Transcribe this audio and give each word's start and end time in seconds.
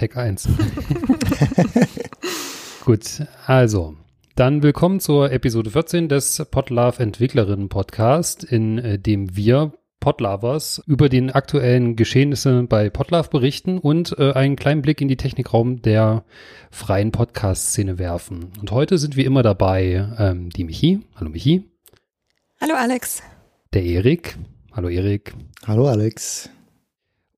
Tag 0.00 0.16
1. 0.16 0.48
Gut, 2.86 3.22
also, 3.44 3.96
dann 4.34 4.62
willkommen 4.62 4.98
zur 4.98 5.30
Episode 5.30 5.68
14 5.68 6.08
des 6.08 6.42
Podlove 6.50 7.02
Entwicklerinnen 7.02 7.68
Podcast, 7.68 8.42
in 8.42 8.78
äh, 8.78 8.98
dem 8.98 9.36
wir 9.36 9.74
Podlovers 10.00 10.82
über 10.86 11.10
den 11.10 11.30
aktuellen 11.30 11.96
Geschehnisse 11.96 12.62
bei 12.62 12.88
Podlove 12.88 13.28
berichten 13.28 13.76
und 13.76 14.18
äh, 14.18 14.32
einen 14.32 14.56
kleinen 14.56 14.80
Blick 14.80 15.02
in 15.02 15.08
die 15.08 15.18
Technikraum 15.18 15.82
der 15.82 16.24
freien 16.70 17.12
Podcast-Szene 17.12 17.98
werfen. 17.98 18.52
Und 18.58 18.70
heute 18.70 18.96
sind 18.96 19.16
wie 19.16 19.26
immer 19.26 19.42
dabei 19.42 20.08
ähm, 20.18 20.48
die 20.48 20.64
Michi. 20.64 21.00
Hallo 21.16 21.28
Michi. 21.28 21.70
Hallo 22.58 22.72
Alex. 22.74 23.22
Der 23.74 23.84
Erik. 23.84 24.38
Hallo 24.72 24.88
Erik. 24.88 25.34
Hallo 25.66 25.88
Alex. 25.88 26.48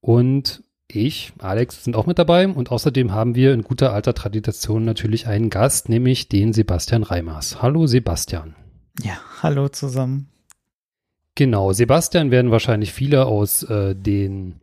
Und 0.00 0.62
ich, 0.94 1.32
Alex, 1.38 1.84
sind 1.84 1.96
auch 1.96 2.06
mit 2.06 2.18
dabei. 2.18 2.46
Und 2.48 2.70
außerdem 2.70 3.12
haben 3.12 3.34
wir 3.34 3.52
in 3.52 3.62
guter 3.62 3.92
alter 3.92 4.14
Tradition 4.14 4.84
natürlich 4.84 5.26
einen 5.26 5.50
Gast, 5.50 5.88
nämlich 5.88 6.28
den 6.28 6.52
Sebastian 6.52 7.02
Reimers. 7.02 7.62
Hallo 7.62 7.86
Sebastian. 7.86 8.54
Ja, 9.02 9.18
hallo 9.42 9.68
zusammen. 9.68 10.28
Genau, 11.34 11.72
Sebastian 11.72 12.30
werden 12.30 12.50
wahrscheinlich 12.50 12.92
viele 12.92 13.26
aus 13.26 13.62
äh, 13.62 13.94
den, 13.94 14.60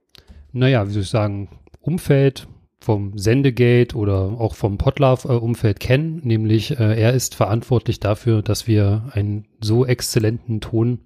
naja, 0.51 0.87
wie 0.87 0.91
soll 0.91 1.01
ich 1.01 1.09
sagen, 1.09 1.49
Umfeld 1.81 2.47
vom 2.79 3.17
Sendegate 3.17 3.95
oder 3.95 4.39
auch 4.39 4.55
vom 4.55 4.77
Podlove-Umfeld 4.77 5.77
äh, 5.77 5.85
kennen. 5.85 6.21
Nämlich 6.23 6.79
äh, 6.79 6.99
er 6.99 7.13
ist 7.13 7.35
verantwortlich 7.35 7.99
dafür, 7.99 8.41
dass 8.41 8.67
wir 8.67 9.09
einen 9.13 9.47
so 9.59 9.85
exzellenten 9.85 10.61
Ton 10.61 10.99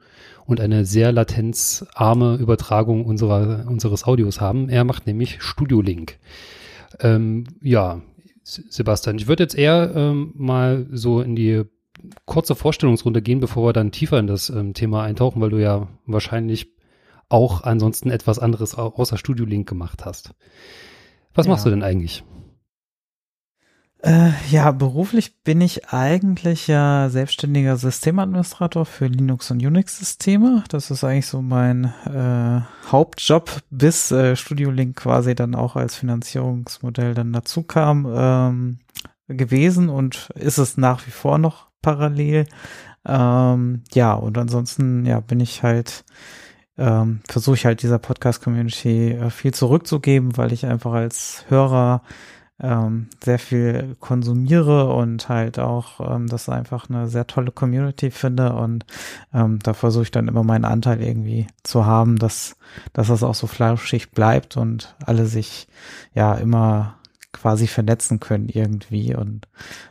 und 0.46 0.60
eine 0.60 0.86
sehr 0.86 1.12
latenzarme 1.12 2.36
Übertragung 2.36 3.06
unserer, 3.06 3.66
unseres 3.68 4.04
Audios 4.06 4.42
haben. 4.42 4.70
Er 4.70 4.84
macht 4.84 5.08
nämlich 5.08 5.42
Studio 5.42 5.82
Link. 5.82 6.20
Ähm, 7.00 7.46
ja, 7.62 8.02
Sebastian, 8.44 9.18
ich 9.18 9.28
würde 9.28 9.44
jetzt 9.44 9.56
eher 9.56 9.94
ähm, 9.96 10.34
mal 10.36 10.86
so 10.92 11.22
in 11.22 11.36
die 11.36 11.64
kurze 12.26 12.56
Vorstellungsrunde 12.56 13.22
gehen, 13.22 13.40
bevor 13.40 13.68
wir 13.68 13.74
dann 13.74 13.92
tiefer 13.92 14.20
in 14.20 14.28
das 14.28 14.50
ähm, 14.50 14.74
Thema 14.74 15.04
eintauchen, 15.04 15.42
weil 15.42 15.50
du 15.50 15.62
ja 15.62 15.88
wahrscheinlich 16.06 16.74
auch 17.30 17.64
ansonsten 17.64 18.10
etwas 18.10 18.40
anderes 18.40 18.76
außer 18.76 19.18
Studio 19.18 19.46
Link 19.46 19.68
gemacht 19.68 20.06
hast. 20.06 20.34
Was 21.34 21.46
ja. 21.46 21.52
machst 21.52 21.66
du 21.66 21.70
denn 21.70 21.84
eigentlich? 21.84 22.24
Äh, 24.06 24.32
ja, 24.50 24.70
beruflich 24.72 25.44
bin 25.44 25.62
ich 25.62 25.94
eigentlich 25.94 26.68
ja 26.68 27.08
selbstständiger 27.10 27.78
Systemadministrator 27.78 28.86
für 28.86 29.08
Linux 29.08 29.50
und 29.50 29.66
Unix-Systeme. 29.66 30.66
Das 30.68 30.92
ist 30.92 31.06
eigentlich 31.06 31.28
so 31.28 31.42
mein 31.42 31.86
äh, 32.06 32.90
Hauptjob, 32.92 33.62
bis 33.70 34.12
äh, 34.12 34.36
Studio 34.36 34.74
quasi 34.94 35.36
dann 35.36 35.56
auch 35.56 35.78
als 35.78 35.96
Finanzierungsmodell 35.96 37.14
dann 37.14 37.32
dazu 37.32 37.64
kam 37.64 38.06
ähm, 38.14 38.80
gewesen 39.30 39.88
und 39.88 40.32
ist 40.36 40.58
es 40.58 40.76
nach 40.76 41.08
wie 41.08 41.12
vor 41.12 41.38
noch 41.38 41.68
parallel. 41.82 42.46
Ähm, 43.06 43.84
ja, 43.94 44.16
und 44.16 44.38
ansonsten, 44.38 45.06
ja, 45.06 45.22
bin 45.22 45.40
ich 45.40 45.64
halt, 45.64 46.04
ähm, 46.78 47.22
versuche 47.30 47.56
ich 47.56 47.66
halt 47.66 47.82
dieser 47.84 48.00
Podcast-Community 48.00 49.12
äh, 49.12 49.30
viel 49.30 49.54
zurückzugeben, 49.54 50.36
weil 50.36 50.52
ich 50.52 50.66
einfach 50.66 50.92
als 50.92 51.46
Hörer 51.48 52.02
ähm, 52.60 53.08
sehr 53.24 53.40
viel 53.40 53.96
konsumiere 54.00 54.94
und 54.94 55.28
halt 55.28 55.60
auch 55.60 56.00
ähm, 56.00 56.28
das 56.28 56.50
einfach 56.50 56.90
eine 56.90 57.08
sehr 57.08 57.28
tolle 57.28 57.52
Community 57.52 58.12
finde 58.12 58.54
und 58.54 58.86
ähm, 59.34 59.60
da 59.64 59.74
versuche 59.74 60.04
ich 60.04 60.12
dann 60.12 60.28
immer 60.28 60.44
meinen 60.44 60.66
Anteil 60.66 61.02
irgendwie 61.02 61.48
zu 61.64 61.86
haben, 61.86 62.18
dass, 62.18 62.56
dass 62.94 63.08
das 63.08 63.24
auch 63.24 63.36
so 63.36 63.48
flauschig 63.48 64.12
bleibt 64.12 64.56
und 64.58 64.96
alle 65.06 65.26
sich 65.26 65.68
ja 66.14 66.36
immer 66.36 66.96
quasi 67.34 67.68
vernetzen 67.68 68.20
können 68.20 68.48
irgendwie 68.48 69.16
und 69.16 69.48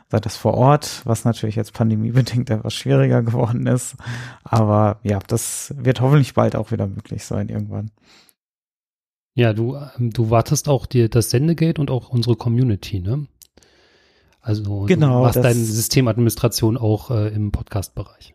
sei 0.09 0.19
das 0.19 0.37
vor 0.37 0.55
Ort, 0.55 1.01
was 1.03 1.25
natürlich 1.25 1.55
jetzt 1.55 1.73
pandemiebedingt 1.73 2.49
etwas 2.49 2.73
schwieriger 2.73 3.21
geworden 3.21 3.67
ist. 3.67 3.95
Aber 4.43 4.99
ja, 5.03 5.19
das 5.27 5.73
wird 5.77 6.01
hoffentlich 6.01 6.33
bald 6.33 6.55
auch 6.55 6.71
wieder 6.71 6.87
möglich 6.87 7.25
sein 7.25 7.49
irgendwann. 7.49 7.91
Ja, 9.35 9.53
du, 9.53 9.75
ähm, 9.75 10.11
du 10.11 10.29
wartest 10.29 10.69
auch 10.69 10.85
dir 10.85 11.09
das 11.09 11.29
Sendegate 11.29 11.81
und 11.81 11.89
auch 11.89 12.09
unsere 12.09 12.35
Community, 12.35 12.99
ne? 12.99 13.27
Also 14.41 14.81
genau, 14.81 15.19
du 15.19 15.23
machst 15.23 15.37
deine 15.37 15.53
Systemadministration 15.53 16.77
auch 16.77 17.09
äh, 17.09 17.29
im 17.29 17.51
Podcast-Bereich. 17.51 18.33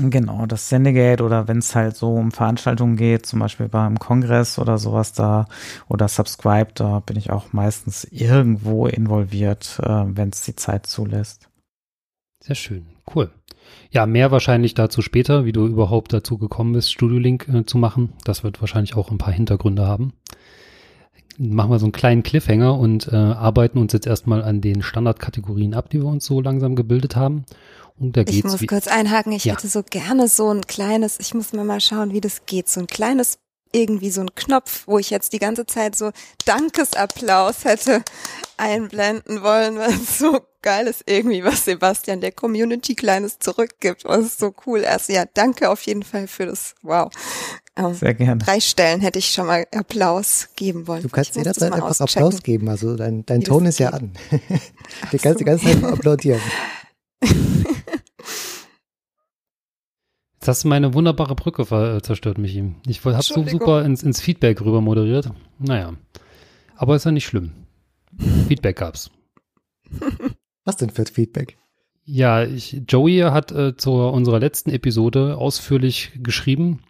Genau, 0.00 0.46
das 0.46 0.70
Sendegate 0.70 1.22
oder 1.22 1.48
wenn 1.48 1.58
es 1.58 1.74
halt 1.74 1.96
so 1.96 2.14
um 2.14 2.32
Veranstaltungen 2.32 2.96
geht, 2.96 3.26
zum 3.26 3.40
Beispiel 3.40 3.68
beim 3.68 3.98
Kongress 3.98 4.58
oder 4.58 4.78
sowas 4.78 5.12
da 5.12 5.46
oder 5.88 6.08
Subscribe, 6.08 6.70
da 6.74 7.00
bin 7.00 7.16
ich 7.16 7.30
auch 7.30 7.52
meistens 7.52 8.04
irgendwo 8.04 8.86
involviert, 8.86 9.78
äh, 9.82 10.04
wenn 10.06 10.30
es 10.30 10.40
die 10.40 10.56
Zeit 10.56 10.86
zulässt. 10.86 11.50
Sehr 12.42 12.56
schön, 12.56 12.86
cool. 13.14 13.30
Ja, 13.90 14.06
mehr 14.06 14.30
wahrscheinlich 14.30 14.72
dazu 14.72 15.02
später, 15.02 15.44
wie 15.44 15.52
du 15.52 15.66
überhaupt 15.66 16.14
dazu 16.14 16.38
gekommen 16.38 16.72
bist, 16.72 16.90
Studio 16.90 17.18
Link 17.18 17.46
äh, 17.48 17.66
zu 17.66 17.76
machen. 17.76 18.14
Das 18.24 18.42
wird 18.42 18.60
wahrscheinlich 18.62 18.96
auch 18.96 19.10
ein 19.10 19.18
paar 19.18 19.34
Hintergründe 19.34 19.86
haben. 19.86 20.14
Machen 21.38 21.70
wir 21.70 21.78
so 21.78 21.86
einen 21.86 21.92
kleinen 21.92 22.22
Cliffhanger 22.22 22.78
und 22.78 23.08
äh, 23.08 23.16
arbeiten 23.16 23.78
uns 23.78 23.92
jetzt 23.92 24.06
erstmal 24.06 24.42
an 24.42 24.60
den 24.60 24.82
Standardkategorien 24.82 25.74
ab, 25.74 25.90
die 25.90 26.00
wir 26.00 26.06
uns 26.06 26.24
so 26.24 26.40
langsam 26.40 26.76
gebildet 26.76 27.16
haben. 27.16 27.44
Und 27.98 28.16
da 28.16 28.24
geht's 28.24 28.38
ich 28.38 28.44
muss 28.44 28.66
kurz 28.66 28.88
einhaken, 28.88 29.32
ich 29.32 29.44
ja. 29.44 29.54
hätte 29.54 29.68
so 29.68 29.82
gerne 29.82 30.28
so 30.28 30.50
ein 30.50 30.62
kleines, 30.62 31.20
ich 31.20 31.34
muss 31.34 31.52
mir 31.52 31.64
mal 31.64 31.80
schauen, 31.80 32.12
wie 32.12 32.20
das 32.20 32.46
geht, 32.46 32.68
so 32.68 32.80
ein 32.80 32.86
kleines 32.86 33.38
irgendwie 33.72 34.10
so 34.10 34.20
ein 34.20 34.34
Knopf, 34.34 34.86
wo 34.86 34.98
ich 34.98 35.10
jetzt 35.10 35.32
die 35.32 35.38
ganze 35.38 35.66
Zeit 35.66 35.96
so 35.96 36.10
Dankesapplaus 36.44 37.64
hätte 37.64 38.02
einblenden 38.56 39.42
wollen, 39.42 39.78
weil 39.78 39.90
es 39.90 40.18
so 40.18 40.40
geil 40.60 40.86
ist 40.86 41.02
irgendwie, 41.06 41.42
was 41.42 41.64
Sebastian 41.64 42.20
der 42.20 42.32
Community 42.32 42.94
Kleines 42.94 43.38
zurückgibt. 43.38 44.04
Was 44.04 44.26
ist 44.26 44.38
so 44.38 44.54
cool. 44.66 44.80
Erst 44.80 45.08
ja, 45.08 45.24
danke 45.24 45.70
auf 45.70 45.82
jeden 45.82 46.02
Fall 46.02 46.28
für 46.28 46.46
das. 46.46 46.74
Wow. 46.82 47.10
Ähm, 47.76 47.94
Sehr 47.94 48.14
gerne. 48.14 48.44
Drei 48.44 48.60
Stellen 48.60 49.00
hätte 49.00 49.18
ich 49.18 49.30
schon 49.30 49.46
mal 49.46 49.66
Applaus 49.74 50.48
geben 50.56 50.86
wollen. 50.86 51.02
Du 51.02 51.08
kannst 51.08 51.36
jederzeit 51.36 51.72
einfach 51.72 51.88
auschecken. 52.00 52.24
Applaus 52.26 52.42
geben. 52.42 52.68
Also 52.68 52.96
dein, 52.96 53.24
dein 53.24 53.42
Ton 53.42 53.64
ist 53.64 53.78
ja 53.78 53.90
an. 53.90 54.12
du 55.10 55.18
kannst 55.18 55.40
die 55.40 55.44
ganze 55.44 55.66
Zeit 55.66 55.82
applaudieren. 55.82 56.40
Jetzt 60.42 60.48
hast 60.48 60.64
du 60.64 60.68
meine 60.68 60.92
wunderbare 60.92 61.36
Brücke 61.36 61.62
äh, 61.62 62.02
zerstört, 62.02 62.36
Michi. 62.36 62.74
Ich 62.86 63.04
habe 63.04 63.22
so 63.22 63.46
super 63.46 63.84
ins, 63.84 64.02
ins, 64.02 64.20
Feedback 64.20 64.60
rüber 64.60 64.80
moderiert. 64.80 65.30
Naja. 65.58 65.94
Aber 66.74 66.96
ist 66.96 67.04
ja 67.04 67.12
nicht 67.12 67.26
schlimm. 67.26 67.52
Feedback 68.48 68.76
gab's. 68.76 69.10
Was 70.64 70.76
denn 70.76 70.90
für 70.90 71.06
Feedback? 71.06 71.58
Ja, 72.04 72.42
ich, 72.42 72.82
Joey 72.88 73.20
hat 73.20 73.52
äh, 73.52 73.76
zu 73.76 73.92
unserer 73.92 74.40
letzten 74.40 74.70
Episode 74.70 75.36
ausführlich 75.38 76.10
geschrieben, 76.20 76.80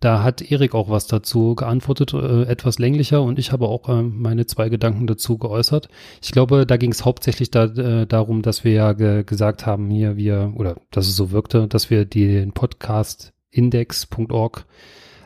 da 0.00 0.22
hat 0.22 0.40
Erik 0.40 0.74
auch 0.74 0.88
was 0.88 1.06
dazu 1.06 1.54
geantwortet, 1.54 2.14
äh, 2.14 2.42
etwas 2.44 2.78
länglicher 2.78 3.22
und 3.22 3.38
ich 3.38 3.52
habe 3.52 3.68
auch 3.68 3.88
äh, 3.88 4.02
meine 4.02 4.46
zwei 4.46 4.70
Gedanken 4.70 5.06
dazu 5.06 5.36
geäußert. 5.36 5.88
Ich 6.22 6.32
glaube, 6.32 6.66
da 6.66 6.78
ging 6.78 6.90
es 6.90 7.04
hauptsächlich 7.04 7.50
da, 7.50 7.64
äh, 7.64 8.06
darum, 8.06 8.40
dass 8.40 8.64
wir 8.64 8.72
ja 8.72 8.92
ge 8.94 9.24
gesagt 9.24 9.66
haben, 9.66 9.90
hier 9.90 10.16
wir, 10.16 10.54
oder 10.56 10.76
dass 10.90 11.06
es 11.06 11.16
so 11.16 11.30
wirkte, 11.30 11.68
dass 11.68 11.90
wir 11.90 12.06
den 12.06 12.52
Podcast 12.52 13.34
index.org 13.50 14.64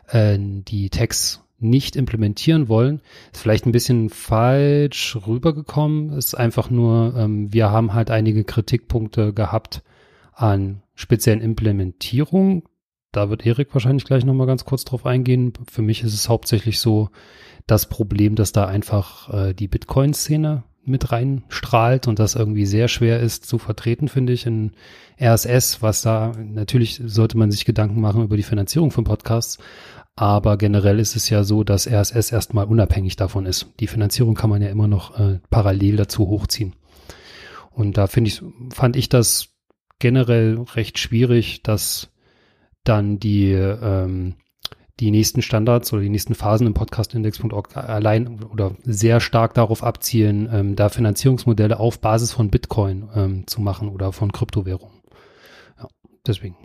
äh, 0.08 0.36
die 0.38 0.90
Tags 0.90 1.40
nicht 1.60 1.94
implementieren 1.94 2.68
wollen. 2.68 3.00
Ist 3.32 3.42
vielleicht 3.42 3.66
ein 3.66 3.72
bisschen 3.72 4.10
falsch 4.10 5.16
rübergekommen. 5.26 6.10
Ist 6.10 6.34
einfach 6.34 6.68
nur, 6.68 7.14
ähm, 7.16 7.52
wir 7.52 7.70
haben 7.70 7.94
halt 7.94 8.10
einige 8.10 8.44
Kritikpunkte 8.44 9.32
gehabt 9.32 9.82
an 10.34 10.82
speziellen 10.94 11.40
Implementierungen 11.40 12.64
da 13.16 13.30
wird 13.30 13.46
Erik 13.46 13.72
wahrscheinlich 13.72 14.04
gleich 14.04 14.24
nochmal 14.24 14.46
ganz 14.46 14.64
kurz 14.64 14.84
drauf 14.84 15.06
eingehen. 15.06 15.52
Für 15.70 15.82
mich 15.82 16.02
ist 16.02 16.14
es 16.14 16.28
hauptsächlich 16.28 16.80
so 16.80 17.10
das 17.66 17.88
Problem, 17.88 18.34
dass 18.34 18.52
da 18.52 18.66
einfach 18.66 19.32
äh, 19.32 19.54
die 19.54 19.68
Bitcoin-Szene 19.68 20.64
mit 20.84 21.12
reinstrahlt 21.12 22.08
und 22.08 22.18
das 22.18 22.34
irgendwie 22.34 22.66
sehr 22.66 22.88
schwer 22.88 23.20
ist 23.20 23.46
zu 23.46 23.58
vertreten, 23.58 24.08
finde 24.08 24.32
ich, 24.32 24.46
in 24.46 24.72
RSS, 25.20 25.80
was 25.80 26.02
da, 26.02 26.32
natürlich 26.36 27.00
sollte 27.04 27.38
man 27.38 27.50
sich 27.50 27.64
Gedanken 27.64 28.00
machen 28.00 28.22
über 28.22 28.36
die 28.36 28.42
Finanzierung 28.42 28.90
von 28.90 29.04
Podcasts, 29.04 29.58
aber 30.16 30.58
generell 30.58 30.98
ist 30.98 31.16
es 31.16 31.28
ja 31.30 31.42
so, 31.42 31.64
dass 31.64 31.86
RSS 31.86 32.32
erstmal 32.32 32.66
unabhängig 32.66 33.16
davon 33.16 33.46
ist. 33.46 33.66
Die 33.80 33.86
Finanzierung 33.86 34.34
kann 34.34 34.50
man 34.50 34.62
ja 34.62 34.68
immer 34.68 34.86
noch 34.86 35.18
äh, 35.18 35.40
parallel 35.50 35.96
dazu 35.96 36.28
hochziehen. 36.28 36.74
Und 37.70 37.96
da 37.96 38.06
finde 38.06 38.28
ich, 38.28 38.42
fand 38.72 38.94
ich 38.96 39.08
das 39.08 39.54
generell 39.98 40.60
recht 40.74 40.98
schwierig, 40.98 41.62
dass 41.62 42.13
dann 42.84 43.18
die, 43.18 43.52
ähm, 43.52 44.34
die 45.00 45.10
nächsten 45.10 45.42
Standards 45.42 45.92
oder 45.92 46.02
die 46.02 46.08
nächsten 46.08 46.34
Phasen 46.34 46.66
im 46.66 46.74
Podcastindex.org 46.74 47.76
allein 47.76 48.44
oder 48.44 48.76
sehr 48.84 49.20
stark 49.20 49.54
darauf 49.54 49.82
abzielen, 49.82 50.48
ähm, 50.52 50.76
da 50.76 50.88
Finanzierungsmodelle 50.88 51.80
auf 51.80 52.00
Basis 52.00 52.32
von 52.32 52.50
Bitcoin 52.50 53.08
ähm, 53.14 53.46
zu 53.46 53.60
machen 53.60 53.88
oder 53.88 54.12
von 54.12 54.32
Kryptowährungen. 54.32 55.02
Ja, 55.78 55.88
deswegen. 56.26 56.56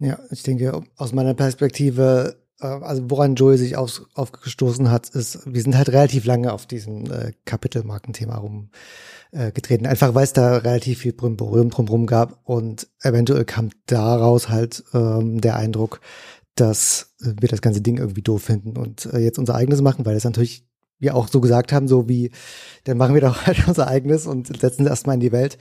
Ja, 0.00 0.18
ich 0.30 0.42
denke, 0.42 0.82
aus 0.96 1.12
meiner 1.12 1.34
Perspektive 1.34 2.43
also 2.60 3.10
woran 3.10 3.34
Joey 3.34 3.58
sich 3.58 3.76
auf, 3.76 4.02
aufgestoßen 4.14 4.90
hat, 4.90 5.08
ist, 5.10 5.40
wir 5.44 5.62
sind 5.62 5.76
halt 5.76 5.88
relativ 5.88 6.24
lange 6.24 6.52
auf 6.52 6.66
diesem 6.66 7.10
äh, 7.10 7.32
Kapitelmarkenthema 7.44 8.36
rumgetreten. 8.36 9.86
Äh, 9.86 9.88
Einfach 9.88 10.14
weil 10.14 10.24
es 10.24 10.32
da 10.32 10.58
relativ 10.58 11.00
viel 11.00 11.12
Berührung 11.12 11.70
drumherum 11.70 12.06
gab 12.06 12.40
und 12.44 12.88
eventuell 13.02 13.44
kam 13.44 13.70
daraus 13.86 14.48
halt 14.48 14.84
ähm, 14.94 15.40
der 15.40 15.56
Eindruck, 15.56 16.00
dass 16.54 17.14
wir 17.18 17.48
das 17.48 17.62
ganze 17.62 17.80
Ding 17.80 17.98
irgendwie 17.98 18.22
doof 18.22 18.42
finden 18.42 18.76
und 18.76 19.06
äh, 19.06 19.18
jetzt 19.18 19.38
unser 19.38 19.56
eigenes 19.56 19.82
machen, 19.82 20.06
weil 20.06 20.14
das 20.14 20.24
natürlich 20.24 20.64
wir 21.00 21.16
auch 21.16 21.28
so 21.28 21.40
gesagt 21.40 21.72
haben, 21.72 21.88
so 21.88 22.08
wie, 22.08 22.30
dann 22.84 22.96
machen 22.96 23.14
wir 23.14 23.20
doch 23.20 23.46
halt 23.46 23.66
unser 23.68 23.88
eigenes 23.88 24.26
und 24.26 24.46
setzen 24.60 24.84
es 24.84 24.90
erstmal 24.90 25.14
in 25.14 25.20
die 25.20 25.32
Welt. 25.32 25.58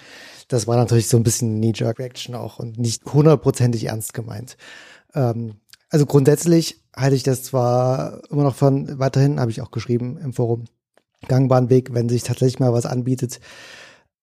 Das 0.47 0.67
war 0.67 0.77
natürlich 0.77 1.07
so 1.07 1.17
ein 1.17 1.23
bisschen 1.23 1.57
Knee-Jerk-Reaction 1.57 2.35
auch 2.35 2.59
und 2.59 2.77
nicht 2.77 3.05
hundertprozentig 3.05 3.85
ernst 3.85 4.13
gemeint. 4.13 4.57
Ähm, 5.15 5.55
also 5.89 6.05
grundsätzlich 6.05 6.82
halte 6.95 7.15
ich 7.15 7.23
das 7.23 7.43
zwar 7.43 8.21
immer 8.29 8.43
noch 8.43 8.55
von, 8.55 8.99
weiterhin 8.99 9.39
habe 9.39 9.51
ich 9.51 9.61
auch 9.61 9.71
geschrieben 9.71 10.17
im 10.17 10.33
Forum, 10.33 10.65
gangbaren 11.27 11.69
Weg, 11.69 11.93
wenn 11.93 12.09
sich 12.09 12.23
tatsächlich 12.23 12.59
mal 12.59 12.73
was 12.73 12.85
anbietet, 12.85 13.39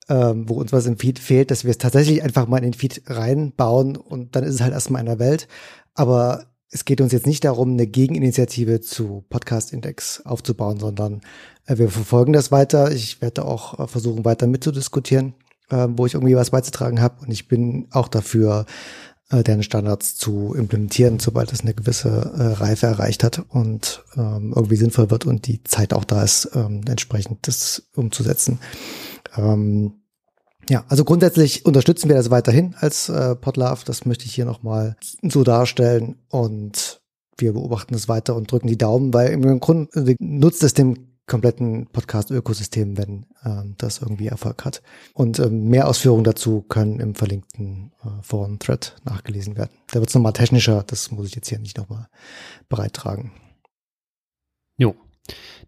ähm, 0.09 0.49
wo 0.49 0.55
uns 0.55 0.73
was 0.73 0.87
im 0.87 0.99
Feed 0.99 1.19
fehlt, 1.19 1.51
dass 1.51 1.65
wir 1.65 1.71
es 1.71 1.79
tatsächlich 1.79 2.23
einfach 2.23 2.47
mal 2.47 2.59
in 2.59 2.65
den 2.65 2.75
Feed 2.75 3.03
reinbauen 3.07 3.97
und 3.97 4.37
dann 4.37 4.45
ist 4.45 4.57
es 4.57 4.61
halt 4.61 4.73
erstmal 4.73 5.01
in 5.01 5.07
der 5.07 5.19
Welt. 5.19 5.49
Aber 5.95 6.47
es 6.71 6.85
geht 6.85 7.01
uns 7.01 7.13
jetzt 7.13 7.27
nicht 7.27 7.45
darum, 7.45 7.73
eine 7.73 7.87
Gegeninitiative 7.87 8.81
zu 8.81 9.25
Podcast 9.29 9.73
Index 9.73 10.25
aufzubauen, 10.25 10.79
sondern 10.79 11.21
äh, 11.67 11.79
wir 11.79 11.91
verfolgen 11.91 12.33
das 12.33 12.53
weiter. 12.53 12.93
Ich 12.93 13.21
werde 13.21 13.45
auch 13.45 13.79
äh, 13.79 13.87
versuchen, 13.87 14.25
weiter 14.25 14.47
mitzudiskutieren, 14.47 15.35
äh, 15.71 15.89
wo 15.91 16.07
ich 16.07 16.15
irgendwie 16.15 16.37
was 16.37 16.51
beizutragen 16.51 17.01
habe. 17.01 17.23
Und 17.23 17.33
ich 17.33 17.49
bin 17.49 17.89
auch 17.91 18.09
dafür, 18.09 18.67
äh, 19.31 19.43
deren 19.43 19.63
Standards 19.63 20.17
zu 20.17 20.55
implementieren, 20.55 21.19
sobald 21.19 21.53
es 21.53 21.61
eine 21.61 21.75
gewisse 21.75 22.09
äh, 22.09 22.43
Reife 22.63 22.87
erreicht 22.87 23.25
hat 23.25 23.45
und 23.49 24.05
ähm, 24.17 24.53
irgendwie 24.55 24.77
sinnvoll 24.77 25.11
wird 25.11 25.27
und 25.27 25.47
die 25.47 25.63
Zeit 25.65 25.93
auch 25.93 26.05
da 26.05 26.23
ist, 26.23 26.51
ähm, 26.55 26.83
entsprechend 26.89 27.47
das 27.47 27.89
umzusetzen. 27.95 28.59
Ähm, 29.37 29.95
ja, 30.69 30.85
also 30.89 31.05
grundsätzlich 31.05 31.67
unterstützen 31.67 32.09
wir 32.09 32.17
das 32.17 32.31
weiterhin 32.31 32.75
als 32.79 33.09
äh, 33.09 33.35
Podlove. 33.35 33.85
Das 33.85 34.05
möchte 34.07 34.27
ich 34.27 34.35
hier 34.35 34.45
nochmal 34.45 34.97
so 35.23 35.43
darstellen. 35.43 36.17
Und 36.29 37.01
wir 37.39 37.55
beobachten 37.55 37.95
es 37.95 38.09
weiter 38.09 38.37
und 38.37 38.51
drücken 38.53 38.69
die 38.69 38.79
Daumen, 38.79 39.13
weil 39.13 39.31
im 39.31 39.59
Grunde 39.59 40.17
nutzt 40.21 40.63
es 40.63 40.75
dem 40.75 41.10
kompletten 41.31 41.87
Podcast-Ökosystem, 41.87 42.99
wenn 42.99 43.27
ähm, 43.45 43.75
das 43.79 44.03
irgendwie 44.03 44.27
Erfolg 44.27 44.65
hat. 44.65 44.83
Und 45.15 45.39
ähm, 45.39 45.69
mehr 45.69 45.89
Ausführungen 45.89 46.25
dazu 46.25 46.63
können 46.63 47.01
im 47.01 47.15
verlinkten 47.15 47.93
äh, 48.05 48.23
Forum-Thread 48.23 48.97
nachgelesen 49.05 49.57
werden. 49.57 49.71
Da 49.93 50.01
wird 50.01 50.11
es 50.11 50.15
nochmal 50.15 50.35
technischer, 50.35 50.83
das 50.87 51.11
muss 51.11 51.29
ich 51.29 51.35
jetzt 51.37 51.49
hier 51.49 51.61
nicht 51.61 51.79
nochmal 51.79 52.09
bereittragen. 52.69 53.33
Jo, 54.77 54.95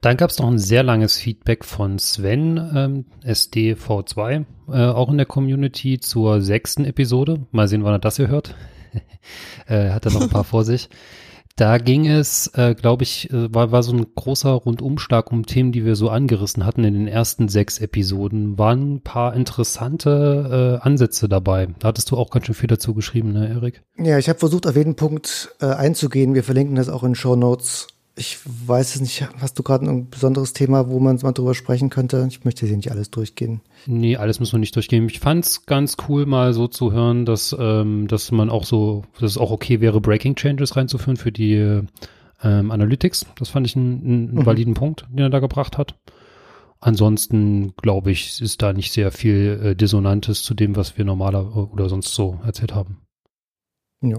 dann 0.00 0.16
gab 0.16 0.30
es 0.30 0.38
noch 0.38 0.48
ein 0.48 0.58
sehr 0.58 0.82
langes 0.82 1.16
Feedback 1.16 1.64
von 1.64 1.98
Sven, 1.98 2.56
ähm, 2.74 3.04
SDV2, 3.24 4.44
äh, 4.68 4.86
auch 4.86 5.10
in 5.10 5.16
der 5.16 5.26
Community 5.26 6.00
zur 6.00 6.42
sechsten 6.42 6.84
Episode. 6.84 7.46
Mal 7.52 7.68
sehen, 7.68 7.84
wann 7.84 7.94
er 7.94 7.98
das 8.00 8.16
hier 8.16 8.28
hört. 8.28 8.56
äh, 9.66 9.90
hat 9.90 10.04
er 10.06 10.12
noch 10.12 10.22
ein 10.22 10.28
paar 10.28 10.44
vor 10.52 10.64
sich. 10.64 10.88
Da 11.56 11.78
ging 11.78 12.06
es, 12.06 12.48
äh, 12.54 12.74
glaube 12.74 13.02
ich, 13.02 13.30
äh, 13.30 13.52
war, 13.54 13.72
war 13.72 13.82
so 13.82 13.92
ein 13.92 14.06
großer 14.14 14.50
Rundumschlag 14.50 15.30
um 15.30 15.46
Themen, 15.46 15.72
die 15.72 15.84
wir 15.84 15.96
so 15.96 16.08
angerissen 16.08 16.64
hatten 16.64 16.84
in 16.84 16.94
den 16.94 17.08
ersten 17.08 17.48
sechs 17.48 17.78
Episoden. 17.78 18.58
Waren 18.58 18.94
ein 18.94 19.00
paar 19.02 19.34
interessante 19.34 20.80
äh, 20.80 20.84
Ansätze 20.84 21.28
dabei. 21.28 21.68
Da 21.78 21.88
hattest 21.88 22.10
du 22.10 22.16
auch 22.16 22.30
ganz 22.30 22.46
schön 22.46 22.54
viel 22.54 22.68
dazu 22.68 22.94
geschrieben, 22.94 23.32
ne, 23.32 23.48
Erik? 23.48 23.82
Ja, 23.98 24.18
ich 24.18 24.28
habe 24.28 24.38
versucht, 24.38 24.66
auf 24.66 24.76
jeden 24.76 24.96
Punkt 24.96 25.54
äh, 25.60 25.66
einzugehen. 25.66 26.34
Wir 26.34 26.44
verlinken 26.44 26.76
das 26.76 26.88
auch 26.88 27.04
in 27.04 27.14
Show 27.14 27.36
Notes 27.36 27.88
ich 28.14 28.38
weiß 28.44 28.94
es 28.94 29.00
nicht, 29.00 29.26
hast 29.40 29.58
du 29.58 29.62
gerade 29.62 29.86
ein 29.86 30.10
besonderes 30.10 30.52
Thema, 30.52 30.88
wo 30.88 31.00
man 31.00 31.18
mal 31.22 31.32
drüber 31.32 31.54
sprechen 31.54 31.88
könnte? 31.88 32.26
Ich 32.28 32.44
möchte 32.44 32.66
hier 32.66 32.76
nicht 32.76 32.90
alles 32.90 33.10
durchgehen. 33.10 33.62
Nee, 33.86 34.16
alles 34.16 34.38
müssen 34.38 34.52
wir 34.52 34.58
nicht 34.58 34.76
durchgehen. 34.76 35.08
Ich 35.08 35.20
fand 35.20 35.44
es 35.44 35.64
ganz 35.64 35.96
cool, 36.08 36.26
mal 36.26 36.52
so 36.52 36.66
zu 36.68 36.92
hören, 36.92 37.24
dass, 37.24 37.56
ähm, 37.58 38.08
dass 38.08 38.30
man 38.30 38.50
auch 38.50 38.64
so, 38.64 39.04
dass 39.14 39.32
es 39.32 39.38
auch 39.38 39.50
okay 39.50 39.80
wäre, 39.80 40.00
Breaking 40.00 40.34
Changes 40.34 40.76
reinzuführen 40.76 41.16
für 41.16 41.32
die 41.32 41.80
ähm, 42.42 42.70
Analytics. 42.70 43.26
Das 43.36 43.48
fand 43.48 43.66
ich 43.66 43.76
einen, 43.76 44.04
einen 44.04 44.34
mhm. 44.34 44.46
validen 44.46 44.74
Punkt, 44.74 45.06
den 45.10 45.18
er 45.18 45.30
da 45.30 45.40
gebracht 45.40 45.78
hat. 45.78 45.98
Ansonsten 46.80 47.74
glaube 47.76 48.10
ich, 48.10 48.42
ist 48.42 48.60
da 48.60 48.74
nicht 48.74 48.92
sehr 48.92 49.10
viel 49.10 49.60
äh, 49.62 49.76
Dissonantes 49.76 50.42
zu 50.42 50.52
dem, 50.52 50.76
was 50.76 50.98
wir 50.98 51.04
normaler 51.06 51.72
oder 51.72 51.88
sonst 51.88 52.12
so 52.12 52.40
erzählt 52.44 52.74
haben. 52.74 52.98
Ja 54.02 54.18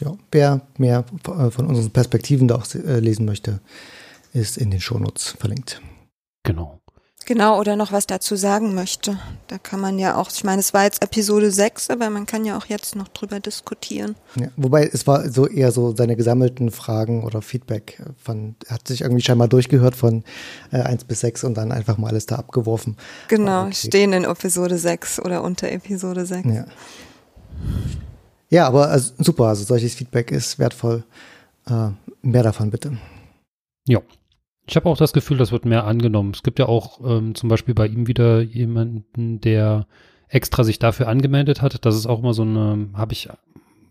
ja, 0.00 0.16
wer 0.30 0.60
mehr 0.78 1.04
von 1.22 1.66
unseren 1.66 1.90
Perspektiven 1.90 2.48
da 2.48 2.56
auch 2.56 2.74
äh, 2.74 2.98
lesen 3.00 3.24
möchte, 3.24 3.60
ist 4.32 4.56
in 4.56 4.70
den 4.70 4.80
Shownotes 4.80 5.36
verlinkt. 5.38 5.80
Genau. 6.42 6.82
Genau, 7.24 7.60
oder 7.60 7.76
noch 7.76 7.92
was 7.92 8.06
dazu 8.06 8.36
sagen 8.36 8.74
möchte. 8.74 9.16
Da 9.46 9.58
kann 9.58 9.80
man 9.80 9.98
ja 9.98 10.16
auch, 10.16 10.30
ich 10.32 10.42
meine, 10.44 10.60
es 10.60 10.74
war 10.74 10.84
jetzt 10.84 11.02
Episode 11.02 11.50
6, 11.50 11.90
aber 11.90 12.10
man 12.10 12.26
kann 12.26 12.44
ja 12.44 12.56
auch 12.58 12.66
jetzt 12.66 12.96
noch 12.96 13.08
drüber 13.08 13.38
diskutieren. 13.38 14.16
Ja, 14.34 14.48
wobei 14.56 14.90
es 14.92 15.06
war 15.06 15.30
so 15.30 15.46
eher 15.46 15.70
so 15.70 15.94
seine 15.94 16.16
gesammelten 16.16 16.70
Fragen 16.70 17.22
oder 17.22 17.40
Feedback 17.42 18.02
von, 18.22 18.56
hat 18.68 18.88
sich 18.88 19.02
irgendwie 19.02 19.22
scheinbar 19.22 19.48
durchgehört 19.48 19.94
von 19.94 20.24
äh, 20.72 20.80
1 20.80 21.04
bis 21.04 21.20
6 21.20 21.44
und 21.44 21.54
dann 21.54 21.70
einfach 21.70 21.96
mal 21.96 22.08
alles 22.08 22.26
da 22.26 22.36
abgeworfen. 22.36 22.96
Genau, 23.28 23.66
okay. 23.66 23.74
stehen 23.74 24.12
in 24.12 24.24
Episode 24.24 24.78
6 24.78 25.20
oder 25.20 25.44
unter 25.44 25.70
Episode 25.70 26.26
6. 26.26 26.48
Ja. 26.48 26.64
Ja, 28.52 28.66
aber 28.66 28.90
also, 28.90 29.14
super, 29.16 29.46
also 29.46 29.64
solches 29.64 29.94
Feedback 29.94 30.30
ist 30.30 30.58
wertvoll. 30.58 31.04
Äh, 31.66 31.88
mehr 32.20 32.42
davon 32.42 32.70
bitte. 32.70 32.98
Ja. 33.88 34.00
Ich 34.66 34.76
habe 34.76 34.90
auch 34.90 34.98
das 34.98 35.14
Gefühl, 35.14 35.38
das 35.38 35.52
wird 35.52 35.64
mehr 35.64 35.86
angenommen. 35.86 36.32
Es 36.34 36.42
gibt 36.42 36.58
ja 36.58 36.66
auch 36.66 37.00
ähm, 37.02 37.34
zum 37.34 37.48
Beispiel 37.48 37.74
bei 37.74 37.86
ihm 37.86 38.06
wieder 38.06 38.42
jemanden, 38.42 39.40
der 39.40 39.86
extra 40.28 40.64
sich 40.64 40.78
dafür 40.78 41.08
angemeldet 41.08 41.62
hat. 41.62 41.84
Das 41.84 41.96
ist 41.96 42.06
auch 42.06 42.18
immer 42.18 42.34
so 42.34 42.42
eine, 42.42 42.90
habe 42.92 43.14
ich 43.14 43.30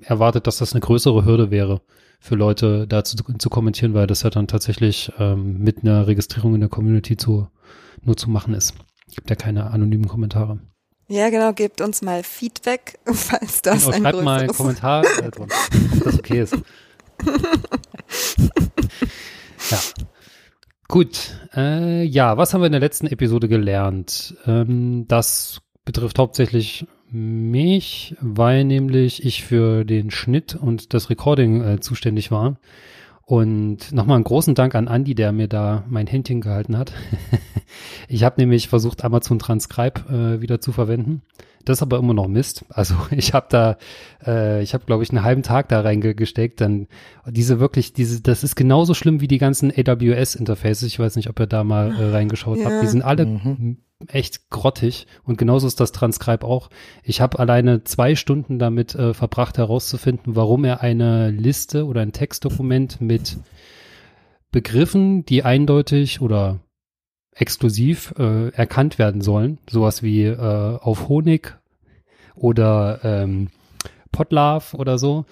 erwartet, 0.04 0.46
dass 0.46 0.60
das 0.60 0.74
eine 0.74 0.81
größere 0.81 1.25
Hürde 1.25 1.50
wäre 1.50 1.81
für 2.19 2.36
Leute 2.36 2.88
dazu 2.88 3.18
zu, 3.18 3.50
kommentieren, 3.50 3.96
weil 3.96 4.06
das 4.06 4.22
ja 4.22 4.30
dann 4.30 4.48
tatsächlich 4.48 5.12
ähm, 5.18 5.57
mit 5.57 5.81
einer 5.81 6.06
Registrierung 6.06 6.54
in 6.54 6.62
der 6.62 6.69
Community 6.69 7.18
zu, 7.18 7.48
nur 8.04 8.16
zu 8.16 8.30
machen 8.30 8.54
ist. 8.54 8.75
Es 9.07 9.16
gibt 9.16 9.30
ja 9.31 9.36
keine 9.36 9.72
anonymen 9.72 10.07
Kommentare. 10.07 10.60
Ja, 11.12 11.30
genau, 11.30 11.52
gebt 11.52 11.81
uns 11.81 12.02
mal 12.02 12.24
Feedback, 12.24 12.98
falls 13.06 13.62
das 13.62 13.84
genau, 13.84 13.96
ein 13.96 14.02
schreibt 14.02 14.24
mal 14.24 14.40
einen 14.40 14.48
Kommentar, 14.48 15.04
äh, 15.22 15.28
ob 15.28 15.50
das 16.06 16.19
okay 16.19 16.40
ist. 16.40 16.56
ja. 19.69 19.78
Gut, 20.88 21.38
äh, 21.54 22.04
ja, 22.04 22.38
was 22.38 22.54
haben 22.54 22.62
wir 22.62 22.68
in 22.68 22.72
der 22.72 22.80
letzten 22.80 23.08
Episode 23.08 23.50
gelernt? 23.50 24.35
Ähm, 24.45 25.06
das 25.09 25.62
betrifft 25.83 26.18
hauptsächlich 26.18 26.88
mich, 27.09 28.16
weil 28.21 28.64
nämlich 28.64 29.26
ich 29.26 29.44
für 29.44 29.83
den 29.83 30.12
Schnitt 30.12 30.56
und 30.56 30.94
das 30.94 31.09
Recording 31.09 31.62
äh, 31.62 31.80
zuständig 31.81 32.31
war. 32.31 32.56
Und 33.31 33.94
nochmal 33.94 34.16
einen 34.16 34.26
großen 34.26 34.56
Dank 34.56 34.76
an 34.76 34.88
Andy, 34.88 35.16
der 35.16 35.31
mir 35.31 35.47
da 35.47 35.85
mein 35.88 36.06
Händchen 36.06 36.42
gehalten 36.42 36.78
hat. 36.78 36.92
ich 38.09 38.26
habe 38.26 38.42
nämlich 38.42 38.68
versucht, 38.68 39.06
Amazon 39.06 39.40
Transcribe 39.40 40.02
äh, 40.09 40.42
wieder 40.42 40.59
zu 40.59 40.73
verwenden. 40.73 41.21
Das 41.65 41.80
ist 41.80 41.81
aber 41.81 41.97
immer 41.97 42.13
noch 42.13 42.27
Mist. 42.27 42.65
Also 42.69 42.95
ich 43.11 43.33
habe 43.33 43.47
da, 43.49 43.77
äh, 44.25 44.61
ich 44.61 44.73
habe 44.73 44.85
glaube 44.85 45.03
ich 45.03 45.09
einen 45.11 45.23
halben 45.23 45.44
Tag 45.44 45.69
da 45.69 45.81
reingesteckt. 45.81 46.61
Dann 46.61 46.87
diese 47.27 47.59
wirklich, 47.59 47.94
diese, 47.94 48.21
das 48.21 48.44
ist 48.44 48.56
genauso 48.56 48.94
schlimm 48.94 49.21
wie 49.21 49.27
die 49.27 49.37
ganzen 49.37 49.71
AWS-Interfaces. 49.71 50.83
Ich 50.83 50.99
weiß 50.99 51.15
nicht, 51.15 51.30
ob 51.30 51.39
ihr 51.39 51.47
da 51.47 51.63
mal 51.63 51.94
äh, 51.94 52.11
reingeschaut 52.11 52.59
ja. 52.59 52.65
habt. 52.65 52.83
Die 52.83 52.87
sind 52.87 53.01
alle 53.01 53.25
mhm 53.25 53.77
echt 54.07 54.49
grottig 54.49 55.07
und 55.23 55.37
genauso 55.37 55.68
ist 55.68 55.80
das 55.80 55.91
Transcribe 55.91 56.45
auch. 56.45 56.69
Ich 57.03 57.21
habe 57.21 57.39
alleine 57.39 57.83
zwei 57.83 58.15
Stunden 58.15 58.59
damit 58.59 58.95
äh, 58.95 59.13
verbracht 59.13 59.57
herauszufinden, 59.57 60.35
warum 60.35 60.65
er 60.65 60.81
eine 60.81 61.30
Liste 61.30 61.85
oder 61.85 62.01
ein 62.01 62.11
Textdokument 62.11 63.01
mit 63.01 63.37
Begriffen, 64.51 65.25
die 65.25 65.44
eindeutig 65.44 66.21
oder 66.21 66.59
exklusiv 67.33 68.14
äh, 68.18 68.50
erkannt 68.50 69.00
werden 69.00 69.21
sollen, 69.21 69.59
sowas 69.69 70.04
wie 70.04 70.26
äh, 70.26 70.78
auf 70.80 71.07
Honig 71.07 71.57
oder 72.35 73.00
ähm, 73.04 73.50
Potlove 74.11 74.76
oder 74.76 74.97
so. 74.97 75.26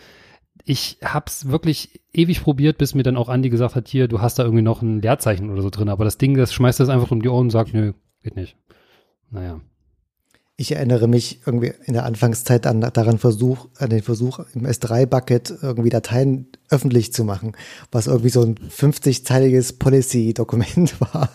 Ich 0.63 0.99
hab's 1.03 1.49
wirklich 1.49 2.01
ewig 2.13 2.43
probiert, 2.43 2.77
bis 2.77 2.95
mir 2.95 3.03
dann 3.03 3.17
auch 3.17 3.29
Andi 3.29 3.49
gesagt 3.49 3.75
hat, 3.75 3.87
hier, 3.87 4.07
du 4.07 4.21
hast 4.21 4.39
da 4.39 4.43
irgendwie 4.43 4.61
noch 4.61 4.81
ein 4.81 5.01
Leerzeichen 5.01 5.49
oder 5.49 5.61
so 5.61 5.69
drin, 5.69 5.89
aber 5.89 6.05
das 6.05 6.17
Ding, 6.17 6.35
das 6.35 6.53
schmeißt 6.53 6.79
das 6.79 6.89
einfach 6.89 7.11
um 7.11 7.21
die 7.21 7.29
Ohren 7.29 7.47
und 7.47 7.49
sagt, 7.49 7.73
nö, 7.73 7.93
Geht 8.23 8.35
nicht. 8.35 8.57
Naja. 9.31 9.61
Ich 10.59 10.73
erinnere 10.73 11.07
mich 11.07 11.39
irgendwie 11.45 11.71
in 11.85 11.93
der 11.93 12.03
Anfangszeit 12.03 12.67
an 12.67 12.81
daran 12.81 13.17
Versuch, 13.17 13.69
an 13.77 13.91
den 13.91 14.01
Versuch 14.01 14.41
im 14.53 14.65
S3-Bucket 14.65 15.53
irgendwie 15.61 15.89
Dateien 15.89 16.47
öffentlich 16.69 17.13
zu 17.13 17.23
machen, 17.23 17.53
was 17.93 18.07
irgendwie 18.07 18.27
so 18.27 18.41
ein 18.41 18.55
50-zeiliges 18.55 19.79
Policy-Dokument 19.79 20.99
war. 21.13 21.29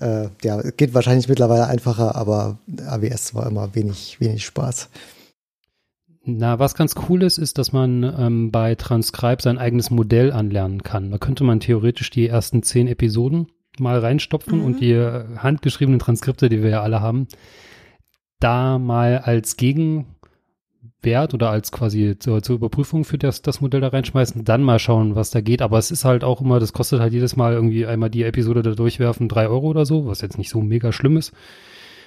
Äh, 0.00 0.30
ja, 0.42 0.62
geht 0.62 0.94
wahrscheinlich 0.94 1.28
mittlerweile 1.28 1.66
einfacher, 1.66 2.16
aber 2.16 2.58
AWS 2.86 3.34
war 3.34 3.46
immer 3.46 3.74
wenig, 3.74 4.18
wenig 4.18 4.46
Spaß. 4.46 4.88
Na, 6.24 6.58
was 6.58 6.74
ganz 6.74 6.94
cool 7.10 7.22
ist, 7.22 7.36
ist, 7.36 7.58
dass 7.58 7.74
man 7.74 8.02
ähm, 8.02 8.50
bei 8.50 8.76
Transcribe 8.76 9.42
sein 9.42 9.58
eigenes 9.58 9.90
Modell 9.90 10.32
anlernen 10.32 10.82
kann. 10.82 11.10
Da 11.10 11.18
könnte 11.18 11.44
man 11.44 11.60
theoretisch 11.60 12.08
die 12.08 12.28
ersten 12.28 12.62
zehn 12.62 12.88
Episoden 12.88 13.48
mal 13.78 13.98
reinstopfen 13.98 14.60
mhm. 14.60 14.64
und 14.64 14.80
die 14.80 14.96
handgeschriebenen 14.96 16.00
Transkripte, 16.00 16.48
die 16.48 16.62
wir 16.62 16.70
ja 16.70 16.82
alle 16.82 17.02
haben, 17.02 17.28
da 18.40 18.78
mal 18.78 19.18
als 19.18 19.56
Gegenwert 19.56 20.06
oder 21.32 21.50
als 21.50 21.72
quasi 21.72 22.16
zur, 22.18 22.42
zur 22.42 22.56
Überprüfung 22.56 23.04
für 23.04 23.18
das, 23.18 23.42
das 23.42 23.60
Modell 23.60 23.80
da 23.80 23.88
reinschmeißen, 23.88 24.44
dann 24.44 24.62
mal 24.62 24.78
schauen, 24.78 25.14
was 25.14 25.30
da 25.30 25.40
geht. 25.40 25.62
Aber 25.62 25.78
es 25.78 25.90
ist 25.90 26.04
halt 26.04 26.24
auch 26.24 26.40
immer, 26.40 26.60
das 26.60 26.72
kostet 26.72 27.00
halt 27.00 27.12
jedes 27.12 27.36
Mal 27.36 27.52
irgendwie 27.54 27.86
einmal 27.86 28.10
die 28.10 28.24
Episode 28.24 28.62
da 28.62 28.72
durchwerfen, 28.72 29.28
drei 29.28 29.48
Euro 29.48 29.68
oder 29.68 29.86
so, 29.86 30.06
was 30.06 30.20
jetzt 30.20 30.38
nicht 30.38 30.50
so 30.50 30.60
mega 30.60 30.92
schlimm 30.92 31.16
ist. 31.16 31.32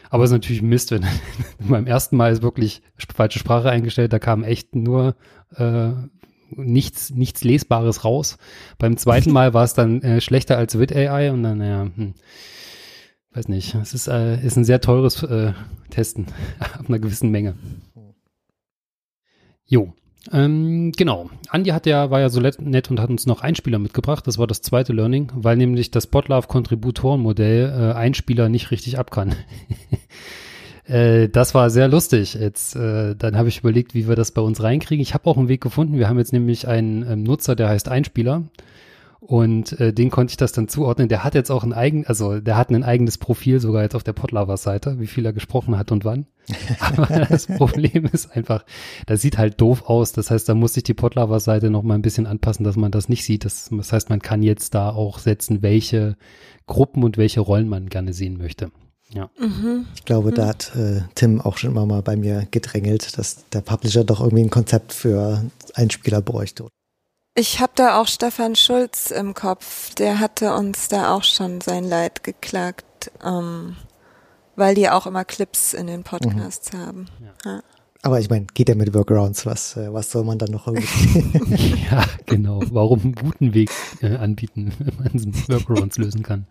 Aber 0.09 0.23
es 0.23 0.31
ist 0.31 0.35
natürlich 0.35 0.61
Mist, 0.61 0.91
wenn 0.91 1.05
beim 1.59 1.87
ersten 1.87 2.17
Mal 2.17 2.31
ist 2.31 2.41
wirklich 2.41 2.81
falsche 3.13 3.39
Sprache 3.39 3.69
eingestellt, 3.69 4.11
da 4.13 4.19
kam 4.19 4.43
echt 4.43 4.75
nur 4.75 5.15
äh, 5.55 5.91
nichts, 6.51 7.11
nichts 7.11 7.43
Lesbares 7.43 8.03
raus. 8.03 8.37
Beim 8.77 8.97
zweiten 8.97 9.31
Mal 9.33 9.53
war 9.53 9.63
es 9.63 9.73
dann 9.73 10.01
äh, 10.01 10.21
schlechter 10.21 10.57
als 10.57 10.77
with 10.77 10.91
AI 10.91 11.31
und 11.31 11.43
dann, 11.43 11.61
ja, 11.61 11.83
hm, 11.83 12.13
weiß 13.39 13.47
nicht. 13.47 13.73
Es 13.75 13.93
ist, 13.93 14.07
äh, 14.07 14.37
ist 14.45 14.57
ein 14.57 14.65
sehr 14.65 14.81
teures 14.81 15.23
äh, 15.23 15.53
Testen 15.89 16.27
ab 16.59 16.85
einer 16.87 16.99
gewissen 16.99 17.31
Menge. 17.31 17.55
Jo. 19.65 19.93
Ähm, 20.33 20.91
genau. 20.91 21.29
Andi 21.47 21.69
hat 21.69 21.85
ja, 21.85 22.11
war 22.11 22.19
ja 22.19 22.27
so 22.29 22.41
nett 22.41 22.91
und 22.91 22.99
hat 22.99 23.09
uns 23.09 23.25
noch 23.25 23.41
Einspieler 23.41 23.79
mitgebracht. 23.79 24.27
Das 24.27 24.37
war 24.37 24.45
das 24.45 24.61
zweite 24.61 24.91
Learning, 24.91 25.31
weil 25.33 25.55
nämlich 25.55 25.89
das 25.89 26.07
Botlove 26.07 26.47
Kontributorenmodell 26.47 27.69
äh, 27.69 27.93
Einspieler 27.95 28.49
nicht 28.49 28.71
richtig 28.71 28.99
ab 28.99 29.09
kann. 29.11 29.35
Äh, 30.85 31.29
das 31.29 31.53
war 31.53 31.69
sehr 31.69 31.87
lustig. 31.87 32.33
Jetzt, 32.33 32.75
äh, 32.75 33.15
dann 33.15 33.37
habe 33.37 33.47
ich 33.47 33.59
überlegt, 33.59 33.93
wie 33.93 34.07
wir 34.07 34.15
das 34.15 34.31
bei 34.31 34.41
uns 34.41 34.63
reinkriegen. 34.63 35.03
Ich 35.03 35.13
habe 35.13 35.29
auch 35.29 35.37
einen 35.37 35.47
Weg 35.47 35.61
gefunden. 35.61 35.99
Wir 35.99 36.09
haben 36.09 36.17
jetzt 36.17 36.33
nämlich 36.33 36.67
einen 36.67 37.03
ähm, 37.07 37.21
Nutzer, 37.21 37.55
der 37.55 37.69
heißt 37.69 37.89
Einspieler. 37.89 38.45
Und 39.19 39.79
äh, 39.79 39.93
den 39.93 40.09
konnte 40.09 40.31
ich 40.31 40.37
das 40.37 40.53
dann 40.53 40.69
zuordnen. 40.69 41.09
Der 41.09 41.23
hat 41.23 41.35
jetzt 41.35 41.51
auch 41.51 41.63
ein 41.63 41.73
eigen, 41.73 42.07
also 42.07 42.39
der 42.39 42.55
hat 42.55 42.69
ein 42.69 42.83
eigenes 42.83 43.17
Profil 43.17 43.59
sogar 43.59 43.83
jetzt 43.83 43.95
auf 43.95 44.03
der 44.03 44.13
Podlovers-Seite, 44.13 44.99
wie 44.99 45.07
viel 45.07 45.25
er 45.25 45.33
gesprochen 45.33 45.77
hat 45.77 45.91
und 45.91 46.05
wann. 46.05 46.25
Aber 46.79 47.25
das 47.25 47.47
Problem 47.47 48.05
ist 48.11 48.35
einfach, 48.35 48.63
das 49.05 49.21
sieht 49.21 49.37
halt 49.37 49.59
doof 49.59 49.83
aus. 49.87 50.13
Das 50.13 50.31
heißt, 50.31 50.47
da 50.47 50.55
muss 50.55 50.73
sich 50.73 50.83
die 50.83 50.93
Podlovers-Seite 50.93 51.69
noch 51.69 51.83
mal 51.83 51.95
ein 51.95 52.01
bisschen 52.01 52.27
anpassen, 52.27 52.63
dass 52.63 52.77
man 52.77 52.91
das 52.91 53.09
nicht 53.09 53.25
sieht. 53.25 53.43
Das, 53.43 53.69
das 53.71 53.91
heißt, 53.91 54.09
man 54.09 54.21
kann 54.21 54.41
jetzt 54.41 54.73
da 54.73 54.89
auch 54.89 55.19
setzen, 55.19 55.61
welche 55.61 56.15
Gruppen 56.65 57.03
und 57.03 57.17
welche 57.17 57.41
Rollen 57.41 57.67
man 57.67 57.89
gerne 57.89 58.13
sehen 58.13 58.37
möchte. 58.37 58.71
Ja. 59.13 59.29
Mhm. 59.39 59.87
Ich 59.95 60.05
glaube, 60.05 60.31
mhm. 60.31 60.35
da 60.35 60.47
hat 60.47 60.75
äh, 60.75 61.01
Tim 61.15 61.41
auch 61.41 61.57
schon 61.57 61.71
immer 61.71 61.85
mal 61.85 62.01
bei 62.01 62.15
mir 62.15 62.47
gedrängelt, 62.51 63.17
dass 63.17 63.47
der 63.49 63.61
Publisher 63.61 64.03
doch 64.03 64.21
irgendwie 64.21 64.43
ein 64.43 64.49
Konzept 64.49 64.93
für 64.93 65.43
Einspieler 65.73 66.21
bräuchte. 66.21 66.67
Ich 67.39 67.61
habe 67.61 67.71
da 67.73 68.01
auch 68.01 68.07
Stefan 68.07 68.57
Schulz 68.57 69.11
im 69.11 69.33
Kopf. 69.33 69.95
Der 69.95 70.19
hatte 70.19 70.53
uns 70.53 70.89
da 70.89 71.15
auch 71.15 71.23
schon 71.23 71.61
sein 71.61 71.85
Leid 71.85 72.21
geklagt, 72.25 73.11
ähm, 73.25 73.77
weil 74.57 74.75
die 74.75 74.89
auch 74.89 75.07
immer 75.07 75.23
Clips 75.23 75.73
in 75.73 75.87
den 75.87 76.03
Podcasts 76.03 76.73
mhm. 76.73 76.77
haben. 76.77 77.05
Ja. 77.21 77.51
Ja. 77.51 77.63
Aber 78.01 78.19
ich 78.19 78.29
meine, 78.29 78.45
geht 78.53 78.67
ja 78.67 78.75
mit 78.75 78.93
Workarounds, 78.93 79.45
was, 79.45 79.77
äh, 79.77 79.93
was 79.93 80.11
soll 80.11 80.25
man 80.25 80.37
dann 80.37 80.51
noch 80.51 80.67
irgendwie? 80.67 81.81
ja, 81.89 82.03
genau. 82.25 82.61
Warum 82.71 82.99
einen 83.03 83.15
guten 83.15 83.53
Weg 83.53 83.71
äh, 84.01 84.17
anbieten, 84.17 84.73
wenn 84.79 84.95
man 84.97 85.33
Workarounds 85.47 85.97
lösen 85.97 86.23
kann? 86.23 86.45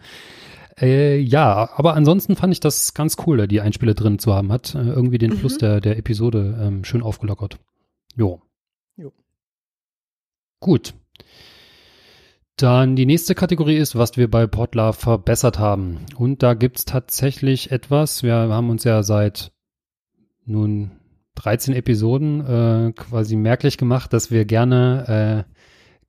Äh, 0.81 1.19
ja, 1.19 1.69
aber 1.77 1.97
ansonsten 1.97 2.35
fand 2.35 2.55
ich 2.55 2.61
das 2.61 2.95
ganz 2.95 3.19
cool, 3.27 3.47
die 3.47 3.61
Einspieler 3.61 3.93
drin 3.93 4.19
zu 4.19 4.33
haben. 4.33 4.51
Hat 4.51 4.75
äh, 4.75 4.79
irgendwie 4.79 5.19
den 5.19 5.33
mhm. 5.33 5.37
Fluss 5.37 5.59
der, 5.59 5.83
der 5.83 5.99
Episode 5.99 6.59
ähm, 6.63 6.83
schön 6.85 7.03
aufgelockert. 7.03 7.59
Jo. 8.17 8.27
jo. 8.27 8.48
Gut. 10.61 10.95
Dann 12.57 12.97
die 12.97 13.07
nächste 13.07 13.37
Kategorie 13.37 13.77
ist, 13.77 13.95
was 13.95 14.17
wir 14.17 14.29
bei 14.29 14.47
Portler 14.49 14.93
verbessert 14.93 15.59
haben. 15.61 16.07
Und 16.17 16.43
da 16.43 16.55
gibt's 16.55 16.85
tatsächlich 16.85 17.71
etwas. 17.71 18.25
Wir 18.25 18.35
haben 18.35 18.71
uns 18.71 18.83
ja 18.83 19.05
seit 19.05 19.53
nun 20.45 20.91
13 21.37 21.75
Episoden 21.75 22.45
äh, 22.45 22.93
quasi 22.93 23.37
merklich 23.37 23.79
gemacht, 23.79 24.13
dass 24.13 24.33
wir 24.33 24.45
gerne 24.45 25.45
äh, 25.47 25.55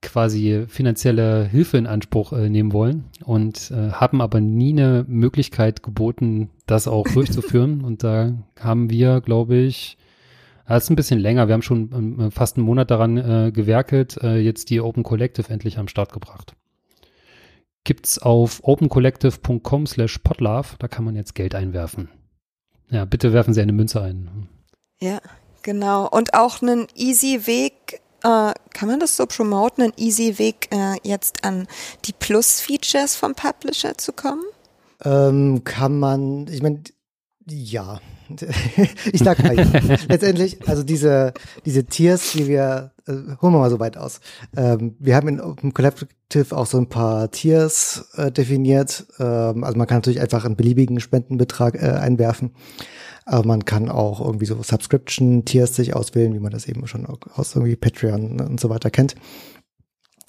quasi 0.02 0.66
finanzielle 0.68 1.46
Hilfe 1.46 1.78
in 1.78 1.86
Anspruch 1.86 2.34
äh, 2.34 2.50
nehmen 2.50 2.74
wollen 2.74 3.06
und 3.24 3.70
äh, 3.72 3.92
haben 3.92 4.22
aber 4.22 4.40
nie 4.40 4.72
eine 4.72 5.06
Möglichkeit 5.08 5.84
geboten, 5.84 6.50
das 6.66 6.88
auch 6.88 7.08
durchzuführen. 7.14 7.82
und 7.84 8.04
da 8.04 8.34
haben 8.60 8.90
wir, 8.90 9.22
glaube 9.22 9.58
ich, 9.58 9.98
das 10.76 10.84
ist 10.86 10.90
ein 10.90 10.96
bisschen 10.96 11.20
länger. 11.20 11.48
Wir 11.48 11.54
haben 11.54 11.62
schon 11.62 11.90
ähm, 11.94 12.32
fast 12.32 12.58
einen 12.58 12.66
Monat 12.66 12.92
daran 12.92 13.18
äh, 13.18 13.52
gewerkelt, 13.52 14.18
äh, 14.22 14.38
jetzt 14.38 14.70
die 14.70 14.82
Open 14.82 15.04
Collective 15.04 15.52
endlich 15.52 15.78
am 15.78 15.88
Start 15.88 16.12
gebracht. 16.14 16.56
Gibt's 17.84 18.20
auf 18.20 18.60
opencollective.com 18.64 19.88
slash 19.88 20.20
potlove, 20.20 20.76
da 20.78 20.88
kann 20.88 21.06
man 21.06 21.16
jetzt 21.16 21.34
Geld 21.34 21.56
einwerfen. 21.56 22.10
Ja, 22.90 23.06
bitte 23.06 23.34
werfen 23.34 23.54
Sie 23.54 23.62
eine 23.62 23.72
Münze 23.72 24.02
ein. 24.02 24.48
Ja, 25.02 25.20
genau. 25.62 26.08
Und 26.08 26.34
auch 26.34 26.62
einen 26.62 26.88
easy 26.96 27.48
Weg, 27.48 28.02
äh, 28.24 28.54
kann 28.74 28.90
man 28.90 29.00
das 29.00 29.16
so 29.16 29.26
promoten, 29.26 29.84
einen 29.84 29.94
easy 29.98 30.38
Weg, 30.38 30.70
äh, 30.72 30.96
jetzt 31.04 31.44
an 31.44 31.68
die 32.06 32.14
Plus-Features 32.14 33.16
vom 33.16 33.34
Publisher 33.34 33.98
zu 33.98 34.12
kommen? 34.12 34.44
Ähm, 35.04 35.64
kann 35.64 35.98
man, 36.00 36.48
ich 36.48 36.62
meine, 36.62 36.84
ja. 37.48 38.02
ich 39.12 39.20
sag 39.20 39.44
mal, 39.44 39.56
letztendlich, 40.08 40.68
also 40.68 40.84
diese, 40.84 41.34
diese 41.66 41.86
Tiers, 41.86 42.32
die 42.34 42.48
wir, 42.48 42.92
äh, 43.08 43.12
holen 43.12 43.54
wir 43.54 43.60
mal 43.60 43.70
so 43.70 43.80
weit 43.80 43.98
aus. 43.98 44.20
Ähm, 44.56 44.96
wir 45.00 45.16
haben 45.16 45.28
in 45.28 45.42
Open 45.42 45.74
Collective 45.74 46.56
auch 46.56 46.66
so 46.66 46.78
ein 46.78 46.90
paar 46.90 47.32
Tiers 47.32 48.10
äh, 48.16 48.32
definiert. 48.32 49.06
Ähm, 49.20 49.64
also 49.64 49.78
man 49.78 49.88
kann 49.88 49.98
natürlich 49.98 50.22
einfach 50.22 50.46
einen 50.46 50.56
beliebigen 50.56 51.00
Spendenbetrag 51.00 51.76
äh, 51.76 51.88
einwerfen. 51.88 52.52
Aber 53.26 53.46
man 53.46 53.66
kann 53.66 53.90
auch 53.90 54.22
irgendwie 54.22 54.46
so 54.46 54.62
Subscription-Tiers 54.62 55.76
sich 55.76 55.96
auswählen, 55.96 56.34
wie 56.34 56.40
man 56.40 56.52
das 56.52 56.68
eben 56.68 56.88
schon 56.88 57.06
aus 57.06 57.56
irgendwie 57.56 57.76
Patreon 57.76 58.42
und 58.42 58.60
so 58.60 58.70
weiter 58.70 58.90
kennt. 58.90 59.16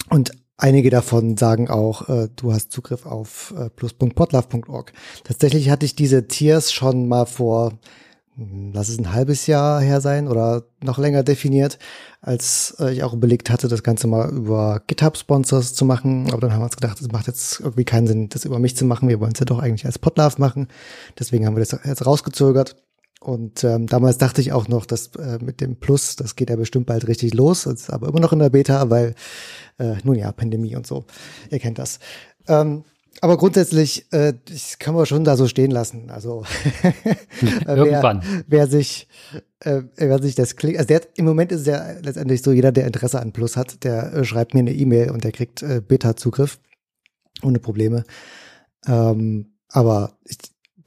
Und 0.09 0.31
einige 0.57 0.89
davon 0.89 1.37
sagen 1.37 1.69
auch, 1.69 2.07
äh, 2.09 2.29
du 2.35 2.53
hast 2.53 2.71
Zugriff 2.71 3.05
auf 3.05 3.53
äh, 3.57 3.69
plus.podlove.org. 3.69 4.93
Tatsächlich 5.23 5.69
hatte 5.69 5.85
ich 5.85 5.95
diese 5.95 6.27
Tiers 6.27 6.71
schon 6.71 7.07
mal 7.07 7.25
vor, 7.25 7.73
hm, 8.35 8.71
lass 8.73 8.89
es 8.89 8.97
ein 8.97 9.13
halbes 9.13 9.47
Jahr 9.47 9.81
her 9.81 10.01
sein 10.01 10.27
oder 10.27 10.63
noch 10.83 10.97
länger 10.97 11.23
definiert, 11.23 11.79
als 12.21 12.75
äh, 12.79 12.93
ich 12.93 13.03
auch 13.03 13.13
überlegt 13.13 13.49
hatte, 13.49 13.67
das 13.67 13.83
Ganze 13.83 14.07
mal 14.07 14.29
über 14.29 14.81
GitHub-Sponsors 14.87 15.73
zu 15.73 15.85
machen. 15.85 16.31
Aber 16.31 16.41
dann 16.41 16.53
haben 16.53 16.61
wir 16.61 16.65
uns 16.65 16.77
gedacht, 16.77 17.01
es 17.01 17.11
macht 17.11 17.27
jetzt 17.27 17.59
irgendwie 17.59 17.85
keinen 17.85 18.07
Sinn, 18.07 18.29
das 18.29 18.45
über 18.45 18.59
mich 18.59 18.77
zu 18.77 18.85
machen. 18.85 19.09
Wir 19.09 19.19
wollen 19.19 19.33
es 19.33 19.39
ja 19.39 19.45
doch 19.45 19.59
eigentlich 19.59 19.85
als 19.85 19.99
Podlove 19.99 20.39
machen. 20.39 20.67
Deswegen 21.19 21.45
haben 21.45 21.55
wir 21.55 21.63
das 21.63 21.77
jetzt 21.83 22.05
rausgezögert. 22.05 22.75
Und 23.23 23.63
ähm, 23.63 23.85
damals 23.85 24.17
dachte 24.17 24.41
ich 24.41 24.51
auch 24.51 24.67
noch, 24.67 24.87
dass 24.87 25.15
äh, 25.15 25.37
mit 25.43 25.61
dem 25.61 25.75
Plus, 25.75 26.15
das 26.15 26.35
geht 26.35 26.49
ja 26.49 26.55
bestimmt 26.55 26.87
bald 26.87 27.07
richtig 27.07 27.35
los, 27.35 27.67
ist 27.67 27.91
aber 27.91 28.07
immer 28.07 28.19
noch 28.19 28.33
in 28.33 28.39
der 28.39 28.49
Beta, 28.49 28.89
weil, 28.89 29.13
äh, 29.77 29.93
nun 30.03 30.15
ja, 30.15 30.31
Pandemie 30.31 30.75
und 30.75 30.87
so, 30.87 31.05
ihr 31.51 31.59
kennt 31.59 31.77
das. 31.77 31.99
Ähm, 32.47 32.83
aber 33.19 33.37
grundsätzlich, 33.37 34.11
äh, 34.11 34.33
das 34.45 34.79
kann 34.79 34.95
man 34.95 35.05
schon 35.05 35.23
da 35.23 35.37
so 35.37 35.47
stehen 35.47 35.69
lassen. 35.69 36.09
Also 36.09 36.45
irgendwann. 37.67 38.23
Wer, 38.23 38.43
wer 38.47 38.67
sich, 38.67 39.07
äh, 39.59 39.83
wer 39.97 40.19
sich 40.19 40.33
das 40.33 40.55
klickt, 40.55 40.79
also 40.79 40.87
der, 40.87 41.01
im 41.15 41.25
Moment 41.25 41.51
ist 41.51 41.61
es 41.61 41.67
ja 41.67 41.91
letztendlich 42.01 42.41
so, 42.41 42.51
jeder, 42.51 42.71
der 42.71 42.87
Interesse 42.87 43.21
an 43.21 43.33
Plus 43.33 43.55
hat, 43.55 43.83
der 43.83 44.13
äh, 44.13 44.23
schreibt 44.23 44.55
mir 44.55 44.61
eine 44.61 44.73
E-Mail 44.73 45.11
und 45.11 45.23
der 45.23 45.31
kriegt 45.31 45.61
äh, 45.61 45.79
Beta-Zugriff 45.79 46.59
ohne 47.43 47.59
Probleme. 47.59 48.03
Ähm, 48.87 49.53
aber 49.67 50.17
ich, 50.25 50.37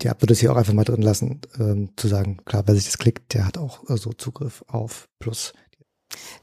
ja, 0.03 0.15
würde 0.21 0.33
es 0.33 0.41
hier 0.41 0.53
auch 0.53 0.57
einfach 0.57 0.73
mal 0.73 0.85
drin 0.85 1.03
lassen, 1.03 1.41
ähm, 1.59 1.91
zu 1.97 2.09
sagen, 2.09 2.39
klar, 2.45 2.65
wer 2.67 2.75
sich 2.75 2.85
das 2.85 2.99
klickt, 2.99 3.35
der 3.35 3.47
hat 3.47 3.59
auch 3.59 3.89
äh, 3.89 3.97
so 3.97 4.13
Zugriff 4.13 4.65
auf 4.69 5.09
Plus. 5.19 5.53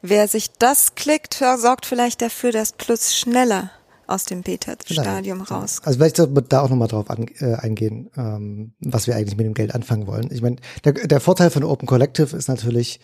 Wer 0.01 0.27
sich 0.27 0.51
das 0.51 0.95
klickt, 0.95 1.33
sorgt 1.33 1.85
vielleicht 1.85 2.21
dafür, 2.21 2.51
dass 2.51 2.73
Plus 2.73 3.15
schneller 3.15 3.71
aus 4.07 4.25
dem 4.25 4.41
Beta-Stadium 4.41 5.41
raus. 5.41 5.79
Also 5.83 5.97
vielleicht 5.97 6.17
sollten 6.17 6.35
wir 6.35 6.41
da 6.41 6.61
auch 6.61 6.69
nochmal 6.69 6.89
drauf 6.89 7.09
an, 7.09 7.27
äh, 7.39 7.55
eingehen, 7.55 8.09
ähm, 8.17 8.73
was 8.79 9.07
wir 9.07 9.15
eigentlich 9.15 9.37
mit 9.37 9.45
dem 9.45 9.53
Geld 9.53 9.73
anfangen 9.73 10.07
wollen. 10.07 10.29
Ich 10.31 10.41
meine, 10.41 10.57
der, 10.83 10.93
der 10.93 11.19
Vorteil 11.21 11.49
von 11.49 11.63
Open 11.63 11.87
Collective 11.87 12.35
ist 12.35 12.49
natürlich, 12.49 12.99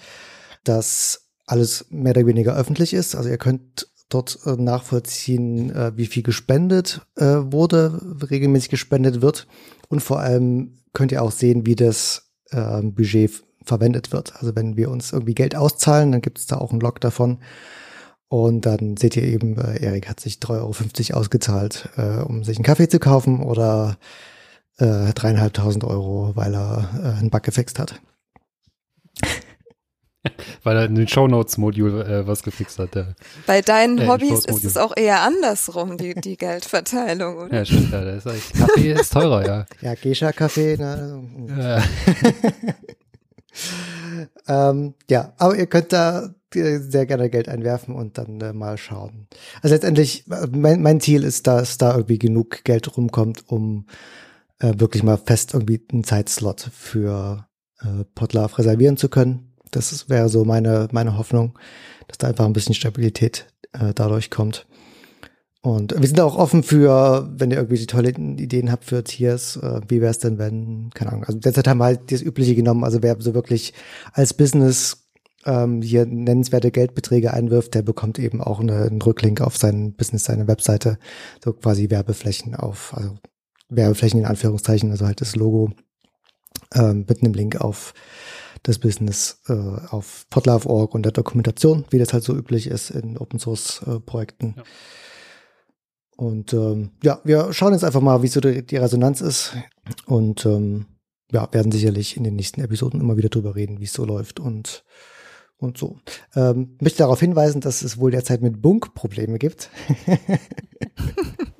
dass 0.63 1.29
alles 1.45 1.85
mehr 1.89 2.11
oder 2.11 2.25
weniger 2.25 2.55
öffentlich 2.55 2.93
ist. 2.93 3.15
Also 3.15 3.29
ihr 3.29 3.37
könnt 3.37 3.87
dort 4.09 4.39
äh, 4.45 4.55
nachvollziehen, 4.55 5.69
äh, 5.71 5.91
wie 5.95 6.07
viel 6.07 6.23
gespendet 6.23 7.01
äh, 7.15 7.25
wurde, 7.25 7.99
regelmäßig 8.29 8.69
gespendet 8.69 9.21
wird. 9.21 9.47
Und 9.89 10.01
vor 10.01 10.19
allem 10.19 10.77
könnt 10.93 11.11
ihr 11.11 11.21
auch 11.21 11.31
sehen, 11.31 11.65
wie 11.65 11.75
das 11.75 12.31
äh, 12.51 12.81
Budget 12.81 13.43
verwendet 13.63 14.11
wird. 14.11 14.35
Also 14.37 14.55
wenn 14.55 14.77
wir 14.77 14.89
uns 14.89 15.11
irgendwie 15.11 15.35
Geld 15.35 15.55
auszahlen, 15.55 16.11
dann 16.11 16.21
gibt 16.21 16.39
es 16.39 16.47
da 16.47 16.57
auch 16.57 16.71
einen 16.71 16.79
Log 16.79 17.01
davon. 17.01 17.39
Und 18.29 18.65
dann 18.65 18.97
seht 18.97 19.15
ihr 19.15 19.23
eben, 19.23 19.57
äh, 19.57 19.81
Erik 19.83 20.09
hat 20.09 20.19
sich 20.19 20.35
3,50 20.35 21.11
Euro 21.11 21.19
ausgezahlt, 21.19 21.89
äh, 21.97 22.21
um 22.21 22.43
sich 22.43 22.57
einen 22.57 22.65
Kaffee 22.65 22.89
zu 22.89 22.99
kaufen 22.99 23.41
oder 23.41 23.97
äh, 24.77 25.13
dreieinhalbtausend 25.13 25.83
Euro, 25.83 26.35
weil 26.35 26.53
er 26.53 26.89
äh, 27.01 27.19
einen 27.19 27.29
Bug 27.29 27.43
gefixt 27.43 27.79
hat. 27.79 28.01
Weil 30.63 30.77
er 30.77 30.85
in 30.85 30.95
den 30.95 31.07
Shownotes-Modul 31.07 32.01
äh, 32.01 32.27
was 32.27 32.43
gefixt 32.43 32.79
hat. 32.79 32.95
Der, 32.95 33.15
Bei 33.45 33.61
deinen 33.61 33.97
äh, 33.99 34.07
Hobbys 34.07 34.45
ist 34.45 34.65
es 34.65 34.77
auch 34.77 34.95
eher 34.95 35.21
andersrum, 35.21 35.97
die, 35.97 36.15
die 36.15 36.37
Geldverteilung, 36.37 37.37
oder? 37.37 37.55
Ja, 37.55 37.65
stimmt. 37.65 37.91
Ja, 37.91 38.03
das 38.03 38.25
ist 38.25 38.53
Kaffee 38.53 38.91
ist 38.91 39.13
teurer, 39.13 39.45
ja. 39.45 39.65
Ja, 39.81 39.95
Gescha-Kaffee. 39.95 40.77
Ne? 40.77 41.23
Ja. 41.57 41.83
ähm, 44.69 44.93
ja, 45.09 45.33
aber 45.37 45.55
ihr 45.55 45.67
könnt 45.67 45.93
da 45.93 46.33
äh, 46.55 46.79
sehr 46.79 47.05
gerne 47.05 47.29
Geld 47.29 47.49
einwerfen 47.49 47.95
und 47.95 48.17
dann 48.17 48.39
äh, 48.41 48.53
mal 48.53 48.77
schauen. 48.77 49.27
Also 49.61 49.75
letztendlich, 49.75 50.29
äh, 50.29 50.47
mein, 50.51 50.81
mein 50.81 50.99
Ziel 50.99 51.23
ist, 51.23 51.47
dass 51.47 51.77
da 51.77 51.93
irgendwie 51.93 52.19
genug 52.19 52.63
Geld 52.63 52.95
rumkommt, 52.95 53.43
um 53.47 53.85
äh, 54.59 54.73
wirklich 54.77 55.03
mal 55.03 55.17
fest 55.17 55.53
irgendwie 55.53 55.81
einen 55.91 56.03
Zeitslot 56.03 56.69
für 56.73 57.47
äh, 57.81 58.05
Podlove 58.15 58.57
reservieren 58.57 58.97
zu 58.97 59.09
können. 59.09 59.46
Das 59.77 60.09
wäre 60.09 60.29
so 60.29 60.43
meine, 60.43 60.87
meine 60.91 61.17
Hoffnung, 61.17 61.57
dass 62.07 62.17
da 62.17 62.27
einfach 62.27 62.45
ein 62.45 62.53
bisschen 62.53 62.75
Stabilität 62.75 63.47
äh, 63.73 63.93
dadurch 63.93 64.29
kommt. 64.29 64.67
Und 65.61 65.93
wir 65.99 66.07
sind 66.07 66.19
auch 66.21 66.37
offen 66.37 66.63
für, 66.63 67.29
wenn 67.35 67.51
ihr 67.51 67.57
irgendwie 67.57 67.77
die 67.77 67.87
tollen 67.87 68.37
Ideen 68.37 68.71
habt 68.71 68.85
für 68.85 69.03
Tiers, 69.03 69.57
äh, 69.57 69.81
wie 69.87 70.01
wäre 70.01 70.11
es 70.11 70.19
denn, 70.19 70.37
wenn, 70.37 70.91
keine 70.93 71.11
Ahnung, 71.11 71.25
also 71.25 71.39
derzeit 71.39 71.67
haben 71.67 71.79
wir 71.79 71.85
halt 71.85 72.11
das 72.11 72.21
Übliche 72.21 72.55
genommen, 72.55 72.83
also 72.83 73.03
wer 73.03 73.17
so 73.19 73.33
wirklich 73.33 73.73
als 74.13 74.33
Business 74.33 75.07
ähm, 75.45 75.81
hier 75.81 76.05
nennenswerte 76.05 76.71
Geldbeträge 76.71 77.33
einwirft, 77.33 77.73
der 77.73 77.81
bekommt 77.81 78.19
eben 78.19 78.41
auch 78.41 78.59
eine, 78.59 78.83
einen 78.83 79.01
Rücklink 79.01 79.41
auf 79.41 79.57
sein 79.57 79.93
Business, 79.93 80.25
seine 80.25 80.47
Webseite, 80.47 80.99
so 81.43 81.53
quasi 81.53 81.89
Werbeflächen 81.89 82.55
auf, 82.55 82.93
also 82.95 83.17
Werbeflächen 83.69 84.19
in 84.19 84.25
Anführungszeichen, 84.25 84.91
also 84.91 85.05
halt 85.05 85.21
das 85.21 85.35
Logo 85.35 85.71
ähm, 86.73 87.05
mit 87.07 87.23
einem 87.23 87.33
Link 87.33 87.59
auf 87.59 87.93
das 88.63 88.79
Business 88.79 89.41
äh, 89.47 89.53
auf 89.53 90.25
Podlove.org 90.29 90.93
und 90.93 91.03
der 91.03 91.11
Dokumentation, 91.11 91.85
wie 91.89 91.99
das 91.99 92.13
halt 92.13 92.23
so 92.23 92.35
üblich 92.35 92.67
ist 92.67 92.89
in 92.89 93.17
Open 93.17 93.39
Source 93.39 93.81
äh, 93.87 93.99
Projekten. 93.99 94.55
Ja. 94.57 94.63
Und 96.17 96.53
ähm, 96.53 96.91
ja, 97.03 97.21
wir 97.23 97.53
schauen 97.53 97.73
jetzt 97.73 97.83
einfach 97.83 98.01
mal, 98.01 98.23
wie 98.23 98.27
so 98.27 98.39
die, 98.41 98.65
die 98.65 98.77
Resonanz 98.77 99.21
ist 99.21 99.55
und 100.07 100.45
ähm, 100.45 100.87
ja, 101.31 101.47
werden 101.51 101.71
sicherlich 101.71 102.17
in 102.17 102.23
den 102.23 102.35
nächsten 102.35 102.61
Episoden 102.61 102.99
immer 102.99 103.17
wieder 103.17 103.29
drüber 103.29 103.55
reden, 103.55 103.79
wie 103.79 103.85
es 103.85 103.93
so 103.93 104.05
läuft 104.05 104.39
und 104.39 104.83
und 105.59 105.77
so. 105.77 105.97
Ähm, 106.35 106.77
möchte 106.79 106.99
darauf 106.99 107.19
hinweisen, 107.19 107.61
dass 107.61 107.81
es 107.81 107.99
wohl 107.99 108.11
derzeit 108.11 108.41
mit 108.41 108.61
Bunk 108.61 108.93
Probleme 108.93 109.39
gibt. 109.39 109.69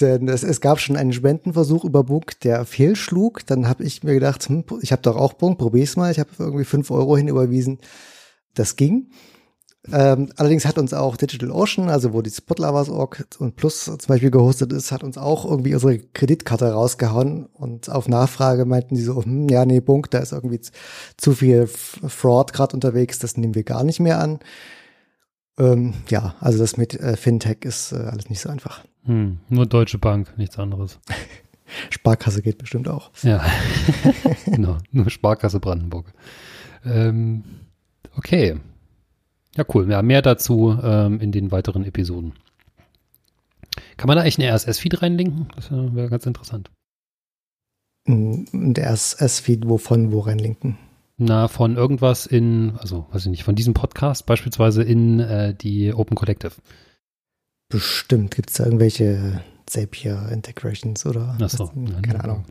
Denn 0.00 0.28
es, 0.28 0.42
es 0.42 0.60
gab 0.60 0.78
schon 0.78 0.96
einen 0.96 1.12
Spendenversuch 1.12 1.84
über 1.84 2.04
Bunk, 2.04 2.40
der 2.40 2.64
fehlschlug. 2.66 3.46
Dann 3.46 3.68
habe 3.68 3.84
ich 3.84 4.02
mir 4.02 4.14
gedacht, 4.14 4.46
hm, 4.48 4.64
ich 4.82 4.92
habe 4.92 5.02
doch 5.02 5.16
auch 5.16 5.32
Bunk, 5.32 5.58
probier's 5.58 5.96
mal. 5.96 6.10
Ich 6.10 6.18
habe 6.18 6.30
irgendwie 6.38 6.64
fünf 6.64 6.90
Euro 6.90 7.16
hinüberwiesen. 7.16 7.78
Das 8.54 8.76
ging. 8.76 9.10
Ähm, 9.92 10.30
allerdings 10.36 10.66
hat 10.66 10.78
uns 10.78 10.92
auch 10.92 11.16
DigitalOcean, 11.16 11.88
also 11.88 12.12
wo 12.12 12.20
die 12.20 12.30
Spotlovers.org 12.30 13.24
und 13.38 13.56
Plus 13.56 13.84
zum 13.84 13.98
Beispiel 14.08 14.30
gehostet 14.30 14.72
ist, 14.72 14.90
hat 14.90 15.04
uns 15.04 15.16
auch 15.16 15.44
irgendwie 15.44 15.74
unsere 15.74 15.98
Kreditkarte 15.98 16.72
rausgehauen 16.72 17.46
und 17.46 17.88
auf 17.88 18.08
Nachfrage 18.08 18.64
meinten 18.64 18.96
die 18.96 19.02
so, 19.02 19.22
hm, 19.22 19.48
ja, 19.48 19.64
nee, 19.64 19.80
Bunk, 19.80 20.10
da 20.10 20.18
ist 20.18 20.32
irgendwie 20.32 20.60
zu 21.16 21.32
viel 21.32 21.68
Fraud 21.68 22.52
gerade 22.52 22.74
unterwegs, 22.74 23.20
das 23.20 23.36
nehmen 23.36 23.54
wir 23.54 23.62
gar 23.62 23.84
nicht 23.84 24.00
mehr 24.00 24.18
an. 24.18 24.40
Ähm, 25.58 25.94
ja, 26.08 26.34
also 26.40 26.58
das 26.58 26.76
mit 26.76 26.98
äh, 26.98 27.16
Fintech 27.16 27.58
ist 27.62 27.92
äh, 27.92 27.96
alles 27.96 28.28
nicht 28.28 28.40
so 28.40 28.48
einfach. 28.48 28.82
Hm, 29.06 29.38
nur 29.48 29.66
Deutsche 29.66 29.98
Bank, 29.98 30.36
nichts 30.36 30.58
anderes. 30.58 30.98
Sparkasse 31.90 32.42
geht 32.42 32.58
bestimmt 32.58 32.88
auch. 32.88 33.10
Ja, 33.22 33.44
genau, 34.46 34.78
nur 34.92 35.10
Sparkasse 35.10 35.60
Brandenburg. 35.60 36.12
Ähm, 36.84 37.44
okay. 38.16 38.56
Ja, 39.56 39.64
cool. 39.74 39.90
Ja, 39.90 40.02
mehr 40.02 40.22
dazu 40.22 40.78
ähm, 40.82 41.20
in 41.20 41.32
den 41.32 41.50
weiteren 41.50 41.84
Episoden. 41.84 42.34
Kann 43.96 44.08
man 44.08 44.16
da 44.16 44.24
echt 44.24 44.38
eine 44.38 44.54
RSS-Feed 44.54 45.02
reinlinken? 45.02 45.48
Das 45.54 45.70
wäre 45.70 46.08
ganz 46.08 46.26
interessant. 46.26 46.70
Ein 48.06 48.74
RSS-Feed 48.76 49.68
wovon, 49.68 50.12
wo 50.12 50.20
reinlinken? 50.20 50.78
Na, 51.18 51.48
von 51.48 51.76
irgendwas 51.76 52.26
in, 52.26 52.74
also 52.78 53.06
weiß 53.10 53.24
ich 53.24 53.30
nicht, 53.30 53.44
von 53.44 53.54
diesem 53.54 53.72
Podcast 53.72 54.26
beispielsweise 54.26 54.82
in 54.82 55.18
äh, 55.20 55.54
die 55.54 55.94
Open 55.94 56.14
Collective. 56.14 56.52
Bestimmt. 57.68 58.34
Gibt 58.34 58.50
es 58.50 58.56
da 58.56 58.64
irgendwelche 58.64 59.42
Zapier-Integrations 59.66 61.04
oder? 61.06 61.36
Ach 61.40 61.50
so. 61.50 61.70
Was, 61.74 62.02
keine 62.02 62.22
Ahnung. 62.22 62.44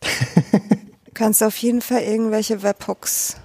Du 0.00 1.12
kannst 1.14 1.42
auf 1.42 1.56
jeden 1.58 1.80
Fall 1.80 2.02
irgendwelche 2.02 2.62
Webhooks 2.62 3.36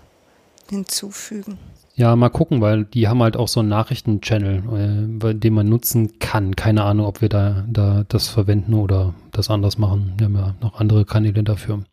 hinzufügen. 0.70 1.58
Ja, 1.96 2.16
mal 2.16 2.30
gucken, 2.30 2.62
weil 2.62 2.86
die 2.86 3.08
haben 3.08 3.22
halt 3.22 3.36
auch 3.36 3.48
so 3.48 3.60
einen 3.60 3.70
Nachrichten-Channel, 3.70 5.20
äh, 5.22 5.36
den 5.36 5.54
man 5.54 5.68
nutzen 5.68 6.20
kann. 6.20 6.56
Keine 6.56 6.84
Ahnung, 6.84 7.06
ob 7.06 7.22
wir 7.22 7.30
da, 7.30 7.66
da 7.68 8.06
das 8.08 8.30
verwenden 8.30 8.74
oder 8.74 9.14
das 9.32 9.50
anders 9.50 9.78
machen. 9.78 10.14
Wir 10.18 10.26
haben 10.26 10.36
ja 10.36 10.56
noch 10.62 10.80
andere 10.80 11.06
Kanäle 11.06 11.44
dafür. 11.44 11.84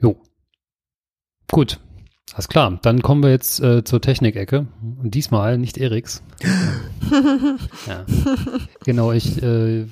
Jo. 0.00 0.16
Gut. 1.50 1.78
Alles 2.38 2.46
klar. 2.46 2.78
Dann 2.82 3.02
kommen 3.02 3.24
wir 3.24 3.30
jetzt 3.30 3.58
äh, 3.58 3.82
zur 3.82 4.00
Technikecke. 4.00 4.68
Und 5.02 5.12
diesmal 5.12 5.58
nicht 5.58 5.76
Eriks. 5.76 6.22
ja. 7.88 8.06
Genau, 8.84 9.10
ich 9.10 9.42
äh, 9.42 9.86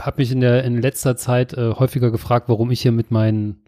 habe 0.00 0.16
mich 0.16 0.32
in 0.32 0.40
der 0.40 0.64
in 0.64 0.80
letzter 0.80 1.18
Zeit 1.18 1.52
äh, 1.52 1.74
häufiger 1.74 2.10
gefragt, 2.10 2.48
warum 2.48 2.70
ich 2.70 2.80
hier 2.80 2.92
mit 2.92 3.10
meinen 3.10 3.64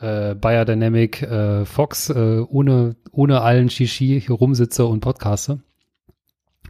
äh, 0.00 0.34
Biodynamic 0.34 1.22
äh, 1.22 1.64
Fox 1.64 2.10
äh, 2.10 2.40
ohne, 2.40 2.96
ohne 3.12 3.40
allen 3.40 3.70
Shishi 3.70 4.20
hier 4.20 4.34
rumsitze 4.34 4.84
und 4.86 4.98
podcaste. 4.98 5.60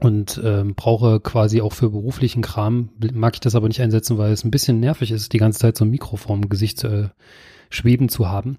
Und 0.00 0.38
ähm, 0.44 0.74
brauche 0.74 1.20
quasi 1.20 1.62
auch 1.62 1.72
für 1.72 1.88
beruflichen 1.88 2.42
Kram, 2.42 2.90
mag 3.14 3.32
ich 3.36 3.40
das 3.40 3.54
aber 3.54 3.68
nicht 3.68 3.80
einsetzen, 3.80 4.18
weil 4.18 4.32
es 4.32 4.44
ein 4.44 4.50
bisschen 4.50 4.80
nervig 4.80 5.12
ist, 5.12 5.32
die 5.32 5.38
ganze 5.38 5.60
Zeit 5.60 5.78
so 5.78 5.86
ein 5.86 5.90
Mikro 5.90 6.16
vorm 6.16 6.50
Gesicht 6.50 6.84
äh, 6.84 7.08
schweben 7.70 8.10
zu 8.10 8.28
haben. 8.28 8.58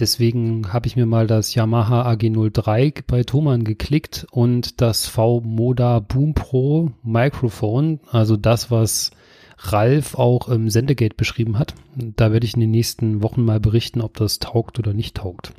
Deswegen 0.00 0.72
habe 0.72 0.88
ich 0.88 0.96
mir 0.96 1.06
mal 1.06 1.28
das 1.28 1.54
Yamaha 1.54 2.10
AG03 2.10 3.04
bei 3.06 3.22
Thomann 3.22 3.62
geklickt 3.62 4.26
und 4.32 4.80
das 4.80 5.06
V-Moda 5.06 6.00
Boom 6.00 6.34
Pro 6.34 6.90
Microphone, 7.04 8.00
also 8.10 8.36
das, 8.36 8.72
was 8.72 9.12
Ralf 9.56 10.16
auch 10.16 10.48
im 10.48 10.68
Sendegate 10.68 11.14
beschrieben 11.14 11.60
hat. 11.60 11.74
Da 11.94 12.32
werde 12.32 12.44
ich 12.44 12.54
in 12.54 12.60
den 12.60 12.72
nächsten 12.72 13.22
Wochen 13.22 13.44
mal 13.44 13.60
berichten, 13.60 14.00
ob 14.00 14.16
das 14.16 14.40
taugt 14.40 14.80
oder 14.80 14.92
nicht 14.92 15.16
taugt. 15.16 15.52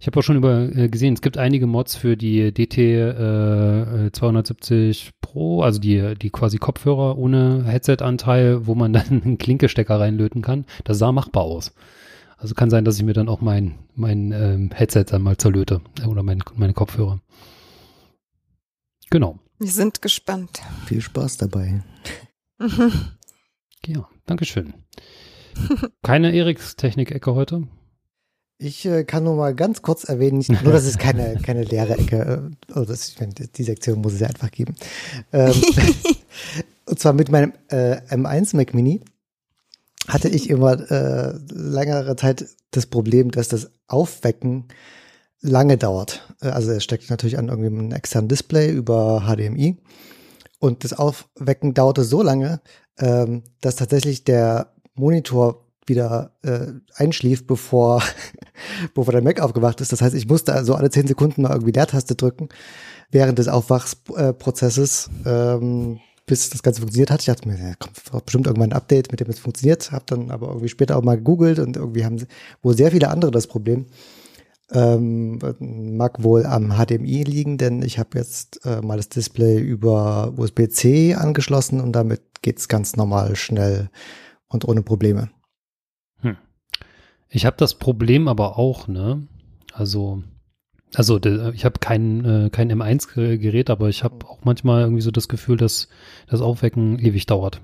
Ich 0.00 0.06
habe 0.06 0.18
auch 0.18 0.22
schon 0.22 0.36
über 0.36 0.74
äh, 0.74 0.88
gesehen, 0.88 1.14
es 1.14 1.22
gibt 1.22 1.38
einige 1.38 1.66
Mods 1.66 1.96
für 1.96 2.16
die 2.16 2.54
DT 2.54 2.78
äh, 2.78 4.12
270 4.12 5.10
Pro, 5.20 5.62
also 5.62 5.80
die, 5.80 6.14
die 6.14 6.30
quasi 6.30 6.58
Kopfhörer 6.58 7.18
ohne 7.18 7.64
Headset-Anteil, 7.66 8.66
wo 8.66 8.74
man 8.74 8.92
dann 8.92 9.22
einen 9.24 9.38
Klinkestecker 9.38 9.98
reinlöten 9.98 10.40
kann. 10.40 10.66
Das 10.84 10.98
sah 10.98 11.12
machbar 11.12 11.42
aus. 11.42 11.74
Also 12.38 12.54
kann 12.54 12.70
sein, 12.70 12.84
dass 12.84 12.96
ich 12.96 13.02
mir 13.02 13.14
dann 13.14 13.28
auch 13.28 13.40
mein, 13.40 13.78
mein 13.94 14.32
ähm, 14.32 14.70
Headset 14.72 15.04
dann 15.08 15.22
mal 15.22 15.36
zerlöte 15.36 15.80
äh, 16.00 16.06
oder 16.06 16.22
mein, 16.22 16.42
meine 16.54 16.72
Kopfhörer. 16.72 17.20
Genau. 19.10 19.38
Wir 19.58 19.70
sind 19.70 20.00
gespannt. 20.02 20.60
Viel 20.86 21.00
Spaß 21.00 21.36
dabei. 21.36 21.82
Ja, 23.86 24.06
Dankeschön. 24.26 24.74
Keine 26.02 26.34
Eriks 26.34 26.76
Technik-Ecke 26.76 27.34
heute? 27.34 27.68
Ich 28.58 28.84
äh, 28.84 29.04
kann 29.04 29.24
nur 29.24 29.36
mal 29.36 29.54
ganz 29.54 29.82
kurz 29.82 30.04
erwähnen, 30.04 30.38
nicht, 30.38 30.50
nur 30.50 30.72
dass 30.72 30.84
es 30.84 30.98
keine, 30.98 31.36
keine 31.42 31.62
leere 31.62 31.96
Ecke, 31.96 32.52
äh, 32.68 32.74
oh, 32.78 32.84
das, 32.84 33.08
ich 33.08 33.20
meine, 33.20 33.32
die 33.32 33.62
Sektion 33.62 34.00
muss 34.00 34.14
es 34.14 34.20
ja 34.20 34.26
einfach 34.26 34.50
geben. 34.50 34.74
Ähm, 35.32 35.54
und 36.86 36.98
zwar 36.98 37.12
mit 37.12 37.30
meinem 37.30 37.52
äh, 37.68 37.96
M1 38.10 38.56
Mac 38.56 38.74
Mini 38.74 39.00
hatte 40.08 40.28
ich 40.28 40.50
immer 40.50 40.90
äh, 40.90 41.34
längere 41.52 42.16
Zeit 42.16 42.46
das 42.70 42.86
Problem, 42.86 43.30
dass 43.30 43.48
das 43.48 43.70
Aufwecken 43.86 44.68
lange 45.40 45.76
dauert. 45.76 46.34
Äh, 46.40 46.48
also 46.48 46.72
es 46.72 46.82
steckt 46.82 47.10
natürlich 47.10 47.38
an 47.38 47.48
irgendwie 47.48 47.68
einem 47.68 47.92
externen 47.92 48.28
Display 48.28 48.70
über 48.70 49.24
HDMI 49.26 49.76
und 50.58 50.82
das 50.82 50.92
Aufwecken 50.94 51.74
dauerte 51.74 52.02
so 52.04 52.22
lange, 52.22 52.60
ähm, 52.98 53.44
dass 53.60 53.76
tatsächlich 53.76 54.24
der 54.24 54.72
Monitor 54.94 55.66
wieder 55.86 56.32
äh, 56.42 56.66
einschlief, 56.94 57.46
bevor, 57.46 58.02
bevor 58.94 59.12
der 59.12 59.22
Mac 59.22 59.40
aufgewacht 59.40 59.80
ist. 59.80 59.92
Das 59.92 60.02
heißt, 60.02 60.14
ich 60.14 60.28
musste 60.28 60.52
also 60.52 60.74
alle 60.74 60.90
zehn 60.90 61.06
Sekunden 61.06 61.42
mal 61.42 61.52
irgendwie 61.52 61.72
Leertaste 61.72 62.14
drücken 62.14 62.48
während 63.10 63.38
des 63.38 63.48
Aufwachsprozesses, 63.48 65.08
ähm, 65.24 66.00
bis 66.28 66.50
das 66.50 66.62
Ganze 66.62 66.80
funktioniert 66.80 67.10
hat. 67.10 67.20
Ich 67.20 67.26
dachte 67.26 67.48
mir, 67.48 67.58
ja, 67.58 67.74
kommt 67.74 68.24
bestimmt 68.24 68.46
irgendwann 68.46 68.70
ein 68.70 68.76
Update, 68.76 69.10
mit 69.10 69.20
dem 69.20 69.28
es 69.28 69.40
funktioniert. 69.40 69.90
Hab 69.90 70.06
dann 70.06 70.30
aber 70.30 70.48
irgendwie 70.48 70.68
später 70.68 70.96
auch 70.96 71.02
mal 71.02 71.16
gegoogelt 71.16 71.58
und 71.58 71.76
irgendwie 71.76 72.04
haben 72.04 72.24
wohl 72.62 72.76
sehr 72.76 72.92
viele 72.92 73.08
andere 73.08 73.32
das 73.32 73.48
Problem. 73.48 73.86
Ähm, 74.70 75.38
mag 75.58 76.22
wohl 76.22 76.44
am 76.44 76.74
HDMI 76.74 77.24
liegen, 77.24 77.56
denn 77.56 77.82
ich 77.82 77.98
habe 77.98 78.18
jetzt 78.18 78.64
äh, 78.66 78.82
mal 78.82 78.98
das 78.98 79.08
Display 79.08 79.58
über 79.58 80.34
USB-C 80.36 81.14
angeschlossen 81.14 81.80
und 81.80 81.92
damit 81.92 82.20
geht's 82.42 82.68
ganz 82.68 82.94
normal 82.94 83.34
schnell 83.34 83.88
und 84.48 84.68
ohne 84.68 84.82
Probleme. 84.82 85.30
Hm. 86.20 86.36
Ich 87.30 87.46
habe 87.46 87.56
das 87.56 87.74
Problem 87.74 88.28
aber 88.28 88.58
auch, 88.58 88.88
ne? 88.88 89.26
Also, 89.72 90.22
also 90.94 91.20
ich 91.52 91.64
habe 91.64 91.78
kein, 91.80 92.24
äh, 92.24 92.50
kein 92.50 92.72
M1-Gerät, 92.72 93.70
aber 93.70 93.88
ich 93.88 94.04
habe 94.04 94.26
auch 94.26 94.44
manchmal 94.44 94.82
irgendwie 94.82 95.02
so 95.02 95.10
das 95.10 95.28
Gefühl, 95.28 95.56
dass 95.56 95.88
das 96.28 96.40
Aufwecken 96.40 96.98
ewig 96.98 97.26
dauert. 97.26 97.60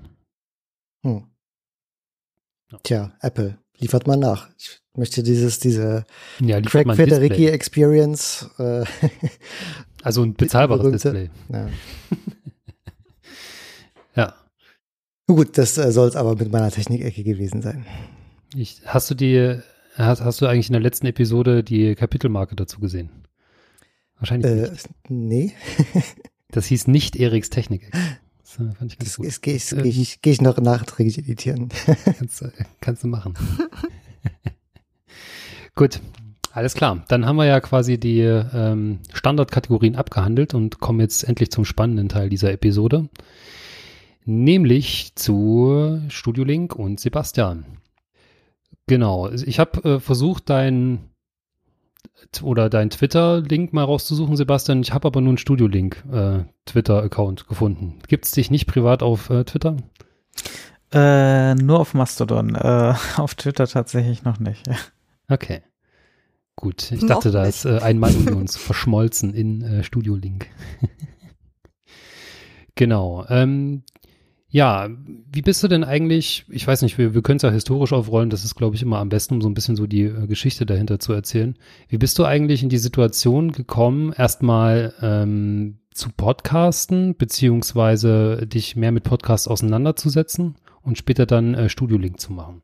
Hm. 1.03 1.23
Ja. 2.71 2.79
Tja, 2.83 3.13
Apple, 3.21 3.57
liefert 3.77 4.07
mal 4.07 4.17
nach. 4.17 4.49
Ich 4.57 4.81
möchte 4.95 5.23
dieses, 5.23 5.59
diese 5.59 6.05
ja, 6.39 6.61
Craig 6.61 6.91
Federici 6.95 7.47
Experience. 7.47 8.49
Äh, 8.57 8.85
also 10.03 10.23
ein 10.23 10.33
bezahlbares 10.33 10.91
Display. 10.91 11.29
Ja. 11.49 11.69
ja. 14.15 14.33
Gut, 15.27 15.57
das 15.57 15.77
äh, 15.77 15.91
soll 15.91 16.07
es 16.07 16.15
aber 16.15 16.35
mit 16.35 16.51
meiner 16.51 16.71
Technikecke 16.71 17.23
gewesen 17.23 17.61
sein. 17.61 17.85
Ich, 18.55 18.81
hast 18.85 19.09
du 19.09 19.15
die, 19.15 19.59
hast, 19.97 20.21
hast 20.21 20.41
du 20.41 20.47
eigentlich 20.47 20.67
in 20.67 20.73
der 20.73 20.81
letzten 20.81 21.07
Episode 21.07 21.63
die 21.63 21.95
Kapitelmarke 21.95 22.55
dazu 22.55 22.79
gesehen? 22.79 23.09
Wahrscheinlich 24.17 24.51
äh, 24.51 24.69
nicht. 24.69 24.89
Nee. 25.09 25.53
das 26.51 26.65
hieß 26.67 26.87
nicht 26.87 27.15
Eriks 27.15 27.49
Technik. 27.49 27.91
Das 28.39 28.55
äh, 28.55 28.71
fand 28.73 28.93
ich 28.93 28.99
ganz 28.99 29.09
das, 29.09 29.17
gut. 29.17 29.27
Das 29.27 29.41
gehe 29.41 29.55
ich, 29.55 29.69
geh 29.69 29.89
ich, 29.89 30.21
geh 30.21 30.31
ich 30.31 30.41
noch 30.41 30.57
nachträglich 30.57 31.17
editieren. 31.17 31.69
kannst, 32.17 32.45
kannst 32.81 33.03
du 33.03 33.07
machen. 33.07 33.33
gut, 35.75 35.99
alles 36.51 36.73
klar. 36.73 37.03
Dann 37.07 37.25
haben 37.25 37.35
wir 37.35 37.45
ja 37.45 37.59
quasi 37.59 37.99
die 37.99 38.21
ähm, 38.21 38.99
Standardkategorien 39.13 39.95
abgehandelt 39.95 40.53
und 40.53 40.79
kommen 40.79 40.99
jetzt 40.99 41.23
endlich 41.23 41.51
zum 41.51 41.65
spannenden 41.65 42.09
Teil 42.09 42.29
dieser 42.29 42.51
Episode 42.51 43.09
nämlich 44.25 45.13
zu 45.15 46.01
Studio 46.09 46.43
Link 46.43 46.75
und 46.75 46.99
Sebastian. 46.99 47.65
Genau, 48.87 49.31
ich 49.31 49.59
habe 49.59 49.95
äh, 49.95 49.99
versucht, 49.99 50.49
dein 50.49 51.09
oder 52.41 52.69
dein 52.69 52.89
Twitter-Link 52.89 53.73
mal 53.73 53.83
rauszusuchen, 53.83 54.35
Sebastian. 54.35 54.81
Ich 54.81 54.93
habe 54.93 55.07
aber 55.07 55.21
nur 55.21 55.31
einen 55.31 55.37
Studio-Link 55.37 56.03
äh, 56.11 56.43
Twitter-Account 56.65 57.47
gefunden. 57.47 57.99
Gibt 58.07 58.25
es 58.25 58.31
dich 58.31 58.51
nicht 58.51 58.67
privat 58.67 59.03
auf 59.03 59.29
äh, 59.29 59.43
Twitter? 59.43 59.77
Äh, 60.91 61.55
nur 61.55 61.79
auf 61.79 61.93
Mastodon. 61.93 62.55
Äh, 62.55 62.93
auf 63.17 63.35
Twitter 63.35 63.67
tatsächlich 63.67 64.23
noch 64.23 64.39
nicht. 64.39 64.63
Okay. 65.27 65.63
Gut, 66.55 66.91
ich 66.91 67.03
dachte, 67.03 67.31
da 67.31 67.45
ist 67.45 67.65
äh, 67.65 67.79
ein 67.79 67.97
Mann 67.97 68.13
in 68.27 68.33
uns 68.35 68.57
verschmolzen 68.57 69.33
in 69.33 69.63
äh, 69.63 69.83
Studio 69.83 70.13
Link. 70.15 70.45
genau. 72.75 73.25
Ähm, 73.27 73.81
ja, 74.49 74.89
wie 75.31 75.41
bist 75.41 75.63
du 75.63 75.67
denn 75.67 75.83
eigentlich, 75.83 76.45
ich 76.49 76.65
weiß 76.65 76.81
nicht, 76.81 76.97
wir, 76.97 77.13
wir 77.13 77.21
können 77.21 77.37
es 77.37 77.43
ja 77.43 77.51
historisch 77.51 77.93
aufrollen, 77.93 78.29
das 78.29 78.45
ist, 78.45 78.55
glaube 78.55 78.75
ich, 78.75 78.81
immer 78.81 78.99
am 78.99 79.09
besten, 79.09 79.35
um 79.35 79.41
so 79.41 79.49
ein 79.49 79.53
bisschen 79.53 79.75
so 79.75 79.87
die 79.87 80.03
äh, 80.03 80.27
Geschichte 80.27 80.65
dahinter 80.65 80.99
zu 80.99 81.13
erzählen. 81.13 81.57
Wie 81.89 81.97
bist 81.97 82.17
du 82.19 82.25
eigentlich 82.25 82.63
in 82.63 82.69
die 82.69 82.77
Situation 82.77 83.51
gekommen, 83.51 84.13
erstmal 84.13 84.93
ähm, 85.01 85.79
zu 85.93 86.09
podcasten, 86.09 87.15
beziehungsweise 87.15 88.45
dich 88.47 88.75
mehr 88.75 88.91
mit 88.91 89.03
Podcasts 89.03 89.47
auseinanderzusetzen 89.47 90.55
und 90.83 90.97
später 90.97 91.25
dann 91.25 91.53
äh, 91.55 91.69
Studio-Link 91.69 92.19
zu 92.19 92.31
machen? 92.31 92.61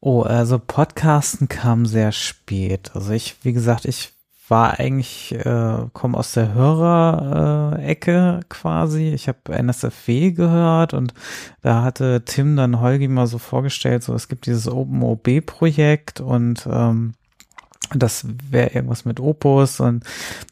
Oh, 0.00 0.22
also 0.22 0.58
Podcasten 0.58 1.48
kam 1.48 1.86
sehr 1.86 2.12
spät. 2.12 2.90
Also 2.94 3.12
ich, 3.12 3.36
wie 3.42 3.52
gesagt, 3.52 3.86
ich 3.86 4.12
war 4.48 4.78
eigentlich, 4.78 5.34
äh, 5.34 5.86
komme 5.92 6.18
aus 6.18 6.32
der 6.32 6.52
Hörer-Ecke 6.52 8.40
quasi. 8.48 9.08
Ich 9.08 9.28
habe 9.28 9.38
NSFW 9.52 10.32
gehört 10.32 10.92
und 10.92 11.14
da 11.62 11.82
hatte 11.82 12.22
Tim 12.24 12.56
dann 12.56 12.80
Holgi 12.80 13.08
mal 13.08 13.26
so 13.26 13.38
vorgestellt, 13.38 14.02
so 14.02 14.14
es 14.14 14.28
gibt 14.28 14.46
dieses 14.46 14.68
OpenOB-Projekt 14.68 16.20
und 16.20 16.68
ähm, 16.70 17.14
das 17.94 18.26
wäre 18.50 18.70
irgendwas 18.70 19.04
mit 19.04 19.20
Opus 19.20 19.80
und 19.80 20.04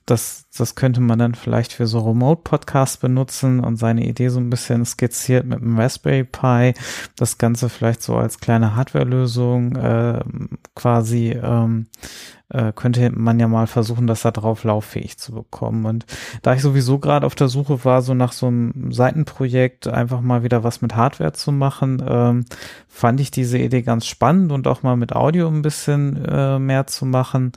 das, 0.06 0.46
das 0.56 0.74
könnte 0.74 1.00
man 1.00 1.18
dann 1.18 1.34
vielleicht 1.34 1.72
für 1.72 1.86
so 1.86 2.00
Remote-Podcasts 2.00 2.98
benutzen 2.98 3.60
und 3.60 3.76
seine 3.76 4.06
Idee 4.06 4.28
so 4.28 4.38
ein 4.38 4.50
bisschen 4.50 4.84
skizziert 4.84 5.46
mit 5.46 5.62
einem 5.62 5.78
Raspberry 5.78 6.24
Pi. 6.24 6.74
Das 7.16 7.38
Ganze 7.38 7.68
vielleicht 7.68 8.02
so 8.02 8.16
als 8.16 8.38
kleine 8.38 8.76
Hardware-Lösung 8.76 9.76
äh, 9.76 10.20
quasi 10.74 11.30
ähm, 11.30 11.86
äh, 12.52 12.72
könnte 12.74 13.10
man 13.10 13.40
ja 13.40 13.48
mal 13.48 13.66
versuchen, 13.66 14.06
das 14.06 14.22
da 14.22 14.30
drauf 14.30 14.64
lauffähig 14.64 15.18
zu 15.18 15.32
bekommen. 15.32 15.86
Und 15.86 16.06
da 16.42 16.54
ich 16.54 16.60
sowieso 16.60 16.98
gerade 16.98 17.26
auf 17.26 17.34
der 17.34 17.48
Suche 17.48 17.84
war, 17.84 18.02
so 18.02 18.14
nach 18.14 18.32
so 18.32 18.46
einem 18.46 18.92
Seitenprojekt 18.92 19.88
einfach 19.88 20.20
mal 20.20 20.42
wieder 20.42 20.62
was 20.62 20.82
mit 20.82 20.94
Hardware 20.94 21.32
zu 21.32 21.50
machen, 21.50 22.02
ähm, 22.06 22.44
fand 22.88 23.20
ich 23.20 23.30
diese 23.30 23.58
Idee 23.58 23.82
ganz 23.82 24.06
spannend 24.06 24.52
und 24.52 24.68
auch 24.68 24.82
mal 24.82 24.96
mit 24.96 25.14
Audio 25.14 25.48
ein 25.48 25.62
bisschen 25.62 26.22
äh, 26.24 26.58
mehr 26.58 26.86
zu 26.86 27.06
machen, 27.06 27.52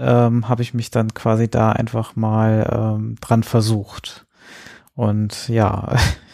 ähm, 0.00 0.48
habe 0.48 0.62
ich 0.62 0.74
mich 0.74 0.90
dann 0.90 1.14
quasi 1.14 1.48
da 1.48 1.72
einfach 1.72 2.16
mal 2.16 2.68
ähm, 2.72 3.16
dran 3.20 3.42
versucht. 3.42 4.26
Und 4.94 5.48
ja, 5.48 5.94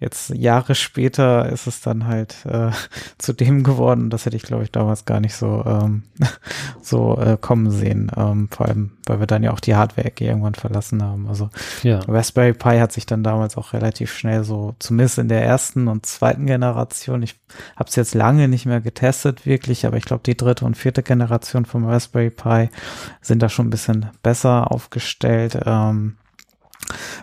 jetzt 0.00 0.30
Jahre 0.30 0.74
später 0.74 1.48
ist 1.50 1.66
es 1.66 1.82
dann 1.82 2.06
halt 2.06 2.44
äh, 2.46 2.70
zu 3.18 3.32
dem 3.32 3.62
geworden. 3.62 4.10
Das 4.10 4.26
hätte 4.26 4.36
ich, 4.36 4.42
glaube 4.42 4.64
ich, 4.64 4.72
damals 4.72 5.04
gar 5.04 5.20
nicht 5.20 5.34
so 5.34 5.62
ähm, 5.66 6.04
so 6.82 7.18
äh, 7.18 7.36
kommen 7.40 7.70
sehen. 7.70 8.10
Ähm, 8.16 8.48
vor 8.50 8.66
allem, 8.66 8.92
weil 9.06 9.20
wir 9.20 9.26
dann 9.26 9.42
ja 9.42 9.52
auch 9.52 9.60
die 9.60 9.76
Hardware-Ecke 9.76 10.24
irgendwann 10.24 10.54
verlassen 10.54 11.02
haben. 11.02 11.28
Also 11.28 11.50
ja. 11.82 12.00
Raspberry 12.08 12.54
Pi 12.54 12.78
hat 12.78 12.92
sich 12.92 13.06
dann 13.06 13.22
damals 13.22 13.56
auch 13.56 13.74
relativ 13.74 14.12
schnell 14.12 14.42
so, 14.42 14.74
zumindest 14.78 15.18
in 15.18 15.28
der 15.28 15.44
ersten 15.44 15.86
und 15.88 16.06
zweiten 16.06 16.46
Generation. 16.46 17.22
Ich 17.22 17.38
habe 17.76 17.88
es 17.88 17.96
jetzt 17.96 18.14
lange 18.14 18.48
nicht 18.48 18.66
mehr 18.66 18.80
getestet, 18.80 19.44
wirklich, 19.44 19.86
aber 19.86 19.98
ich 19.98 20.04
glaube, 20.04 20.22
die 20.24 20.36
dritte 20.36 20.64
und 20.64 20.76
vierte 20.76 21.02
Generation 21.02 21.66
vom 21.66 21.86
Raspberry 21.86 22.30
Pi 22.30 22.70
sind 23.20 23.42
da 23.42 23.48
schon 23.48 23.66
ein 23.66 23.70
bisschen 23.70 24.06
besser 24.22 24.72
aufgestellt. 24.72 25.58
Ähm, 25.66 26.16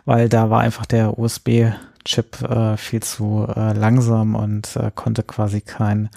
weil 0.05 0.29
da 0.29 0.49
war 0.49 0.61
einfach 0.61 0.85
der 0.85 1.17
USB 1.17 1.71
Chip 2.07 2.41
äh, 2.41 2.77
viel 2.77 3.03
zu 3.03 3.47
äh, 3.55 3.73
langsam 3.73 4.35
und 4.35 4.75
äh, 4.75 4.91
konnte 4.95 5.23
quasi 5.23 5.61
kein 5.61 6.09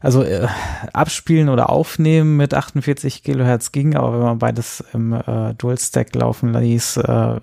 also 0.00 0.22
äh, 0.22 0.46
abspielen 0.92 1.48
oder 1.48 1.70
aufnehmen 1.70 2.36
mit 2.36 2.54
48 2.54 3.24
Kilohertz 3.24 3.72
ging, 3.72 3.96
aber 3.96 4.12
wenn 4.12 4.26
man 4.26 4.38
beides 4.38 4.84
im 4.92 5.12
äh, 5.12 5.54
Dual 5.54 5.78
Stack 5.78 6.14
laufen 6.14 6.54
ließ, 6.54 6.98
äh, 6.98 7.40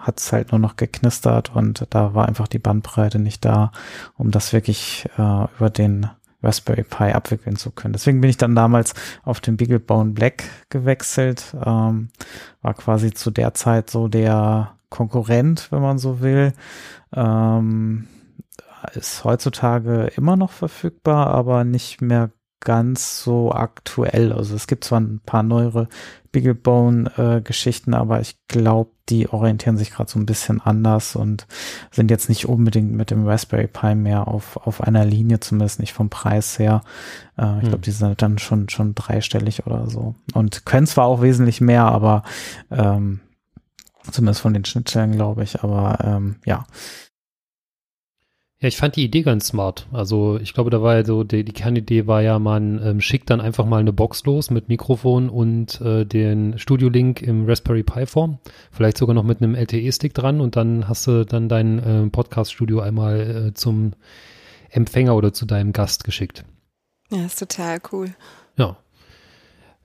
hat 0.00 0.18
es 0.18 0.32
halt 0.32 0.52
nur 0.52 0.58
noch 0.58 0.76
geknistert 0.76 1.54
und 1.54 1.86
da 1.90 2.14
war 2.14 2.26
einfach 2.26 2.48
die 2.48 2.58
Bandbreite 2.58 3.18
nicht 3.18 3.44
da, 3.44 3.70
um 4.16 4.30
das 4.30 4.52
wirklich 4.52 5.08
äh, 5.16 5.44
über 5.58 5.70
den 5.70 6.08
Raspberry 6.42 6.84
Pi 6.84 7.12
abwickeln 7.12 7.56
zu 7.56 7.70
können. 7.70 7.92
Deswegen 7.92 8.20
bin 8.20 8.30
ich 8.30 8.36
dann 8.36 8.54
damals 8.54 8.94
auf 9.24 9.40
den 9.40 9.56
BeagleBone 9.56 10.12
Black 10.12 10.44
gewechselt. 10.68 11.54
Ähm, 11.54 12.08
war 12.62 12.74
quasi 12.74 13.12
zu 13.12 13.30
der 13.30 13.54
Zeit 13.54 13.90
so 13.90 14.08
der 14.08 14.75
Konkurrent, 14.90 15.68
wenn 15.70 15.82
man 15.82 15.98
so 15.98 16.20
will. 16.20 16.52
Ähm, 17.14 18.06
ist 18.94 19.24
heutzutage 19.24 20.12
immer 20.16 20.36
noch 20.36 20.50
verfügbar, 20.52 21.28
aber 21.28 21.64
nicht 21.64 22.02
mehr 22.02 22.30
ganz 22.60 23.22
so 23.22 23.52
aktuell. 23.52 24.32
Also 24.32 24.54
es 24.54 24.66
gibt 24.66 24.84
zwar 24.84 25.00
ein 25.00 25.20
paar 25.24 25.42
neuere 25.42 25.88
Bigglebone-Geschichten, 26.32 27.92
äh, 27.92 27.96
aber 27.96 28.20
ich 28.20 28.36
glaube, 28.48 28.90
die 29.08 29.28
orientieren 29.28 29.76
sich 29.76 29.92
gerade 29.92 30.10
so 30.10 30.18
ein 30.18 30.26
bisschen 30.26 30.60
anders 30.60 31.14
und 31.14 31.46
sind 31.92 32.10
jetzt 32.10 32.28
nicht 32.28 32.48
unbedingt 32.48 32.92
mit 32.92 33.10
dem 33.10 33.26
Raspberry 33.26 33.68
Pi 33.68 33.94
mehr 33.94 34.26
auf, 34.26 34.56
auf 34.56 34.82
einer 34.82 35.04
Linie, 35.04 35.38
zumindest 35.38 35.78
nicht 35.78 35.92
vom 35.92 36.10
Preis 36.10 36.58
her. 36.58 36.82
Äh, 37.38 37.54
ich 37.56 37.68
glaube, 37.68 37.76
hm. 37.76 37.82
die 37.82 37.90
sind 37.92 38.20
dann 38.20 38.38
schon, 38.38 38.68
schon 38.68 38.94
dreistellig 38.94 39.66
oder 39.66 39.88
so. 39.88 40.16
Und 40.34 40.66
können 40.66 40.86
zwar 40.86 41.06
auch 41.06 41.22
wesentlich 41.22 41.60
mehr, 41.60 41.84
aber 41.84 42.24
ähm, 42.70 43.20
Zumindest 44.10 44.40
von 44.40 44.54
den 44.54 44.64
Schnittstellen, 44.64 45.12
glaube 45.12 45.42
ich. 45.42 45.62
Aber 45.62 45.98
ähm, 46.04 46.36
ja. 46.44 46.66
Ja, 48.58 48.68
ich 48.68 48.78
fand 48.78 48.96
die 48.96 49.04
Idee 49.04 49.20
ganz 49.20 49.48
smart. 49.48 49.86
Also 49.92 50.38
ich 50.40 50.54
glaube, 50.54 50.70
da 50.70 50.80
war 50.80 50.94
ja 50.94 51.04
so, 51.04 51.24
die, 51.24 51.44
die 51.44 51.52
Kernidee 51.52 52.06
war 52.06 52.22
ja, 52.22 52.38
man 52.38 52.80
ähm, 52.82 53.00
schickt 53.02 53.28
dann 53.28 53.42
einfach 53.42 53.66
mal 53.66 53.80
eine 53.80 53.92
Box 53.92 54.24
los 54.24 54.50
mit 54.50 54.70
Mikrofon 54.70 55.28
und 55.28 55.78
äh, 55.82 56.06
den 56.06 56.58
Studio-Link 56.58 57.20
im 57.20 57.44
Raspberry 57.44 57.82
Pi 57.82 58.06
Form. 58.06 58.38
Vielleicht 58.70 58.96
sogar 58.96 59.14
noch 59.14 59.24
mit 59.24 59.42
einem 59.42 59.54
LTE-Stick 59.54 60.14
dran 60.14 60.40
und 60.40 60.56
dann 60.56 60.88
hast 60.88 61.06
du 61.06 61.26
dann 61.26 61.50
dein 61.50 61.78
äh, 61.78 62.08
Podcast-Studio 62.08 62.80
einmal 62.80 63.48
äh, 63.48 63.54
zum 63.54 63.92
Empfänger 64.70 65.14
oder 65.14 65.34
zu 65.34 65.44
deinem 65.44 65.72
Gast 65.72 66.04
geschickt. 66.04 66.44
Ja, 67.10 67.26
ist 67.26 67.38
total 67.38 67.78
cool. 67.92 68.14
Ja, 68.56 68.78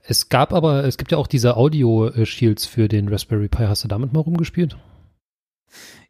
es 0.02 0.28
gab 0.28 0.52
aber, 0.52 0.84
es 0.84 0.98
gibt 0.98 1.12
ja 1.12 1.18
auch 1.18 1.26
diese 1.26 1.56
Audio-Shields 1.56 2.66
für 2.66 2.88
den 2.88 3.08
Raspberry 3.08 3.48
Pi. 3.48 3.64
Hast 3.64 3.84
du 3.84 3.88
damit 3.88 4.12
mal 4.12 4.20
rumgespielt? 4.20 4.76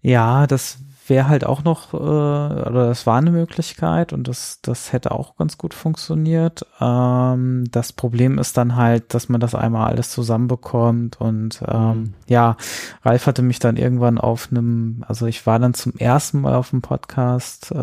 Ja, 0.00 0.46
das 0.46 0.78
wäre 1.08 1.28
halt 1.28 1.44
auch 1.44 1.64
noch, 1.64 1.92
äh, 1.94 1.96
oder 1.96 2.86
das 2.88 3.06
war 3.06 3.18
eine 3.18 3.30
Möglichkeit 3.30 4.12
und 4.12 4.28
das, 4.28 4.60
das 4.62 4.92
hätte 4.92 5.10
auch 5.12 5.36
ganz 5.36 5.58
gut 5.58 5.74
funktioniert. 5.74 6.64
Ähm, 6.80 7.64
das 7.70 7.92
Problem 7.92 8.38
ist 8.38 8.56
dann 8.56 8.76
halt, 8.76 9.14
dass 9.14 9.28
man 9.28 9.40
das 9.40 9.54
einmal 9.54 9.90
alles 9.90 10.10
zusammenbekommt 10.10 11.20
und 11.20 11.62
ähm, 11.66 11.88
mhm. 11.88 12.14
ja, 12.28 12.56
Ralf 13.04 13.26
hatte 13.26 13.42
mich 13.42 13.58
dann 13.58 13.76
irgendwann 13.76 14.18
auf 14.18 14.48
einem, 14.50 15.04
also 15.06 15.26
ich 15.26 15.46
war 15.46 15.58
dann 15.58 15.74
zum 15.74 15.94
ersten 15.96 16.40
Mal 16.40 16.54
auf 16.54 16.70
dem 16.70 16.82
Podcast 16.82 17.70
äh, 17.72 17.74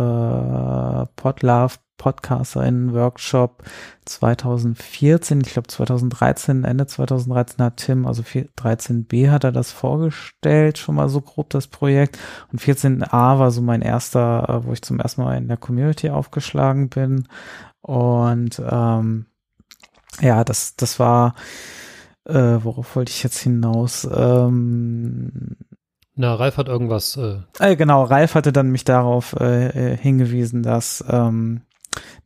Podlove 1.15 1.75
Podcasterinnen-Workshop 1.99 3.63
2014, 4.05 5.41
ich 5.41 5.53
glaube 5.53 5.67
2013, 5.67 6.63
Ende 6.63 6.87
2013 6.87 7.63
hat 7.63 7.77
Tim, 7.77 8.07
also 8.07 8.23
13b 8.23 9.29
hat 9.29 9.43
er 9.43 9.51
das 9.51 9.71
vorgestellt, 9.71 10.79
schon 10.79 10.95
mal 10.95 11.09
so 11.09 11.21
grob 11.21 11.51
das 11.51 11.67
Projekt. 11.67 12.17
Und 12.51 12.59
14a 12.59 13.37
war 13.37 13.51
so 13.51 13.61
mein 13.61 13.83
erster, 13.83 14.49
äh, 14.49 14.65
wo 14.65 14.73
ich 14.73 14.81
zum 14.81 14.99
ersten 14.99 15.21
Mal 15.21 15.37
in 15.37 15.47
der 15.47 15.57
Community 15.57 16.09
aufgeschlagen 16.09 16.89
bin. 16.89 17.27
Und 17.81 18.59
ähm, 18.67 19.27
ja, 20.21 20.43
das, 20.43 20.75
das 20.75 20.99
war, 20.99 21.35
äh, 22.25 22.57
worauf 22.63 22.95
wollte 22.95 23.11
ich 23.11 23.21
jetzt 23.21 23.39
hinaus? 23.39 24.07
Ähm, 24.11 25.55
na, 26.21 26.35
Ralf 26.35 26.57
hat 26.57 26.67
irgendwas. 26.67 27.15
Äh, 27.15 27.37
äh 27.59 27.77
genau, 27.77 28.03
Ralf 28.03 28.35
hatte 28.35 28.51
dann 28.51 28.71
mich 28.71 28.83
darauf 28.83 29.33
äh, 29.39 29.93
äh, 29.93 29.97
hingewiesen, 29.97 30.63
dass 30.63 31.01
ähm, 31.07 31.61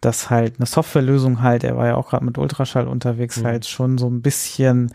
dass 0.01 0.29
halt 0.29 0.55
eine 0.57 0.65
Softwarelösung 0.65 1.41
halt, 1.41 1.63
er 1.63 1.77
war 1.77 1.87
ja 1.87 1.95
auch 1.95 2.09
gerade 2.09 2.25
mit 2.25 2.37
Ultraschall 2.37 2.87
unterwegs, 2.87 3.37
mhm. 3.39 3.45
halt 3.45 3.65
schon 3.65 3.97
so 3.97 4.09
ein 4.09 4.21
bisschen 4.21 4.91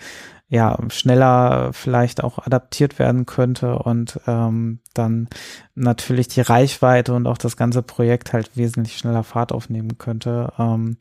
ja 0.48 0.78
schneller 0.88 1.72
vielleicht 1.72 2.24
auch 2.24 2.38
adaptiert 2.38 2.98
werden 2.98 3.26
könnte 3.26 3.78
und 3.78 4.18
ähm, 4.26 4.80
dann 4.94 5.28
natürlich 5.74 6.28
die 6.28 6.40
Reichweite 6.40 7.14
und 7.14 7.26
auch 7.26 7.38
das 7.38 7.56
ganze 7.56 7.82
Projekt 7.82 8.32
halt 8.32 8.56
wesentlich 8.56 8.98
schneller 8.98 9.22
Fahrt 9.22 9.52
aufnehmen 9.52 9.98
könnte. 9.98 10.52
Ähm, 10.58 10.96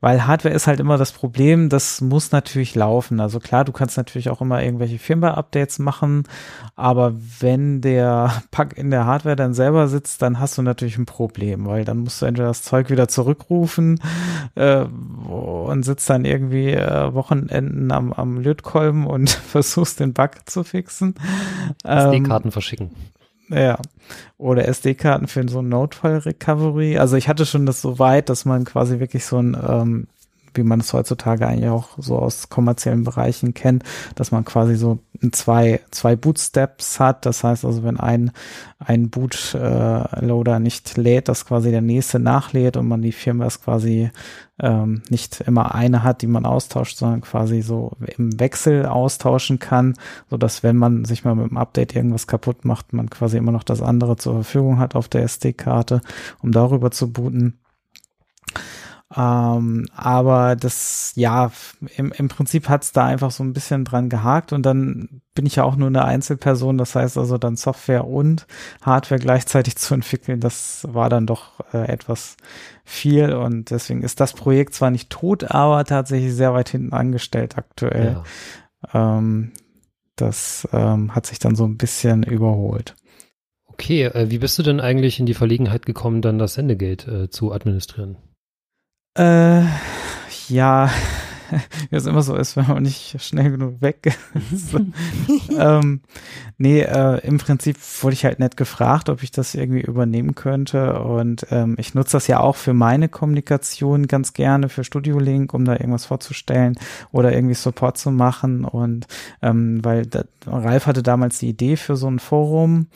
weil 0.00 0.26
Hardware 0.26 0.54
ist 0.54 0.66
halt 0.66 0.80
immer 0.80 0.98
das 0.98 1.12
Problem, 1.12 1.68
das 1.68 2.00
muss 2.00 2.32
natürlich 2.32 2.74
laufen. 2.74 3.20
Also 3.20 3.38
klar, 3.38 3.64
du 3.64 3.72
kannst 3.72 3.96
natürlich 3.96 4.30
auch 4.30 4.40
immer 4.40 4.62
irgendwelche 4.62 4.98
Firmware-Updates 4.98 5.78
machen, 5.78 6.24
aber 6.74 7.14
wenn 7.40 7.80
der 7.80 8.42
Pack 8.50 8.76
in 8.76 8.90
der 8.90 9.06
Hardware 9.06 9.36
dann 9.36 9.54
selber 9.54 9.88
sitzt, 9.88 10.22
dann 10.22 10.40
hast 10.40 10.58
du 10.58 10.62
natürlich 10.62 10.98
ein 10.98 11.06
Problem, 11.06 11.66
weil 11.66 11.84
dann 11.84 11.98
musst 11.98 12.20
du 12.20 12.26
entweder 12.26 12.48
das 12.48 12.62
Zeug 12.62 12.90
wieder 12.90 13.08
zurückrufen 13.08 14.00
äh, 14.54 14.84
und 14.84 15.84
sitzt 15.84 16.10
dann 16.10 16.24
irgendwie 16.24 16.70
äh, 16.70 17.14
Wochenenden 17.14 17.92
am, 17.92 18.12
am 18.12 18.38
Lötkolben 18.40 18.85
und 18.90 19.30
versuchst 19.50 20.00
den 20.00 20.12
Bug 20.12 20.30
zu 20.46 20.64
fixen. 20.64 21.14
SD-Karten 21.84 22.48
ähm, 22.48 22.52
verschicken. 22.52 22.90
Ja. 23.48 23.78
Oder 24.38 24.66
SD-Karten 24.68 25.28
für 25.28 25.48
so 25.48 25.60
ein 25.60 25.68
Notfall-Recovery. 25.68 26.98
Also 26.98 27.16
ich 27.16 27.28
hatte 27.28 27.46
schon 27.46 27.66
das 27.66 27.80
so 27.80 27.98
weit, 27.98 28.28
dass 28.28 28.44
man 28.44 28.64
quasi 28.64 28.98
wirklich 28.98 29.24
so 29.24 29.38
ein, 29.38 29.56
ähm, 29.68 30.06
wie 30.56 30.62
man 30.62 30.80
es 30.80 30.92
heutzutage 30.92 31.46
eigentlich 31.46 31.70
auch 31.70 31.90
so 31.98 32.18
aus 32.18 32.48
kommerziellen 32.48 33.04
Bereichen 33.04 33.54
kennt, 33.54 33.84
dass 34.14 34.32
man 34.32 34.44
quasi 34.44 34.76
so 34.76 34.98
zwei, 35.32 35.80
zwei 35.90 36.16
Bootsteps 36.16 37.00
hat. 37.00 37.26
Das 37.26 37.44
heißt 37.44 37.64
also, 37.64 37.82
wenn 37.82 37.98
ein, 37.98 38.32
ein 38.78 39.10
Bootloader 39.10 40.58
nicht 40.58 40.96
lädt, 40.96 41.28
dass 41.28 41.46
quasi 41.46 41.70
der 41.70 41.82
nächste 41.82 42.18
nachlädt 42.18 42.76
und 42.76 42.88
man 42.88 43.02
die 43.02 43.12
Firma 43.12 43.46
ist 43.46 43.64
quasi 43.64 44.10
ähm, 44.58 45.02
nicht 45.10 45.40
immer 45.42 45.74
eine 45.74 46.02
hat, 46.02 46.22
die 46.22 46.26
man 46.26 46.46
austauscht, 46.46 46.96
sondern 46.96 47.20
quasi 47.20 47.60
so 47.62 47.92
im 48.16 48.38
Wechsel 48.40 48.86
austauschen 48.86 49.58
kann, 49.58 49.94
so 50.30 50.36
dass 50.36 50.62
wenn 50.62 50.76
man 50.76 51.04
sich 51.04 51.24
mal 51.24 51.34
mit 51.34 51.50
dem 51.50 51.58
Update 51.58 51.94
irgendwas 51.94 52.26
kaputt 52.26 52.64
macht, 52.64 52.92
man 52.92 53.10
quasi 53.10 53.36
immer 53.36 53.52
noch 53.52 53.64
das 53.64 53.82
andere 53.82 54.16
zur 54.16 54.34
Verfügung 54.34 54.78
hat 54.78 54.94
auf 54.94 55.08
der 55.08 55.22
SD-Karte, 55.22 56.00
um 56.42 56.52
darüber 56.52 56.90
zu 56.90 57.12
booten. 57.12 57.58
Ähm, 59.14 59.86
aber 59.94 60.56
das, 60.56 61.12
ja, 61.14 61.52
im, 61.96 62.10
im 62.10 62.28
Prinzip 62.28 62.68
hat's 62.68 62.90
da 62.90 63.06
einfach 63.06 63.30
so 63.30 63.44
ein 63.44 63.52
bisschen 63.52 63.84
dran 63.84 64.08
gehakt 64.08 64.52
und 64.52 64.66
dann 64.66 65.22
bin 65.34 65.46
ich 65.46 65.56
ja 65.56 65.64
auch 65.64 65.76
nur 65.76 65.88
eine 65.88 66.04
Einzelperson. 66.04 66.76
Das 66.76 66.96
heißt 66.96 67.16
also 67.16 67.38
dann 67.38 67.56
Software 67.56 68.06
und 68.06 68.46
Hardware 68.82 69.20
gleichzeitig 69.20 69.76
zu 69.76 69.94
entwickeln, 69.94 70.40
das 70.40 70.86
war 70.90 71.08
dann 71.08 71.26
doch 71.26 71.60
äh, 71.72 71.86
etwas 71.86 72.36
viel 72.84 73.32
und 73.32 73.70
deswegen 73.70 74.02
ist 74.02 74.18
das 74.18 74.32
Projekt 74.32 74.74
zwar 74.74 74.90
nicht 74.90 75.10
tot, 75.10 75.50
aber 75.50 75.84
tatsächlich 75.84 76.34
sehr 76.34 76.52
weit 76.52 76.68
hinten 76.68 76.92
angestellt 76.92 77.56
aktuell. 77.56 78.22
Ja. 78.92 79.18
Ähm, 79.18 79.52
das 80.16 80.66
ähm, 80.72 81.14
hat 81.14 81.26
sich 81.26 81.38
dann 81.38 81.54
so 81.54 81.64
ein 81.64 81.76
bisschen 81.76 82.22
überholt. 82.22 82.96
Okay, 83.66 84.04
äh, 84.04 84.30
wie 84.30 84.38
bist 84.38 84.58
du 84.58 84.62
denn 84.62 84.80
eigentlich 84.80 85.20
in 85.20 85.26
die 85.26 85.34
Verlegenheit 85.34 85.86
gekommen, 85.86 86.22
dann 86.22 86.38
das 86.38 86.54
Sendegeld 86.54 87.06
äh, 87.06 87.28
zu 87.28 87.52
administrieren? 87.52 88.16
Äh, 89.16 89.62
ja, 90.48 90.90
wie 91.90 91.96
es 91.96 92.06
immer 92.06 92.22
so 92.22 92.34
ist, 92.36 92.56
wenn 92.56 92.66
man 92.66 92.82
nicht 92.82 93.20
schnell 93.22 93.50
genug 93.50 93.80
weg 93.80 94.14
ist. 94.52 94.74
ähm, 95.58 96.02
nee, 96.58 96.80
äh, 96.80 97.26
im 97.26 97.38
Prinzip 97.38 97.76
wurde 98.02 98.14
ich 98.14 98.24
halt 98.24 98.38
nett 98.38 98.56
gefragt, 98.56 99.08
ob 99.08 99.22
ich 99.22 99.30
das 99.30 99.54
irgendwie 99.54 99.80
übernehmen 99.80 100.34
könnte. 100.34 101.00
Und 101.00 101.46
ähm, 101.50 101.76
ich 101.78 101.94
nutze 101.94 102.12
das 102.12 102.26
ja 102.26 102.40
auch 102.40 102.56
für 102.56 102.74
meine 102.74 103.08
Kommunikation 103.08 104.06
ganz 104.06 104.32
gerne, 104.32 104.68
für 104.68 104.84
Studio 104.84 105.18
Link, 105.18 105.54
um 105.54 105.64
da 105.64 105.72
irgendwas 105.72 106.06
vorzustellen 106.06 106.78
oder 107.12 107.32
irgendwie 107.32 107.54
Support 107.54 107.98
zu 107.98 108.10
machen. 108.10 108.64
Und 108.64 109.06
ähm, 109.42 109.84
weil 109.84 110.06
da, 110.06 110.24
Ralf 110.46 110.86
hatte 110.86 111.02
damals 111.02 111.38
die 111.38 111.48
Idee 111.48 111.76
für 111.76 111.96
so 111.96 112.08
ein 112.08 112.18
Forum 112.18 112.88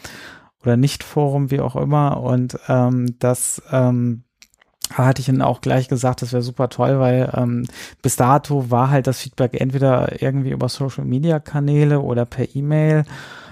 oder 0.62 0.76
Nicht-Forum, 0.76 1.50
wie 1.50 1.60
auch 1.60 1.76
immer. 1.76 2.20
Und 2.22 2.58
ähm, 2.68 3.16
das 3.18 3.62
ähm, 3.70 4.24
hatte 4.92 5.22
ich 5.22 5.28
ihnen 5.28 5.42
auch 5.42 5.60
gleich 5.60 5.88
gesagt, 5.88 6.22
das 6.22 6.32
wäre 6.32 6.42
super 6.42 6.68
toll, 6.68 6.98
weil 6.98 7.30
ähm, 7.34 7.66
bis 8.02 8.16
dato 8.16 8.70
war 8.70 8.90
halt 8.90 9.06
das 9.06 9.20
Feedback 9.20 9.60
entweder 9.60 10.20
irgendwie 10.22 10.50
über 10.50 10.68
Social 10.68 11.04
Media 11.04 11.38
Kanäle 11.38 12.00
oder 12.00 12.24
per 12.24 12.54
E-Mail. 12.54 13.04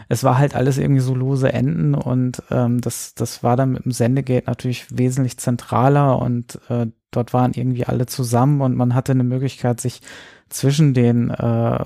Es 0.09 0.25
war 0.25 0.39
halt 0.39 0.55
alles 0.55 0.79
irgendwie 0.79 1.03
so 1.03 1.15
lose 1.15 1.53
Enden 1.53 1.95
und 1.95 2.43
ähm, 2.51 2.81
das, 2.81 3.15
das 3.15 3.43
war 3.43 3.57
dann 3.57 3.73
mit 3.73 3.85
dem 3.85 3.93
Sendegate 3.93 4.47
natürlich 4.47 4.87
wesentlich 4.91 5.37
zentraler 5.39 6.19
und 6.19 6.59
äh, 6.71 6.87
dort 7.11 7.35
waren 7.35 7.53
irgendwie 7.53 7.85
alle 7.85 8.07
zusammen 8.07 8.61
und 8.63 8.75
man 8.75 8.95
hatte 8.95 9.13
eine 9.13 9.25
Möglichkeit, 9.25 9.81
sich 9.81 10.01
zwischen 10.49 10.95
den 10.95 11.31
äh, 11.31 11.79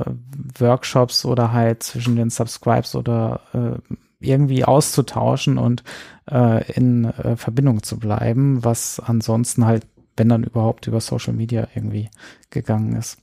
Workshops 0.59 1.25
oder 1.25 1.53
halt 1.53 1.83
zwischen 1.83 2.17
den 2.17 2.31
Subscribes 2.31 2.95
oder 2.95 3.41
äh, 3.53 3.95
irgendwie 4.23 4.65
auszutauschen 4.65 5.59
und 5.59 5.83
äh, 6.31 6.71
in 6.73 7.05
äh, 7.05 7.37
Verbindung 7.37 7.83
zu 7.83 7.99
bleiben, 7.99 8.65
was 8.65 9.01
ansonsten 9.01 9.67
halt, 9.67 9.87
wenn 10.17 10.29
dann 10.29 10.45
überhaupt 10.45 10.87
über 10.87 11.01
Social 11.01 11.33
Media 11.33 11.69
irgendwie 11.75 12.11
gegangen 12.51 12.97
ist. 12.97 13.19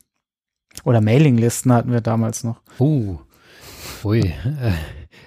Oder 0.83 1.01
Mailinglisten 1.01 1.73
hatten 1.73 1.91
wir 1.91 2.01
damals 2.01 2.43
noch. 2.43 2.61
Uh, 2.79 3.17
ui. 4.03 4.21
Äh, 4.21 4.33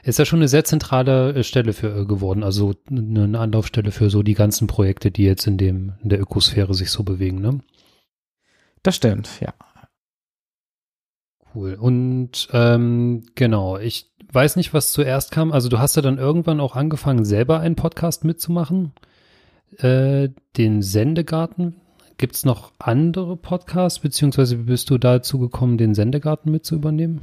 ist 0.04 0.18
ja 0.18 0.24
schon 0.24 0.40
eine 0.40 0.48
sehr 0.48 0.64
zentrale 0.64 1.32
äh, 1.34 1.44
Stelle 1.44 1.72
für 1.72 2.00
äh, 2.00 2.06
geworden, 2.06 2.42
also 2.42 2.74
eine 2.90 3.38
Anlaufstelle 3.38 3.92
für 3.92 4.10
so 4.10 4.22
die 4.22 4.34
ganzen 4.34 4.66
Projekte, 4.66 5.10
die 5.10 5.24
jetzt 5.24 5.46
in 5.46 5.58
dem 5.58 5.94
in 6.02 6.08
der 6.08 6.20
Ökosphäre 6.20 6.74
sich 6.74 6.90
so 6.90 7.02
bewegen, 7.04 7.40
ne? 7.40 7.60
Das 8.82 8.96
stimmt, 8.96 9.28
ja. 9.40 9.54
Cool. 11.54 11.74
Und 11.74 12.48
ähm, 12.52 13.24
genau, 13.34 13.78
ich 13.78 14.10
weiß 14.32 14.56
nicht, 14.56 14.72
was 14.72 14.92
zuerst 14.92 15.30
kam. 15.30 15.52
Also 15.52 15.68
du 15.68 15.78
hast 15.78 15.96
ja 15.96 16.02
dann 16.02 16.18
irgendwann 16.18 16.60
auch 16.60 16.76
angefangen, 16.76 17.24
selber 17.24 17.60
einen 17.60 17.76
Podcast 17.76 18.24
mitzumachen. 18.24 18.92
Äh, 19.78 20.30
den 20.56 20.82
Sendegarten. 20.82 21.76
Gibt 22.18 22.36
es 22.36 22.44
noch 22.44 22.72
andere 22.78 23.36
Podcasts, 23.36 23.98
beziehungsweise 23.98 24.56
bist 24.58 24.90
du 24.90 24.98
dazu 24.98 25.38
gekommen, 25.38 25.78
den 25.78 25.94
Sendegarten 25.94 26.52
mit 26.52 26.64
zu 26.64 26.74
übernehmen? 26.74 27.22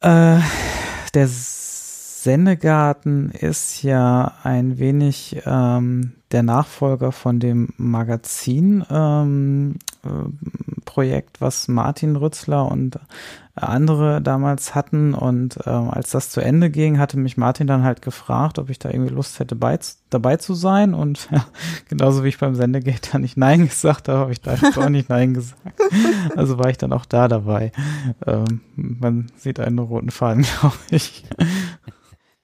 Äh, 0.00 0.40
der 1.14 1.28
Sendegarten 1.28 3.30
ist 3.30 3.82
ja 3.82 4.34
ein 4.42 4.78
wenig 4.78 5.40
ähm, 5.46 6.14
der 6.32 6.42
Nachfolger 6.42 7.12
von 7.12 7.38
dem 7.38 7.74
Magazin 7.76 8.84
ähm, 8.90 9.76
äh, 10.04 10.08
was 11.38 11.68
Martin 11.68 12.16
Rützler 12.16 12.70
und 12.70 12.98
andere 13.54 14.20
damals 14.20 14.74
hatten. 14.74 15.14
Und 15.14 15.58
ähm, 15.66 15.90
als 15.90 16.10
das 16.10 16.30
zu 16.30 16.40
Ende 16.40 16.70
ging, 16.70 16.98
hatte 16.98 17.18
mich 17.18 17.36
Martin 17.36 17.66
dann 17.66 17.82
halt 17.82 18.02
gefragt, 18.02 18.58
ob 18.58 18.70
ich 18.70 18.78
da 18.78 18.90
irgendwie 18.90 19.14
Lust 19.14 19.38
hätte, 19.38 19.56
bei, 19.56 19.78
dabei 20.10 20.36
zu 20.36 20.54
sein. 20.54 20.94
Und 20.94 21.28
ja, 21.32 21.46
genauso 21.88 22.24
wie 22.24 22.28
ich 22.28 22.38
beim 22.38 22.54
Sendegate 22.54 23.10
da 23.12 23.18
nicht 23.18 23.36
Nein 23.36 23.68
gesagt 23.68 24.08
habe, 24.08 24.18
habe 24.18 24.32
ich 24.32 24.40
da 24.40 24.54
jetzt 24.54 24.76
auch 24.78 24.88
nicht 24.88 25.08
Nein 25.08 25.34
gesagt. 25.34 25.80
Also 26.36 26.58
war 26.58 26.68
ich 26.68 26.78
dann 26.78 26.92
auch 26.92 27.06
da 27.06 27.28
dabei. 27.28 27.72
Ähm, 28.26 28.60
man 28.76 29.30
sieht 29.36 29.60
einen 29.60 29.78
roten 29.78 30.10
Faden, 30.10 30.44
glaube 30.60 30.76
ich. 30.90 31.24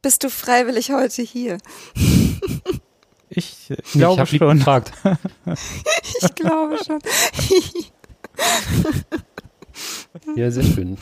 Bist 0.02 0.24
du 0.24 0.30
freiwillig 0.30 0.90
heute 0.92 1.22
hier? 1.22 1.58
Ich, 3.38 3.70
ich 3.70 3.92
glaube 3.92 4.24
ich 4.24 4.36
schon. 4.36 4.58
Gefragt. 4.58 4.92
ich 6.22 6.34
glaube 6.34 6.76
schon. 6.84 6.98
ja, 10.36 10.50
sehr 10.50 10.64
schön. 10.64 10.98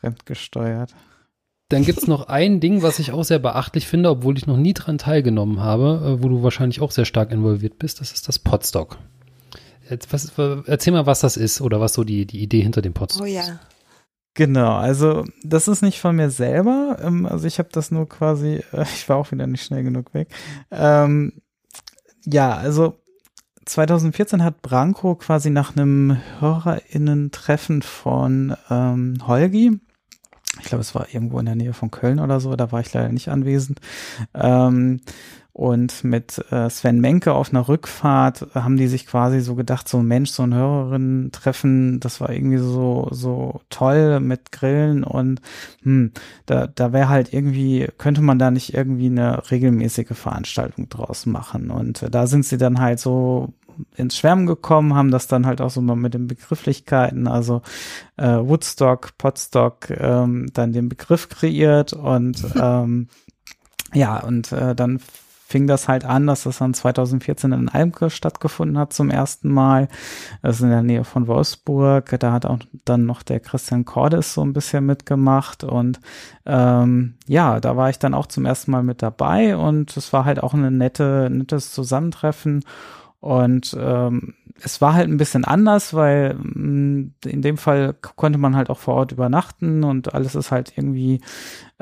Fremdgesteuert. 0.00 0.94
Dann 1.68 1.84
gibt 1.84 1.98
es 1.98 2.06
noch 2.06 2.28
ein 2.28 2.60
Ding, 2.60 2.82
was 2.82 3.00
ich 3.00 3.10
auch 3.10 3.24
sehr 3.24 3.40
beachtlich 3.40 3.88
finde, 3.88 4.10
obwohl 4.10 4.38
ich 4.38 4.46
noch 4.46 4.56
nie 4.56 4.72
dran 4.72 4.98
teilgenommen 4.98 5.60
habe, 5.60 6.18
äh, 6.18 6.22
wo 6.22 6.28
du 6.28 6.42
wahrscheinlich 6.42 6.80
auch 6.80 6.92
sehr 6.92 7.04
stark 7.04 7.32
involviert 7.32 7.78
bist. 7.78 8.00
Das 8.00 8.12
ist 8.12 8.28
das 8.28 8.38
Podstock. 8.38 8.98
Jetzt, 9.90 10.12
was, 10.12 10.32
erzähl 10.66 10.92
mal, 10.92 11.06
was 11.06 11.20
das 11.20 11.36
ist 11.36 11.60
oder 11.60 11.80
was 11.80 11.94
so 11.94 12.04
die, 12.04 12.26
die 12.26 12.40
Idee 12.40 12.62
hinter 12.62 12.82
dem 12.82 12.94
Podstock 12.94 13.26
oh, 13.26 13.26
ja. 13.26 13.42
ist. 13.42 13.52
Genau, 14.34 14.74
also 14.76 15.24
das 15.44 15.66
ist 15.66 15.82
nicht 15.82 15.98
von 15.98 16.14
mir 16.14 16.28
selber. 16.28 16.98
Ähm, 17.02 17.24
also 17.24 17.46
ich 17.46 17.58
habe 17.58 17.70
das 17.72 17.90
nur 17.90 18.08
quasi, 18.08 18.62
äh, 18.72 18.82
ich 18.82 19.08
war 19.08 19.16
auch 19.16 19.32
wieder 19.32 19.46
nicht 19.46 19.64
schnell 19.64 19.82
genug 19.82 20.12
weg. 20.14 20.28
Ähm, 20.70 21.32
ja, 22.26 22.54
also 22.54 22.98
2014 23.64 24.44
hat 24.44 24.62
Branko 24.62 25.14
quasi 25.16 25.50
nach 25.50 25.76
einem 25.76 26.18
HörerInnen-Treffen 26.38 27.82
von 27.82 28.56
ähm, 28.70 29.18
Holgi, 29.26 29.80
ich 30.60 30.66
glaube, 30.66 30.82
es 30.82 30.94
war 30.94 31.06
irgendwo 31.12 31.38
in 31.38 31.46
der 31.46 31.54
Nähe 31.54 31.72
von 31.72 31.90
Köln 31.90 32.20
oder 32.20 32.40
so, 32.40 32.56
da 32.56 32.72
war 32.72 32.80
ich 32.80 32.92
leider 32.92 33.10
nicht 33.10 33.28
anwesend, 33.28 33.80
ähm, 34.34 35.00
und 35.56 36.04
mit 36.04 36.44
äh, 36.52 36.68
Sven 36.68 37.00
Menke 37.00 37.32
auf 37.32 37.48
einer 37.48 37.66
Rückfahrt 37.66 38.46
haben 38.54 38.76
die 38.76 38.88
sich 38.88 39.06
quasi 39.06 39.40
so 39.40 39.54
gedacht, 39.54 39.88
so 39.88 40.02
Mensch, 40.02 40.30
so 40.30 40.42
ein 40.42 40.52
Hörerinnen-Treffen, 40.52 41.98
das 41.98 42.20
war 42.20 42.28
irgendwie 42.28 42.58
so, 42.58 43.08
so 43.10 43.62
toll 43.70 44.20
mit 44.20 44.52
Grillen 44.52 45.02
und 45.02 45.40
hm, 45.82 46.12
da, 46.44 46.66
da 46.66 46.92
wäre 46.92 47.08
halt 47.08 47.32
irgendwie, 47.32 47.88
könnte 47.96 48.20
man 48.20 48.38
da 48.38 48.50
nicht 48.50 48.74
irgendwie 48.74 49.06
eine 49.06 49.50
regelmäßige 49.50 50.12
Veranstaltung 50.12 50.90
draus 50.90 51.24
machen. 51.24 51.70
Und 51.70 52.02
äh, 52.02 52.10
da 52.10 52.26
sind 52.26 52.44
sie 52.44 52.58
dann 52.58 52.78
halt 52.78 53.00
so 53.00 53.54
ins 53.96 54.16
Schwärmen 54.16 54.46
gekommen, 54.46 54.94
haben 54.94 55.10
das 55.10 55.26
dann 55.26 55.46
halt 55.46 55.60
auch 55.60 55.70
so 55.70 55.80
mal 55.80 55.96
mit 55.96 56.14
den 56.14 56.26
Begrifflichkeiten, 56.26 57.28
also 57.28 57.62
äh, 58.16 58.26
Woodstock, 58.26 59.16
Potstock, 59.18 59.90
ähm, 59.90 60.48
dann 60.52 60.72
den 60.72 60.88
Begriff 60.88 61.28
kreiert 61.28 61.92
und 61.92 62.44
ähm, 62.60 63.08
ja, 63.92 64.18
und 64.20 64.52
äh, 64.52 64.74
dann 64.74 65.00
fing 65.46 65.68
das 65.68 65.86
halt 65.86 66.04
an, 66.04 66.26
dass 66.26 66.42
das 66.42 66.58
dann 66.58 66.74
2014 66.74 67.52
in 67.52 67.68
Almke 67.68 68.10
stattgefunden 68.10 68.78
hat 68.78 68.92
zum 68.92 69.10
ersten 69.10 69.48
Mal. 69.48 69.86
Das 70.42 70.56
ist 70.56 70.62
in 70.62 70.70
der 70.70 70.82
Nähe 70.82 71.04
von 71.04 71.28
Wolfsburg. 71.28 72.16
Da 72.18 72.32
hat 72.32 72.46
auch 72.46 72.58
dann 72.84 73.06
noch 73.06 73.22
der 73.22 73.38
Christian 73.38 73.84
Cordes 73.84 74.34
so 74.34 74.42
ein 74.42 74.52
bisschen 74.52 74.84
mitgemacht 74.84 75.62
und 75.62 76.00
ähm, 76.46 77.14
ja, 77.28 77.60
da 77.60 77.76
war 77.76 77.90
ich 77.90 78.00
dann 78.00 78.12
auch 78.12 78.26
zum 78.26 78.44
ersten 78.44 78.72
Mal 78.72 78.82
mit 78.82 79.02
dabei 79.02 79.56
und 79.56 79.96
es 79.96 80.12
war 80.12 80.24
halt 80.24 80.42
auch 80.42 80.52
ein 80.52 80.78
nette, 80.78 81.28
nettes 81.30 81.72
Zusammentreffen 81.72 82.64
und 83.20 83.76
ähm, 83.78 84.34
es 84.62 84.80
war 84.80 84.94
halt 84.94 85.08
ein 85.08 85.18
bisschen 85.18 85.44
anders, 85.44 85.94
weil 85.94 86.34
mm, 86.34 87.14
in 87.24 87.42
dem 87.42 87.58
Fall 87.58 87.94
konnte 87.94 88.38
man 88.38 88.56
halt 88.56 88.70
auch 88.70 88.78
vor 88.78 88.94
Ort 88.94 89.12
übernachten 89.12 89.84
und 89.84 90.14
alles 90.14 90.34
ist 90.34 90.50
halt 90.50 90.72
irgendwie 90.76 91.20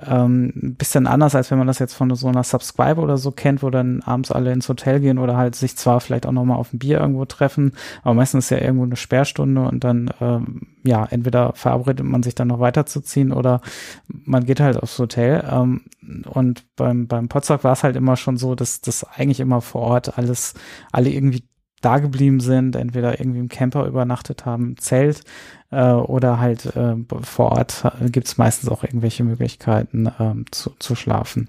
ähm, 0.05 0.53
ein 0.57 0.75
bisschen 0.75 1.07
anders, 1.07 1.37
als 1.37 1.51
wenn 1.51 1.59
man 1.59 1.69
das 1.69 1.79
jetzt 1.79 1.95
von 1.95 2.13
so 2.15 2.27
einer 2.27 2.43
Subscribe 2.43 3.01
oder 3.01 3.17
so 3.17 3.31
kennt, 3.31 3.63
wo 3.63 3.71
dann 3.71 4.03
abends 4.03 4.33
alle 4.33 4.53
ins 4.53 4.69
Hotel 4.69 4.99
gehen 5.01 5.19
oder 5.19 5.37
halt 5.37 5.55
sich 5.55 5.77
zwar 5.77 6.01
vielleicht 6.01 6.27
auch 6.27 6.33
nochmal 6.33 6.57
auf 6.59 6.73
ein 6.73 6.81
Bier 6.81 6.99
irgendwo 6.99 7.25
treffen, 7.27 7.73
aber 8.03 8.15
meistens 8.15 8.47
ist 8.47 8.51
ja 8.51 8.59
irgendwo 8.59 8.85
eine 8.85 8.97
Sperrstunde 8.97 9.63
und 9.63 9.85
dann, 9.85 10.11
ähm, 10.21 10.63
ja, 10.83 11.07
entweder 11.07 11.53
verabredet 11.55 12.05
man 12.05 12.25
sich 12.25 12.35
dann 12.35 12.49
noch 12.49 12.61
weiterzuziehen 12.61 13.33
oder 13.33 13.61
man 14.09 14.45
geht 14.45 14.61
halt 14.61 14.77
aufs 14.77 14.99
Hotel. 14.99 15.45
Ähm, 15.51 15.83
und 16.27 16.65
beim, 16.77 17.07
beim 17.07 17.29
Potsdam 17.29 17.63
war 17.63 17.73
es 17.73 17.85
halt 17.85 17.97
immer 17.97 18.17
schon 18.17 18.37
so, 18.37 18.55
dass 18.55 18.81
das 18.81 19.05
eigentlich 19.05 19.41
immer 19.41 19.61
vor 19.61 19.83
Ort 19.83 20.19
alles, 20.19 20.55
alle 20.93 21.11
irgendwie 21.11 21.45
da 21.85 21.99
geblieben 21.99 22.41
sind, 22.41 22.77
entweder 22.77 23.21
irgendwie 23.21 23.41
im 23.41 23.49
Camper 23.49 23.87
übernachtet 23.87 24.47
haben, 24.47 24.77
Zelt 24.79 25.23
äh, 25.71 25.91
oder 25.93 26.39
halt 26.39 26.67
äh, 26.77 26.97
vor 27.23 27.53
Ort 27.53 27.85
äh, 28.01 28.11
gibt 28.11 28.27
es 28.27 28.39
meistens 28.39 28.69
auch 28.71 28.85
irgendwelche 28.85 29.25
Möglichkeiten 29.25 30.11
ähm, 30.19 30.47
zu, 30.51 30.71
zu 30.79 30.95
schlafen. 30.95 31.49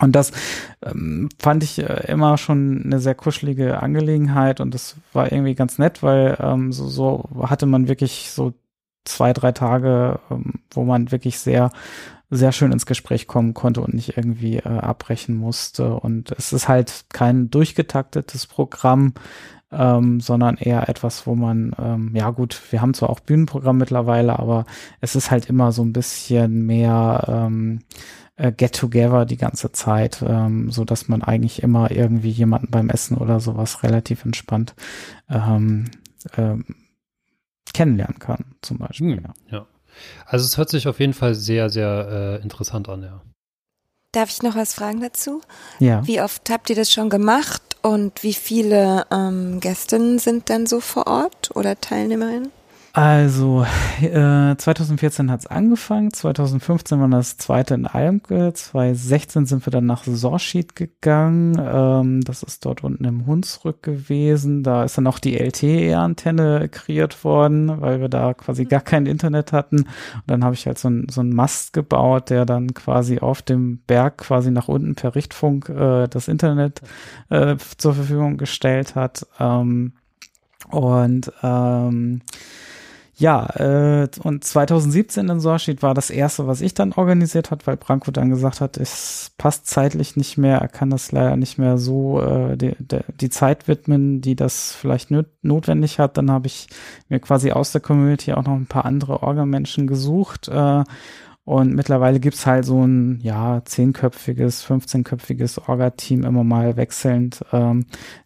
Und 0.00 0.16
das 0.16 0.32
ähm, 0.82 1.28
fand 1.38 1.62
ich 1.62 1.78
äh, 1.78 2.06
immer 2.08 2.36
schon 2.36 2.82
eine 2.84 2.98
sehr 2.98 3.14
kuschelige 3.14 3.80
Angelegenheit 3.80 4.60
und 4.60 4.74
das 4.74 4.96
war 5.12 5.30
irgendwie 5.30 5.54
ganz 5.54 5.78
nett, 5.78 6.02
weil 6.02 6.36
ähm, 6.40 6.72
so, 6.72 6.88
so 6.88 7.28
hatte 7.48 7.66
man 7.66 7.86
wirklich 7.86 8.30
so 8.30 8.54
zwei, 9.04 9.32
drei 9.32 9.52
Tage, 9.52 10.18
ähm, 10.30 10.54
wo 10.70 10.84
man 10.84 11.12
wirklich 11.12 11.38
sehr 11.38 11.70
sehr 12.36 12.52
schön 12.52 12.72
ins 12.72 12.86
Gespräch 12.86 13.26
kommen 13.26 13.54
konnte 13.54 13.80
und 13.80 13.94
nicht 13.94 14.16
irgendwie 14.16 14.56
äh, 14.56 14.68
abbrechen 14.68 15.36
musste. 15.36 15.94
Und 15.94 16.32
es 16.32 16.52
ist 16.52 16.68
halt 16.68 17.06
kein 17.12 17.50
durchgetaktetes 17.50 18.46
Programm, 18.46 19.14
ähm, 19.70 20.20
sondern 20.20 20.56
eher 20.56 20.88
etwas, 20.88 21.26
wo 21.26 21.34
man, 21.34 21.74
ähm, 21.78 22.12
ja 22.14 22.30
gut, 22.30 22.60
wir 22.70 22.80
haben 22.80 22.94
zwar 22.94 23.10
auch 23.10 23.20
Bühnenprogramm 23.20 23.78
mittlerweile, 23.78 24.38
aber 24.38 24.66
es 25.00 25.16
ist 25.16 25.30
halt 25.30 25.46
immer 25.46 25.72
so 25.72 25.82
ein 25.82 25.92
bisschen 25.92 26.66
mehr 26.66 27.24
ähm, 27.28 27.80
äh, 28.36 28.52
Get 28.52 28.76
Together 28.76 29.26
die 29.26 29.36
ganze 29.36 29.72
Zeit, 29.72 30.24
ähm, 30.26 30.70
so 30.70 30.84
dass 30.84 31.08
man 31.08 31.22
eigentlich 31.22 31.62
immer 31.62 31.90
irgendwie 31.90 32.30
jemanden 32.30 32.70
beim 32.70 32.90
Essen 32.90 33.16
oder 33.16 33.40
sowas 33.40 33.82
relativ 33.82 34.24
entspannt 34.24 34.74
ähm, 35.28 35.90
ähm, 36.36 36.64
kennenlernen 37.72 38.18
kann, 38.18 38.44
zum 38.62 38.78
Beispiel. 38.78 39.16
Hm, 39.16 39.32
ja. 39.50 39.66
Also 40.26 40.44
es 40.44 40.56
hört 40.56 40.70
sich 40.70 40.88
auf 40.88 41.00
jeden 41.00 41.14
Fall 41.14 41.34
sehr, 41.34 41.70
sehr 41.70 42.38
äh, 42.40 42.42
interessant 42.42 42.88
an, 42.88 43.02
ja. 43.02 43.20
Darf 44.12 44.30
ich 44.30 44.42
noch 44.42 44.54
was 44.54 44.74
fragen 44.74 45.00
dazu? 45.00 45.40
Ja. 45.80 46.06
Wie 46.06 46.20
oft 46.20 46.48
habt 46.48 46.70
ihr 46.70 46.76
das 46.76 46.92
schon 46.92 47.10
gemacht 47.10 47.62
und 47.82 48.22
wie 48.22 48.34
viele 48.34 49.06
ähm, 49.10 49.58
Gästinnen 49.58 50.20
sind 50.20 50.50
dann 50.50 50.66
so 50.66 50.80
vor 50.80 51.08
Ort 51.08 51.50
oder 51.54 51.80
Teilnehmerinnen? 51.80 52.52
Also, 52.96 53.66
äh, 54.02 54.54
2014 54.56 55.28
hat's 55.28 55.48
angefangen, 55.48 56.12
2015 56.12 57.00
war 57.00 57.08
das 57.08 57.36
zweite 57.38 57.74
in 57.74 57.88
Almke, 57.88 58.52
2016 58.54 59.46
sind 59.46 59.66
wir 59.66 59.72
dann 59.72 59.86
nach 59.86 60.04
Sorschied 60.04 60.76
gegangen, 60.76 61.60
ähm, 61.60 62.20
das 62.20 62.44
ist 62.44 62.64
dort 62.64 62.84
unten 62.84 63.04
im 63.04 63.26
Hunsrück 63.26 63.82
gewesen, 63.82 64.62
da 64.62 64.84
ist 64.84 64.96
dann 64.96 65.08
auch 65.08 65.18
die 65.18 65.36
LTE-Antenne 65.36 66.68
kreiert 66.68 67.24
worden, 67.24 67.80
weil 67.80 68.00
wir 68.00 68.08
da 68.08 68.32
quasi 68.32 68.64
gar 68.64 68.82
kein 68.82 69.06
Internet 69.06 69.50
hatten. 69.50 69.78
Und 69.78 70.28
dann 70.28 70.44
habe 70.44 70.54
ich 70.54 70.68
halt 70.68 70.78
so 70.78 70.88
ein, 70.88 71.08
so 71.10 71.20
ein 71.20 71.30
Mast 71.30 71.72
gebaut, 71.72 72.30
der 72.30 72.46
dann 72.46 72.74
quasi 72.74 73.18
auf 73.18 73.42
dem 73.42 73.78
Berg 73.88 74.18
quasi 74.18 74.52
nach 74.52 74.68
unten 74.68 74.94
per 74.94 75.16
Richtfunk 75.16 75.68
äh, 75.68 76.06
das 76.06 76.28
Internet 76.28 76.80
äh, 77.28 77.56
zur 77.76 77.94
Verfügung 77.94 78.36
gestellt 78.36 78.94
hat. 78.94 79.26
Ähm, 79.40 79.94
und 80.70 81.32
ähm, 81.42 82.22
ja, 83.16 83.46
äh, 83.56 84.08
und 84.24 84.42
2017 84.42 85.28
in 85.28 85.38
Sorschied 85.38 85.82
war 85.82 85.94
das 85.94 86.10
erste, 86.10 86.48
was 86.48 86.60
ich 86.60 86.74
dann 86.74 86.92
organisiert 86.92 87.52
hat, 87.52 87.64
weil 87.66 87.76
Branko 87.76 88.10
dann 88.10 88.28
gesagt 88.28 88.60
hat, 88.60 88.76
es 88.76 89.30
passt 89.38 89.68
zeitlich 89.68 90.16
nicht 90.16 90.36
mehr, 90.36 90.58
er 90.58 90.68
kann 90.68 90.90
das 90.90 91.12
leider 91.12 91.36
nicht 91.36 91.56
mehr 91.56 91.78
so 91.78 92.20
äh, 92.20 92.56
die, 92.56 92.74
die, 93.20 93.30
Zeit 93.30 93.68
widmen, 93.68 94.20
die 94.20 94.34
das 94.34 94.72
vielleicht 94.72 95.12
notwendig 95.42 96.00
hat. 96.00 96.16
Dann 96.16 96.30
habe 96.30 96.48
ich 96.48 96.66
mir 97.08 97.20
quasi 97.20 97.52
aus 97.52 97.70
der 97.70 97.80
Community 97.80 98.32
auch 98.32 98.44
noch 98.44 98.54
ein 98.54 98.66
paar 98.66 98.84
andere 98.84 99.22
Orgamenschen 99.22 99.86
gesucht 99.86 100.48
äh, 100.48 100.82
und 101.44 101.74
mittlerweile 101.74 102.20
gibt's 102.20 102.46
halt 102.46 102.64
so 102.64 102.86
ein, 102.86 103.20
ja, 103.20 103.62
zehnköpfiges, 103.62 104.66
15-köpfiges 104.66 105.68
Orga-Team 105.68 106.24
immer 106.24 106.42
mal 106.42 106.76
wechselnd, 106.78 107.44
ähm, 107.52 107.84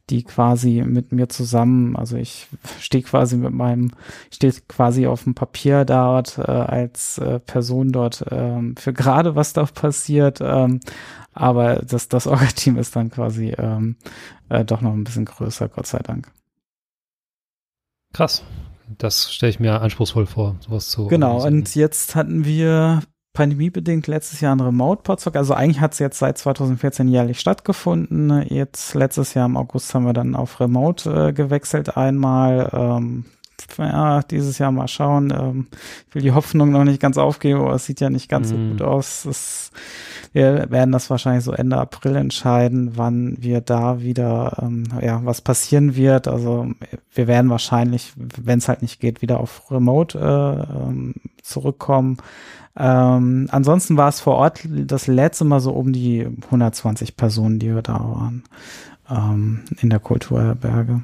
die 0.09 0.23
quasi 0.23 0.85
mit 0.87 1.11
mir 1.11 1.29
zusammen, 1.29 1.97
also 1.97 2.17
ich 2.17 2.47
stehe 2.79 3.03
quasi 3.03 3.37
mit 3.37 3.53
meinem, 3.53 3.91
stehe 4.33 4.53
quasi 4.69 5.09
auf 5.09 5.25
dem 5.25 5.35
Papier 5.35 5.85
dort 5.85 6.39
äh, 6.39 6.43
als 6.43 7.19
äh, 7.19 7.41
Person 7.41 7.91
dort 7.91 8.25
ähm, 8.31 8.77
für 8.77 8.93
gerade, 8.93 9.35
was 9.35 9.53
da 9.53 9.65
passiert. 9.65 10.39
Ähm, 10.41 10.79
aber 11.33 11.77
das, 11.77 12.09
das 12.09 12.29
Orga-Team 12.29 12.79
ist 12.79 12.95
dann 12.95 13.11
quasi 13.11 13.49
ähm, 13.59 13.97
äh, 14.49 14.65
doch 14.65 14.81
noch 14.81 14.93
ein 14.93 15.05
bisschen 15.05 15.25
größer, 15.25 15.69
Gott 15.69 15.89
sei 15.89 15.99
Dank. 15.99 16.31
Krass 18.13 18.45
das 18.97 19.33
stelle 19.33 19.51
ich 19.51 19.61
mir 19.61 19.81
anspruchsvoll 19.81 20.27
vor, 20.27 20.57
sowas 20.61 20.89
zu. 20.89 21.07
Genau, 21.09 21.45
und 21.45 21.75
jetzt 21.75 22.15
hatten 22.15 22.45
wir 22.45 23.03
pandemiebedingt 23.39 24.09
letztes 24.09 24.41
Jahr 24.41 24.57
ein 24.57 24.61
Remote-Podstock. 24.61 25.37
Also 25.37 25.55
eigentlich 25.55 25.81
hat 25.81 25.93
es 25.93 26.01
jetzt 26.01 26.19
seit 26.19 26.39
2014 26.39 27.07
jährlich 27.09 27.39
stattgefunden. 27.39 28.43
Jetzt 28.49 28.95
letztes 28.95 29.35
Jahr 29.35 29.47
im 29.47 29.57
August 29.57 29.95
haben 29.95 30.07
wir 30.07 30.13
dann 30.13 30.35
auf 30.35 30.59
Remote 30.59 31.29
äh, 31.29 31.33
gewechselt 31.33 31.97
einmal. 31.97 32.69
Ähm, 32.73 33.27
ja, 33.77 34.23
dieses 34.23 34.59
Jahr 34.59 34.73
mal 34.73 34.89
schauen. 34.89 35.31
Ähm, 35.31 35.67
ich 36.09 36.15
will 36.15 36.23
die 36.23 36.33
Hoffnung 36.33 36.73
noch 36.73 36.85
nicht 36.85 37.01
ganz 37.01 37.19
aufgeben, 37.19 37.61
aber 37.61 37.75
es 37.75 37.87
sieht 37.87 38.01
ja 38.01 38.11
nicht 38.11 38.29
ganz 38.29 38.49
mm. 38.49 38.51
so 38.51 38.57
mhm. 38.57 38.71
gut 38.71 38.83
aus. 38.83 39.25
Es, 39.25 39.71
wir 40.33 40.71
werden 40.71 40.93
das 40.93 41.11
wahrscheinlich 41.11 41.45
so 41.45 41.53
Ende 41.53 41.77
April 41.79 42.17
entscheiden, 42.17 42.93
wann 42.97 43.37
wir 43.41 43.61
da 43.61 44.01
wieder, 44.01 44.59
ähm, 44.63 44.85
ja, 45.01 45.25
was 45.25 45.41
passieren 45.41 45.97
wird. 45.97 46.29
Also 46.29 46.69
wir 47.13 47.27
werden 47.27 47.51
wahrscheinlich, 47.51 48.13
wenn 48.17 48.59
es 48.59 48.69
halt 48.69 48.83
nicht 48.83 49.01
geht, 49.01 49.23
wieder 49.23 49.41
auf 49.41 49.71
Remote 49.71 50.19
äh, 50.19 50.77
ähm, 50.77 51.15
zurückkommen. 51.43 52.19
Ähm, 52.77 53.49
ansonsten 53.51 53.97
war 53.97 54.09
es 54.09 54.21
vor 54.21 54.37
Ort 54.37 54.61
das 54.65 55.07
letzte 55.07 55.45
Mal 55.45 55.61
so 55.61 55.73
um 55.73 55.93
die 55.93 56.27
120 56.45 57.17
Personen, 57.17 57.59
die 57.59 57.75
wir 57.75 57.83
da 57.83 57.95
waren 57.95 58.45
ähm, 59.11 59.65
in 59.81 59.91
der 59.91 59.99
Kulturherberge. 59.99 61.03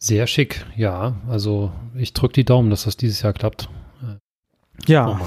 Sehr 0.00 0.26
schick, 0.26 0.64
ja. 0.76 1.16
Also 1.28 1.72
ich 1.94 2.14
drücke 2.14 2.34
die 2.34 2.44
Daumen, 2.44 2.70
dass 2.70 2.84
das 2.84 2.96
dieses 2.96 3.22
Jahr 3.22 3.32
klappt. 3.32 3.68
Ja. 4.86 5.20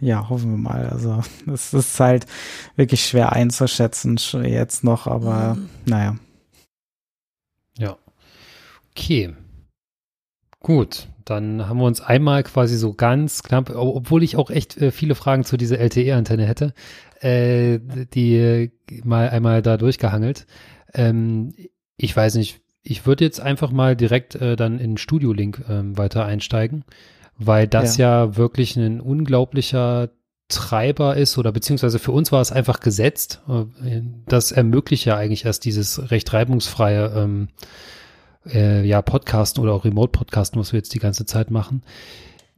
Ja, 0.00 0.28
hoffen 0.28 0.50
wir 0.50 0.58
mal. 0.58 0.88
Also 0.88 1.22
es 1.52 1.74
ist 1.74 2.00
halt 2.00 2.26
wirklich 2.76 3.04
schwer 3.04 3.32
einzuschätzen 3.32 4.18
jetzt 4.44 4.84
noch, 4.84 5.06
aber 5.06 5.54
mhm. 5.54 5.68
naja. 5.86 6.16
Ja. 7.78 7.96
Okay. 8.90 9.34
Gut, 10.58 11.08
dann 11.24 11.68
haben 11.68 11.78
wir 11.78 11.86
uns 11.86 12.00
einmal 12.00 12.42
quasi 12.42 12.76
so 12.76 12.92
ganz 12.92 13.42
knapp, 13.42 13.70
obwohl 13.74 14.22
ich 14.22 14.36
auch 14.36 14.50
echt 14.50 14.76
äh, 14.76 14.90
viele 14.90 15.14
Fragen 15.14 15.44
zu 15.44 15.56
dieser 15.56 15.78
LTE-Antenne 15.78 16.44
hätte, 16.44 16.74
äh, 17.20 17.78
die 18.12 18.70
mal 19.04 19.30
einmal 19.30 19.62
da 19.62 19.78
durchgehangelt. 19.78 20.46
Ähm, 20.92 21.54
ich 21.96 22.14
weiß 22.14 22.34
nicht, 22.34 22.60
ich 22.82 23.06
würde 23.06 23.24
jetzt 23.24 23.40
einfach 23.40 23.70
mal 23.70 23.96
direkt 23.96 24.34
äh, 24.34 24.56
dann 24.56 24.78
in 24.78 24.96
Studio 24.96 25.32
Link 25.32 25.62
ähm, 25.68 25.96
weiter 25.96 26.24
einsteigen, 26.24 26.84
weil 27.40 27.66
das 27.66 27.96
ja. 27.96 28.26
ja 28.26 28.36
wirklich 28.36 28.76
ein 28.76 29.00
unglaublicher 29.00 30.10
Treiber 30.48 31.16
ist 31.16 31.38
oder 31.38 31.52
beziehungsweise 31.52 31.98
für 31.98 32.12
uns 32.12 32.30
war 32.32 32.40
es 32.40 32.52
einfach 32.52 32.80
gesetzt. 32.80 33.40
Äh, 33.48 34.02
das 34.26 34.52
ermöglicht 34.52 35.06
ja 35.06 35.16
eigentlich 35.16 35.44
erst 35.44 35.64
dieses 35.64 36.10
recht 36.10 36.32
reibungsfreie 36.32 37.12
ähm, 37.16 37.48
äh, 38.46 38.84
ja, 38.86 39.00
Podcasten 39.00 39.62
oder 39.62 39.72
auch 39.72 39.84
Remote-Podcasten, 39.84 40.60
was 40.60 40.72
wir 40.72 40.78
jetzt 40.78 40.94
die 40.94 40.98
ganze 40.98 41.24
Zeit 41.24 41.50
machen. 41.50 41.82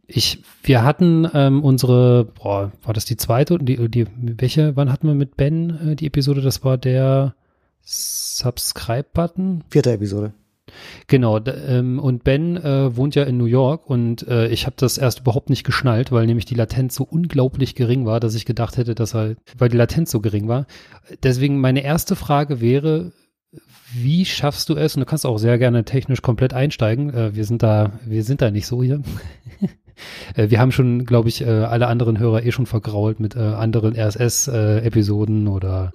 Ich, 0.07 0.43
wir 0.63 0.83
hatten 0.83 1.29
ähm, 1.33 1.63
unsere, 1.63 2.25
boah, 2.25 2.73
war 2.83 2.93
das 2.93 3.05
die 3.05 3.17
zweite? 3.17 3.59
Die, 3.59 3.89
die, 3.89 4.07
welche, 4.17 4.77
wann 4.77 4.93
hatten 4.93 5.07
wir 5.07 5.15
mit 5.15 5.37
Ben 5.37 5.93
äh, 5.93 5.97
die 5.97 6.07
Episode? 6.07 6.41
Das 6.41 6.65
war 6.65 6.77
der 6.77 7.35
Subscribe-Button. 7.83 9.65
Vierte 9.71 9.93
Episode. 9.93 10.33
Genau, 11.07 11.39
ähm, 11.39 11.99
und 11.99 12.25
Ben 12.25 12.57
äh, 12.57 12.97
wohnt 12.97 13.15
ja 13.15 13.25
in 13.25 13.37
New 13.37 13.47
York 13.47 13.89
und 13.89 14.27
äh, 14.29 14.49
ich 14.49 14.67
habe 14.67 14.77
das 14.79 14.99
erst 14.99 15.21
überhaupt 15.21 15.51
nicht 15.51 15.65
geschnallt, 15.65 16.13
weil 16.13 16.27
nämlich 16.27 16.45
die 16.45 16.55
Latenz 16.55 16.95
so 16.95 17.05
unglaublich 17.05 17.75
gering 17.75 18.07
war, 18.07 18.21
dass 18.21 18.35
ich 18.35 18.45
gedacht 18.45 18.77
hätte, 18.77 18.95
dass 18.95 19.15
er, 19.15 19.37
weil 19.57 19.69
die 19.69 19.77
Latenz 19.77 20.11
so 20.11 20.21
gering 20.21 20.49
war. 20.49 20.67
Deswegen 21.23 21.61
meine 21.61 21.83
erste 21.83 22.17
Frage 22.17 22.61
wäre, 22.61 23.13
wie 23.95 24.25
schaffst 24.25 24.69
du 24.69 24.77
es? 24.77 24.97
Und 24.97 25.01
du 25.01 25.07
kannst 25.07 25.27
auch 25.27 25.39
sehr 25.39 25.59
gerne 25.59 25.85
technisch 25.85 26.23
komplett 26.23 26.55
einsteigen. 26.55 27.13
Äh, 27.13 27.35
wir 27.35 27.45
sind 27.45 27.63
da, 27.63 27.93
wir 28.05 28.25
sind 28.25 28.43
da 28.43 28.51
nicht 28.51 28.67
so 28.67 28.83
hier. 28.83 29.03
Äh, 30.35 30.49
wir 30.51 30.59
haben 30.59 30.73
schon, 30.73 31.05
glaube 31.05 31.29
ich, 31.29 31.43
äh, 31.43 31.51
alle 31.51 31.87
anderen 31.87 32.19
Hörer 32.19 32.45
eh 32.45 32.51
schon 32.51 32.65
vergrault 32.67 33.21
mit 33.21 33.37
äh, 33.37 33.41
anderen 33.41 33.95
RSS-Episoden 33.95 35.47
oder 35.47 35.93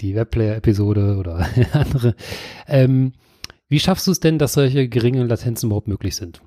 die 0.00 0.16
Webplayer-Episode 0.16 1.18
oder 1.18 1.46
andere. 1.72 2.14
Ähm, 2.66 3.12
wie 3.72 3.80
schaffst 3.80 4.06
du 4.06 4.10
es 4.10 4.20
denn, 4.20 4.38
dass 4.38 4.52
solche 4.52 4.86
geringen 4.86 5.26
Latenzen 5.26 5.68
überhaupt 5.68 5.88
möglich 5.88 6.14
sind? 6.14 6.42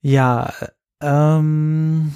Ja, 0.00 0.52
ähm, 1.00 2.12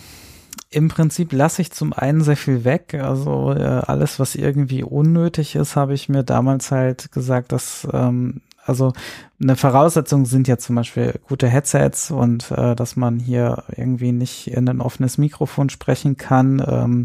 im 0.68 0.88
Prinzip 0.88 1.32
lasse 1.32 1.62
ich 1.62 1.70
zum 1.70 1.92
einen 1.92 2.20
sehr 2.22 2.36
viel 2.36 2.64
weg. 2.64 2.94
Also 2.94 3.52
äh, 3.52 3.62
alles, 3.62 4.18
was 4.18 4.34
irgendwie 4.34 4.82
unnötig 4.82 5.54
ist, 5.54 5.76
habe 5.76 5.94
ich 5.94 6.08
mir 6.08 6.24
damals 6.24 6.72
halt 6.72 7.12
gesagt, 7.12 7.52
dass 7.52 7.86
ähm, 7.92 8.42
also 8.68 8.92
eine 9.40 9.56
Voraussetzung 9.56 10.26
sind 10.26 10.48
ja 10.48 10.58
zum 10.58 10.76
Beispiel 10.76 11.20
gute 11.26 11.48
Headsets 11.48 12.10
und 12.10 12.50
äh, 12.50 12.76
dass 12.76 12.96
man 12.96 13.18
hier 13.18 13.64
irgendwie 13.74 14.12
nicht 14.12 14.48
in 14.48 14.68
ein 14.68 14.80
offenes 14.80 15.16
Mikrofon 15.16 15.70
sprechen 15.70 16.16
kann, 16.16 16.62
ähm, 16.66 17.04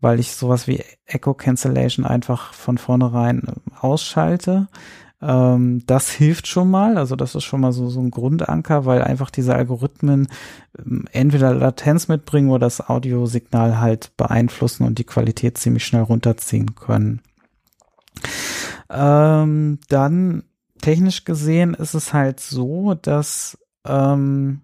weil 0.00 0.20
ich 0.20 0.32
sowas 0.34 0.66
wie 0.66 0.82
Echo 1.04 1.34
Cancellation 1.34 2.06
einfach 2.06 2.54
von 2.54 2.78
vornherein 2.78 3.42
ausschalte. 3.78 4.68
Ähm, 5.20 5.82
das 5.86 6.10
hilft 6.10 6.46
schon 6.46 6.70
mal, 6.70 6.98
also 6.98 7.16
das 7.16 7.34
ist 7.34 7.44
schon 7.44 7.60
mal 7.60 7.72
so, 7.72 7.88
so 7.88 8.00
ein 8.00 8.10
Grundanker, 8.10 8.84
weil 8.84 9.02
einfach 9.02 9.30
diese 9.30 9.54
Algorithmen 9.54 10.28
ähm, 10.78 11.06
entweder 11.12 11.54
Latenz 11.54 12.08
mitbringen 12.08 12.50
oder 12.50 12.66
das 12.66 12.88
Audiosignal 12.88 13.80
halt 13.80 14.16
beeinflussen 14.16 14.86
und 14.86 14.98
die 14.98 15.04
Qualität 15.04 15.58
ziemlich 15.58 15.84
schnell 15.84 16.02
runterziehen 16.02 16.74
können. 16.74 17.22
Ähm, 18.90 19.78
dann 19.88 20.44
technisch 20.84 21.24
gesehen 21.24 21.72
ist 21.72 21.94
es 21.94 22.12
halt 22.12 22.40
so, 22.40 22.92
dass 22.92 23.56
ähm, 23.86 24.60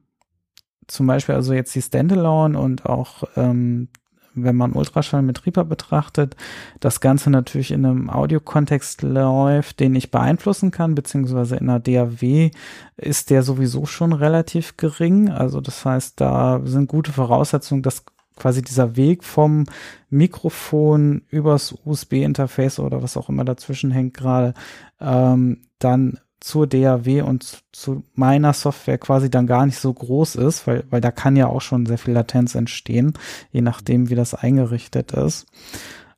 zum 0.87 1.07
Beispiel 1.07 1.35
also 1.35 1.55
jetzt 1.55 1.75
die 1.75 1.81
Standalone 1.81 2.59
und 2.59 2.85
auch 2.85 3.25
ähm, 3.37 3.89
wenn 4.35 4.55
man 4.55 4.73
Ultraschall 4.73 5.23
mit 5.23 5.47
Reaper 5.47 5.64
betrachtet, 5.64 6.37
das 6.79 7.01
Ganze 7.01 7.31
natürlich 7.31 7.71
in 7.71 7.87
einem 7.87 8.11
Audiokontext 8.11 9.01
läuft, 9.01 9.81
den 9.81 9.95
ich 9.95 10.11
beeinflussen 10.11 10.71
kann, 10.71 10.95
beziehungsweise 10.95 11.57
in 11.57 11.71
einer 11.71 11.81
DAW 11.81 12.51
ist 12.99 13.31
der 13.31 13.43
sowieso 13.43 13.87
schon 13.87 14.12
relativ 14.12 14.77
gering. 14.77 15.31
Also 15.31 15.62
das 15.62 15.85
heißt, 15.87 16.21
da 16.21 16.61
sind 16.64 16.89
gute 16.89 17.12
Voraussetzungen, 17.12 17.83
dass 17.83 18.05
quasi 18.37 18.62
dieser 18.62 18.95
Weg 18.95 19.25
vom 19.25 19.64
Mikrofon 20.11 21.23
übers 21.31 21.75
USB-Interface 21.85 22.79
oder 22.79 23.03
was 23.03 23.16
auch 23.16 23.31
immer 23.31 23.45
dazwischen 23.45 23.91
hängt 23.91 24.14
gerade, 24.14 24.55
ähm, 25.01 25.62
dann 25.85 26.18
zur 26.41 26.66
DAW 26.66 27.22
und 27.22 27.62
zu 27.72 28.03
meiner 28.14 28.55
Software 28.55 28.99
quasi 28.99 29.31
dann 29.31 29.47
gar 29.47 29.66
nicht 29.66 29.78
so 29.78 29.93
groß 29.93 30.37
ist, 30.37 30.66
weil, 30.66 30.85
weil 30.89 31.03
da 31.03 31.11
kann 31.11 31.37
ja 31.37 31.47
auch 31.47 31.61
schon 31.61 31.85
sehr 31.85 31.99
viel 31.99 32.14
Latenz 32.14 32.55
entstehen, 32.55 33.12
je 33.53 33.61
nachdem, 33.61 34.09
wie 34.09 34.14
das 34.14 34.35
eingerichtet 34.35 35.12
ist. 35.12 35.47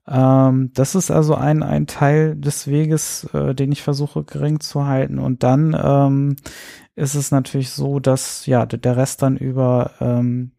Ähm, 0.07 0.71
das 0.75 0.95
ist 0.95 1.11
also 1.11 1.35
ein, 1.35 1.63
ein 1.63 1.87
Teil 1.87 2.37
des 2.37 2.69
Weges, 2.69 3.25
äh, 3.35 3.55
den 3.55 3.73
ich 3.73 3.83
versuche 3.83 4.25
gering 4.25 4.61
zu 4.61 4.87
halten. 4.87 5.19
Und 5.19 5.43
dann 5.43 5.77
ähm, 5.81 6.37
ist 6.95 7.15
es 7.15 7.31
natürlich 7.31 7.71
so, 7.71 7.99
dass 7.99 8.47
ja 8.47 8.65
der 8.67 8.97
Rest 8.97 9.23
dann 9.23 9.37
über 9.37 9.93
ähm, 10.01 10.53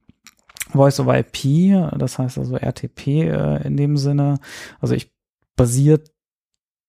Voice 0.71 0.99
over 0.99 1.17
IP, 1.17 1.91
das 1.97 2.19
heißt 2.19 2.37
also 2.37 2.55
RTP 2.55 3.07
äh, 3.07 3.67
in 3.67 3.77
dem 3.77 3.97
Sinne, 3.97 4.39
also 4.79 4.95
ich 4.95 5.11
basiert 5.55 6.12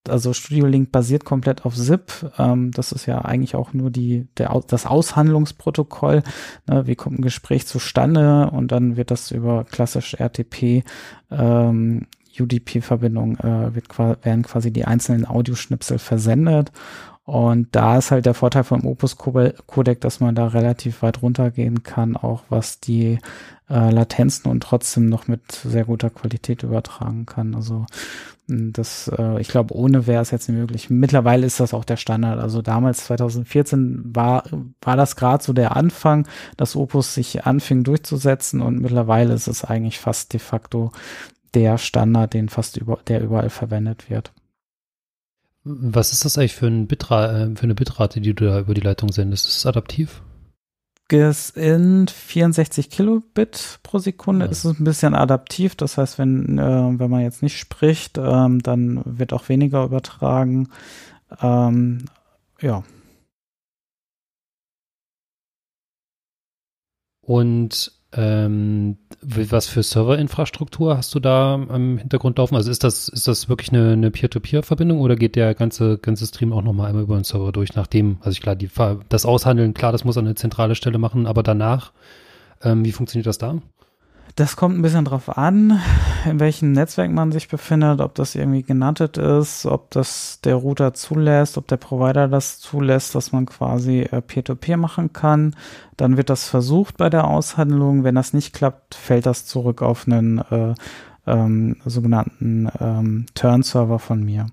also 0.09 0.33
Studio 0.33 0.67
Link 0.67 0.93
basiert 0.93 1.25
komplett 1.25 1.65
auf 1.65 1.75
ZIP. 1.75 2.31
Ähm, 2.39 2.71
das 2.73 2.93
ist 2.93 3.07
ja 3.07 3.25
eigentlich 3.25 3.55
auch 3.55 3.73
nur 3.73 3.91
die, 3.91 4.27
der, 4.37 4.61
das 4.67 4.87
Aushandlungsprotokoll. 4.87 6.23
Ne? 6.67 6.87
Wie 6.87 6.97
kommt 6.97 7.19
ein 7.19 7.23
Gespräch 7.23 7.67
zustande? 7.67 8.51
Und 8.51 8.73
dann 8.73 8.97
wird 8.97 9.11
das 9.11 9.31
über 9.31 9.65
klassisch 9.65 10.15
RTP 10.15 10.85
ähm, 11.31 12.07
UDP-Verbindung 12.39 13.39
äh, 13.39 13.75
wird, 13.75 13.97
werden 13.99 14.43
quasi 14.43 14.73
die 14.73 14.85
einzelnen 14.85 15.27
Audioschnipsel 15.27 15.99
versendet 15.99 16.73
und 17.25 17.69
da 17.73 17.97
ist 17.97 18.11
halt 18.11 18.27
der 18.27 18.35
Vorteil 18.35 18.65
vom 18.65 18.85
Opus 18.87 19.17
Codec, 19.17 20.01
dass 20.03 20.21
man 20.21 20.35
da 20.35 20.49
relativ 20.49 21.01
weit 21.03 21.23
runtergehen 21.23 21.83
kann, 21.83 22.17
auch 22.17 22.43
was 22.51 22.81
die 22.81 23.19
äh, 23.71 23.91
Latenzen 23.91 24.51
und 24.51 24.63
trotzdem 24.63 25.09
noch 25.09 25.27
mit 25.27 25.53
sehr 25.53 25.87
guter 25.87 26.11
Qualität 26.11 26.63
übertragen 26.63 27.25
kann. 27.25 27.55
Also 27.55 27.87
das, 28.47 29.09
äh, 29.09 29.41
ich 29.41 29.49
glaube, 29.49 29.75
ohne 29.75 30.07
wäre 30.07 30.21
es 30.21 30.31
jetzt 30.31 30.49
nicht 30.49 30.59
möglich. 30.59 30.91
Mittlerweile 30.91 31.47
ist 31.47 31.61
das 31.61 31.73
auch 31.73 31.85
der 31.85 31.97
Standard. 31.97 32.39
Also 32.39 32.61
damals 32.61 33.05
2014 33.07 34.15
war 34.15 34.45
war 34.83 34.97
das 34.97 35.17
gerade 35.17 35.43
so 35.43 35.53
der 35.53 35.77
Anfang, 35.77 36.29
dass 36.57 36.77
Opus 36.77 37.15
sich 37.15 37.47
anfing 37.47 37.85
durchzusetzen 37.85 38.61
und 38.61 38.81
mittlerweile 38.81 39.33
ist 39.33 39.47
es 39.47 39.65
eigentlich 39.65 39.99
fast 39.99 40.33
de 40.33 40.41
facto 40.41 40.93
der 41.55 41.79
Standard, 41.79 42.35
den 42.35 42.49
fast 42.49 42.77
über, 42.77 42.99
der 43.07 43.23
überall 43.23 43.51
verwendet 43.51 44.11
wird. 44.11 44.33
Was 45.63 46.13
ist 46.13 46.25
das 46.27 46.37
eigentlich 46.37 46.55
für, 46.55 46.67
ein 46.67 46.87
Bitra 46.87 47.45
äh, 47.45 47.57
für 47.57 47.63
eine 47.63 47.75
Bitrate, 47.75 48.21
die 48.21 48.35
du 48.35 48.45
da 48.45 48.61
über 48.61 48.75
die 48.75 48.83
Leitung 48.83 49.11
sendest? 49.11 49.47
Ist 49.47 49.59
es 49.59 49.67
adaptiv? 49.67 50.23
Es 51.09 51.49
sind 51.49 52.11
64 52.11 52.91
Kilobit 52.91 53.81
pro 53.83 53.99
Sekunde. 53.99 54.47
Ja. 54.47 54.51
Es 54.51 54.65
ist 54.65 54.81
ein 54.81 54.85
bisschen 54.85 55.15
adaptiv. 55.15 55.75
Das 55.77 55.99
heißt, 55.99 56.19
wenn, 56.19 56.59
äh, 56.59 56.99
wenn 56.99 57.11
man 57.11 57.21
jetzt 57.21 57.43
nicht 57.43 57.59
spricht, 57.59 58.19
ähm, 58.19 58.63
dann 58.63 59.03
wird 59.05 59.33
auch 59.33 59.49
weniger 59.49 59.85
übertragen. 59.85 60.71
Ähm, 61.41 62.07
ja. 62.61 62.83
Und 67.21 67.93
ähm, 68.17 68.97
was 69.23 69.67
für 69.67 69.83
Serverinfrastruktur 69.83 70.97
hast 70.97 71.15
du 71.15 71.21
da 71.21 71.55
im 71.55 71.99
Hintergrund 71.99 72.39
laufen? 72.39 72.55
Also 72.55 72.71
ist 72.71 72.85
das, 72.85 73.09
ist 73.09 73.27
das 73.27 73.49
wirklich 73.49 73.71
eine, 73.71 73.93
eine 73.93 74.11
Peer-to-Peer-Verbindung 74.11 75.01
oder 75.01 75.17
geht 75.17 75.37
der 75.37 75.55
ganze, 75.55 75.99
ganze 75.99 76.27
Stream 76.27 76.53
auch 76.53 76.63
nochmal 76.63 76.89
einmal 76.89 77.05
über 77.05 77.17
den 77.17 77.25
Server 77.25 77.53
durch, 77.53 77.75
nachdem, 77.75 78.19
also 78.21 78.41
klar, 78.41 78.55
die, 78.55 78.69
das 79.09 79.27
Aushandeln, 79.27 79.75
klar, 79.75 79.93
das 79.93 80.05
muss 80.05 80.17
an 80.17 80.27
eine 80.27 80.35
zentrale 80.35 80.75
Stelle 80.75 80.99
machen, 80.99 81.27
aber 81.27 81.43
danach, 81.43 81.93
ähm, 82.63 82.85
wie 82.85 82.93
funktioniert 82.93 83.27
das 83.27 83.39
da? 83.39 83.61
Das 84.37 84.57
kommt 84.57 84.77
ein 84.77 84.83
bisschen 84.83 85.05
drauf 85.05 85.39
an, 85.39 85.81
in 86.25 86.41
welchem 86.41 86.73
Netzwerk 86.73 87.13
man 87.13 87.31
sich 87.31 87.47
befindet, 87.47 88.01
ob 88.01 88.17
das 88.17 88.35
irgendwie 88.35 88.65
genannt 88.65 88.99
ist, 88.99 89.65
ob 89.65 89.93
das 89.93 90.41
der 90.43 90.57
Router 90.57 90.93
zulässt, 90.93 91.57
ob 91.57 91.69
der 91.69 91.77
Provider 91.77 92.27
das 92.27 92.59
zulässt, 92.59 93.15
dass 93.15 93.31
man 93.31 93.47
quasi 93.47 94.01
äh, 94.01 94.21
Peer-to-Peer 94.21 94.75
-Peer 94.75 94.81
machen 94.81 95.13
kann. 95.13 95.55
Dann 95.97 96.17
wird 96.17 96.31
das 96.31 96.49
versucht 96.49 96.97
bei 96.97 97.09
der 97.11 97.29
Aushandlung. 97.29 98.03
Wenn 98.03 98.17
das 98.17 98.33
nicht 98.33 98.53
klappt, 98.53 98.97
fällt 98.97 99.27
das 99.27 99.47
zurück 99.47 99.83
auf 99.83 100.09
einen 100.09 100.39
äh, 100.39 100.75
ähm, 101.27 101.77
sogenannten 101.85 102.69
ähm, 102.81 103.27
Turn-Server 103.35 104.01
von 104.01 104.25
mir. 104.25 104.47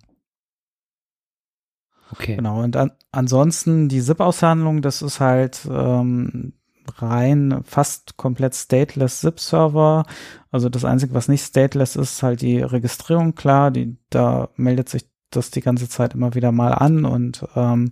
Okay. 2.12 2.36
Genau, 2.36 2.62
und 2.62 2.76
an, 2.78 2.92
ansonsten 3.12 3.90
die 3.90 4.02
ZIP-Aushandlung, 4.02 4.84
das 4.84 5.02
ist 5.02 5.20
halt 5.20 5.68
ähm, 5.72 6.54
rein 6.98 7.62
fast 7.66 8.18
komplett 8.18 8.56
stateless 8.56 9.22
ZIP-Server. 9.22 10.06
Also 10.52 10.70
das 10.70 10.86
Einzige, 10.86 11.14
was 11.14 11.28
nicht 11.28 11.46
stateless 11.46 11.96
ist, 11.96 12.14
ist 12.14 12.24
halt 12.24 12.42
die 12.42 12.62
Registrierung. 12.62 13.36
Klar, 13.36 13.72
die, 13.72 13.98
da 14.10 14.50
meldet 14.56 14.90
sich 14.90 15.12
das 15.32 15.50
die 15.50 15.62
ganze 15.62 15.90
Zeit 15.90 16.14
immer 16.14 16.36
wieder 16.36 16.52
mal 16.52 16.74
an 16.74 17.06
und 17.06 17.46
ähm, 17.56 17.90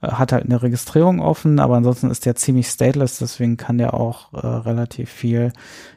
hat 0.00 0.32
halt 0.32 0.44
eine 0.44 0.62
Registrierung 0.62 1.20
offen, 1.20 1.60
aber 1.60 1.76
ansonsten 1.76 2.10
ist 2.10 2.26
der 2.26 2.34
ziemlich 2.34 2.68
stateless, 2.68 3.18
deswegen 3.18 3.56
kann 3.56 3.78
der 3.78 3.94
auch 3.94 4.32
äh, 4.32 4.46
relativ 4.46 5.10
viel, 5.10 5.52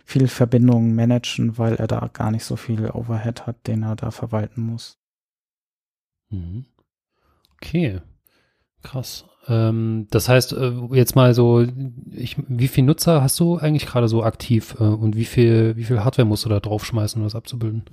viel 0.05 0.27
Verbindungen 0.27 0.93
managen, 0.93 1.57
weil 1.57 1.75
er 1.75 1.87
da 1.87 2.09
gar 2.11 2.31
nicht 2.31 2.43
so 2.43 2.57
viel 2.57 2.89
Overhead 2.89 3.47
hat, 3.47 3.67
den 3.67 3.83
er 3.83 3.95
da 3.95 4.11
verwalten 4.11 4.61
muss. 4.61 4.99
Mhm. 6.29 6.65
Okay, 7.55 8.01
krass. 8.81 9.25
Ähm, 9.47 10.07
das 10.11 10.29
heißt, 10.29 10.53
äh, 10.53 10.71
jetzt 10.91 11.15
mal 11.15 11.33
so, 11.33 11.65
ich, 12.11 12.37
wie 12.47 12.67
viel 12.67 12.83
Nutzer 12.83 13.21
hast 13.21 13.39
du 13.39 13.57
eigentlich 13.57 13.87
gerade 13.87 14.07
so 14.07 14.23
aktiv 14.23 14.75
äh, 14.79 14.83
und 14.83 15.15
wie 15.15 15.25
viel, 15.25 15.75
wie 15.75 15.83
viel 15.83 16.03
Hardware 16.03 16.27
musst 16.27 16.45
du 16.45 16.49
da 16.49 16.59
draufschmeißen, 16.59 17.21
um 17.21 17.25
das 17.25 17.35
abzubilden? 17.35 17.83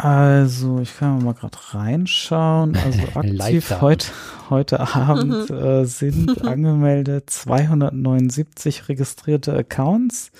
Also, 0.00 0.78
ich 0.78 0.96
kann 0.96 1.24
mal 1.24 1.34
gerade 1.34 1.58
reinschauen. 1.72 2.76
Also 2.76 3.00
aktiv 3.14 3.80
heute, 3.80 4.06
heute 4.48 4.80
Abend 4.94 5.50
äh, 5.50 5.84
sind 5.84 6.42
angemeldet 6.46 7.30
279 7.30 8.88
registrierte 8.88 9.52
Accounts. 9.54 10.30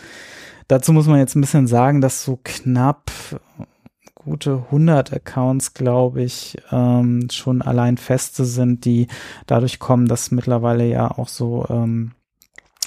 Dazu 0.69 0.93
muss 0.93 1.07
man 1.07 1.19
jetzt 1.19 1.35
ein 1.35 1.41
bisschen 1.41 1.67
sagen, 1.67 2.01
dass 2.01 2.25
so 2.25 2.39
knapp 2.45 3.11
gute 4.29 4.65
100 4.67 5.13
Accounts, 5.13 5.75
glaube 5.75 6.23
ich, 6.23 6.59
ähm, 6.71 7.29
schon 7.31 7.63
allein 7.63 7.97
feste 7.97 8.45
sind, 8.45 8.85
die 8.85 9.09
dadurch 9.47 9.79
kommen, 9.79 10.07
dass 10.07 10.31
mittlerweile 10.31 10.87
ja 10.87 11.11
auch 11.11 11.29
so 11.29 11.67
ähm, 11.71 12.13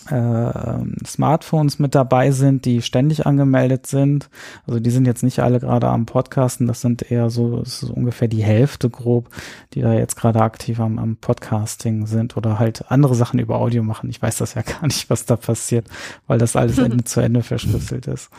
äh, 0.10 1.06
Smartphones 1.06 1.80
mit 1.80 1.96
dabei 1.96 2.32
sind, 2.32 2.66
die 2.66 2.82
ständig 2.82 3.26
angemeldet 3.26 3.88
sind. 3.88 4.30
Also 4.66 4.80
die 4.80 4.89
sind 4.89 5.06
jetzt 5.06 5.24
nicht 5.24 5.39
alle 5.39 5.60
gerade 5.60 5.88
am 5.88 6.06
Podcasten, 6.06 6.68
das 6.68 6.82
sind 6.82 7.12
eher 7.12 7.30
so, 7.30 7.62
ist 7.62 7.84
ungefähr 7.84 8.28
die 8.28 8.44
Hälfte 8.44 8.89
grob, 8.89 9.30
die 9.74 9.82
da 9.82 9.94
jetzt 9.94 10.16
gerade 10.16 10.42
aktiv 10.42 10.80
am, 10.80 11.00
am 11.00 11.18
Podcasting 11.18 12.08
sind 12.08 12.38
oder 12.38 12.60
halt 12.60 12.92
andere 12.92 13.16
Sachen 13.16 13.39
über 13.39 13.60
Audio 13.60 13.84
machen. 13.84 14.10
Ich 14.10 14.22
weiß 14.22 14.38
das 14.38 14.54
ja 14.54 14.62
gar 14.80 14.84
nicht, 14.84 15.10
was 15.10 15.26
da 15.26 15.36
passiert, 15.36 15.88
weil 16.28 16.39
das 16.39 16.56
alles 16.56 16.78
Ende 16.80 17.04
zu 17.04 17.22
Ende 17.22 17.44
verschlüsselt 17.44 18.08
ist. 18.08 18.30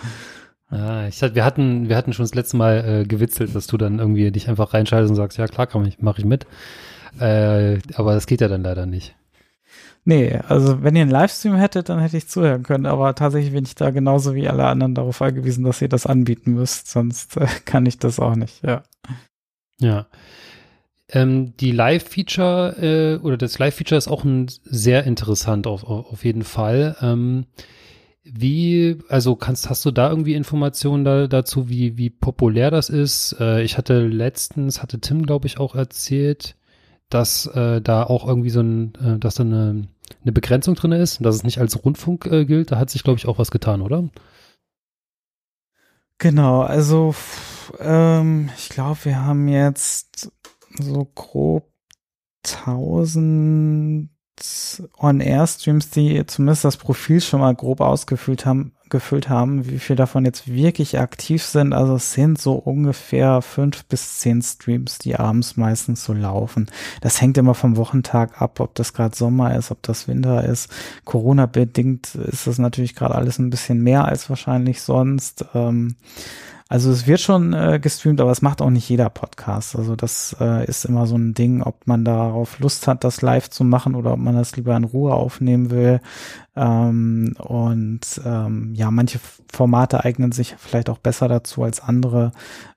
Ah, 0.73 1.07
ich 1.07 1.21
wir 1.21 1.45
hatten, 1.45 1.91
wir 1.91 1.97
hatten 1.97 2.15
schon 2.15 2.23
das 2.23 2.35
letzte 2.35 2.57
Mal 2.57 3.03
äh, 3.03 3.05
gewitzelt, 3.05 3.55
dass 3.55 3.67
du 3.67 3.77
dann 3.77 3.99
irgendwie 3.99 4.31
dich 4.31 4.49
einfach 4.49 4.73
reinschaltest 4.73 5.11
und 5.11 5.17
sagst, 5.17 5.37
ja 5.37 5.47
klar, 5.47 5.67
kann 5.67 5.85
ich, 5.85 6.01
mache 6.01 6.21
ich 6.21 6.25
mit. 6.25 6.47
Äh, 7.21 7.79
aber 7.95 8.15
das 8.15 8.27
geht 8.27 8.41
ja 8.41 8.49
dann 8.49 8.63
leider 8.63 8.87
nicht. 8.87 9.15
Nee, 10.05 10.41
also 10.49 10.83
wenn 10.83 10.97
ihr 10.97 11.03
einen 11.03 11.11
Livestream 11.11 11.57
hättet, 11.57 11.91
dann 11.91 12.01
hätte 12.01 12.17
ich 12.17 12.27
zuhören 12.27 12.63
können, 12.63 12.87
aber 12.87 13.15
tatsächlich 13.15 13.53
bin 13.53 13.65
ich 13.65 13.75
da 13.75 13.91
genauso 13.91 14.35
wie 14.35 14.49
alle 14.49 14.65
anderen 14.65 14.95
darauf 14.95 15.21
angewiesen, 15.21 15.63
dass 15.63 15.83
ihr 15.83 15.91
das 15.91 16.07
anbieten 16.07 16.55
müsst, 16.55 16.89
sonst 16.89 17.37
äh, 17.37 17.47
kann 17.67 17.85
ich 17.85 17.99
das 17.99 18.19
auch 18.19 18.35
nicht, 18.35 18.65
ja. 18.65 18.83
Ja. 19.79 20.07
Ähm, 21.11 21.55
die 21.59 21.73
Live-Feature 21.73 22.77
äh, 23.21 23.23
oder 23.23 23.37
das 23.37 23.59
Live-Feature 23.59 23.99
ist 23.99 24.09
auch 24.09 24.25
ein 24.25 24.47
sehr 24.65 25.05
interessant 25.05 25.67
auf, 25.67 25.85
auf, 25.85 26.11
auf 26.13 26.25
jeden 26.25 26.45
Fall. 26.45 26.97
Ähm, 27.03 27.45
wie, 28.25 28.99
also 29.09 29.35
kannst, 29.35 29.69
hast 29.69 29.85
du 29.85 29.91
da 29.91 30.09
irgendwie 30.09 30.35
Informationen 30.35 31.05
da, 31.05 31.27
dazu, 31.27 31.69
wie, 31.69 31.97
wie 31.97 32.11
populär 32.11 32.71
das 32.71 32.89
ist? 32.89 33.37
Äh, 33.41 33.63
ich 33.63 33.77
hatte 33.77 34.07
letztens, 34.07 34.81
hatte 34.81 35.01
Tim, 35.01 35.27
glaube 35.27 35.47
ich, 35.47 35.59
auch 35.59 35.75
erzählt, 35.75 36.57
dass 37.09 37.47
äh, 37.47 37.81
da 37.81 38.05
auch 38.05 38.27
irgendwie 38.27 38.51
so 38.51 38.61
ein, 38.61 38.95
äh, 38.95 39.19
dass 39.19 39.35
da 39.35 39.43
eine, 39.43 39.89
eine 40.23 40.33
Begrenzung 40.33 40.77
drin 40.77 40.93
ist 40.93 41.19
und 41.19 41.25
dass 41.25 41.35
es 41.35 41.45
nicht 41.45 41.59
als 41.59 41.85
Rundfunk 41.85 42.27
äh, 42.27 42.45
gilt. 42.45 42.71
Da 42.71 42.79
hat 42.79 42.91
sich, 42.91 43.03
glaube 43.03 43.19
ich, 43.19 43.27
auch 43.27 43.39
was 43.39 43.51
getan, 43.51 43.83
oder? 43.83 44.09
Genau, 46.19 46.61
also 46.61 47.17
ähm, 47.81 48.51
ich 48.57 48.69
glaube, 48.69 49.05
wir 49.05 49.25
haben 49.25 49.49
jetzt 49.49 50.31
so 50.79 51.11
grob 51.17 51.69
1000 52.45 54.12
On-Air-Streams, 54.99 55.91
die 55.91 56.25
zumindest 56.27 56.65
das 56.65 56.77
Profil 56.77 57.21
schon 57.21 57.41
mal 57.41 57.55
grob 57.55 57.81
ausgefüllt 57.81 58.47
haben, 58.47 58.73
gefüllt 58.89 59.29
haben, 59.29 59.69
wie 59.69 59.79
viel 59.79 59.97
davon 59.97 60.25
jetzt 60.25 60.49
wirklich 60.53 60.99
aktiv 60.99 61.43
sind. 61.43 61.73
Also 61.73 61.97
es 61.97 62.13
sind 62.13 62.41
so 62.41 62.55
ungefähr 62.55 63.43
fünf 63.43 63.85
bis 63.87 64.19
zehn 64.19 64.43
Streams, 64.43 64.99
die 64.99 65.17
abends 65.17 65.57
meistens 65.57 66.05
so 66.05 66.13
laufen. 66.13 66.71
Das 67.01 67.21
hängt 67.21 67.39
immer 67.39 67.55
vom 67.55 67.77
Wochentag 67.77 68.41
ab, 68.41 68.61
ob 68.61 68.75
das 68.75 68.93
gerade 68.93 69.17
Sommer 69.17 69.57
ist, 69.57 69.71
ob 69.71 69.83
das 69.83 70.09
Winter 70.09 70.45
ist. 70.45 70.71
Corona-bedingt 71.05 72.15
ist 72.15 72.47
das 72.47 72.59
natürlich 72.59 72.95
gerade 72.95 73.15
alles 73.15 73.39
ein 73.39 73.51
bisschen 73.51 73.83
mehr 73.83 74.05
als 74.05 74.29
wahrscheinlich 74.29 74.83
sonst. 74.83 75.45
Ähm, 75.55 75.97
also 76.69 76.91
es 76.91 77.07
wird 77.07 77.21
schon 77.21 77.53
äh, 77.53 77.79
gestreamt, 77.81 78.21
aber 78.21 78.31
es 78.31 78.43
macht 78.43 78.63
auch 78.63 78.71
nicht 78.71 78.89
jeder 78.89 79.11
Podcast. 79.11 79.77
Also 79.77 79.97
das 79.97 80.35
äh, 80.41 80.65
ist 80.67 80.85
immer 80.85 81.07
so 81.07 81.17
ein 81.17 81.35
Ding, 81.35 81.63
ob 81.63 81.87
man 81.87 82.05
darauf 82.05 82.59
Lust 82.61 82.87
hat, 82.87 83.05
das 83.05 83.23
live 83.23 83.51
zu 83.51 83.65
machen 83.65 83.95
oder 83.95 84.13
ob 84.15 84.19
man 84.19 84.35
das 84.35 84.57
lieber 84.57 84.77
in 84.77 84.85
Ruhe 84.85 85.15
aufnehmen 85.15 85.71
will. 85.71 86.01
Ähm, 86.55 87.35
und 87.39 88.21
ähm, 88.25 88.75
ja, 88.75 88.91
manche 88.91 89.21
Formate 89.51 90.05
eignen 90.05 90.33
sich 90.33 90.57
vielleicht 90.59 90.91
auch 90.91 90.99
besser 90.99 91.29
dazu 91.29 91.63
als 91.63 91.81
andere. 91.81 92.33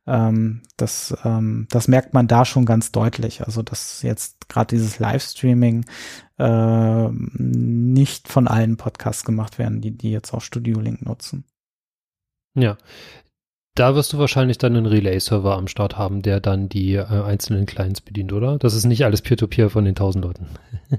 Ähm, 0.07 0.61
das, 0.77 1.15
ähm, 1.23 1.67
das 1.69 1.87
merkt 1.87 2.13
man 2.13 2.27
da 2.27 2.45
schon 2.45 2.65
ganz 2.65 2.91
deutlich. 2.91 3.45
Also 3.45 3.61
dass 3.61 4.01
jetzt 4.01 4.49
gerade 4.49 4.75
dieses 4.75 4.99
Livestreaming 4.99 5.85
äh, 6.37 7.09
nicht 7.09 8.27
von 8.27 8.47
allen 8.47 8.77
Podcasts 8.77 9.23
gemacht 9.23 9.57
werden, 9.57 9.81
die 9.81 9.91
die 9.91 10.11
jetzt 10.11 10.33
auch 10.33 10.41
Studio 10.41 10.79
Link 10.79 11.05
nutzen. 11.05 11.45
Ja, 12.55 12.77
da 13.75 13.93
wirst 13.93 14.13
du 14.13 14.17
wahrscheinlich 14.17 14.57
dann 14.57 14.75
einen 14.75 14.85
Relay-Server 14.85 15.57
am 15.57 15.67
Start 15.67 15.97
haben, 15.97 16.21
der 16.21 16.39
dann 16.39 16.69
die 16.69 16.93
äh, 16.95 17.03
einzelnen 17.03 17.65
Clients 17.65 17.99
bedient, 17.99 18.31
oder? 18.31 18.57
Das 18.57 18.73
ist 18.73 18.85
nicht 18.85 19.03
alles 19.03 19.21
Peer-to-Peer 19.21 19.67
-Peer 19.67 19.69
von 19.69 19.83
den 19.83 19.95
tausend 19.95 20.23
Leuten. 20.23 20.47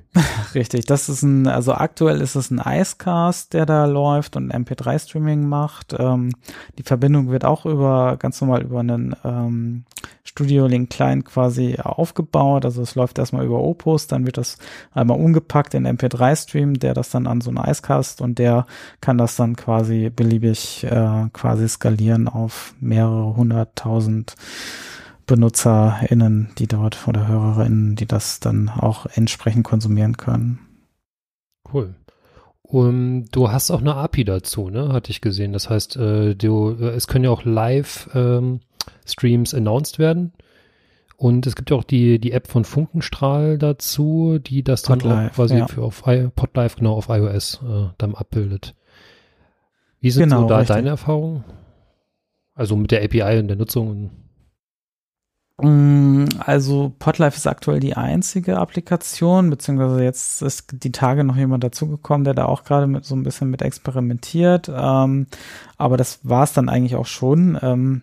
Richtig, 0.54 0.84
das 0.84 1.08
ist 1.08 1.22
ein, 1.22 1.46
also 1.46 1.72
aktuell 1.72 2.20
ist 2.20 2.34
es 2.34 2.50
ein 2.50 2.60
Icecast, 2.64 3.54
der 3.54 3.64
da 3.64 3.86
läuft 3.86 4.36
und 4.36 4.52
MP3-Streaming 4.52 5.48
macht. 5.48 5.96
Ähm, 5.98 6.32
die 6.78 6.82
Verbindung 6.82 7.30
wird 7.30 7.46
auch 7.46 7.64
über, 7.64 8.18
ganz 8.18 8.42
normal 8.42 8.62
über 8.62 8.80
einen 8.80 9.16
ähm, 9.24 9.84
Studio 10.24 10.66
Link 10.66 10.90
Client 10.90 11.24
quasi 11.24 11.76
aufgebaut. 11.82 12.66
Also 12.66 12.82
es 12.82 12.94
läuft 12.94 13.18
erstmal 13.18 13.46
über 13.46 13.60
Opus, 13.60 14.06
dann 14.06 14.26
wird 14.26 14.36
das 14.36 14.58
einmal 14.92 15.18
umgepackt 15.18 15.72
in 15.72 15.86
MP3-Stream, 15.86 16.74
der 16.74 16.92
das 16.92 17.08
dann 17.08 17.26
an 17.26 17.40
so 17.40 17.50
einen 17.50 17.64
Icecast 17.64 18.20
und 18.20 18.38
der 18.38 18.66
kann 19.00 19.16
das 19.16 19.36
dann 19.36 19.56
quasi 19.56 20.10
beliebig 20.10 20.84
äh, 20.84 21.28
quasi 21.32 21.68
skalieren 21.68 22.28
auf 22.28 22.65
mehrere 22.80 23.36
hunderttausend 23.36 24.34
BenutzerInnen, 25.26 26.50
die 26.58 26.66
dort 26.66 27.08
oder 27.08 27.26
HörerInnen, 27.26 27.96
die 27.96 28.06
das 28.06 28.40
dann 28.40 28.68
auch 28.68 29.06
entsprechend 29.06 29.64
konsumieren 29.64 30.16
können. 30.16 30.60
Cool. 31.72 31.94
Um, 32.62 33.26
du 33.30 33.50
hast 33.50 33.70
auch 33.70 33.80
eine 33.80 33.94
API 33.94 34.24
dazu, 34.24 34.70
ne? 34.70 34.92
Hatte 34.92 35.10
ich 35.10 35.20
gesehen. 35.20 35.52
Das 35.52 35.70
heißt, 35.70 35.96
äh, 35.96 36.34
du, 36.34 36.76
äh, 36.80 36.90
es 36.90 37.06
können 37.06 37.24
ja 37.24 37.30
auch 37.30 37.44
live 37.44 38.10
ähm, 38.14 38.60
Streams 39.04 39.54
announced 39.54 39.98
werden. 39.98 40.32
Und 41.16 41.46
es 41.46 41.56
gibt 41.56 41.70
ja 41.70 41.76
auch 41.76 41.84
die, 41.84 42.18
die 42.18 42.32
App 42.32 42.46
von 42.46 42.64
Funkenstrahl 42.64 43.56
dazu, 43.56 44.38
die 44.38 44.62
das 44.62 44.82
dann 44.82 44.98
Podlife, 44.98 45.30
auch 45.30 45.34
quasi 45.34 45.56
ja. 45.56 45.66
für 45.66 45.82
auf 45.82 46.02
Podlife 46.02 46.76
genau 46.76 46.94
auf 46.94 47.08
iOS 47.08 47.60
äh, 47.66 47.88
dann 47.98 48.14
abbildet. 48.14 48.74
Wie 50.00 50.10
sind 50.10 50.24
genau, 50.24 50.42
so 50.42 50.48
da 50.48 50.58
richtig. 50.58 50.76
deine 50.76 50.90
Erfahrungen? 50.90 51.44
Also 52.56 52.74
mit 52.74 52.90
der 52.90 53.04
API 53.04 53.38
und 53.38 53.48
der 53.48 53.56
Nutzung? 53.56 54.10
Mm, 55.60 56.24
also 56.38 56.92
Podlife 56.98 57.36
ist 57.36 57.46
aktuell 57.46 57.80
die 57.80 57.96
einzige 57.96 58.58
Applikation, 58.58 59.50
beziehungsweise 59.50 60.02
jetzt 60.02 60.42
ist 60.42 60.82
die 60.82 60.92
Tage 60.92 61.22
noch 61.22 61.36
jemand 61.36 61.64
dazugekommen, 61.64 62.24
der 62.24 62.34
da 62.34 62.46
auch 62.46 62.64
gerade 62.64 62.86
mit 62.86 63.04
so 63.04 63.14
ein 63.14 63.22
bisschen 63.22 63.50
mit 63.50 63.62
experimentiert. 63.62 64.70
Ähm, 64.74 65.26
aber 65.76 65.98
das 65.98 66.20
war 66.22 66.44
es 66.44 66.54
dann 66.54 66.70
eigentlich 66.70 66.96
auch 66.96 67.06
schon. 67.06 67.58
Ähm, 67.62 68.02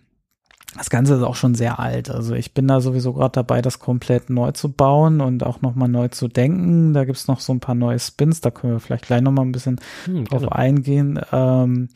das 0.76 0.90
Ganze 0.90 1.14
ist 1.14 1.22
auch 1.22 1.36
schon 1.36 1.54
sehr 1.54 1.78
alt. 1.78 2.10
Also 2.10 2.34
ich 2.34 2.54
bin 2.54 2.66
da 2.66 2.80
sowieso 2.80 3.12
gerade 3.12 3.32
dabei, 3.32 3.62
das 3.62 3.78
komplett 3.78 4.30
neu 4.30 4.52
zu 4.52 4.72
bauen 4.72 5.20
und 5.20 5.44
auch 5.44 5.62
nochmal 5.62 5.88
neu 5.88 6.08
zu 6.08 6.26
denken. 6.26 6.92
Da 6.92 7.04
gibt's 7.04 7.28
noch 7.28 7.40
so 7.40 7.52
ein 7.52 7.60
paar 7.60 7.76
neue 7.76 7.98
Spins, 7.98 8.40
da 8.40 8.50
können 8.50 8.74
wir 8.74 8.80
vielleicht 8.80 9.06
gleich 9.06 9.22
nochmal 9.22 9.44
ein 9.44 9.52
bisschen 9.52 9.80
hm, 10.06 10.24
drauf 10.24 10.50
eingehen. 10.50 11.20
Ähm, 11.32 11.88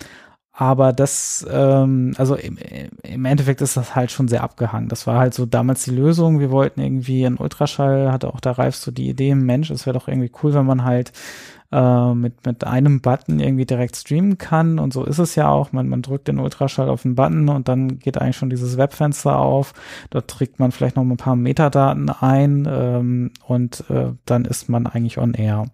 aber 0.60 0.92
das, 0.92 1.46
ähm, 1.48 2.14
also 2.18 2.34
im, 2.34 2.58
im 3.04 3.24
Endeffekt 3.24 3.60
ist 3.60 3.76
das 3.76 3.94
halt 3.94 4.10
schon 4.10 4.26
sehr 4.26 4.42
abgehangen. 4.42 4.88
Das 4.88 5.06
war 5.06 5.16
halt 5.16 5.32
so 5.32 5.46
damals 5.46 5.84
die 5.84 5.92
Lösung. 5.92 6.40
Wir 6.40 6.50
wollten 6.50 6.80
irgendwie 6.80 7.24
einen 7.24 7.36
Ultraschall, 7.36 8.10
hatte 8.10 8.26
auch 8.26 8.40
der 8.40 8.58
Ralf 8.58 8.74
so 8.74 8.90
die 8.90 9.08
Idee, 9.08 9.36
Mensch, 9.36 9.70
es 9.70 9.86
wäre 9.86 9.96
doch 9.96 10.08
irgendwie 10.08 10.32
cool, 10.42 10.54
wenn 10.54 10.66
man 10.66 10.82
halt 10.82 11.12
äh, 11.70 12.12
mit, 12.12 12.44
mit 12.44 12.64
einem 12.64 13.00
Button 13.00 13.38
irgendwie 13.38 13.66
direkt 13.66 13.94
streamen 13.94 14.36
kann. 14.36 14.80
Und 14.80 14.92
so 14.92 15.04
ist 15.04 15.20
es 15.20 15.36
ja 15.36 15.48
auch. 15.48 15.70
Man, 15.70 15.88
man 15.88 16.02
drückt 16.02 16.26
den 16.26 16.40
Ultraschall 16.40 16.88
auf 16.88 17.02
den 17.02 17.14
Button 17.14 17.48
und 17.50 17.68
dann 17.68 18.00
geht 18.00 18.20
eigentlich 18.20 18.36
schon 18.36 18.50
dieses 18.50 18.76
Webfenster 18.76 19.38
auf. 19.38 19.74
Dort 20.10 20.26
trägt 20.26 20.58
man 20.58 20.72
vielleicht 20.72 20.96
noch 20.96 21.04
ein 21.04 21.16
paar 21.16 21.36
Metadaten 21.36 22.10
ein 22.10 22.66
ähm, 22.68 23.30
und 23.46 23.88
äh, 23.90 24.10
dann 24.24 24.44
ist 24.44 24.68
man 24.68 24.88
eigentlich 24.88 25.18
on 25.18 25.34
air. 25.34 25.66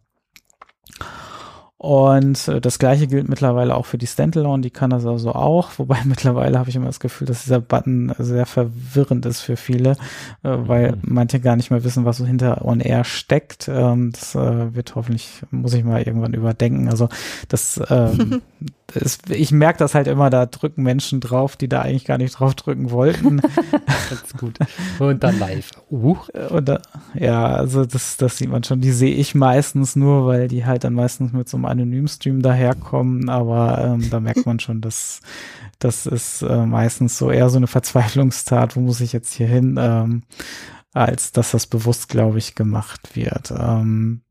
Und 1.85 2.49
äh, 2.49 2.63
das 2.63 2.79
gleiche 2.79 3.07
gilt 3.07 3.29
mittlerweile 3.29 3.75
auch 3.75 3.85
für 3.85 3.99
die 3.99 4.07
Standalone, 4.07 4.63
die 4.63 4.71
kann 4.71 4.89
das 4.89 5.05
also 5.05 5.33
auch, 5.33 5.73
wobei 5.77 5.99
mittlerweile 6.07 6.59
habe 6.59 6.71
ich 6.71 6.77
immer 6.77 6.87
das 6.87 6.99
Gefühl, 6.99 7.27
dass 7.27 7.43
dieser 7.43 7.61
Button 7.61 8.15
sehr 8.19 8.47
verwirrend 8.47 9.27
ist 9.27 9.43
für 9.43 9.59
viele, 9.59 9.91
äh, 9.91 9.97
weil 10.45 10.93
mhm. 10.93 11.01
manche 11.03 11.41
gar 11.41 11.57
nicht 11.57 11.71
mehr 11.71 11.85
wissen, 11.85 12.07
was 12.07 12.17
so 12.17 12.25
hinter 12.25 12.65
On 12.65 12.81
Air 12.81 13.05
steckt. 13.05 13.69
Ähm, 13.69 14.13
das 14.13 14.35
äh, 14.35 14.75
wird 14.75 14.95
hoffentlich, 14.95 15.43
muss 15.51 15.75
ich 15.75 15.85
mal 15.85 16.01
irgendwann 16.01 16.33
überdenken. 16.33 16.89
Also 16.89 17.11
das 17.49 17.79
ähm, 17.91 18.41
es, 18.95 19.19
ich 19.29 19.51
merke 19.51 19.79
das 19.79 19.95
halt 19.95 20.07
immer, 20.07 20.31
da 20.31 20.47
drücken 20.47 20.83
Menschen 20.83 21.21
drauf, 21.21 21.57
die 21.57 21.69
da 21.69 21.83
eigentlich 21.83 22.05
gar 22.05 22.19
nicht 22.19 22.39
drauf 22.39 22.55
drücken 22.55 22.91
wollten. 22.91 23.41
Ganz 24.11 24.33
gut. 24.39 24.59
Und 24.99 25.23
dann 25.25 25.39
live. 25.39 25.71
Uh. 25.91 26.17
Und 26.51 26.69
da, 26.69 26.81
ja, 27.15 27.47
also 27.47 27.85
das, 27.85 28.17
das 28.17 28.39
sieht 28.39 28.51
man 28.51 28.63
schon. 28.65 28.81
Die 28.81 28.93
sehe 28.93 29.15
ich 29.15 29.35
meistens 29.35 29.97
nur, 29.97 30.27
weil 30.27 30.49
die 30.49 30.65
halt 30.65 30.85
dann 30.85 30.95
meistens 30.95 31.33
mit 31.33 31.49
so 31.49 31.57
einem 31.57 31.65
Anonymstream 31.65 32.43
daherkommen. 32.43 33.29
Aber 33.29 33.79
ähm, 33.83 34.11
da 34.11 34.21
merkt 34.21 34.47
man 34.47 34.61
schon, 34.61 34.81
dass 34.81 35.21
das 35.79 36.07
ist 36.07 36.43
äh, 36.43 36.67
meistens 36.67 37.19
so 37.19 37.31
eher 37.31 37.49
so 37.51 37.57
eine 37.57 37.67
Verzweiflungstat. 37.67 38.77
Wo 38.77 38.81
muss 38.81 39.01
ich 39.01 39.13
jetzt 39.13 39.33
hier 39.33 39.49
hin? 39.49 39.77
Ähm, 39.79 40.23
als 40.93 41.33
dass 41.33 41.51
das 41.51 41.67
bewusst, 41.67 42.09
glaube 42.09 42.39
ich, 42.39 42.55
gemacht 42.55 43.17
wird. 43.17 43.51
Ähm, 43.51 44.23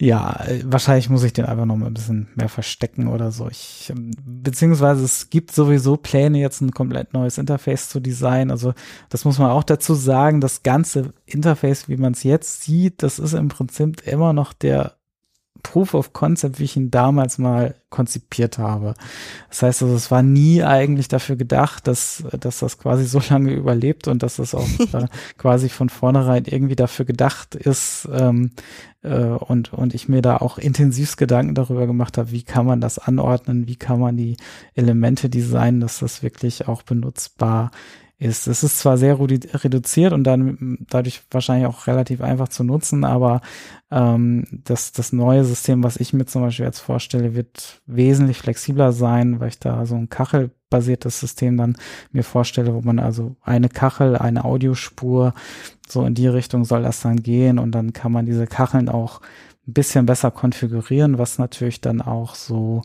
ja, 0.00 0.44
wahrscheinlich 0.64 1.08
muss 1.08 1.22
ich 1.22 1.32
den 1.32 1.46
einfach 1.46 1.64
noch 1.64 1.76
mal 1.76 1.86
ein 1.86 1.94
bisschen 1.94 2.28
mehr 2.34 2.50
verstecken 2.50 3.08
oder 3.08 3.32
so. 3.32 3.48
Ich, 3.48 3.90
ähm, 3.90 4.10
beziehungsweise 4.24 5.04
es 5.04 5.30
gibt 5.30 5.52
sowieso 5.52 5.96
Pläne, 5.96 6.38
jetzt 6.38 6.60
ein 6.60 6.72
komplett 6.72 7.14
neues 7.14 7.38
Interface 7.38 7.88
zu 7.88 8.00
designen. 8.00 8.50
Also 8.50 8.74
das 9.08 9.24
muss 9.24 9.38
man 9.38 9.50
auch 9.50 9.64
dazu 9.64 9.94
sagen. 9.94 10.40
Das 10.40 10.62
ganze 10.62 11.14
Interface, 11.24 11.88
wie 11.88 11.96
man 11.96 12.12
es 12.12 12.24
jetzt 12.24 12.62
sieht, 12.62 13.02
das 13.02 13.18
ist 13.18 13.32
im 13.32 13.48
Prinzip 13.48 14.06
immer 14.06 14.34
noch 14.34 14.52
der 14.52 14.96
Proof 15.66 15.94
of 15.94 16.12
Concept, 16.12 16.60
wie 16.60 16.64
ich 16.64 16.76
ihn 16.76 16.92
damals 16.92 17.38
mal 17.38 17.74
konzipiert 17.90 18.56
habe. 18.56 18.94
Das 19.48 19.62
heißt 19.62 19.82
also, 19.82 19.96
es 19.96 20.12
war 20.12 20.22
nie 20.22 20.62
eigentlich 20.62 21.08
dafür 21.08 21.34
gedacht, 21.34 21.88
dass, 21.88 22.22
dass 22.38 22.60
das 22.60 22.78
quasi 22.78 23.04
so 23.04 23.20
lange 23.30 23.50
überlebt 23.50 24.06
und 24.06 24.22
dass 24.22 24.36
das 24.36 24.54
auch 24.54 24.68
äh, 24.92 25.08
quasi 25.38 25.68
von 25.68 25.88
vornherein 25.88 26.44
irgendwie 26.44 26.76
dafür 26.76 27.04
gedacht 27.04 27.56
ist 27.56 28.08
ähm, 28.12 28.52
äh, 29.02 29.16
und, 29.16 29.72
und 29.72 29.92
ich 29.92 30.08
mir 30.08 30.22
da 30.22 30.36
auch 30.36 30.58
intensiv 30.58 31.16
Gedanken 31.16 31.56
darüber 31.56 31.88
gemacht 31.88 32.16
habe, 32.16 32.30
wie 32.30 32.44
kann 32.44 32.64
man 32.64 32.80
das 32.80 33.00
anordnen, 33.00 33.66
wie 33.66 33.76
kann 33.76 33.98
man 33.98 34.16
die 34.16 34.36
Elemente 34.74 35.28
designen, 35.28 35.80
dass 35.80 35.98
das 35.98 36.22
wirklich 36.22 36.68
auch 36.68 36.82
benutzbar 36.82 37.72
ist. 37.72 38.05
Es 38.18 38.46
ist 38.46 38.78
zwar 38.78 38.96
sehr 38.96 39.18
reduziert 39.20 40.14
und 40.14 40.24
dann 40.24 40.78
dadurch 40.88 41.22
wahrscheinlich 41.30 41.66
auch 41.66 41.86
relativ 41.86 42.22
einfach 42.22 42.48
zu 42.48 42.64
nutzen, 42.64 43.04
aber 43.04 43.42
ähm, 43.90 44.46
das, 44.50 44.92
das 44.92 45.12
neue 45.12 45.44
System, 45.44 45.82
was 45.84 45.98
ich 45.98 46.14
mir 46.14 46.24
zum 46.24 46.40
Beispiel 46.40 46.64
jetzt 46.64 46.80
vorstelle, 46.80 47.34
wird 47.34 47.82
wesentlich 47.84 48.38
flexibler 48.38 48.92
sein, 48.92 49.38
weil 49.38 49.48
ich 49.48 49.58
da 49.58 49.84
so 49.84 49.96
ein 49.96 50.08
kachelbasiertes 50.08 51.20
System 51.20 51.58
dann 51.58 51.76
mir 52.10 52.24
vorstelle, 52.24 52.72
wo 52.72 52.80
man 52.80 52.98
also 52.98 53.36
eine 53.42 53.68
Kachel, 53.68 54.16
eine 54.16 54.46
Audiospur, 54.46 55.34
so 55.86 56.02
in 56.06 56.14
die 56.14 56.28
Richtung 56.28 56.64
soll 56.64 56.84
das 56.84 57.02
dann 57.02 57.22
gehen 57.22 57.58
und 57.58 57.72
dann 57.72 57.92
kann 57.92 58.12
man 58.12 58.24
diese 58.24 58.46
Kacheln 58.46 58.88
auch 58.88 59.20
ein 59.68 59.74
bisschen 59.74 60.06
besser 60.06 60.30
konfigurieren, 60.30 61.18
was 61.18 61.38
natürlich 61.38 61.82
dann 61.82 62.00
auch 62.00 62.34
so 62.34 62.82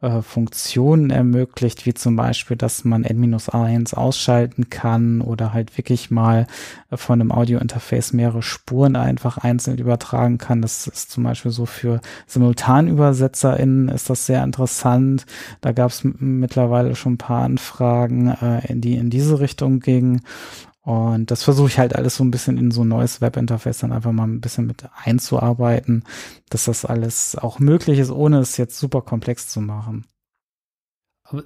äh, 0.00 0.22
Funktionen 0.22 1.10
ermöglicht, 1.10 1.86
wie 1.86 1.94
zum 1.94 2.16
Beispiel, 2.16 2.56
dass 2.56 2.84
man 2.84 3.04
N-1 3.04 3.94
ausschalten 3.94 4.68
kann 4.68 5.20
oder 5.20 5.52
halt 5.52 5.76
wirklich 5.78 6.10
mal 6.10 6.46
äh, 6.90 6.96
von 6.96 7.20
einem 7.20 7.32
Audio-Interface 7.32 8.12
mehrere 8.12 8.42
Spuren 8.42 8.96
einfach 8.96 9.38
einzeln 9.38 9.78
übertragen 9.78 10.38
kann. 10.38 10.62
Das 10.62 10.86
ist 10.86 11.10
zum 11.10 11.24
Beispiel 11.24 11.52
so 11.52 11.64
für 11.64 12.00
SimultanübersetzerInnen 12.26 13.88
ist 13.88 14.10
das 14.10 14.26
sehr 14.26 14.42
interessant. 14.42 15.26
Da 15.60 15.72
gab 15.72 15.90
es 15.90 16.02
mittlerweile 16.04 16.96
schon 16.96 17.14
ein 17.14 17.18
paar 17.18 17.44
Anfragen, 17.44 18.28
äh, 18.28 18.66
in 18.70 18.80
die 18.80 18.96
in 18.96 19.10
diese 19.10 19.40
Richtung 19.40 19.80
gingen. 19.80 20.22
Und 20.84 21.30
das 21.30 21.42
versuche 21.42 21.68
ich 21.68 21.78
halt 21.78 21.96
alles 21.96 22.16
so 22.16 22.24
ein 22.24 22.30
bisschen 22.30 22.58
in 22.58 22.70
so 22.70 22.84
ein 22.84 22.88
neues 22.88 23.22
Webinterface 23.22 23.78
dann 23.78 23.92
einfach 23.92 24.12
mal 24.12 24.26
ein 24.26 24.42
bisschen 24.42 24.66
mit 24.66 24.84
einzuarbeiten, 25.02 26.04
dass 26.50 26.66
das 26.66 26.84
alles 26.84 27.36
auch 27.36 27.58
möglich 27.58 27.98
ist, 27.98 28.10
ohne 28.10 28.38
es 28.40 28.58
jetzt 28.58 28.78
super 28.78 29.00
komplex 29.00 29.48
zu 29.48 29.62
machen. 29.62 30.04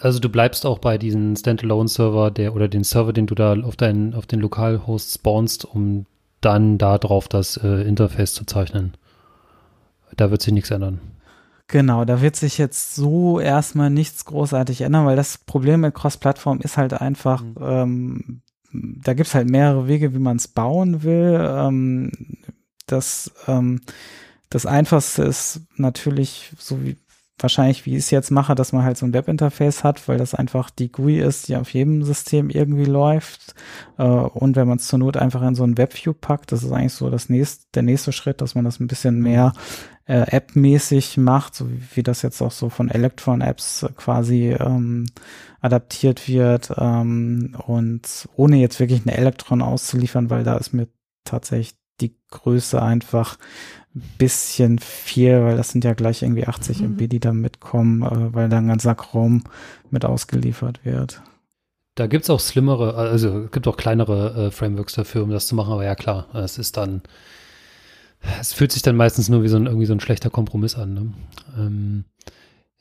Also 0.00 0.18
du 0.18 0.28
bleibst 0.28 0.66
auch 0.66 0.80
bei 0.80 0.98
diesem 0.98 1.36
Standalone-Server, 1.36 2.32
der 2.32 2.54
oder 2.54 2.66
den 2.66 2.82
Server, 2.82 3.12
den 3.12 3.28
du 3.28 3.36
da 3.36 3.54
auf 3.62 3.76
deinen 3.76 4.12
auf 4.14 4.26
den 4.26 4.40
Lokalhost 4.40 5.14
spawnst, 5.14 5.64
um 5.64 6.06
dann 6.40 6.76
da 6.78 6.98
drauf 6.98 7.28
das 7.28 7.56
äh, 7.58 7.82
Interface 7.82 8.34
zu 8.34 8.44
zeichnen. 8.44 8.96
Da 10.16 10.32
wird 10.32 10.42
sich 10.42 10.52
nichts 10.52 10.72
ändern. 10.72 11.00
Genau, 11.68 12.04
da 12.04 12.22
wird 12.22 12.34
sich 12.34 12.58
jetzt 12.58 12.96
so 12.96 13.38
erstmal 13.38 13.90
nichts 13.90 14.24
großartig 14.24 14.80
ändern, 14.80 15.06
weil 15.06 15.16
das 15.16 15.38
Problem 15.38 15.82
mit 15.82 15.94
Cross-Plattform 15.94 16.60
ist 16.60 16.76
halt 16.76 16.94
einfach, 16.94 17.42
mhm. 17.42 17.54
ähm, 17.60 18.42
da 18.72 19.14
gibt's 19.14 19.34
halt 19.34 19.48
mehrere 19.48 19.88
Wege, 19.88 20.14
wie 20.14 20.18
man 20.18 20.36
es 20.36 20.48
bauen 20.48 21.02
will. 21.02 21.38
Ähm, 21.40 22.10
das, 22.86 23.32
ähm, 23.46 23.80
das 24.50 24.66
einfachste 24.66 25.24
ist 25.24 25.60
natürlich, 25.76 26.52
so 26.58 26.82
wie 26.82 26.96
wahrscheinlich, 27.42 27.86
wie 27.86 27.92
ich 27.92 28.04
es 28.04 28.10
jetzt 28.10 28.30
mache, 28.30 28.54
dass 28.54 28.72
man 28.72 28.84
halt 28.84 28.96
so 28.96 29.06
ein 29.06 29.14
Webinterface 29.14 29.84
hat, 29.84 30.08
weil 30.08 30.18
das 30.18 30.34
einfach 30.34 30.70
die 30.70 30.90
GUI 30.90 31.20
ist, 31.20 31.48
die 31.48 31.56
auf 31.56 31.72
jedem 31.72 32.02
System 32.02 32.50
irgendwie 32.50 32.84
läuft. 32.84 33.54
Äh, 33.98 34.04
und 34.04 34.56
wenn 34.56 34.68
man 34.68 34.78
es 34.78 34.86
zur 34.86 34.98
Not 34.98 35.16
einfach 35.16 35.42
in 35.42 35.54
so 35.54 35.64
ein 35.64 35.78
Webview 35.78 36.12
packt, 36.14 36.52
das 36.52 36.62
ist 36.62 36.72
eigentlich 36.72 36.94
so 36.94 37.10
das 37.10 37.28
nächste, 37.28 37.64
der 37.74 37.82
nächste 37.82 38.12
Schritt, 38.12 38.40
dass 38.40 38.54
man 38.54 38.64
das 38.64 38.80
ein 38.80 38.86
bisschen 38.86 39.20
mehr 39.20 39.52
äh, 40.06 40.24
App-mäßig 40.30 41.18
macht, 41.18 41.54
so 41.54 41.70
wie, 41.70 41.82
wie, 41.94 42.02
das 42.02 42.22
jetzt 42.22 42.40
auch 42.40 42.50
so 42.50 42.70
von 42.70 42.90
Electron-Apps 42.90 43.86
quasi 43.96 44.56
ähm, 44.58 45.06
adaptiert 45.60 46.28
wird 46.28 46.72
ähm, 46.76 47.56
und 47.66 48.28
ohne 48.34 48.56
jetzt 48.56 48.80
wirklich 48.80 49.02
eine 49.02 49.16
Elektron 49.16 49.62
auszuliefern, 49.62 50.30
weil 50.30 50.44
da 50.44 50.56
ist 50.56 50.72
mir 50.72 50.88
tatsächlich 51.24 51.76
die 52.00 52.16
Größe 52.30 52.80
einfach 52.80 53.36
ein 53.87 53.87
bisschen 54.18 54.78
viel, 54.78 55.42
weil 55.42 55.56
das 55.56 55.70
sind 55.70 55.84
ja 55.84 55.94
gleich 55.94 56.22
irgendwie 56.22 56.46
80 56.46 56.80
mhm. 56.80 56.92
MB, 56.92 57.08
die 57.08 57.20
da 57.20 57.32
mitkommen, 57.32 58.02
äh, 58.02 58.34
weil 58.34 58.48
da 58.48 58.58
ein 58.58 58.68
ganzer 58.68 58.92
Raum 58.92 59.44
mit 59.90 60.04
ausgeliefert 60.04 60.84
wird. 60.84 61.22
Da 61.94 62.06
gibt 62.06 62.24
es 62.24 62.30
auch 62.30 62.40
slimmere, 62.40 62.94
also 62.94 63.40
es 63.40 63.50
gibt 63.50 63.66
auch 63.66 63.76
kleinere 63.76 64.46
äh, 64.46 64.50
Frameworks 64.50 64.92
dafür, 64.92 65.24
um 65.24 65.30
das 65.30 65.48
zu 65.48 65.54
machen, 65.54 65.72
aber 65.72 65.84
ja 65.84 65.96
klar, 65.96 66.28
es 66.34 66.56
ist 66.56 66.76
dann, 66.76 67.02
es 68.40 68.52
fühlt 68.52 68.72
sich 68.72 68.82
dann 68.82 68.96
meistens 68.96 69.28
nur 69.28 69.42
wie 69.42 69.48
so 69.48 69.56
ein, 69.56 69.66
irgendwie 69.66 69.86
so 69.86 69.94
ein 69.94 70.00
schlechter 70.00 70.30
Kompromiss 70.30 70.76
an. 70.76 70.94
Ne? 70.94 71.12
Ähm, 71.58 72.04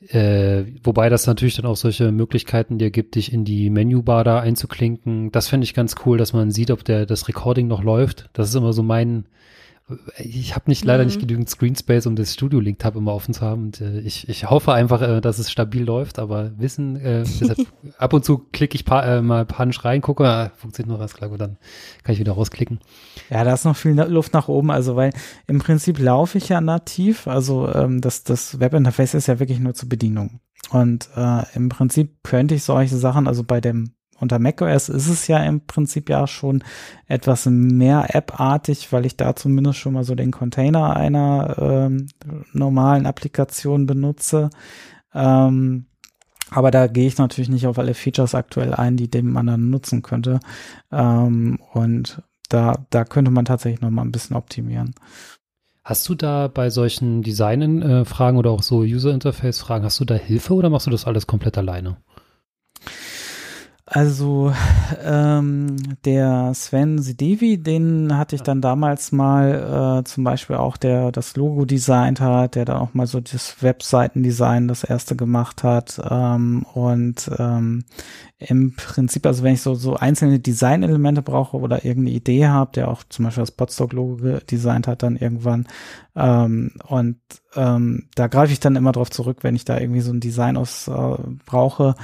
äh, 0.10 0.66
wobei 0.84 1.10
das 1.10 1.26
natürlich 1.26 1.56
dann 1.56 1.66
auch 1.66 1.76
solche 1.76 2.12
Möglichkeiten 2.12 2.78
dir 2.78 2.92
gibt, 2.92 3.16
dich 3.16 3.34
in 3.34 3.46
die 3.46 3.72
Menübar 3.72 4.24
da 4.24 4.40
einzuklinken. 4.40 5.32
Das 5.32 5.48
fände 5.48 5.64
ich 5.64 5.74
ganz 5.74 5.96
cool, 6.06 6.20
dass 6.20 6.34
man 6.34 6.52
sieht, 6.52 6.70
ob 6.70 6.84
der 6.84 7.08
das 7.08 7.28
Recording 7.28 7.68
noch 7.68 7.84
läuft. 7.84 8.30
Das 8.34 8.50
ist 8.50 8.56
immer 8.56 8.74
so 8.74 8.84
mein, 8.84 9.26
ich 10.18 10.54
habe 10.54 10.66
nicht 10.70 10.84
leider 10.84 11.04
mhm. 11.04 11.08
nicht 11.08 11.20
genügend 11.22 11.50
Screenspace, 11.50 12.08
um 12.08 12.18
das 12.18 12.34
Studio 12.34 12.60
Link 12.60 12.80
Tab 12.80 12.98
immer 12.98 13.14
offen 13.14 13.34
zu 13.34 13.42
haben. 13.42 13.64
Und 13.68 13.82
äh, 13.82 14.00
ich, 14.02 14.28
ich 14.28 14.50
hoffe 14.50 14.74
einfach, 14.74 15.02
äh, 15.02 15.22
dass 15.22 15.40
es 15.40 15.50
stabil 15.50 15.84
läuft, 15.84 16.20
aber 16.20 16.52
wissen, 16.58 16.98
äh, 16.98 17.24
deshalb, 17.24 17.60
ab 17.98 18.12
und 18.12 18.26
zu 18.26 18.40
klicke 18.52 18.76
ich 18.76 18.84
pa 18.84 19.04
äh, 19.04 19.22
mal 19.22 19.46
panisch 19.46 19.86
rein, 19.86 20.02
gucke, 20.02 20.28
ah, 20.28 20.52
funktioniert 20.58 20.92
noch 20.92 21.04
was 21.04 21.14
klar, 21.14 21.32
und 21.32 21.40
dann 21.40 21.58
kann 22.04 22.14
ich 22.14 22.20
wieder 22.20 22.34
rausklicken. 22.34 22.80
Ja, 23.30 23.46
da 23.46 23.54
ist 23.54 23.64
noch 23.64 23.78
viel 23.78 23.94
Luft 23.94 24.34
nach 24.34 24.50
oben, 24.50 24.72
also 24.72 24.98
weil 24.98 25.14
im 25.48 25.60
Prinzip 25.60 26.00
laufe 26.00 26.38
ich 26.38 26.50
ja 26.50 26.60
nativ, 26.60 27.28
also 27.28 27.74
ähm, 27.74 28.02
das, 28.02 28.24
das 28.24 28.60
Webinterface 28.60 29.14
ist 29.14 29.28
ja 29.28 29.40
wirklich 29.40 29.60
nur 29.60 29.74
zur 29.74 29.88
Bedienung. 29.88 30.42
Und 30.72 31.08
äh, 31.16 31.44
im 31.56 31.70
Prinzip 31.70 32.24
könnte 32.24 32.56
ich 32.56 32.64
solche 32.64 32.98
Sachen, 32.98 33.28
also 33.28 33.46
bei 33.46 33.62
dem 33.62 33.94
unter 34.20 34.40
macOS 34.40 34.90
ist 34.90 35.08
es 35.08 35.28
ja 35.28 35.44
im 35.44 35.66
Prinzip 35.66 36.10
ja 36.10 36.28
schon 36.28 36.64
etwas 37.08 37.46
mehr 37.46 38.16
App-artig, 38.16 38.92
weil 38.92 39.06
ich 39.06 39.18
da 39.18 39.36
zumindest 39.36 39.80
schon 39.80 39.94
mal 39.94 40.04
so 40.04 40.16
den 40.16 40.32
Container 40.32 40.96
einer 40.96 41.56
ähm, 41.60 42.08
normalen 42.54 43.06
Applikation 43.06 43.86
benutze. 43.86 44.50
Ähm, 45.14 45.86
aber 46.50 46.72
da 46.72 46.88
gehe 46.88 47.08
ich 47.08 47.18
natürlich 47.18 47.50
nicht 47.50 47.68
auf 47.68 47.78
alle 47.78 47.94
Features 47.94 48.36
aktuell 48.36 48.74
ein, 48.74 48.98
die 48.98 49.10
dem 49.10 49.32
man 49.32 49.48
dann 49.48 49.70
nutzen 49.70 50.02
könnte. 50.02 50.40
Ähm, 50.92 51.60
und 51.74 52.22
da, 52.50 52.86
da 52.90 53.04
könnte 53.04 53.32
man 53.32 53.46
tatsächlich 53.46 53.82
noch 53.82 53.90
mal 53.90 54.04
ein 54.04 54.12
bisschen 54.12 54.36
optimieren. 54.36 54.96
Hast 55.84 56.08
du 56.10 56.16
da 56.16 56.48
bei 56.48 56.70
solchen 56.70 57.22
Designen-Fragen 57.22 58.36
äh, 58.36 58.40
oder 58.40 58.52
auch 58.52 58.62
so 58.62 58.80
User-Interface-Fragen, 58.80 59.86
hast 59.86 60.00
du 60.00 60.06
da 60.06 60.16
Hilfe 60.16 60.54
oder 60.54 60.70
machst 60.70 60.88
du 60.88 60.92
das 60.92 61.06
alles 61.06 61.28
komplett 61.28 61.58
alleine? 61.58 61.98
Also 63.90 64.52
ähm, 65.04 65.78
der 66.04 66.52
Sven 66.54 67.00
Sidevi, 67.02 67.58
den 67.58 68.18
hatte 68.18 68.36
ich 68.36 68.42
dann 68.44 68.60
damals 68.62 69.14
mal 69.14 70.02
äh, 70.02 70.04
zum 70.04 70.26
Beispiel 70.26 70.58
auch, 70.58 70.76
der 70.76 71.14
das 71.14 71.38
Logo 71.38 71.64
designt 71.64 72.20
hat, 72.20 72.56
der 72.56 72.66
dann 72.66 72.78
auch 72.78 72.94
mal 72.94 73.08
so 73.08 73.22
das 73.22 73.64
Webseitendesign 73.64 74.68
das 74.68 74.84
erste 74.84 75.16
gemacht 75.16 75.64
hat. 75.64 76.02
Ähm, 76.10 76.66
und 76.74 77.32
ähm, 77.40 77.86
im 78.40 78.76
Prinzip, 78.76 79.26
also 79.26 79.44
wenn 79.44 79.54
ich 79.54 79.62
so, 79.62 79.74
so 79.74 79.96
einzelne 79.96 80.40
Designelemente 80.40 81.22
brauche 81.22 81.56
oder 81.58 81.86
irgendeine 81.86 82.18
Idee 82.18 82.48
habe, 82.48 82.72
der 82.76 82.90
auch 82.90 83.04
zum 83.08 83.26
Beispiel 83.26 83.44
das 83.44 83.52
Podstock-Logo 83.52 84.40
designt 84.52 84.88
hat, 84.88 85.02
dann 85.02 85.16
irgendwann, 85.16 85.66
Ähm, 86.16 86.72
und 86.88 87.18
ähm, 87.56 88.10
da 88.16 88.28
greife 88.28 88.52
ich 88.52 88.60
dann 88.60 88.76
immer 88.76 88.92
drauf 88.92 89.12
zurück, 89.12 89.40
wenn 89.44 89.56
ich 89.56 89.66
da 89.66 89.80
irgendwie 89.80 90.02
so 90.02 90.12
ein 90.12 90.20
Design 90.20 90.58
aus 90.58 90.88
äh, 90.88 91.18
brauche. 91.46 91.96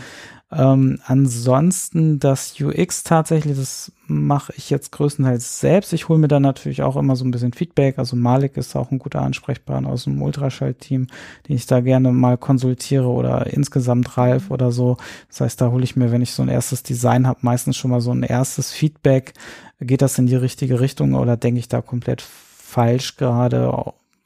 Ähm, 0.52 1.00
ansonsten 1.06 2.20
das 2.20 2.60
UX 2.60 3.04
tatsächlich, 3.04 3.58
das 3.58 3.92
mache 4.06 4.54
ich 4.56 4.70
jetzt 4.70 4.92
größtenteils 4.92 5.60
selbst. 5.60 5.94
Ich 5.94 6.10
hole 6.10 6.20
mir 6.20 6.28
dann 6.28 6.44
natürlich 6.44 6.84
auch 6.84 6.96
immer 6.96 7.16
so 7.16 7.26
ein 7.26 7.32
bisschen 7.32 7.54
Feedback. 7.54 7.98
Also 7.98 8.16
Malik 8.16 8.58
ist 8.58 8.76
auch 8.76 8.92
ein 8.92 9.00
guter 9.00 9.22
Ansprechpartner 9.22 9.90
aus 9.90 10.04
dem 10.04 10.22
Ultraschall-Team, 10.22 11.08
den 11.48 11.56
ich 11.56 11.66
da 11.66 11.80
gerne 11.80 12.12
mal 12.12 12.38
konsultiere 12.38 13.08
oder 13.08 13.48
insgesamt 13.48 14.16
Ralf 14.18 14.52
oder 14.52 14.72
so. 14.72 14.98
Das 15.30 15.42
heißt, 15.42 15.62
da 15.62 15.72
hole 15.72 15.84
ich 15.84 15.96
mir, 15.96 16.12
wenn 16.12 16.22
ich 16.22 16.34
so 16.34 16.44
ein 16.44 16.50
erstes 16.50 16.84
Design 16.84 17.26
habe, 17.26 17.40
meistens 17.42 17.76
schon 17.76 17.90
mal 17.90 18.02
so 18.02 18.12
ein 18.12 18.24
erstes 18.24 18.72
Feedback. 18.72 19.34
Geht 19.80 20.04
das 20.04 20.20
in 20.20 20.28
die 20.28 20.36
richtige 20.36 20.80
Richtung 20.80 21.16
oder 21.16 21.36
denke 21.36 21.60
ich 21.60 21.68
da 21.68 21.82
komplett 21.82 22.22
falsch 22.22 23.16
gerade? 23.16 23.74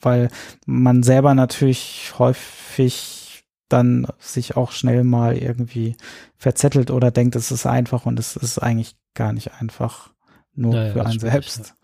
Weil 0.02 0.30
man 0.66 1.04
selber 1.04 1.34
natürlich 1.36 2.14
häufig 2.20 3.17
dann 3.70 4.08
sich 4.20 4.56
auch 4.56 4.72
schnell 4.72 5.04
mal 5.04 5.38
irgendwie 5.38 5.96
verzettelt 6.38 6.92
oder 6.92 7.12
denkt, 7.12 7.36
es 7.36 7.52
ist 7.52 7.66
einfach 7.66 8.06
und 8.06 8.20
es 8.20 8.36
ist 8.36 8.60
eigentlich 8.60 8.96
gar 9.14 9.34
nicht 9.34 9.54
einfach 9.60 10.12
nur 10.56 10.74
naja, 10.74 10.94
für 10.94 11.06
einen 11.06 11.20
selbst. 11.20 11.76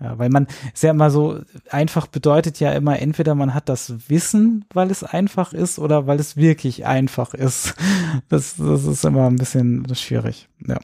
Ja. 0.00 0.06
ja. 0.06 0.18
weil 0.18 0.30
man 0.30 0.46
ist 0.72 0.82
ja 0.82 0.90
immer 0.90 1.10
so, 1.10 1.40
einfach 1.70 2.06
bedeutet 2.06 2.60
ja 2.60 2.72
immer, 2.72 2.98
entweder 2.98 3.34
man 3.34 3.54
hat 3.54 3.68
das 3.68 4.08
Wissen, 4.08 4.64
weil 4.72 4.90
es 4.90 5.02
einfach 5.02 5.52
ist, 5.52 5.78
oder 5.78 6.06
weil 6.06 6.20
es 6.20 6.36
wirklich 6.36 6.86
einfach 6.86 7.34
ist. 7.34 7.74
Das, 8.28 8.56
das 8.58 8.84
ist 8.84 9.04
immer 9.04 9.26
ein 9.26 9.36
bisschen 9.36 9.92
schwierig, 9.92 10.48
ja. 10.64 10.78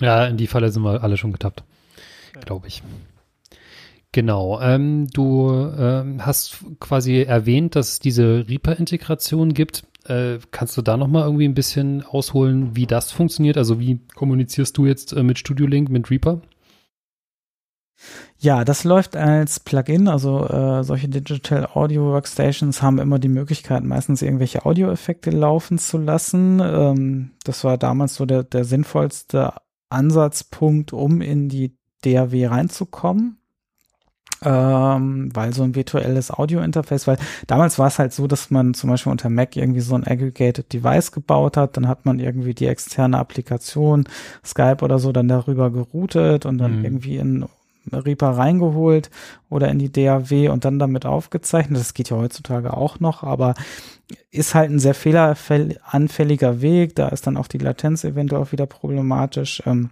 Ja, 0.00 0.26
in 0.26 0.36
die 0.36 0.48
Falle 0.48 0.72
sind 0.72 0.82
wir 0.82 1.04
alle 1.04 1.16
schon 1.16 1.30
getappt, 1.30 1.62
glaube 2.44 2.66
ich. 2.66 2.82
Genau. 4.12 4.60
Ähm, 4.60 5.08
du 5.08 5.50
ähm, 5.50 6.24
hast 6.24 6.58
quasi 6.80 7.22
erwähnt, 7.22 7.74
dass 7.76 7.94
es 7.94 7.98
diese 7.98 8.46
Reaper-Integration 8.46 9.54
gibt. 9.54 9.84
Äh, 10.04 10.38
kannst 10.50 10.76
du 10.76 10.82
da 10.82 10.98
noch 10.98 11.08
mal 11.08 11.24
irgendwie 11.24 11.48
ein 11.48 11.54
bisschen 11.54 12.04
ausholen, 12.04 12.76
wie 12.76 12.86
das 12.86 13.10
funktioniert? 13.10 13.56
Also 13.56 13.80
wie 13.80 14.00
kommunizierst 14.14 14.76
du 14.76 14.84
jetzt 14.84 15.14
äh, 15.14 15.22
mit 15.22 15.38
Studio 15.38 15.66
Link, 15.66 15.88
mit 15.88 16.10
Reaper? 16.10 16.42
Ja, 18.38 18.64
das 18.64 18.84
läuft 18.84 19.16
als 19.16 19.60
Plugin. 19.60 20.08
Also 20.08 20.46
äh, 20.46 20.84
solche 20.84 21.08
Digital 21.08 21.68
Audio 21.72 22.12
Workstations 22.12 22.82
haben 22.82 22.98
immer 22.98 23.18
die 23.18 23.28
Möglichkeit, 23.28 23.82
meistens 23.82 24.20
irgendwelche 24.20 24.66
Audioeffekte 24.66 25.30
laufen 25.30 25.78
zu 25.78 25.96
lassen. 25.96 26.60
Ähm, 26.60 27.30
das 27.44 27.64
war 27.64 27.78
damals 27.78 28.16
so 28.16 28.26
der, 28.26 28.42
der 28.42 28.64
sinnvollste 28.64 29.54
Ansatzpunkt, 29.88 30.92
um 30.92 31.22
in 31.22 31.48
die 31.48 31.78
DAW 32.02 32.46
reinzukommen 32.46 33.38
ähm, 34.44 35.30
weil 35.34 35.52
so 35.52 35.62
ein 35.62 35.74
virtuelles 35.74 36.30
Audio-Interface, 36.30 37.06
weil 37.06 37.18
damals 37.46 37.78
war 37.78 37.88
es 37.88 37.98
halt 37.98 38.12
so, 38.12 38.26
dass 38.26 38.50
man 38.50 38.74
zum 38.74 38.90
Beispiel 38.90 39.12
unter 39.12 39.30
Mac 39.30 39.56
irgendwie 39.56 39.80
so 39.80 39.94
ein 39.94 40.06
Aggregated 40.06 40.72
Device 40.72 41.12
gebaut 41.12 41.56
hat, 41.56 41.76
dann 41.76 41.88
hat 41.88 42.04
man 42.04 42.18
irgendwie 42.18 42.54
die 42.54 42.66
externe 42.66 43.18
Applikation, 43.18 44.04
Skype 44.44 44.82
oder 44.82 44.98
so, 44.98 45.12
dann 45.12 45.28
darüber 45.28 45.70
geroutet 45.70 46.46
und 46.46 46.58
dann 46.58 46.78
mhm. 46.78 46.84
irgendwie 46.84 47.16
in 47.16 47.46
Reaper 47.92 48.30
reingeholt 48.30 49.10
oder 49.50 49.68
in 49.68 49.78
die 49.78 49.90
DAW 49.90 50.48
und 50.48 50.64
dann 50.64 50.78
damit 50.78 51.06
aufgezeichnet. 51.06 51.80
Das 51.80 51.94
geht 51.94 52.10
ja 52.10 52.16
heutzutage 52.16 52.76
auch 52.76 53.00
noch, 53.00 53.22
aber 53.22 53.54
ist 54.30 54.54
halt 54.54 54.70
ein 54.70 54.78
sehr 54.78 54.94
fehleranfälliger 54.94 56.60
Weg. 56.60 56.94
Da 56.94 57.08
ist 57.08 57.26
dann 57.26 57.36
auch 57.36 57.48
die 57.48 57.58
Latenz 57.58 58.04
eventuell 58.04 58.42
auch 58.42 58.52
wieder 58.52 58.66
problematisch. 58.66 59.62
Ähm, 59.66 59.90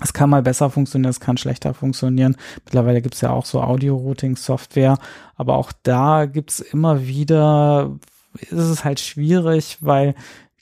es 0.00 0.12
kann 0.12 0.30
mal 0.30 0.42
besser 0.42 0.70
funktionieren, 0.70 1.10
es 1.10 1.20
kann 1.20 1.36
schlechter 1.36 1.72
funktionieren. 1.74 2.36
Mittlerweile 2.64 3.00
gibt's 3.00 3.20
ja 3.22 3.30
auch 3.30 3.46
so 3.46 3.62
Audio-Routing-Software, 3.62 4.98
aber 5.36 5.56
auch 5.56 5.72
da 5.82 6.26
gibt's 6.26 6.60
immer 6.60 7.06
wieder, 7.06 7.96
ist 8.40 8.52
es 8.52 8.84
halt 8.84 9.00
schwierig, 9.00 9.78
weil 9.80 10.14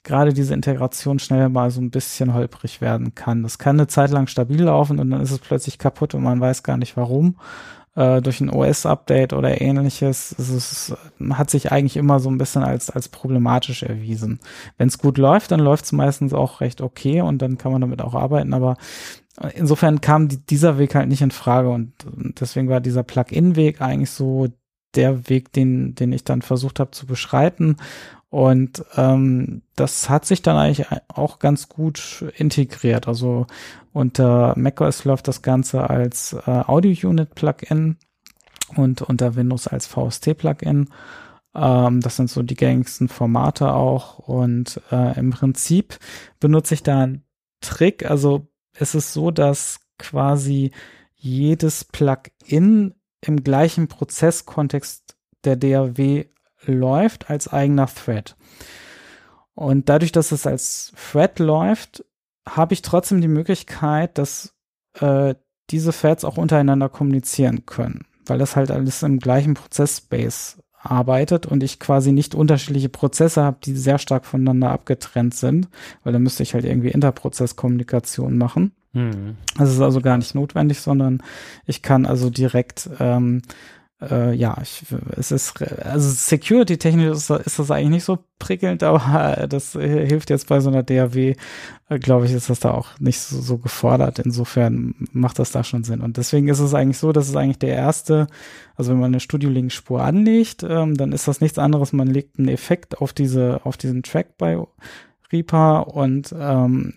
gerade 0.03 0.33
diese 0.33 0.53
Integration 0.53 1.19
schnell 1.19 1.49
mal 1.49 1.71
so 1.71 1.81
ein 1.81 1.91
bisschen 1.91 2.33
holprig 2.33 2.79
werden 2.79 3.15
kann. 3.15 3.43
Das 3.43 3.57
kann 3.57 3.77
eine 3.77 3.87
Zeit 3.87 4.11
lang 4.11 4.27
stabil 4.27 4.63
laufen 4.63 4.99
und 4.99 5.09
dann 5.09 5.21
ist 5.21 5.31
es 5.31 5.39
plötzlich 5.39 5.79
kaputt 5.79 6.13
und 6.13 6.23
man 6.23 6.39
weiß 6.39 6.63
gar 6.63 6.77
nicht 6.77 6.95
warum 6.95 7.35
äh, 7.95 8.21
durch 8.21 8.41
ein 8.41 8.49
OS-Update 8.49 9.33
oder 9.33 9.61
ähnliches. 9.61 10.35
Es 10.37 10.49
ist, 10.49 10.93
hat 11.31 11.49
sich 11.49 11.71
eigentlich 11.71 11.97
immer 11.97 12.19
so 12.19 12.29
ein 12.29 12.37
bisschen 12.37 12.63
als, 12.63 12.89
als 12.89 13.09
problematisch 13.09 13.83
erwiesen. 13.83 14.39
Wenn 14.77 14.87
es 14.87 14.97
gut 14.97 15.17
läuft, 15.17 15.51
dann 15.51 15.59
läuft 15.59 15.85
es 15.85 15.91
meistens 15.91 16.33
auch 16.33 16.61
recht 16.61 16.81
okay 16.81 17.21
und 17.21 17.41
dann 17.41 17.57
kann 17.57 17.71
man 17.71 17.81
damit 17.81 18.01
auch 18.01 18.13
arbeiten, 18.13 18.53
aber 18.53 18.77
insofern 19.53 20.01
kam 20.01 20.27
die, 20.27 20.37
dieser 20.37 20.77
Weg 20.77 20.95
halt 20.95 21.09
nicht 21.09 21.21
in 21.21 21.31
Frage 21.31 21.69
und, 21.69 21.91
und 22.05 22.39
deswegen 22.39 22.69
war 22.69 22.79
dieser 22.79 23.03
Plug-in-Weg 23.03 23.81
eigentlich 23.81 24.11
so 24.11 24.47
der 24.95 25.29
Weg, 25.29 25.51
den, 25.51 25.93
den 25.95 26.13
ich 26.13 26.23
dann 26.23 26.41
versucht 26.41 26.79
habe 26.79 26.91
zu 26.91 27.05
beschreiten. 27.05 27.77
Und 28.35 28.83
ähm, 28.97 29.61
das 29.77 30.09
hat 30.09 30.25
sich 30.25 30.41
dann 30.41 30.57
eigentlich 30.57 30.87
auch 31.07 31.39
ganz 31.39 31.69
gut 31.69 32.25
integriert. 32.35 33.07
Also 33.07 33.47
unter 33.93 34.53
macOS 34.57 35.05
läuft 35.05 35.29
das 35.29 35.41
Ganze 35.41 35.89
als 35.89 36.33
äh, 36.45 36.51
Audio-Unit-Plugin 36.67 37.95
und 38.75 39.01
unter 39.03 39.37
Windows 39.37 39.69
als 39.69 39.87
VST-Plugin. 39.87 40.89
Ähm, 41.55 42.01
das 42.01 42.17
sind 42.17 42.29
so 42.29 42.43
die 42.43 42.55
gängigsten 42.55 43.07
Formate 43.07 43.71
auch. 43.71 44.19
Und 44.19 44.81
äh, 44.91 45.17
im 45.17 45.29
Prinzip 45.29 45.97
benutze 46.41 46.73
ich 46.73 46.83
da 46.83 47.03
einen 47.03 47.23
Trick. 47.61 48.11
Also 48.11 48.49
es 48.73 48.95
ist 48.95 49.13
so, 49.13 49.31
dass 49.31 49.79
quasi 49.97 50.71
jedes 51.13 51.85
Plugin 51.85 52.95
im 53.21 53.43
gleichen 53.45 53.87
Prozesskontext 53.87 55.15
der 55.45 55.55
DAW 55.55 56.25
läuft 56.65 57.29
als 57.29 57.51
eigener 57.51 57.87
Thread. 57.87 58.35
Und 59.53 59.89
dadurch, 59.89 60.11
dass 60.11 60.31
es 60.31 60.45
als 60.45 60.93
Thread 61.11 61.39
läuft, 61.39 62.03
habe 62.47 62.73
ich 62.73 62.81
trotzdem 62.81 63.21
die 63.21 63.27
Möglichkeit, 63.27 64.17
dass 64.17 64.53
äh, 64.99 65.35
diese 65.69 65.91
Threads 65.91 66.25
auch 66.25 66.37
untereinander 66.37 66.89
kommunizieren 66.89 67.65
können, 67.65 68.05
weil 68.25 68.37
das 68.37 68.55
halt 68.55 68.69
alles 68.69 69.01
im 69.01 69.19
gleichen 69.19 69.55
Prozessspace 69.55 70.57
arbeitet 70.77 71.45
und 71.45 71.63
ich 71.63 71.79
quasi 71.79 72.11
nicht 72.11 72.35
unterschiedliche 72.35 72.89
Prozesse 72.89 73.41
habe, 73.43 73.57
die 73.63 73.73
sehr 73.75 73.97
stark 73.97 74.25
voneinander 74.25 74.69
abgetrennt 74.69 75.33
sind, 75.33 75.67
weil 76.03 76.13
dann 76.13 76.21
müsste 76.21 76.43
ich 76.43 76.53
halt 76.53 76.65
irgendwie 76.65 76.89
Interprozesskommunikation 76.89 78.37
machen. 78.37 78.73
Mhm. 78.93 79.37
Das 79.57 79.71
ist 79.71 79.81
also 79.81 80.01
gar 80.01 80.17
nicht 80.17 80.35
notwendig, 80.35 80.79
sondern 80.79 81.23
ich 81.65 81.81
kann 81.81 82.05
also 82.05 82.29
direkt 82.29 82.89
ähm, 82.99 83.41
äh, 84.09 84.33
ja, 84.33 84.57
ich, 84.61 84.83
es 85.17 85.31
ist, 85.31 85.61
also 85.61 86.09
security-technisch 86.09 87.11
ist, 87.11 87.29
ist, 87.29 87.59
das 87.59 87.71
eigentlich 87.71 87.89
nicht 87.89 88.03
so 88.03 88.19
prickelnd, 88.39 88.83
aber 88.83 89.47
das 89.47 89.73
hilft 89.73 90.29
jetzt 90.29 90.47
bei 90.47 90.59
so 90.59 90.69
einer 90.69 90.83
DAW, 90.83 91.35
äh, 91.89 91.99
glaube 91.99 92.25
ich, 92.25 92.31
ist 92.33 92.49
das 92.49 92.59
da 92.59 92.71
auch 92.71 92.99
nicht 92.99 93.19
so, 93.19 93.41
so, 93.41 93.57
gefordert. 93.57 94.19
Insofern 94.19 94.95
macht 95.11 95.39
das 95.39 95.51
da 95.51 95.63
schon 95.63 95.83
Sinn. 95.83 96.01
Und 96.01 96.17
deswegen 96.17 96.47
ist 96.47 96.59
es 96.59 96.73
eigentlich 96.73 96.97
so, 96.97 97.11
dass 97.11 97.29
es 97.29 97.35
eigentlich 97.35 97.59
der 97.59 97.75
erste, 97.75 98.27
also 98.75 98.91
wenn 98.91 98.99
man 98.99 99.11
eine 99.11 99.19
Studio-Link-Spur 99.19 100.01
anlegt, 100.01 100.63
ähm, 100.63 100.95
dann 100.95 101.11
ist 101.11 101.27
das 101.27 101.41
nichts 101.41 101.57
anderes, 101.57 101.93
man 101.93 102.07
legt 102.07 102.39
einen 102.39 102.49
Effekt 102.49 102.99
auf 102.99 103.13
diese, 103.13 103.61
auf 103.63 103.77
diesen 103.77 104.03
Track 104.03 104.37
bei 104.37 104.57
Reaper 105.31 105.87
und 105.87 106.33
ähm, 106.37 106.93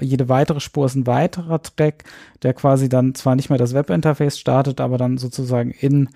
jede 0.00 0.28
weitere 0.28 0.60
Spur 0.60 0.86
ist 0.86 0.94
ein 0.94 1.06
weiterer 1.06 1.62
Track, 1.62 2.04
der 2.42 2.54
quasi 2.54 2.88
dann 2.88 3.14
zwar 3.14 3.36
nicht 3.36 3.50
mehr 3.50 3.58
das 3.58 3.74
Webinterface 3.74 4.38
startet, 4.38 4.80
aber 4.80 4.98
dann 4.98 5.18
sozusagen 5.18 5.70
in 5.70 6.08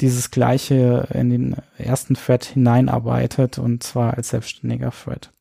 dieses 0.00 0.30
gleiche 0.30 1.08
in 1.12 1.30
den 1.30 1.56
ersten 1.78 2.14
Thread 2.14 2.44
hineinarbeitet 2.44 3.58
und 3.58 3.82
zwar 3.82 4.14
als 4.14 4.28
selbstständiger 4.28 4.90
Thread. 4.90 5.32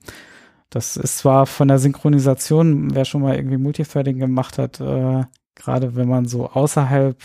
Das 0.70 0.97
ist 0.97 1.20
zwar 1.20 1.45
von 1.45 1.68
der 1.68 1.80
Synchronisation, 1.80 2.93
wer 2.93 3.06
schon 3.06 3.22
mal 3.22 3.36
irgendwie 3.36 3.58
Multithreading 3.58 4.20
gemacht 4.20 4.58
hat, 4.58 4.80
äh, 4.80 5.24
gerade 5.56 5.95
wenn 5.95 6.08
man 6.10 6.26
so 6.26 6.49
außerhalb 6.49 7.18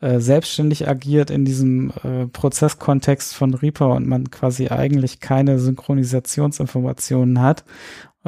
äh, 0.00 0.20
selbstständig 0.20 0.86
agiert 0.86 1.30
in 1.30 1.46
diesem 1.46 1.90
äh, 2.04 2.26
Prozesskontext 2.26 3.34
von 3.34 3.54
Reaper 3.54 3.94
und 3.94 4.06
man 4.06 4.30
quasi 4.30 4.68
eigentlich 4.68 5.20
keine 5.20 5.58
Synchronisationsinformationen 5.58 7.40
hat, 7.40 7.64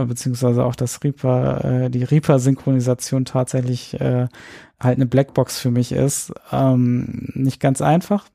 beziehungsweise 0.06 0.64
auch 0.64 0.74
das 0.74 1.02
Reaper, 1.02 1.64
äh, 1.64 1.90
die 1.90 2.04
Reaper-Synchronisation 2.04 3.24
tatsächlich 3.24 3.94
äh, 4.00 4.28
halt 4.80 4.96
eine 4.96 5.06
Blackbox 5.06 5.58
für 5.58 5.70
mich 5.70 5.92
ist. 5.92 6.32
Ähm, 6.52 7.28
nicht 7.34 7.60
ganz 7.60 7.80
einfach, 7.82 8.26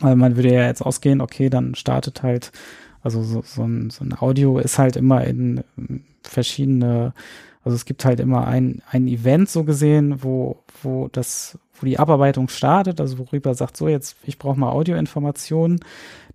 weil 0.00 0.16
man 0.16 0.36
würde 0.36 0.52
ja 0.52 0.66
jetzt 0.66 0.82
ausgehen, 0.82 1.20
okay, 1.20 1.50
dann 1.50 1.74
startet 1.74 2.22
halt, 2.22 2.52
also 3.02 3.22
so, 3.22 3.42
so, 3.42 3.64
ein, 3.64 3.90
so 3.90 4.04
ein 4.04 4.16
Audio 4.18 4.58
ist 4.58 4.78
halt 4.78 4.96
immer 4.96 5.24
in 5.24 5.64
verschiedene, 6.22 7.12
also 7.62 7.74
es 7.74 7.84
gibt 7.84 8.04
halt 8.04 8.20
immer 8.20 8.46
ein, 8.46 8.82
ein 8.90 9.06
Event 9.06 9.48
so 9.48 9.64
gesehen, 9.64 10.22
wo, 10.22 10.62
wo 10.82 11.08
das, 11.08 11.58
wo 11.74 11.86
die 11.86 11.98
Abarbeitung 11.98 12.48
startet, 12.48 13.00
also 13.00 13.18
worüber 13.18 13.54
sagt, 13.54 13.76
so 13.76 13.88
jetzt, 13.88 14.16
ich 14.24 14.38
brauche 14.38 14.58
mal 14.58 14.70
Audioinformationen. 14.70 15.80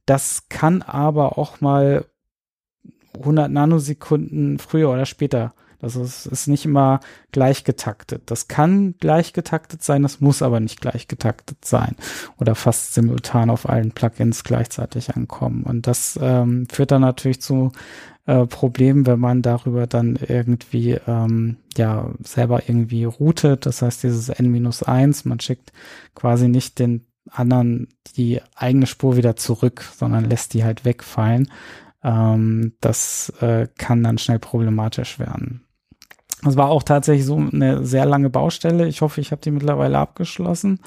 Das 0.06 0.50
kann 0.50 0.84
aber 0.84 1.40
auch 1.40 1.62
mal 1.62 2.06
100 3.20 3.52
Nanosekunden 3.52 4.60
früher 4.60 4.90
oder 4.90 5.06
später 5.06 5.54
Also 5.82 6.02
es 6.02 6.26
ist 6.26 6.48
nicht 6.48 6.66
immer 6.66 7.00
gleich 7.32 7.64
getaktet. 7.64 8.24
Das 8.28 8.48
kann 8.48 8.96
gleich 9.00 9.34
getaktet 9.34 9.84
sein, 9.84 10.04
das 10.04 10.22
muss 10.22 10.42
aber 10.42 10.60
nicht 10.60 10.82
gleich 10.82 11.08
getaktet 11.08 11.64
sein 11.66 11.96
oder 12.40 12.56
fast 12.56 12.94
simultan 12.94 13.50
auf 13.50 13.70
allen 13.70 13.92
Plugins 13.92 14.44
gleichzeitig 14.44 15.16
ankommen. 15.16 15.64
Und 15.64 15.88
das 15.88 16.20
ähm, 16.22 16.68
führt 16.72 16.92
dann 16.92 17.02
natürlich 17.02 17.42
zu 17.42 17.72
äh, 18.26 18.48
Problemen, 18.48 19.06
wenn 19.06 19.20
man 19.20 19.42
darüber 19.42 19.86
dann 19.86 20.18
irgendwie 20.28 20.98
ähm, 21.08 21.58
ja 21.78 22.10
selber 22.24 22.68
irgendwie 22.68 23.04
routet. 23.04 23.66
Das 23.66 23.82
heißt, 23.82 24.04
dieses 24.04 24.30
N-1, 24.30 25.28
man 25.28 25.40
schickt 25.40 25.72
quasi 26.16 26.48
nicht 26.48 26.80
den 26.80 27.06
anderen 27.30 27.88
die 28.18 28.42
eigene 28.56 28.88
Spur 28.88 29.18
wieder 29.18 29.36
zurück, 29.36 29.84
sondern 29.96 30.30
lässt 30.30 30.54
die 30.54 30.64
halt 30.64 30.86
wegfallen. 30.86 31.50
Ähm, 32.06 32.74
das 32.82 33.34
äh, 33.42 33.68
kann 33.78 34.04
dann 34.04 34.20
schnell 34.20 34.38
problematisch 34.38 35.18
werden. 35.18 35.66
Das 36.44 36.56
war 36.56 36.70
auch 36.70 36.84
tatsächlich 36.84 37.26
so 37.26 37.38
eine 37.38 37.84
sehr 37.84 38.06
lange 38.06 38.30
Baustelle. 38.30 38.88
Ich 38.88 39.02
hoffe, 39.02 39.20
ich 39.20 39.32
habe 39.32 39.42
die 39.42 39.50
mittlerweile 39.50 39.98
abgeschlossen. 39.98 40.80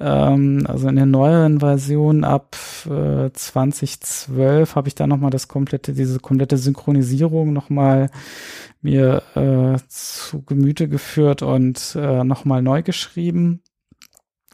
Ähm, 0.00 0.64
also 0.66 0.88
in 0.88 0.96
der 0.96 1.04
neueren 1.04 1.60
Version 1.60 2.24
ab 2.24 2.56
äh, 2.86 3.30
2012 3.30 4.74
habe 4.74 4.88
ich 4.88 4.94
da 4.94 5.06
nochmal 5.06 5.30
das 5.30 5.48
komplette, 5.48 5.92
diese 5.92 6.20
komplette 6.20 6.56
Synchronisierung 6.56 7.52
nochmal 7.52 8.08
mir 8.80 9.22
äh, 9.34 9.78
zu 9.88 10.42
Gemüte 10.42 10.88
geführt 10.88 11.42
und 11.42 11.94
äh, 12.00 12.24
nochmal 12.24 12.62
neu 12.62 12.82
geschrieben. 12.82 13.62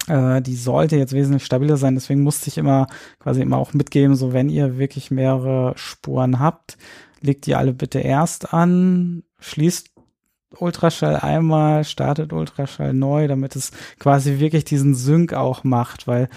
Äh, 0.09 0.43
die 0.43 0.57
sollte 0.57 0.97
jetzt 0.97 1.13
wesentlich 1.13 1.45
stabiler 1.45 1.77
sein, 1.77 1.95
deswegen 1.95 2.23
musste 2.23 2.49
ich 2.49 2.59
immer 2.59 2.87
quasi 3.19 3.41
immer 3.41 3.59
auch 3.59 3.73
mitgeben, 3.73 4.17
so 4.17 4.33
wenn 4.33 4.49
ihr 4.49 4.79
wirklich 4.79 5.11
mehrere 5.11 5.73
Spuren 5.77 6.41
habt, 6.41 6.77
legt 7.21 7.47
die 7.47 7.55
alle 7.55 7.73
bitte 7.73 8.01
erst 8.01 8.53
an, 8.53 9.23
schließt 9.39 9.91
Ultraschall 10.59 11.17
einmal, 11.17 11.85
startet 11.85 12.33
Ultraschall 12.33 12.93
neu, 12.93 13.27
damit 13.27 13.57
es 13.57 13.71
quasi 13.99 14.39
wirklich 14.39 14.65
diesen 14.65 14.95
Sync 14.95 15.33
auch 15.33 15.65
macht, 15.65 16.07
weil 16.07 16.29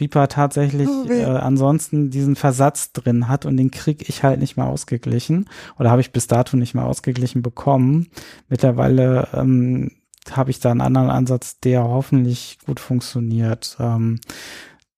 Reaper 0.00 0.28
tatsächlich 0.28 0.88
oh, 0.88 1.10
äh, 1.10 1.24
ansonsten 1.24 2.10
diesen 2.10 2.36
Versatz 2.36 2.92
drin 2.92 3.28
hat 3.28 3.46
und 3.46 3.56
den 3.56 3.70
krieg 3.70 4.08
ich 4.08 4.22
halt 4.22 4.40
nicht 4.40 4.56
mehr 4.56 4.66
ausgeglichen 4.66 5.48
oder 5.78 5.90
habe 5.90 6.00
ich 6.00 6.12
bis 6.12 6.26
dato 6.26 6.56
nicht 6.56 6.74
mehr 6.74 6.84
ausgeglichen 6.84 7.42
bekommen. 7.42 8.08
Mittlerweile 8.48 9.28
ähm, 9.34 9.90
habe 10.36 10.50
ich 10.50 10.60
da 10.60 10.70
einen 10.70 10.80
anderen 10.80 11.10
Ansatz, 11.10 11.58
der 11.60 11.84
hoffentlich 11.84 12.58
gut 12.66 12.80
funktioniert. 12.80 13.76
Ähm, 13.80 14.20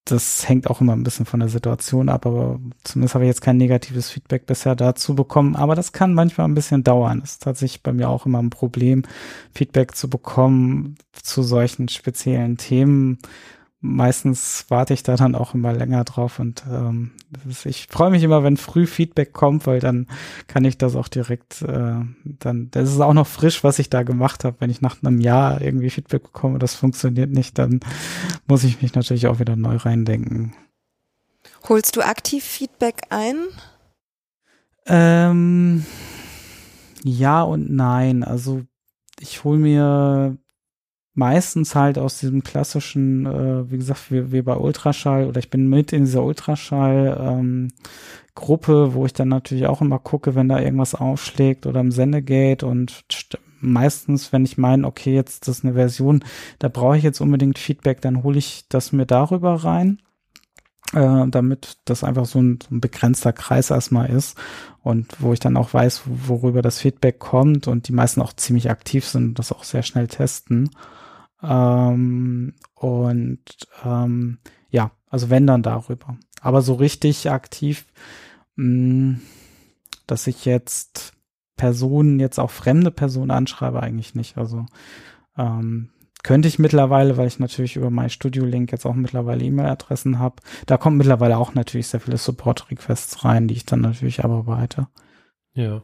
das 0.04 0.48
hängt 0.48 0.68
auch 0.68 0.80
immer 0.80 0.94
ein 0.94 1.04
bisschen 1.04 1.26
von 1.26 1.40
der 1.40 1.48
Situation 1.48 2.08
ab, 2.08 2.26
aber 2.26 2.58
zumindest 2.84 3.14
habe 3.14 3.24
ich 3.24 3.28
jetzt 3.28 3.42
kein 3.42 3.58
negatives 3.58 4.10
Feedback 4.10 4.46
bisher 4.46 4.74
dazu 4.74 5.14
bekommen. 5.14 5.56
Aber 5.56 5.74
das 5.74 5.92
kann 5.92 6.14
manchmal 6.14 6.48
ein 6.48 6.54
bisschen 6.54 6.82
dauern. 6.82 7.20
Das 7.20 7.32
ist 7.32 7.42
tatsächlich 7.42 7.82
bei 7.82 7.92
mir 7.92 8.08
auch 8.08 8.26
immer 8.26 8.40
ein 8.40 8.50
Problem, 8.50 9.02
Feedback 9.54 9.94
zu 9.94 10.10
bekommen 10.10 10.96
zu 11.12 11.42
solchen 11.42 11.88
speziellen 11.88 12.56
Themen 12.56 13.18
meistens 13.80 14.66
warte 14.68 14.92
ich 14.92 15.02
da 15.02 15.16
dann 15.16 15.34
auch 15.34 15.54
immer 15.54 15.72
länger 15.72 16.04
drauf 16.04 16.38
und 16.38 16.64
ähm, 16.70 17.12
ich 17.64 17.86
freue 17.90 18.10
mich 18.10 18.22
immer, 18.22 18.44
wenn 18.44 18.56
früh 18.56 18.86
Feedback 18.86 19.32
kommt, 19.32 19.66
weil 19.66 19.80
dann 19.80 20.06
kann 20.46 20.64
ich 20.64 20.76
das 20.76 20.96
auch 20.96 21.08
direkt, 21.08 21.62
äh, 21.62 21.94
dann, 22.24 22.70
das 22.70 22.90
ist 22.90 23.00
auch 23.00 23.14
noch 23.14 23.26
frisch, 23.26 23.64
was 23.64 23.78
ich 23.78 23.88
da 23.88 24.02
gemacht 24.02 24.44
habe. 24.44 24.56
Wenn 24.60 24.70
ich 24.70 24.82
nach 24.82 25.02
einem 25.02 25.20
Jahr 25.20 25.60
irgendwie 25.62 25.90
Feedback 25.90 26.24
bekomme, 26.24 26.58
das 26.58 26.74
funktioniert 26.74 27.30
nicht, 27.30 27.58
dann 27.58 27.80
muss 28.46 28.64
ich 28.64 28.82
mich 28.82 28.94
natürlich 28.94 29.26
auch 29.28 29.38
wieder 29.38 29.56
neu 29.56 29.76
reindenken. 29.76 30.54
Holst 31.68 31.96
du 31.96 32.02
aktiv 32.02 32.44
Feedback 32.44 33.02
ein? 33.08 33.36
Ähm, 34.86 35.86
ja 37.02 37.42
und 37.42 37.70
nein. 37.70 38.24
Also 38.24 38.62
ich 39.20 39.44
hole 39.44 39.58
mir 39.58 40.36
meistens 41.20 41.74
halt 41.74 41.98
aus 41.98 42.18
diesem 42.18 42.42
klassischen, 42.42 43.26
äh, 43.26 43.70
wie 43.70 43.76
gesagt, 43.76 44.10
wie, 44.10 44.32
wie 44.32 44.40
bei 44.40 44.56
Ultraschall 44.56 45.26
oder 45.26 45.38
ich 45.38 45.50
bin 45.50 45.68
mit 45.68 45.92
in 45.92 46.06
dieser 46.06 46.24
Ultraschall 46.24 47.18
ähm, 47.20 47.68
Gruppe, 48.34 48.94
wo 48.94 49.04
ich 49.04 49.12
dann 49.12 49.28
natürlich 49.28 49.66
auch 49.66 49.82
immer 49.82 49.98
gucke, 49.98 50.34
wenn 50.34 50.48
da 50.48 50.58
irgendwas 50.58 50.94
aufschlägt 50.94 51.66
oder 51.66 51.80
im 51.80 51.92
Sendegate 51.92 52.66
und 52.66 53.04
meistens, 53.60 54.32
wenn 54.32 54.46
ich 54.46 54.56
meine, 54.56 54.86
okay, 54.86 55.14
jetzt 55.14 55.46
das 55.46 55.58
ist 55.58 55.64
eine 55.64 55.74
Version, 55.74 56.24
da 56.58 56.68
brauche 56.68 56.96
ich 56.96 57.02
jetzt 57.02 57.20
unbedingt 57.20 57.58
Feedback, 57.58 58.00
dann 58.00 58.22
hole 58.22 58.38
ich 58.38 58.64
das 58.70 58.92
mir 58.92 59.04
darüber 59.04 59.62
rein, 59.62 60.00
äh, 60.94 61.26
damit 61.28 61.76
das 61.84 62.02
einfach 62.02 62.24
so 62.24 62.40
ein, 62.40 62.60
so 62.66 62.74
ein 62.74 62.80
begrenzter 62.80 63.34
Kreis 63.34 63.68
erstmal 63.68 64.08
ist 64.08 64.38
und 64.82 65.06
wo 65.18 65.34
ich 65.34 65.40
dann 65.40 65.58
auch 65.58 65.74
weiß, 65.74 66.04
worüber 66.06 66.62
das 66.62 66.78
Feedback 66.78 67.18
kommt 67.18 67.68
und 67.68 67.88
die 67.88 67.92
meisten 67.92 68.22
auch 68.22 68.32
ziemlich 68.32 68.70
aktiv 68.70 69.04
sind 69.04 69.24
und 69.28 69.38
das 69.38 69.52
auch 69.52 69.64
sehr 69.64 69.82
schnell 69.82 70.08
testen. 70.08 70.70
Ähm, 71.42 72.54
und 72.74 73.44
ähm, 73.84 74.38
ja, 74.70 74.92
also 75.08 75.30
wenn 75.30 75.46
dann 75.46 75.62
darüber. 75.62 76.16
Aber 76.40 76.62
so 76.62 76.74
richtig 76.74 77.30
aktiv, 77.30 77.86
mh, 78.56 78.64
mm, 78.64 79.20
dass 80.06 80.26
ich 80.26 80.44
jetzt 80.44 81.12
Personen, 81.56 82.20
jetzt 82.20 82.40
auch 82.40 82.50
fremde 82.50 82.90
Personen 82.90 83.30
anschreibe, 83.30 83.82
eigentlich 83.82 84.14
nicht. 84.14 84.38
Also 84.38 84.66
ähm, 85.36 85.90
könnte 86.22 86.48
ich 86.48 86.58
mittlerweile, 86.58 87.16
weil 87.16 87.28
ich 87.28 87.38
natürlich 87.38 87.76
über 87.76 87.90
mein 87.90 88.10
Studio-Link 88.10 88.72
jetzt 88.72 88.86
auch 88.86 88.94
mittlerweile 88.94 89.44
E-Mail-Adressen 89.44 90.18
habe. 90.18 90.36
Da 90.66 90.76
kommt 90.76 90.98
mittlerweile 90.98 91.38
auch 91.38 91.54
natürlich 91.54 91.88
sehr 91.88 92.00
viele 92.00 92.18
Support-Requests 92.18 93.24
rein, 93.24 93.48
die 93.48 93.54
ich 93.54 93.66
dann 93.66 93.80
natürlich 93.80 94.24
abarbeite. 94.24 94.88
Ja, 95.52 95.82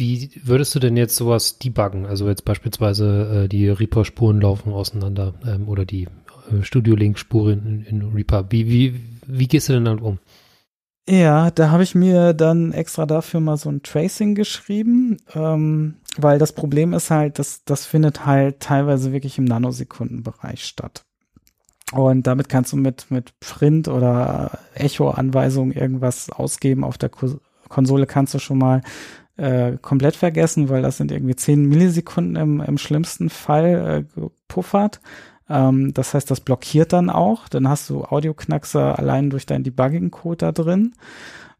wie 0.00 0.30
würdest 0.42 0.74
du 0.74 0.80
denn 0.80 0.96
jetzt 0.96 1.14
sowas 1.14 1.58
debuggen? 1.58 2.06
Also 2.06 2.28
jetzt 2.28 2.44
beispielsweise 2.44 3.44
äh, 3.44 3.48
die 3.48 3.68
Reaper-Spuren 3.68 4.40
laufen 4.40 4.72
auseinander 4.72 5.34
ähm, 5.46 5.68
oder 5.68 5.84
die 5.84 6.04
äh, 6.04 6.62
Studio-Link-Spuren 6.62 7.84
in, 7.86 8.02
in, 8.02 8.12
Reaper. 8.12 8.50
Wie, 8.50 8.66
wie, 8.68 9.00
wie 9.26 9.46
gehst 9.46 9.68
du 9.68 9.74
denn 9.74 9.84
damit 9.84 10.02
um? 10.02 10.18
Ja, 11.08 11.50
da 11.50 11.70
habe 11.70 11.82
ich 11.82 11.94
mir 11.94 12.34
dann 12.34 12.72
extra 12.72 13.04
dafür 13.04 13.40
mal 13.40 13.56
so 13.56 13.68
ein 13.68 13.82
Tracing 13.82 14.34
geschrieben, 14.34 15.18
ähm, 15.34 15.96
weil 16.16 16.38
das 16.38 16.52
Problem 16.52 16.92
ist 16.92 17.10
halt, 17.10 17.38
dass 17.38 17.64
das 17.64 17.84
findet 17.84 18.26
halt 18.26 18.60
teilweise 18.60 19.12
wirklich 19.12 19.38
im 19.38 19.44
Nanosekundenbereich 19.44 20.64
statt. 20.64 21.04
Und 21.92 22.26
damit 22.26 22.48
kannst 22.48 22.72
du 22.72 22.76
mit, 22.76 23.10
mit 23.10 23.38
Print 23.40 23.88
oder 23.88 24.58
Echo-Anweisungen 24.74 25.72
irgendwas 25.72 26.30
ausgeben 26.30 26.84
auf 26.84 26.96
der 26.96 27.10
Konsole 27.70 28.06
kannst 28.06 28.34
du 28.34 28.38
schon 28.38 28.58
mal 28.58 28.82
äh, 29.40 29.78
komplett 29.80 30.16
vergessen, 30.16 30.68
weil 30.68 30.82
das 30.82 30.98
sind 30.98 31.10
irgendwie 31.10 31.34
10 31.34 31.64
Millisekunden 31.64 32.36
im, 32.36 32.60
im 32.60 32.78
schlimmsten 32.78 33.30
Fall 33.30 34.04
äh, 34.16 34.20
gepuffert. 34.20 35.00
Ähm, 35.48 35.94
das 35.94 36.14
heißt, 36.14 36.30
das 36.30 36.40
blockiert 36.40 36.92
dann 36.92 37.10
auch. 37.10 37.48
Dann 37.48 37.68
hast 37.68 37.88
du 37.88 38.04
Audioknackser 38.04 38.98
allein 38.98 39.30
durch 39.30 39.46
deinen 39.46 39.64
Debugging-Code 39.64 40.36
da 40.36 40.52
drin. 40.52 40.92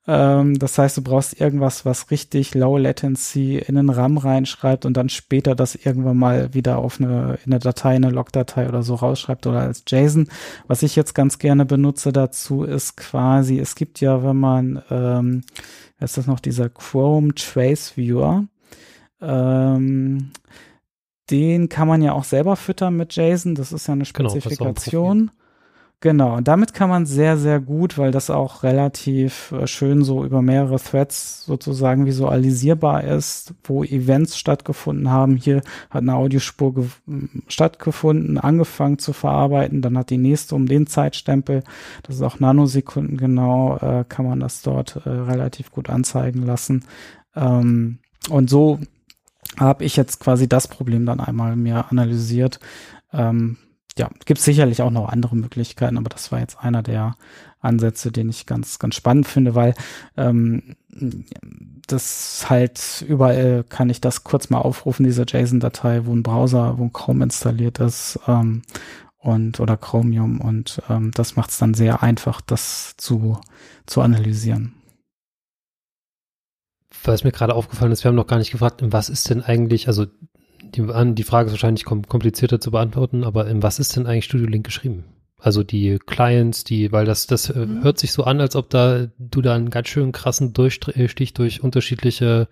Ähm, 0.07 0.59
das 0.59 0.79
heißt, 0.79 0.97
du 0.97 1.03
brauchst 1.03 1.41
irgendwas, 1.41 1.85
was 1.85 2.11
richtig 2.11 2.55
Low 2.55 2.79
Latency 2.79 3.59
in 3.59 3.75
den 3.75 3.91
RAM 3.91 4.17
reinschreibt 4.17 4.87
und 4.87 4.97
dann 4.97 5.09
später 5.09 5.55
das 5.55 5.75
irgendwann 5.75 6.17
mal 6.17 6.55
wieder 6.55 6.79
auf 6.79 7.01
eine, 7.01 7.39
in 7.45 7.53
eine 7.53 7.59
Datei, 7.59 7.97
eine 7.97 8.11
Logdatei 8.11 8.69
oder 8.69 8.83
so 8.83 8.95
rausschreibt 8.95 9.47
oder 9.47 9.61
als 9.61 9.85
JSON. 9.87 10.29
Was 10.67 10.83
ich 10.83 10.97
jetzt 10.97 11.15
ganz 11.15 11.39
gerne 11.39 11.67
benutze 11.67 12.13
dazu 12.13 12.65
ist 12.65 12.97
quasi, 12.97 13.59
es 13.59 13.75
gibt 13.75 14.01
ja, 14.01 14.25
wenn 14.25 14.37
man 14.37 14.83
ähm, 14.91 15.43
ist 16.01 16.17
das 16.17 16.27
noch 16.27 16.41
dieser 16.41 16.71
Chrome 16.71 17.35
Trace 17.35 17.97
Viewer. 17.97 18.47
Ähm, 19.21 20.31
den 21.31 21.69
kann 21.69 21.87
man 21.87 22.03
ja 22.03 22.13
auch 22.13 22.25
selber 22.25 22.57
füttern 22.57 22.97
mit 22.97 23.15
JSON. 23.15 23.55
Das 23.55 23.73
ist 23.73 23.87
ja 23.87 23.93
eine 23.93 24.05
genau, 24.05 24.31
Spezifikation. 24.31 25.19
Genau, 25.19 25.33
Genau, 26.03 26.35
und 26.39 26.49
damit 26.49 26.73
kann 26.73 26.89
man 26.89 27.05
sehr, 27.05 27.37
sehr 27.37 27.61
gut, 27.61 27.99
weil 27.99 28.11
das 28.11 28.31
auch 28.31 28.63
relativ 28.63 29.53
äh, 29.53 29.67
schön 29.67 30.03
so 30.03 30.25
über 30.25 30.41
mehrere 30.41 30.79
Threads 30.79 31.45
sozusagen 31.45 32.07
visualisierbar 32.07 33.05
ist, 33.05 33.53
wo 33.65 33.85
Events 33.85 34.39
stattgefunden 34.39 35.11
haben. 35.11 35.37
Hier 35.37 35.57
hat 35.91 36.01
eine 36.01 36.15
Audiospur 36.15 36.87
stattgefunden, 37.49 38.39
angefangen 38.39 38.99
zu 38.99 39.13
verarbeiten, 39.13 39.83
dann 39.83 39.99
hat 39.99 40.09
die 40.09 40.17
nächste 40.17 40.55
um 40.55 40.65
den 40.67 40.87
Zeitstempel, 40.87 41.63
das 42.03 42.17
ist 42.17 42.23
auch 42.23 42.41
Nanosekunden 42.41 43.19
genau, 43.19 43.77
äh, 43.77 44.07
kann 44.09 44.25
man 44.25 44.41
das 44.41 44.63
dort 44.63 44.97
äh, 45.05 45.11
relativ 45.11 45.71
gut 45.71 45.91
anzeigen 45.91 46.47
lassen. 46.47 46.87
Ähm, 47.37 47.99
und 48.31 48.49
so 48.49 48.81
habe 49.59 49.85
ich 49.85 49.97
jetzt 49.97 50.19
quasi 50.19 50.49
das 50.49 50.67
Problem 50.67 51.05
dann 51.05 51.21
einmal 51.21 51.57
mir 51.57 51.91
analysiert. 51.91 52.59
Ähm, 53.13 53.59
ja, 54.01 54.09
gibt 54.25 54.41
sicherlich 54.41 54.81
auch 54.81 54.91
noch 54.91 55.11
andere 55.11 55.37
Möglichkeiten, 55.37 55.99
aber 55.99 56.09
das 56.09 56.33
war 56.33 56.41
jetzt 56.41 56.59
einer 56.59 56.83
der 56.83 57.17
Ansätze, 57.61 58.11
den 58.11 58.31
ich 58.31 58.47
ganz, 58.47 58.79
ganz 58.79 58.95
spannend 58.95 59.29
finde, 59.29 59.55
weil 59.55 59.75
ähm, 60.17 60.75
das 61.87 62.47
halt 62.49 63.05
überall 63.07 63.63
kann 63.69 63.91
ich 63.91 64.01
das 64.01 64.25
kurz 64.25 64.49
mal 64.49 64.61
aufrufen, 64.61 65.05
diese 65.05 65.27
JSON-Datei, 65.29 66.07
wo 66.07 66.15
ein 66.15 66.23
Browser, 66.23 66.79
wo 66.79 66.85
ein 66.85 66.95
Chrome 66.95 67.25
installiert 67.25 67.79
ist 67.79 68.19
ähm, 68.27 68.63
und 69.19 69.61
oder 69.61 69.77
Chromium 69.77 70.41
und 70.41 70.81
ähm, 70.89 71.11
das 71.13 71.37
macht 71.37 71.51
es 71.51 71.59
dann 71.59 71.75
sehr 71.75 72.03
einfach, 72.03 72.41
das 72.41 72.95
zu, 72.97 73.39
zu 73.85 74.01
analysieren. 74.01 74.73
was 77.05 77.23
mir 77.23 77.33
gerade 77.33 77.55
aufgefallen 77.55 77.93
ist, 77.93 78.03
wir 78.03 78.09
haben 78.09 78.17
noch 78.17 78.27
gar 78.27 78.39
nicht 78.39 78.53
gefragt, 78.53 78.83
was 78.83 79.11
ist 79.11 79.29
denn 79.29 79.43
eigentlich, 79.43 79.89
also 79.89 80.07
die, 80.75 81.15
die 81.15 81.23
Frage 81.25 81.47
ist 81.47 81.53
wahrscheinlich 81.53 81.85
komplizierter 81.85 82.61
zu 82.61 82.71
beantworten, 82.71 83.25
aber 83.25 83.47
in 83.47 83.63
was 83.63 83.79
ist 83.79 83.97
denn 83.97 84.07
eigentlich 84.07 84.25
Studio 84.25 84.47
Link 84.47 84.65
geschrieben? 84.65 85.05
Also 85.39 85.63
die 85.63 85.99
Clients, 86.05 86.65
die, 86.65 86.93
weil 86.93 87.07
das, 87.07 87.27
das 87.27 87.49
äh, 87.49 87.67
mhm. 87.67 87.83
hört 87.83 87.99
sich 87.99 88.13
so 88.13 88.25
an, 88.25 88.41
als 88.41 88.57
ob 88.57 88.69
da 88.71 89.07
du 89.19 89.41
da 89.41 89.55
einen 89.55 89.71
ganz 89.71 89.89
schön 89.89 90.13
krassen 90.13 90.53
Durchstich 90.53 91.33
durch 91.33 91.63
unterschiedliche 91.63 92.49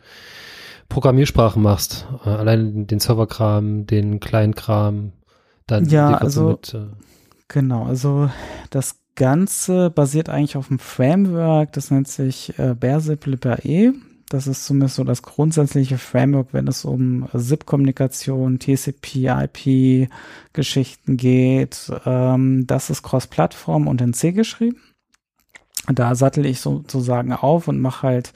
Programmiersprachen 0.88 1.62
machst. 1.62 2.06
Äh, 2.24 2.30
allein 2.30 2.86
den 2.86 2.98
Serverkram, 2.98 3.86
den 3.86 4.20
Client-Kram, 4.20 5.12
dann 5.66 5.84
ja, 5.86 6.14
also 6.14 6.50
mit, 6.50 6.74
äh 6.74 6.86
genau, 7.48 7.84
also 7.84 8.30
das 8.70 8.96
Ganze 9.14 9.90
basiert 9.90 10.30
eigentlich 10.30 10.56
auf 10.56 10.70
einem 10.70 10.78
Framework, 10.78 11.72
das 11.72 11.90
nennt 11.90 12.08
sich 12.08 12.58
äh, 12.58 12.74
Bearzip 12.74 13.26
E. 13.64 13.92
Das 14.28 14.46
ist 14.46 14.66
zumindest 14.66 14.96
so 14.96 15.04
das 15.04 15.22
grundsätzliche 15.22 15.96
Framework, 15.96 16.48
wenn 16.52 16.68
es 16.68 16.84
um 16.84 17.28
SIP-Kommunikation, 17.32 18.58
TCP, 18.58 19.28
IP-Geschichten 19.28 21.16
geht. 21.16 21.90
Ähm, 22.04 22.66
das 22.66 22.90
ist 22.90 23.02
Cross-Plattform 23.02 23.86
und 23.86 24.02
in 24.02 24.12
C 24.12 24.32
geschrieben. 24.32 24.82
Da 25.90 26.14
sattel 26.14 26.44
ich 26.44 26.60
sozusagen 26.60 27.32
auf 27.32 27.68
und 27.68 27.80
mache 27.80 28.06
halt 28.06 28.32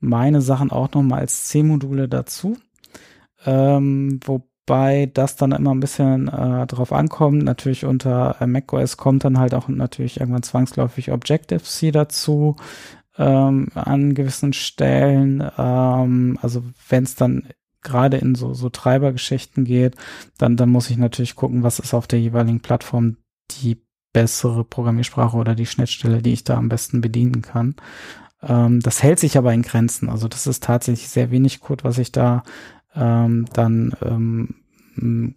meine 0.00 0.40
Sachen 0.40 0.72
auch 0.72 0.92
nochmal 0.92 1.20
als 1.20 1.44
C-Module 1.44 2.08
dazu. 2.08 2.56
Ähm, 3.46 4.18
wobei 4.24 5.06
das 5.06 5.36
dann 5.36 5.52
immer 5.52 5.72
ein 5.72 5.80
bisschen 5.80 6.26
äh, 6.26 6.66
drauf 6.66 6.92
ankommt. 6.92 7.44
Natürlich 7.44 7.84
unter 7.84 8.36
äh, 8.40 8.46
macOS 8.48 8.96
kommt 8.96 9.22
dann 9.22 9.38
halt 9.38 9.54
auch 9.54 9.68
natürlich 9.68 10.18
irgendwann 10.18 10.42
zwangsläufig 10.42 11.12
Objective-C 11.12 11.92
dazu 11.92 12.56
ähm, 13.18 13.68
an 13.74 14.14
gewissen 14.14 14.52
Stellen. 14.52 15.42
Ähm, 15.58 16.38
also 16.40 16.64
wenn 16.88 17.04
es 17.04 17.14
dann 17.14 17.48
gerade 17.82 18.16
in 18.18 18.34
so, 18.34 18.54
so 18.54 18.68
Treibergeschichten 18.68 19.64
geht, 19.64 19.96
dann, 20.36 20.56
dann 20.56 20.70
muss 20.70 20.90
ich 20.90 20.96
natürlich 20.96 21.36
gucken, 21.36 21.62
was 21.62 21.78
ist 21.78 21.94
auf 21.94 22.06
der 22.06 22.20
jeweiligen 22.20 22.60
Plattform 22.60 23.16
die 23.50 23.82
bessere 24.12 24.64
Programmiersprache 24.64 25.36
oder 25.36 25.54
die 25.54 25.66
Schnittstelle, 25.66 26.22
die 26.22 26.32
ich 26.32 26.44
da 26.44 26.56
am 26.56 26.68
besten 26.68 27.00
bedienen 27.00 27.42
kann. 27.42 27.76
Ähm, 28.42 28.80
das 28.80 29.02
hält 29.02 29.18
sich 29.18 29.36
aber 29.36 29.52
in 29.52 29.62
Grenzen. 29.62 30.08
Also 30.08 30.28
das 30.28 30.46
ist 30.46 30.62
tatsächlich 30.64 31.08
sehr 31.08 31.30
wenig 31.30 31.60
Code, 31.60 31.84
was 31.84 31.98
ich 31.98 32.12
da 32.12 32.42
ähm, 32.94 33.46
dann 33.52 33.94
ähm, 34.02 34.57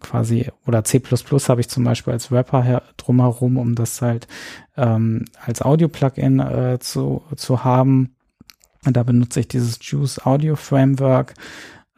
quasi 0.00 0.50
oder 0.66 0.84
C++ 0.84 1.00
habe 1.00 1.60
ich 1.60 1.68
zum 1.68 1.84
Beispiel 1.84 2.12
als 2.12 2.32
Rapper 2.32 2.62
her, 2.62 2.82
drumherum, 2.96 3.56
um 3.56 3.74
das 3.74 4.02
halt 4.02 4.28
ähm, 4.76 5.24
als 5.44 5.62
Audio-Plugin 5.62 6.40
äh, 6.40 6.78
zu, 6.80 7.22
zu 7.36 7.64
haben. 7.64 8.14
Und 8.84 8.96
da 8.96 9.02
benutze 9.02 9.40
ich 9.40 9.48
dieses 9.48 9.78
Juice 9.80 10.24
Audio 10.24 10.56
Framework, 10.56 11.34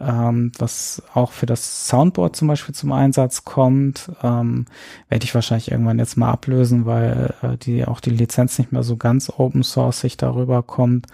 ähm, 0.01 0.53
was 0.59 1.03
auch 1.15 1.33
für 1.33 1.47
das 1.47 1.89
Soundboard 1.89 2.37
zum 2.37 2.49
Beispiel 2.49 2.75
zum 2.75 2.93
Einsatz 2.93 3.45
kommt. 3.45 4.11
Ähm, 4.23 4.67
werde 5.09 5.25
ich 5.25 5.35
wahrscheinlich 5.35 5.71
irgendwann 5.71 5.99
jetzt 5.99 6.17
mal 6.17 6.31
ablösen, 6.31 6.85
weil 6.85 7.35
äh, 7.43 7.57
die 7.57 7.87
auch 7.87 8.01
die 8.01 8.11
Lizenz 8.11 8.59
nicht 8.59 8.73
mehr 8.73 8.83
so 8.83 8.97
ganz 8.97 9.31
open 9.31 9.63
sourcig 9.63 10.17
darüber 10.17 10.63
kommt. 10.63 11.07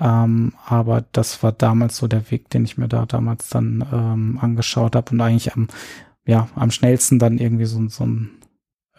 Ähm, 0.00 0.52
aber 0.66 1.04
das 1.12 1.42
war 1.42 1.52
damals 1.52 1.96
so 1.96 2.08
der 2.08 2.30
Weg, 2.30 2.50
den 2.50 2.64
ich 2.64 2.76
mir 2.78 2.88
da 2.88 3.06
damals 3.06 3.48
dann 3.48 3.86
ähm, 3.92 4.38
angeschaut 4.40 4.96
habe 4.96 5.12
und 5.12 5.20
eigentlich 5.20 5.54
am, 5.54 5.68
ja, 6.26 6.48
am 6.56 6.70
schnellsten 6.70 7.18
dann 7.18 7.38
irgendwie 7.38 7.66
so, 7.66 7.88
so 7.88 8.04
ein 8.04 8.30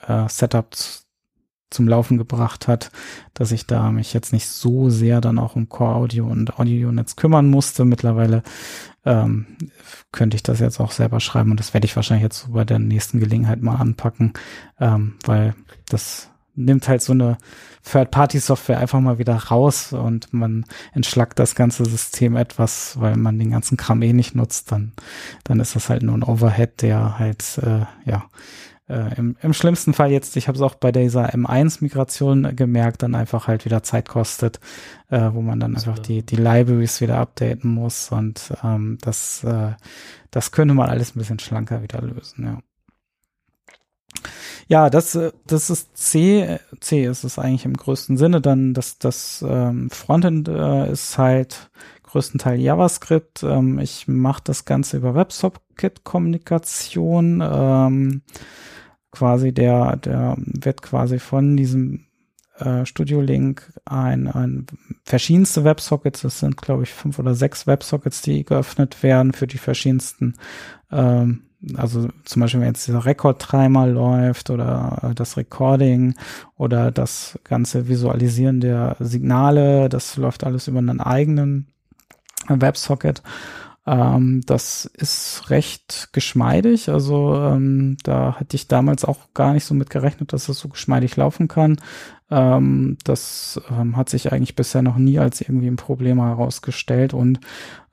äh, 0.07 0.27
Setup 0.29 0.73
zum 1.69 1.87
Laufen 1.87 2.17
gebracht 2.17 2.67
hat, 2.67 2.91
dass 3.33 3.51
ich 3.51 3.67
da 3.67 3.91
mich 3.91 4.13
jetzt 4.13 4.31
nicht 4.31 4.47
so 4.47 4.89
sehr 4.89 5.19
dann 5.19 5.39
auch 5.39 5.55
um 5.55 5.67
Core 5.67 5.95
Audio 5.95 6.25
und 6.25 6.57
Audio-Netz 6.57 7.15
kümmern 7.15 7.49
musste. 7.49 7.83
Mittlerweile 7.83 8.43
ähm, 9.03 9.45
könnte 10.11 10.35
ich 10.35 10.43
das 10.43 10.59
jetzt 10.59 10.79
auch 10.79 10.91
selber 10.91 11.19
schreiben 11.19 11.51
und 11.51 11.59
das 11.59 11.73
werde 11.73 11.85
ich 11.85 11.95
wahrscheinlich 11.95 12.23
jetzt 12.23 12.45
so 12.45 12.53
bei 12.53 12.63
der 12.63 12.79
nächsten 12.79 13.19
Gelegenheit 13.19 13.61
mal 13.61 13.75
anpacken, 13.75 14.33
ähm, 14.79 15.15
weil 15.25 15.55
das 15.89 16.29
nimmt 16.55 16.87
halt 16.87 17.01
so 17.01 17.13
eine 17.13 17.37
Third-Party-Software 17.83 18.79
einfach 18.79 18.99
mal 18.99 19.17
wieder 19.17 19.35
raus 19.35 19.93
und 19.93 20.33
man 20.33 20.65
entschlackt 20.93 21.39
das 21.39 21.55
ganze 21.55 21.85
System 21.85 22.35
etwas, 22.35 22.99
weil 22.99 23.15
man 23.17 23.37
den 23.39 23.51
ganzen 23.51 23.77
Kram 23.77 24.01
eh 24.01 24.13
nicht 24.13 24.35
nutzt, 24.35 24.71
dann, 24.71 24.93
dann 25.43 25.59
ist 25.59 25.75
das 25.75 25.89
halt 25.89 26.03
nur 26.03 26.15
ein 26.15 26.23
Overhead, 26.23 26.81
der 26.81 27.19
halt, 27.19 27.59
äh, 27.63 27.85
ja, 28.09 28.25
äh, 28.87 29.15
im, 29.17 29.35
im 29.41 29.53
schlimmsten 29.53 29.93
Fall 29.93 30.11
jetzt, 30.11 30.37
ich 30.37 30.47
habe 30.47 30.57
es 30.57 30.61
auch 30.61 30.75
bei 30.75 30.91
dieser 30.91 31.33
M1-Migration 31.33 32.55
gemerkt, 32.55 33.01
dann 33.03 33.15
einfach 33.15 33.47
halt 33.47 33.65
wieder 33.65 33.81
Zeit 33.83 34.07
kostet, 34.07 34.59
äh, 35.09 35.31
wo 35.33 35.41
man 35.41 35.59
dann 35.59 35.75
einfach 35.75 35.97
die, 35.99 36.23
die 36.23 36.35
Libraries 36.35 37.01
wieder 37.01 37.17
updaten 37.17 37.71
muss 37.73 38.11
und 38.11 38.53
ähm, 38.63 38.97
das, 39.01 39.43
äh, 39.43 39.73
das 40.31 40.51
könnte 40.51 40.75
man 40.75 40.89
alles 40.89 41.15
ein 41.15 41.19
bisschen 41.19 41.39
schlanker 41.39 41.81
wieder 41.81 42.01
lösen, 42.01 42.45
ja. 42.45 42.59
Ja, 44.67 44.89
das, 44.89 45.15
äh, 45.15 45.31
das 45.45 45.69
ist 45.69 45.95
C. 45.97 46.59
C 46.79 47.05
ist 47.05 47.23
es 47.23 47.39
eigentlich 47.39 47.65
im 47.65 47.77
größten 47.77 48.17
Sinne. 48.17 48.41
Dann 48.41 48.73
das, 48.73 48.97
das 48.99 49.43
ähm, 49.47 49.89
Frontend 49.89 50.47
äh, 50.47 50.91
ist 50.91 51.17
halt 51.17 51.69
größtenteils 52.03 52.61
JavaScript. 52.61 53.43
Ähm, 53.43 53.79
ich 53.79 54.07
mache 54.07 54.41
das 54.43 54.65
Ganze 54.65 54.97
über 54.97 55.15
WebSocket-Kommunikation. 55.15 57.41
Ähm, 57.41 58.21
quasi 59.11 59.53
der, 59.53 59.97
der 59.97 60.35
wird 60.37 60.81
quasi 60.81 61.19
von 61.19 61.57
diesem 61.57 62.05
äh, 62.57 62.85
Studio 62.85 63.21
Link 63.21 63.73
ein, 63.85 64.27
ein 64.27 64.65
verschiedenste 65.03 65.63
WebSockets, 65.63 66.21
das 66.21 66.39
sind 66.39 66.57
glaube 66.57 66.83
ich 66.83 66.93
fünf 66.93 67.19
oder 67.19 67.35
sechs 67.35 67.67
WebSockets, 67.67 68.21
die 68.21 68.45
geöffnet 68.45 69.03
werden 69.03 69.33
für 69.33 69.47
die 69.47 69.57
verschiedensten 69.57 70.35
ähm, 70.91 71.43
also 71.75 72.09
zum 72.23 72.41
Beispiel, 72.41 72.61
wenn 72.61 72.67
jetzt 72.67 72.87
dieser 72.87 73.05
Rekordtreiber 73.05 73.87
läuft 73.87 74.49
oder 74.49 75.13
das 75.15 75.37
Recording 75.37 76.15
oder 76.57 76.91
das 76.91 77.39
ganze 77.43 77.87
Visualisieren 77.87 78.61
der 78.61 78.95
Signale, 78.99 79.89
das 79.89 80.17
läuft 80.17 80.43
alles 80.43 80.67
über 80.67 80.79
einen 80.79 81.01
eigenen 81.01 81.67
WebSocket. 82.47 83.23
Ähm, 83.87 84.41
das 84.45 84.85
ist 84.85 85.49
recht 85.49 86.09
geschmeidig. 86.11 86.89
Also 86.89 87.35
ähm, 87.35 87.97
da 88.03 88.35
hatte 88.39 88.55
ich 88.55 88.67
damals 88.67 89.05
auch 89.05 89.33
gar 89.33 89.53
nicht 89.53 89.65
so 89.65 89.73
mit 89.73 89.89
gerechnet, 89.89 90.33
dass 90.33 90.47
das 90.47 90.59
so 90.59 90.69
geschmeidig 90.69 91.15
laufen 91.15 91.47
kann. 91.47 91.77
Ähm, 92.31 92.97
das 93.03 93.61
ähm, 93.69 93.95
hat 93.97 94.09
sich 94.09 94.31
eigentlich 94.31 94.55
bisher 94.55 94.81
noch 94.81 94.97
nie 94.97 95.19
als 95.19 95.41
irgendwie 95.41 95.67
ein 95.67 95.75
Problem 95.75 96.19
herausgestellt. 96.19 97.13
Und 97.13 97.39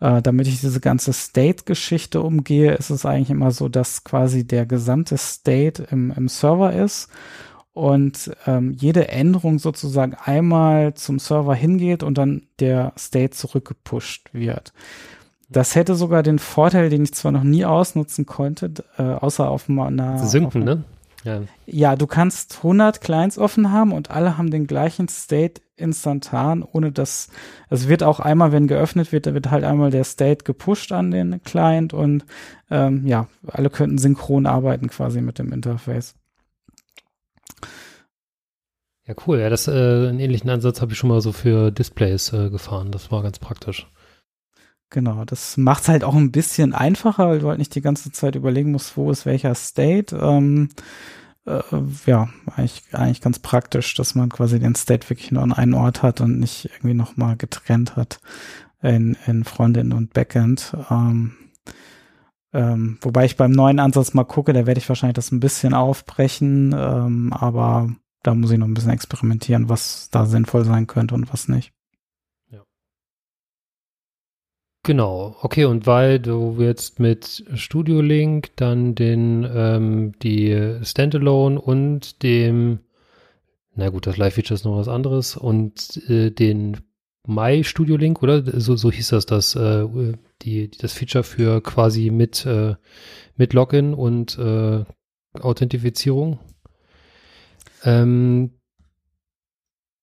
äh, 0.00 0.22
damit 0.22 0.46
ich 0.46 0.60
diese 0.60 0.80
ganze 0.80 1.12
State-Geschichte 1.12 2.22
umgehe, 2.22 2.72
ist 2.74 2.90
es 2.90 3.04
eigentlich 3.04 3.30
immer 3.30 3.50
so, 3.50 3.68
dass 3.68 4.04
quasi 4.04 4.46
der 4.46 4.66
gesamte 4.66 5.18
State 5.18 5.86
im, 5.90 6.12
im 6.16 6.28
Server 6.28 6.72
ist 6.72 7.08
und 7.74 8.30
ähm, 8.46 8.72
jede 8.72 9.08
Änderung 9.08 9.58
sozusagen 9.58 10.14
einmal 10.14 10.94
zum 10.94 11.18
Server 11.18 11.54
hingeht 11.54 12.02
und 12.02 12.18
dann 12.18 12.42
der 12.58 12.92
State 12.98 13.30
zurückgepusht 13.30 14.28
wird. 14.32 14.72
Das 15.48 15.74
hätte 15.74 15.94
sogar 15.94 16.22
den 16.22 16.38
Vorteil, 16.38 16.88
den 16.88 17.02
ich 17.02 17.14
zwar 17.14 17.32
noch 17.32 17.44
nie 17.44 17.64
ausnutzen 17.64 18.24
konnte, 18.24 18.72
äh, 18.96 19.02
außer 19.02 19.48
auf 19.48 19.68
einer. 19.68 20.18
Synken, 20.18 20.64
ne? 20.64 20.84
Ja. 21.24 21.42
ja, 21.66 21.96
du 21.96 22.06
kannst 22.06 22.58
100 22.58 23.00
Clients 23.00 23.38
offen 23.38 23.70
haben 23.70 23.92
und 23.92 24.10
alle 24.10 24.36
haben 24.38 24.50
den 24.50 24.66
gleichen 24.66 25.08
State 25.08 25.62
instantan, 25.76 26.62
ohne 26.62 26.90
dass, 26.90 27.28
es 27.70 27.88
wird 27.88 28.02
auch 28.02 28.20
einmal, 28.20 28.52
wenn 28.52 28.66
geöffnet 28.66 29.12
wird, 29.12 29.26
da 29.26 29.34
wird 29.34 29.50
halt 29.50 29.64
einmal 29.64 29.90
der 29.90 30.04
State 30.04 30.44
gepusht 30.44 30.92
an 30.92 31.10
den 31.10 31.42
Client 31.42 31.92
und 31.92 32.24
ähm, 32.70 33.06
ja, 33.06 33.28
alle 33.46 33.70
könnten 33.70 33.98
synchron 33.98 34.46
arbeiten 34.46 34.88
quasi 34.88 35.20
mit 35.20 35.38
dem 35.38 35.52
Interface. 35.52 36.14
Ja, 39.06 39.14
cool. 39.26 39.40
Ja, 39.40 39.50
das, 39.50 39.66
äh, 39.66 39.72
einen 39.72 40.20
ähnlichen 40.20 40.48
Ansatz 40.48 40.80
habe 40.80 40.92
ich 40.92 40.98
schon 40.98 41.08
mal 41.08 41.20
so 41.20 41.32
für 41.32 41.70
Displays 41.72 42.32
äh, 42.32 42.50
gefahren. 42.50 42.92
Das 42.92 43.10
war 43.10 43.22
ganz 43.22 43.38
praktisch. 43.38 43.88
Genau, 44.92 45.24
das 45.24 45.56
macht 45.56 45.84
es 45.84 45.88
halt 45.88 46.04
auch 46.04 46.14
ein 46.14 46.32
bisschen 46.32 46.74
einfacher, 46.74 47.26
weil 47.26 47.38
du 47.38 47.48
halt 47.48 47.58
nicht 47.58 47.74
die 47.74 47.80
ganze 47.80 48.12
Zeit 48.12 48.34
überlegen 48.34 48.72
musst, 48.72 48.94
wo 48.98 49.10
ist 49.10 49.24
welcher 49.24 49.54
State. 49.54 50.14
Ähm, 50.14 50.68
äh, 51.46 51.62
ja, 52.04 52.28
eigentlich, 52.54 52.82
eigentlich 52.92 53.22
ganz 53.22 53.38
praktisch, 53.38 53.94
dass 53.94 54.14
man 54.14 54.28
quasi 54.28 54.60
den 54.60 54.74
State 54.74 55.08
wirklich 55.08 55.32
nur 55.32 55.42
an 55.42 55.54
einen 55.54 55.72
Ort 55.72 56.02
hat 56.02 56.20
und 56.20 56.38
nicht 56.38 56.66
irgendwie 56.66 56.92
nochmal 56.92 57.36
getrennt 57.38 57.96
hat 57.96 58.20
in, 58.82 59.16
in 59.26 59.44
Frontend 59.44 59.94
und 59.94 60.12
Backend. 60.12 60.76
Ähm, 60.90 61.32
ähm, 62.52 62.98
wobei 63.00 63.24
ich 63.24 63.38
beim 63.38 63.52
neuen 63.52 63.78
Ansatz 63.80 64.12
mal 64.12 64.24
gucke, 64.24 64.52
da 64.52 64.66
werde 64.66 64.78
ich 64.78 64.90
wahrscheinlich 64.90 65.16
das 65.16 65.32
ein 65.32 65.40
bisschen 65.40 65.72
aufbrechen, 65.72 66.74
ähm, 66.76 67.32
aber 67.32 67.88
da 68.22 68.34
muss 68.34 68.50
ich 68.50 68.58
noch 68.58 68.66
ein 68.66 68.74
bisschen 68.74 68.90
experimentieren, 68.90 69.70
was 69.70 70.10
da 70.10 70.26
sinnvoll 70.26 70.66
sein 70.66 70.86
könnte 70.86 71.14
und 71.14 71.32
was 71.32 71.48
nicht. 71.48 71.72
Genau, 74.84 75.36
okay, 75.40 75.64
und 75.64 75.86
weil 75.86 76.18
du 76.18 76.56
jetzt 76.58 76.98
mit 76.98 77.44
Studio 77.54 78.00
Link 78.00 78.50
dann 78.56 78.96
den, 78.96 79.48
ähm, 79.48 80.12
die 80.20 80.78
Standalone 80.82 81.60
und 81.60 82.20
dem, 82.24 82.80
na 83.76 83.90
gut, 83.90 84.08
das 84.08 84.16
Live-Feature 84.16 84.54
ist 84.54 84.64
noch 84.64 84.76
was 84.76 84.88
anderes 84.88 85.36
und 85.36 86.02
äh, 86.08 86.30
den 86.30 86.80
My 87.28 87.62
Studio 87.62 87.96
Link, 87.96 88.24
oder? 88.24 88.42
So, 88.60 88.74
so 88.74 88.90
hieß 88.90 89.10
das, 89.10 89.24
das, 89.26 89.54
äh, 89.54 89.86
die, 90.42 90.68
das 90.72 90.92
Feature 90.92 91.22
für 91.22 91.60
quasi 91.60 92.10
mit, 92.10 92.44
äh, 92.44 92.74
mit 93.36 93.52
Login 93.52 93.94
und 93.94 94.36
äh, 94.36 94.84
Authentifizierung. 95.40 96.40
Ähm, 97.84 98.50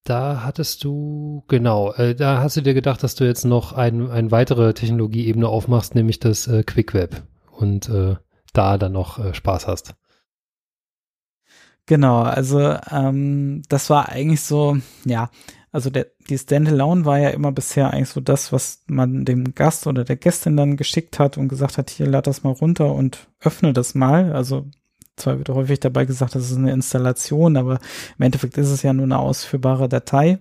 da 0.03 0.43
hattest 0.43 0.83
du, 0.83 1.43
genau, 1.47 1.93
äh, 1.93 2.15
da 2.15 2.41
hast 2.41 2.57
du 2.57 2.61
dir 2.61 2.73
gedacht, 2.73 3.03
dass 3.03 3.15
du 3.15 3.25
jetzt 3.25 3.45
noch 3.45 3.73
ein, 3.73 4.09
eine 4.09 4.31
weitere 4.31 4.73
Technologieebene 4.73 5.47
aufmachst, 5.47 5.95
nämlich 5.95 6.19
das 6.19 6.47
äh, 6.47 6.63
Quick 6.63 6.93
Web 6.93 7.23
und 7.51 7.89
äh, 7.89 8.15
da 8.53 8.77
dann 8.77 8.93
noch 8.93 9.19
äh, 9.19 9.33
Spaß 9.33 9.67
hast. 9.67 9.95
Genau, 11.85 12.21
also 12.21 12.77
ähm, 12.91 13.63
das 13.67 13.89
war 13.89 14.09
eigentlich 14.09 14.41
so, 14.41 14.77
ja, 15.05 15.29
also 15.71 15.89
der, 15.89 16.07
die 16.29 16.37
Standalone 16.37 17.05
war 17.05 17.19
ja 17.19 17.29
immer 17.29 17.51
bisher 17.51 17.91
eigentlich 17.91 18.09
so 18.09 18.21
das, 18.21 18.51
was 18.51 18.83
man 18.87 19.25
dem 19.25 19.53
Gast 19.53 19.85
oder 19.85 20.03
der 20.03 20.15
Gästin 20.15 20.57
dann 20.57 20.77
geschickt 20.77 21.19
hat 21.19 21.37
und 21.37 21.47
gesagt 21.47 21.77
hat, 21.77 21.89
hier 21.89 22.07
lad 22.07 22.27
das 22.27 22.43
mal 22.43 22.53
runter 22.53 22.93
und 22.93 23.27
öffne 23.39 23.73
das 23.73 23.93
mal. 23.93 24.33
Also 24.33 24.67
zwar 25.19 25.37
wird 25.37 25.49
häufig 25.49 25.79
dabei 25.79 26.05
gesagt, 26.05 26.35
das 26.35 26.49
ist 26.49 26.57
eine 26.57 26.71
Installation, 26.71 27.57
aber 27.57 27.79
im 28.17 28.23
Endeffekt 28.23 28.57
ist 28.57 28.69
es 28.69 28.83
ja 28.83 28.93
nur 28.93 29.05
eine 29.05 29.19
ausführbare 29.19 29.89
Datei. 29.89 30.39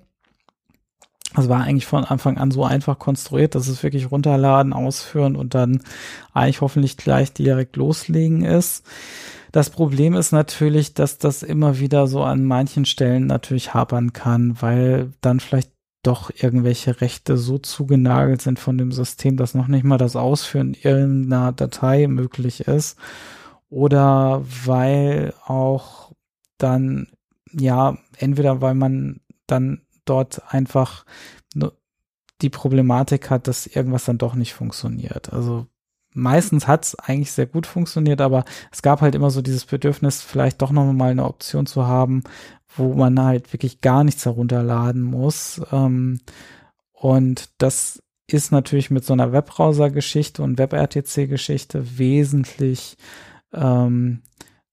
Das 1.34 1.48
war 1.48 1.62
eigentlich 1.62 1.86
von 1.86 2.04
Anfang 2.04 2.38
an 2.38 2.50
so 2.50 2.64
einfach 2.64 2.98
konstruiert, 2.98 3.54
dass 3.54 3.68
es 3.68 3.82
wirklich 3.82 4.10
runterladen, 4.10 4.72
ausführen 4.72 5.36
und 5.36 5.54
dann 5.54 5.82
eigentlich 6.32 6.62
hoffentlich 6.62 6.96
gleich 6.96 7.32
direkt 7.34 7.76
loslegen 7.76 8.44
ist. 8.44 8.86
Das 9.52 9.70
Problem 9.70 10.14
ist 10.14 10.32
natürlich, 10.32 10.94
dass 10.94 11.18
das 11.18 11.42
immer 11.42 11.78
wieder 11.78 12.06
so 12.06 12.22
an 12.22 12.44
manchen 12.44 12.86
Stellen 12.86 13.26
natürlich 13.26 13.74
hapern 13.74 14.12
kann, 14.12 14.56
weil 14.60 15.12
dann 15.20 15.40
vielleicht 15.40 15.70
doch 16.02 16.30
irgendwelche 16.34 17.00
Rechte 17.00 17.36
so 17.36 17.58
zugenagelt 17.58 18.40
sind 18.40 18.58
von 18.58 18.78
dem 18.78 18.92
System, 18.92 19.36
dass 19.36 19.54
noch 19.54 19.68
nicht 19.68 19.84
mal 19.84 19.98
das 19.98 20.16
Ausführen 20.16 20.74
irgendeiner 20.74 21.52
Datei 21.52 22.06
möglich 22.06 22.60
ist 22.60 22.96
oder 23.70 24.42
weil 24.64 25.34
auch 25.44 26.12
dann, 26.56 27.08
ja, 27.52 27.96
entweder 28.16 28.60
weil 28.60 28.74
man 28.74 29.20
dann 29.46 29.82
dort 30.04 30.42
einfach 30.52 31.04
die 32.40 32.50
Problematik 32.50 33.30
hat, 33.30 33.48
dass 33.48 33.66
irgendwas 33.66 34.04
dann 34.04 34.18
doch 34.18 34.34
nicht 34.34 34.54
funktioniert. 34.54 35.32
Also 35.32 35.66
meistens 36.12 36.66
hat 36.66 36.84
es 36.84 36.94
eigentlich 36.94 37.32
sehr 37.32 37.46
gut 37.46 37.66
funktioniert, 37.66 38.20
aber 38.20 38.44
es 38.70 38.82
gab 38.82 39.00
halt 39.00 39.14
immer 39.14 39.30
so 39.30 39.42
dieses 39.42 39.64
Bedürfnis, 39.64 40.22
vielleicht 40.22 40.62
doch 40.62 40.70
noch 40.70 40.90
mal 40.92 41.10
eine 41.10 41.24
Option 41.24 41.66
zu 41.66 41.86
haben, 41.86 42.22
wo 42.76 42.94
man 42.94 43.20
halt 43.20 43.52
wirklich 43.52 43.80
gar 43.80 44.04
nichts 44.04 44.24
herunterladen 44.24 45.02
muss. 45.02 45.60
Ähm, 45.72 46.20
und 46.92 47.50
das 47.58 48.02
ist 48.26 48.52
natürlich 48.52 48.90
mit 48.90 49.04
so 49.04 49.14
einer 49.14 49.32
Webbrowser-Geschichte 49.32 50.42
und 50.42 50.58
WebRTC-Geschichte 50.58 51.98
wesentlich 51.98 52.96
ähm, 53.52 54.22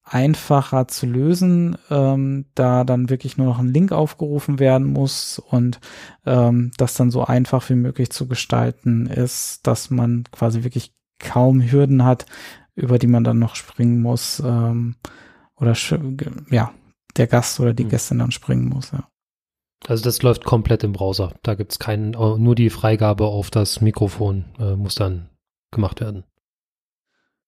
einfacher 0.03 0.87
zu 0.87 1.07
lösen, 1.07 1.77
ähm, 1.89 2.45
da 2.53 2.83
dann 2.83 3.09
wirklich 3.09 3.37
nur 3.37 3.47
noch 3.47 3.59
ein 3.59 3.73
Link 3.73 3.91
aufgerufen 3.91 4.59
werden 4.59 4.85
muss 4.85 5.39
und 5.39 5.79
ähm, 6.25 6.71
das 6.77 6.93
dann 6.93 7.09
so 7.09 7.25
einfach 7.25 7.67
wie 7.69 7.75
möglich 7.75 8.11
zu 8.11 8.27
gestalten 8.27 9.07
ist, 9.07 9.65
dass 9.65 9.89
man 9.89 10.25
quasi 10.31 10.63
wirklich 10.63 10.93
kaum 11.19 11.61
Hürden 11.61 12.05
hat, 12.05 12.27
über 12.75 12.99
die 12.99 13.07
man 13.07 13.23
dann 13.23 13.39
noch 13.39 13.55
springen 13.55 14.01
muss 14.01 14.39
ähm, 14.45 14.95
oder 15.55 15.73
ja, 16.51 16.71
der 17.17 17.27
Gast 17.27 17.59
oder 17.59 17.73
die 17.73 17.85
mhm. 17.85 17.89
Gästin 17.89 18.19
dann 18.19 18.31
springen 18.31 18.69
muss, 18.69 18.91
ja. 18.91 19.07
Also 19.87 20.03
das 20.03 20.21
läuft 20.21 20.45
komplett 20.45 20.83
im 20.83 20.93
Browser. 20.93 21.33
Da 21.43 21.53
gibt's 21.53 21.77
keinen, 21.77 22.11
nur 22.11 22.55
die 22.55 22.71
Freigabe 22.71 23.25
auf 23.25 23.51
das 23.51 23.81
Mikrofon 23.81 24.45
äh, 24.57 24.75
muss 24.75 24.95
dann 24.95 25.29
gemacht 25.71 26.01
werden. 26.01 26.23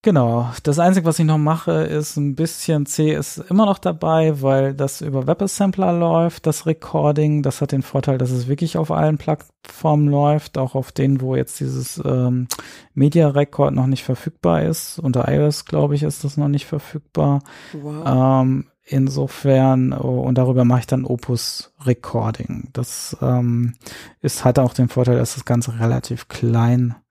Genau. 0.03 0.51
Das 0.63 0.79
Einzige, 0.79 1.05
was 1.05 1.19
ich 1.19 1.25
noch 1.25 1.39
mache, 1.39 1.71
ist 1.71 2.17
ein 2.17 2.35
bisschen 2.35 2.85
C 2.85 3.13
ist 3.13 3.39
immer 3.49 3.65
noch 3.65 3.79
dabei, 3.79 4.41
weil 4.41 4.73
das 4.73 5.01
über 5.01 5.27
WebAssembler 5.27 5.91
läuft, 5.91 6.45
das 6.45 6.65
Recording. 6.65 7.41
Das 7.41 7.61
hat 7.61 7.71
den 7.71 7.81
Vorteil, 7.81 8.17
dass 8.17 8.31
es 8.31 8.47
wirklich 8.47 8.77
auf 8.77 8.91
allen 8.91 9.17
Plattformen 9.17 10.07
läuft, 10.07 10.57
auch 10.57 10.75
auf 10.75 10.91
denen, 10.91 11.19
wo 11.19 11.35
jetzt 11.35 11.59
dieses 11.59 12.01
ähm, 12.05 12.47
Media 12.93 13.27
Record 13.27 13.73
noch 13.73 13.87
nicht 13.87 14.03
verfügbar 14.03 14.61
ist. 14.61 14.99
Unter 14.99 15.27
iOS, 15.27 15.65
glaube 15.65 15.95
ich, 15.95 16.03
ist 16.03 16.23
das 16.23 16.37
noch 16.37 16.47
nicht 16.47 16.67
verfügbar. 16.67 17.41
Wow. 17.73 18.43
Ähm, 18.43 18.67
insofern, 18.83 19.93
oh, 19.93 20.21
und 20.21 20.37
darüber 20.37 20.63
mache 20.63 20.81
ich 20.81 20.87
dann 20.87 21.05
Opus 21.05 21.73
Recording. 21.85 22.69
Das 22.71 23.17
ähm, 23.21 23.73
ist, 24.21 24.45
hat 24.45 24.59
auch 24.59 24.73
den 24.73 24.89
Vorteil, 24.89 25.17
dass 25.17 25.33
das 25.33 25.43
Ganze 25.43 25.79
relativ 25.79 26.27
klein 26.27 26.91
ist 26.91 27.07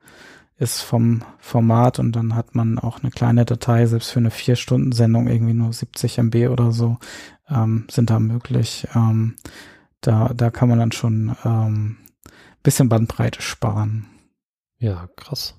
vom 0.82 1.22
Format 1.38 1.98
und 1.98 2.12
dann 2.12 2.34
hat 2.34 2.54
man 2.54 2.78
auch 2.78 3.00
eine 3.00 3.10
kleine 3.10 3.44
Datei, 3.44 3.86
selbst 3.86 4.10
für 4.10 4.20
eine 4.20 4.30
Vier-Stunden-Sendung 4.30 5.28
irgendwie 5.28 5.52
nur 5.52 5.72
70 5.72 6.18
MB 6.18 6.48
oder 6.48 6.72
so 6.72 6.98
ähm, 7.48 7.86
sind 7.90 8.10
da 8.10 8.18
möglich. 8.18 8.88
Ähm, 8.94 9.36
da, 10.00 10.32
da 10.34 10.50
kann 10.50 10.68
man 10.68 10.78
dann 10.78 10.92
schon 10.92 11.36
ähm, 11.44 11.98
bisschen 12.62 12.88
Bandbreite 12.88 13.42
sparen. 13.42 14.06
Ja, 14.78 15.08
krass. 15.16 15.54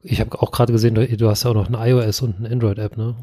Ich 0.00 0.20
habe 0.20 0.40
auch 0.40 0.52
gerade 0.52 0.72
gesehen, 0.72 0.94
du 0.94 1.28
hast 1.28 1.42
ja 1.42 1.50
auch 1.50 1.54
noch 1.54 1.66
eine 1.66 1.90
iOS 1.90 2.22
und 2.22 2.36
eine 2.36 2.50
Android-App, 2.50 2.96
ne? 2.96 3.16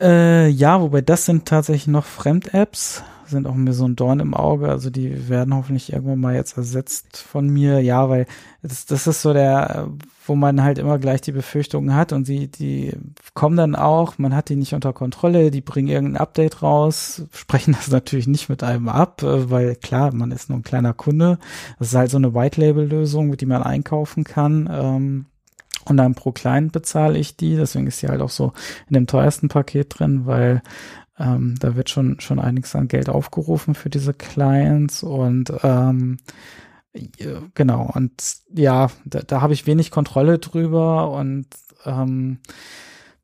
Äh, 0.00 0.48
ja, 0.48 0.80
wobei 0.80 1.00
das 1.00 1.24
sind 1.24 1.46
tatsächlich 1.46 1.88
noch 1.88 2.04
Fremd-Apps 2.04 3.02
sind 3.28 3.46
auch 3.46 3.54
mir 3.54 3.72
so 3.72 3.84
ein 3.86 3.96
Dorn 3.96 4.20
im 4.20 4.34
Auge. 4.34 4.68
Also 4.68 4.90
die 4.90 5.28
werden 5.28 5.54
hoffentlich 5.54 5.92
irgendwann 5.92 6.20
mal 6.20 6.34
jetzt 6.34 6.56
ersetzt 6.56 7.18
von 7.18 7.48
mir. 7.48 7.80
Ja, 7.80 8.08
weil 8.08 8.26
das, 8.62 8.86
das 8.86 9.06
ist 9.06 9.22
so 9.22 9.32
der, 9.32 9.88
wo 10.26 10.34
man 10.34 10.62
halt 10.62 10.78
immer 10.78 10.98
gleich 10.98 11.20
die 11.20 11.32
Befürchtungen 11.32 11.94
hat 11.94 12.12
und 12.12 12.28
die, 12.28 12.48
die 12.48 12.92
kommen 13.34 13.56
dann 13.56 13.76
auch, 13.76 14.18
man 14.18 14.34
hat 14.34 14.48
die 14.48 14.56
nicht 14.56 14.74
unter 14.74 14.92
Kontrolle, 14.92 15.50
die 15.50 15.60
bringen 15.60 15.88
irgendein 15.88 16.20
Update 16.20 16.62
raus, 16.62 17.22
sprechen 17.32 17.72
das 17.78 17.90
natürlich 17.90 18.26
nicht 18.26 18.48
mit 18.48 18.62
einem 18.62 18.88
ab, 18.88 19.22
weil 19.22 19.76
klar, 19.76 20.12
man 20.12 20.32
ist 20.32 20.48
nur 20.48 20.58
ein 20.58 20.64
kleiner 20.64 20.94
Kunde. 20.94 21.38
Das 21.78 21.88
ist 21.88 21.94
halt 21.94 22.10
so 22.10 22.18
eine 22.18 22.34
White-Label-Lösung, 22.34 23.28
mit 23.28 23.40
die 23.40 23.46
man 23.46 23.62
einkaufen 23.62 24.24
kann. 24.24 24.68
Ähm, 24.70 25.26
und 25.88 25.96
dann 25.96 26.14
pro 26.14 26.32
Client 26.32 26.72
bezahle 26.72 27.18
ich 27.18 27.36
die, 27.36 27.56
deswegen 27.56 27.86
ist 27.86 28.02
die 28.02 28.08
halt 28.08 28.20
auch 28.20 28.30
so 28.30 28.52
in 28.88 28.94
dem 28.94 29.06
teuersten 29.06 29.48
Paket 29.48 29.98
drin, 29.98 30.26
weil 30.26 30.62
ähm, 31.18 31.56
da 31.58 31.76
wird 31.76 31.90
schon, 31.90 32.20
schon 32.20 32.38
einiges 32.38 32.76
an 32.76 32.88
Geld 32.88 33.08
aufgerufen 33.08 33.74
für 33.74 33.90
diese 33.90 34.14
Clients 34.14 35.02
und 35.02 35.52
ähm, 35.62 36.18
genau, 37.54 37.90
und 37.94 38.12
ja, 38.54 38.88
da, 39.04 39.20
da 39.20 39.40
habe 39.40 39.52
ich 39.52 39.66
wenig 39.66 39.90
Kontrolle 39.90 40.38
drüber 40.38 41.10
und 41.10 41.46
ähm, 41.84 42.38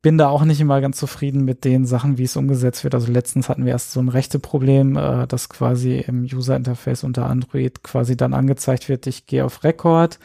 bin 0.02 0.18
da 0.18 0.28
auch 0.28 0.44
nicht 0.44 0.60
immer 0.60 0.82
ganz 0.82 0.98
zufrieden 0.98 1.46
mit 1.46 1.64
den 1.64 1.86
Sachen, 1.86 2.18
wie 2.18 2.24
es 2.24 2.36
umgesetzt 2.36 2.84
wird. 2.84 2.94
Also 2.94 3.10
letztens 3.10 3.48
hatten 3.48 3.64
wir 3.64 3.72
erst 3.72 3.92
so 3.92 4.00
ein 4.00 4.10
rechte 4.10 4.38
Problem, 4.38 4.96
äh, 4.96 5.26
dass 5.26 5.48
quasi 5.48 5.98
im 5.98 6.24
User 6.24 6.56
Interface 6.56 7.04
unter 7.04 7.26
Android 7.26 7.82
quasi 7.82 8.14
dann 8.14 8.34
angezeigt 8.34 8.90
wird, 8.90 9.06
ich 9.06 9.26
gehe 9.26 9.44
auf 9.44 9.64
Rekord. 9.64 10.18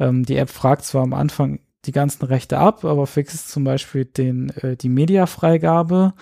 Ähm, 0.00 0.24
die 0.24 0.36
App 0.36 0.50
fragt 0.50 0.84
zwar 0.84 1.02
am 1.04 1.14
Anfang 1.14 1.60
die 1.86 1.92
ganzen 1.92 2.24
Rechte 2.24 2.58
ab, 2.58 2.84
aber 2.84 3.06
fixt 3.06 3.48
zum 3.50 3.64
Beispiel 3.64 4.04
den, 4.04 4.50
äh, 4.50 4.76
die 4.76 4.88
Mediafreigabe 4.88 6.14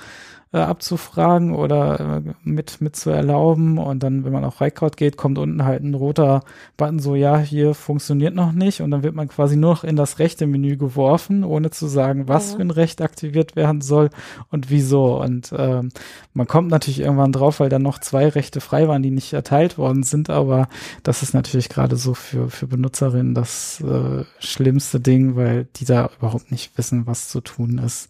äh, 0.52 0.58
abzufragen 0.58 1.54
oder 1.54 2.22
äh, 2.24 2.34
mit, 2.42 2.80
mit 2.80 2.96
zu 2.96 3.10
erlauben. 3.10 3.78
Und 3.78 4.02
dann, 4.02 4.24
wenn 4.24 4.32
man 4.32 4.44
auf 4.44 4.60
Record 4.60 4.96
geht, 4.96 5.16
kommt 5.16 5.38
unten 5.38 5.64
halt 5.64 5.82
ein 5.82 5.94
roter 5.94 6.42
Button, 6.76 6.98
so 6.98 7.14
ja, 7.14 7.38
hier 7.38 7.74
funktioniert 7.74 8.34
noch 8.34 8.52
nicht. 8.52 8.80
Und 8.80 8.90
dann 8.90 9.02
wird 9.02 9.14
man 9.14 9.28
quasi 9.28 9.56
nur 9.56 9.70
noch 9.70 9.84
in 9.84 9.96
das 9.96 10.18
rechte 10.18 10.46
Menü 10.46 10.76
geworfen, 10.76 11.44
ohne 11.44 11.70
zu 11.70 11.86
sagen, 11.86 12.28
was 12.28 12.52
ja. 12.52 12.56
für 12.56 12.62
ein 12.62 12.70
Recht 12.70 13.02
aktiviert 13.02 13.56
werden 13.56 13.80
soll 13.80 14.10
und 14.50 14.70
wieso. 14.70 15.20
Und 15.20 15.52
ähm, 15.56 15.90
man 16.32 16.46
kommt 16.46 16.70
natürlich 16.70 17.00
irgendwann 17.00 17.32
drauf, 17.32 17.60
weil 17.60 17.68
dann 17.68 17.82
noch 17.82 17.98
zwei 17.98 18.28
Rechte 18.28 18.60
frei 18.60 18.88
waren, 18.88 19.02
die 19.02 19.10
nicht 19.10 19.32
erteilt 19.32 19.76
worden 19.76 20.02
sind. 20.02 20.30
Aber 20.30 20.68
das 21.02 21.22
ist 21.22 21.34
natürlich 21.34 21.68
gerade 21.68 21.96
so 21.96 22.14
für, 22.14 22.48
für 22.48 22.66
Benutzerinnen 22.66 23.34
das 23.34 23.82
äh, 23.82 24.24
schlimmste 24.38 25.00
Ding, 25.00 25.36
weil 25.36 25.66
die 25.76 25.84
da 25.84 26.10
überhaupt 26.18 26.50
nicht 26.50 26.76
wissen, 26.78 27.06
was 27.06 27.28
zu 27.28 27.40
tun 27.42 27.78
ist. 27.78 28.08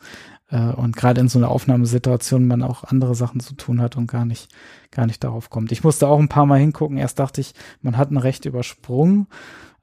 Äh, 0.51 0.73
und 0.73 0.97
gerade 0.97 1.21
in 1.21 1.29
so 1.29 1.39
einer 1.39 1.51
Aufnahmesituation 1.51 2.47
man 2.47 2.63
auch 2.63 2.85
andere 2.85 3.15
Sachen 3.15 3.41
zu 3.41 3.55
tun 3.55 3.81
hat 3.81 3.97
und 3.97 4.07
gar 4.07 4.25
nicht, 4.25 4.49
gar 4.91 5.07
nicht 5.07 5.23
darauf 5.25 5.51
kommt. 5.51 5.73
Ich 5.73 5.85
musste 5.85 6.09
auch 6.09 6.19
ein 6.19 6.29
paar 6.29 6.47
Mal 6.47 6.59
hingucken. 6.59 6.97
Erst 6.97 7.19
dachte 7.19 7.41
ich, 7.41 7.53
man 7.83 7.97
hat 7.97 8.11
ein 8.11 8.17
Recht 8.17 8.45
übersprungen, 8.45 9.27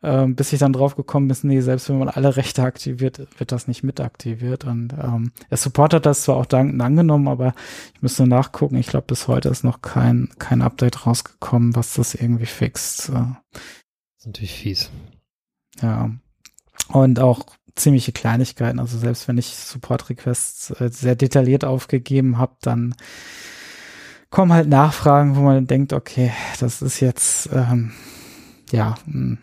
äh, 0.02 0.26
bis 0.28 0.54
ich 0.54 0.60
dann 0.60 0.74
drauf 0.74 0.96
gekommen 0.96 1.28
bin, 1.28 1.38
nee, 1.44 1.62
selbst 1.62 1.90
wenn 1.90 2.00
man 2.00 2.10
alle 2.10 2.36
Rechte 2.36 2.64
aktiviert, 2.64 3.28
wird 3.38 3.52
das 3.52 3.68
nicht 3.68 3.84
mit 3.84 4.00
aktiviert. 4.00 4.66
Und 4.66 4.94
ähm, 4.94 5.32
der 5.50 5.58
Support 5.58 5.94
hat 5.94 6.06
das 6.06 6.24
zwar 6.24 6.38
auch 6.38 6.46
dankend 6.46 6.82
angenommen, 6.82 7.28
aber 7.28 7.54
ich 7.94 8.02
müsste 8.02 8.28
nachgucken. 8.28 8.78
Ich 8.78 8.88
glaube, 8.88 9.08
bis 9.08 9.28
heute 9.28 9.50
ist 9.50 9.64
noch 9.64 9.82
kein, 9.82 10.30
kein 10.40 10.62
Update 10.62 11.06
rausgekommen, 11.06 11.76
was 11.76 11.94
das 11.94 12.16
irgendwie 12.16 12.48
fixt. 12.48 13.10
Das 13.10 13.28
ist 14.20 14.26
natürlich 14.26 14.54
fies. 14.54 14.90
Ja. 15.82 16.10
Und 16.90 17.20
auch 17.20 17.46
ziemliche 17.76 18.12
Kleinigkeiten. 18.12 18.80
Also 18.80 18.98
selbst 18.98 19.28
wenn 19.28 19.38
ich 19.38 19.56
Support-Requests 19.56 20.72
äh, 20.72 20.90
sehr 20.90 21.16
detailliert 21.16 21.66
aufgegeben 21.66 22.38
habe, 22.38 22.56
dann 22.62 22.96
kommen 24.30 24.54
halt 24.54 24.68
Nachfragen, 24.68 25.36
wo 25.36 25.42
man 25.42 25.68
denkt, 25.68 25.94
okay, 25.94 26.32
das 26.60 26.82
ist 26.82 27.00
jetzt, 27.00 27.50
ähm, 27.54 27.92
ja, 28.72 28.96
hm, 29.06 29.38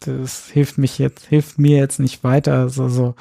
das 0.00 0.48
hilft 0.48 0.78
mich 0.78 0.98
jetzt, 0.98 1.26
hilft 1.26 1.58
mir 1.58 1.76
jetzt 1.78 1.98
nicht 1.98 2.24
weiter. 2.24 2.54
Also 2.54 2.88
so 2.88 3.14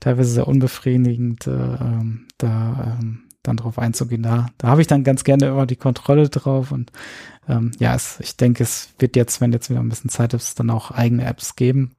teilweise 0.00 0.30
sehr 0.30 0.48
unbefriedigend, 0.48 1.46
äh, 1.46 1.50
ähm, 1.50 2.26
da 2.38 2.98
ähm, 3.00 3.24
dann 3.42 3.56
drauf 3.56 3.78
einzugehen. 3.78 4.22
Da, 4.22 4.46
da 4.58 4.68
habe 4.68 4.80
ich 4.80 4.86
dann 4.86 5.04
ganz 5.04 5.24
gerne 5.24 5.46
immer 5.46 5.66
die 5.66 5.76
Kontrolle 5.76 6.28
drauf 6.28 6.72
und 6.72 6.92
ähm, 7.48 7.72
ja, 7.78 7.94
es, 7.94 8.20
ich 8.20 8.36
denke, 8.36 8.62
es 8.62 8.94
wird 8.98 9.16
jetzt, 9.16 9.40
wenn 9.40 9.52
jetzt 9.52 9.68
wieder 9.68 9.80
ein 9.80 9.88
bisschen 9.88 10.10
Zeit 10.10 10.32
ist, 10.32 10.60
dann 10.60 10.70
auch 10.70 10.92
eigene 10.92 11.24
Apps 11.24 11.56
geben. 11.56 11.96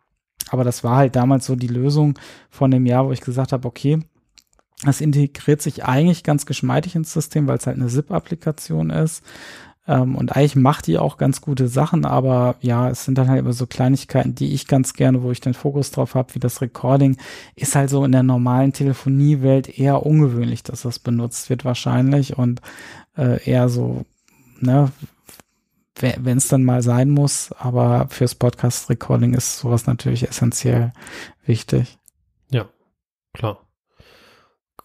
Aber 0.50 0.64
das 0.64 0.84
war 0.84 0.98
halt 0.98 1.16
damals 1.16 1.46
so 1.46 1.56
die 1.56 1.68
Lösung 1.68 2.18
von 2.50 2.72
dem 2.72 2.86
Jahr, 2.86 3.08
wo 3.08 3.12
ich 3.12 3.22
gesagt 3.22 3.52
habe, 3.52 3.68
okay, 3.68 4.00
das 4.84 5.02
integriert 5.02 5.62
sich 5.62 5.86
eigentlich 5.86 6.24
ganz 6.24 6.46
geschmeidig 6.46 6.96
ins 6.96 7.14
System, 7.14 7.48
weil 7.48 7.58
es 7.58 7.68
halt 7.68 7.78
eine 7.78 7.88
ZIP-Applikation 7.88 8.90
ist. 8.90 9.24
Ähm, 9.88 10.16
und 10.16 10.36
eigentlich 10.36 10.56
macht 10.56 10.88
die 10.88 10.98
auch 10.98 11.18
ganz 11.18 11.42
gute 11.42 11.68
Sachen, 11.68 12.06
aber 12.06 12.56
ja, 12.62 12.90
es 12.90 13.04
sind 13.04 13.18
dann 13.18 13.30
halt 13.30 13.40
immer 13.40 13.54
so 13.54 13.68
Kleinigkeiten, 13.68 14.34
die 14.34 14.54
ich 14.54 14.68
ganz 14.68 14.94
gerne, 14.94 15.24
wo 15.24 15.32
ich 15.32 15.42
den 15.42 15.54
Fokus 15.54 15.92
drauf 15.92 16.16
habe, 16.16 16.36
wie 16.36 16.40
das 16.40 16.62
Recording, 16.62 17.18
ist 17.56 17.76
halt 17.76 17.90
so 17.90 18.06
in 18.06 18.14
der 18.14 18.24
normalen 18.24 18.72
Telefoniewelt 18.72 19.78
eher 19.78 20.06
ungewöhnlich, 20.06 20.64
dass 20.64 20.84
das 20.84 21.00
benutzt 21.00 21.50
wird 21.50 21.66
wahrscheinlich 21.66 22.38
und 22.38 22.62
äh, 23.18 23.44
eher 23.44 23.68
so, 23.68 24.06
ne, 24.60 24.92
wenn 26.00 26.38
es 26.38 26.48
dann 26.48 26.64
mal 26.64 26.82
sein 26.82 27.10
muss, 27.10 27.52
aber 27.52 28.08
fürs 28.10 28.36
Podcast-Recording 28.36 29.34
ist 29.34 29.60
sowas 29.60 29.86
natürlich 29.86 30.28
essentiell 30.28 30.92
wichtig. 31.46 31.98
Ja, 32.50 32.68
klar. 33.34 33.60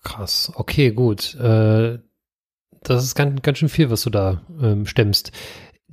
Krass. 0.02 0.52
Okay, 0.54 0.92
gut. 0.92 1.34
Äh, 1.34 1.98
das 2.82 3.04
ist 3.04 3.14
ganz, 3.14 3.42
ganz 3.42 3.58
schön 3.58 3.68
viel, 3.68 3.90
was 3.90 4.02
du 4.02 4.10
da 4.10 4.42
ähm, 4.60 4.86
stemmst. 4.86 5.32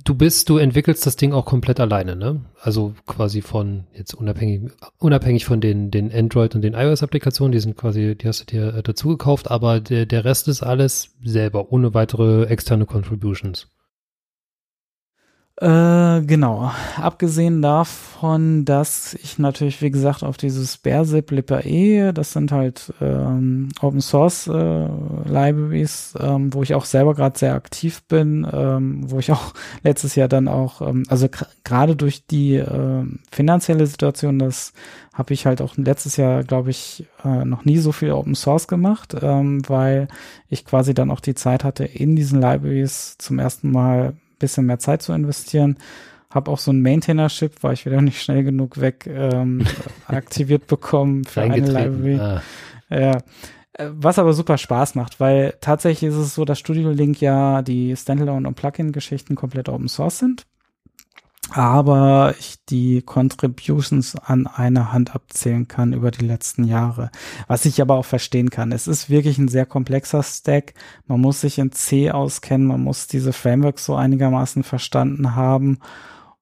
Du 0.04 0.14
bist, 0.14 0.48
du 0.48 0.58
entwickelst 0.58 1.04
das 1.04 1.16
Ding 1.16 1.32
auch 1.32 1.44
komplett 1.44 1.80
alleine, 1.80 2.14
ne? 2.14 2.44
Also 2.60 2.94
quasi 3.06 3.42
von 3.42 3.88
jetzt 3.92 4.14
unabhängig, 4.14 4.70
unabhängig 4.98 5.44
von 5.44 5.60
den, 5.60 5.90
den 5.90 6.12
Android 6.12 6.54
und 6.54 6.62
den 6.62 6.74
iOS-Applikationen, 6.74 7.50
die 7.50 7.58
sind 7.58 7.76
quasi, 7.76 8.14
die 8.14 8.28
hast 8.28 8.40
du 8.40 8.44
dir 8.44 8.74
äh, 8.74 8.82
dazu 8.84 9.08
gekauft, 9.08 9.50
aber 9.50 9.80
der, 9.80 10.06
der 10.06 10.24
Rest 10.24 10.46
ist 10.46 10.62
alles 10.62 11.16
selber, 11.24 11.72
ohne 11.72 11.92
weitere 11.92 12.44
externe 12.44 12.86
Contributions. 12.86 13.66
Äh, 15.58 16.20
genau. 16.26 16.70
Abgesehen 16.98 17.62
davon, 17.62 18.66
dass 18.66 19.14
ich 19.14 19.38
natürlich, 19.38 19.80
wie 19.80 19.90
gesagt, 19.90 20.22
auf 20.22 20.36
dieses 20.36 20.76
BearZip 20.76 21.30
Lipa-E, 21.30 22.12
das 22.12 22.32
sind 22.32 22.52
halt 22.52 22.92
ähm, 23.00 23.70
Open 23.80 24.02
Source 24.02 24.48
äh, 24.48 24.52
Libraries, 25.24 26.12
ähm, 26.20 26.52
wo 26.52 26.62
ich 26.62 26.74
auch 26.74 26.84
selber 26.84 27.14
gerade 27.14 27.38
sehr 27.38 27.54
aktiv 27.54 28.02
bin, 28.06 28.46
ähm, 28.52 29.10
wo 29.10 29.18
ich 29.18 29.32
auch 29.32 29.54
letztes 29.82 30.14
Jahr 30.14 30.28
dann 30.28 30.46
auch, 30.46 30.82
ähm, 30.82 31.04
also 31.08 31.26
gerade 31.64 31.96
durch 31.96 32.26
die 32.26 32.56
äh, 32.56 33.04
finanzielle 33.30 33.86
Situation, 33.86 34.38
das 34.38 34.74
habe 35.14 35.32
ich 35.32 35.46
halt 35.46 35.62
auch 35.62 35.78
letztes 35.78 36.18
Jahr, 36.18 36.44
glaube 36.44 36.68
ich, 36.68 37.06
äh, 37.24 37.46
noch 37.46 37.64
nie 37.64 37.78
so 37.78 37.92
viel 37.92 38.12
Open 38.12 38.34
Source 38.34 38.68
gemacht, 38.68 39.16
ähm, 39.22 39.66
weil 39.66 40.08
ich 40.50 40.66
quasi 40.66 40.92
dann 40.92 41.10
auch 41.10 41.20
die 41.20 41.34
Zeit 41.34 41.64
hatte, 41.64 41.86
in 41.86 42.14
diesen 42.14 42.42
Libraries 42.42 43.16
zum 43.16 43.38
ersten 43.38 43.70
Mal 43.70 44.16
bisschen 44.38 44.66
mehr 44.66 44.78
Zeit 44.78 45.02
zu 45.02 45.12
investieren. 45.12 45.78
Habe 46.30 46.50
auch 46.50 46.58
so 46.58 46.72
ein 46.72 46.82
Maintainership, 46.82 47.62
war 47.62 47.72
ich 47.72 47.86
wieder 47.86 48.00
nicht 48.02 48.22
schnell 48.22 48.44
genug 48.44 48.80
weg, 48.80 49.06
ähm, 49.06 49.64
aktiviert 50.06 50.66
bekommen 50.66 51.24
für 51.24 51.42
eine 51.42 51.66
Library. 51.66 52.18
Ah. 52.18 52.42
Ja. 52.90 53.18
Was 53.78 54.18
aber 54.18 54.32
super 54.32 54.56
Spaß 54.56 54.94
macht, 54.94 55.20
weil 55.20 55.52
tatsächlich 55.60 56.10
ist 56.10 56.16
es 56.16 56.34
so, 56.34 56.46
dass 56.46 56.58
Studio 56.58 56.90
Link 56.90 57.20
ja 57.20 57.60
die 57.60 57.94
Standalone 57.94 58.48
und 58.48 58.54
Plugin-Geschichten 58.54 59.34
komplett 59.34 59.68
Open 59.68 59.88
Source 59.88 60.18
sind 60.18 60.46
aber 61.52 62.34
ich 62.38 62.56
die 62.68 63.02
Contributions 63.02 64.16
an 64.16 64.46
einer 64.46 64.92
Hand 64.92 65.14
abzählen 65.14 65.68
kann 65.68 65.92
über 65.92 66.10
die 66.10 66.26
letzten 66.26 66.64
Jahre. 66.64 67.10
Was 67.46 67.64
ich 67.64 67.80
aber 67.80 67.94
auch 67.96 68.04
verstehen 68.04 68.50
kann. 68.50 68.72
Es 68.72 68.88
ist 68.88 69.08
wirklich 69.08 69.38
ein 69.38 69.48
sehr 69.48 69.66
komplexer 69.66 70.22
Stack. 70.22 70.74
Man 71.06 71.20
muss 71.20 71.40
sich 71.40 71.58
in 71.58 71.72
C 71.72 72.10
auskennen, 72.10 72.66
man 72.66 72.82
muss 72.82 73.06
diese 73.06 73.32
Frameworks 73.32 73.84
so 73.84 73.94
einigermaßen 73.94 74.64
verstanden 74.64 75.36
haben. 75.36 75.78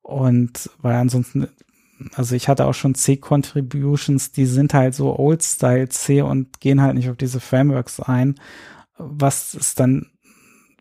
Und 0.02 0.70
weil 0.80 0.96
ansonsten, 0.96 1.48
also 2.14 2.34
ich 2.34 2.48
hatte 2.48 2.66
auch 2.66 2.74
schon 2.74 2.94
C-Contributions, 2.94 4.32
die 4.32 4.46
sind 4.46 4.74
halt 4.74 4.94
so 4.94 5.18
Old-Style 5.18 5.88
C 5.90 6.22
und 6.22 6.60
gehen 6.60 6.80
halt 6.80 6.94
nicht 6.94 7.10
auf 7.10 7.16
diese 7.16 7.40
Frameworks 7.40 8.00
ein, 8.00 8.36
was 8.96 9.54
es 9.54 9.74
dann 9.74 10.06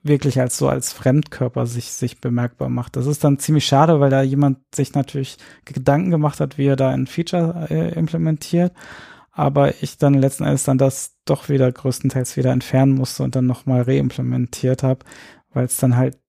wirklich 0.03 0.39
als 0.39 0.57
so 0.57 0.67
als 0.67 0.91
Fremdkörper 0.91 1.65
sich, 1.65 1.91
sich 1.93 2.19
bemerkbar 2.19 2.69
macht. 2.69 2.95
Das 2.95 3.07
ist 3.07 3.23
dann 3.23 3.39
ziemlich 3.39 3.65
schade, 3.65 3.99
weil 3.99 4.09
da 4.09 4.21
jemand 4.21 4.59
sich 4.75 4.93
natürlich 4.93 5.37
Gedanken 5.65 6.11
gemacht 6.11 6.39
hat, 6.39 6.57
wie 6.57 6.67
er 6.67 6.75
da 6.75 6.89
ein 6.89 7.07
Feature 7.07 7.67
äh, 7.69 7.93
implementiert. 7.93 8.73
Aber 9.31 9.81
ich 9.81 9.97
dann 9.97 10.13
letzten 10.13 10.43
Endes 10.43 10.63
dann 10.63 10.77
das 10.77 11.15
doch 11.25 11.49
wieder 11.49 11.71
größtenteils 11.71 12.37
wieder 12.37 12.51
entfernen 12.51 12.93
musste 12.93 13.23
und 13.23 13.35
dann 13.35 13.47
nochmal 13.47 13.81
reimplementiert 13.81 14.83
habe, 14.83 15.05
weil 15.53 15.65
es 15.65 15.77
dann 15.77 15.95
halt 15.95 16.19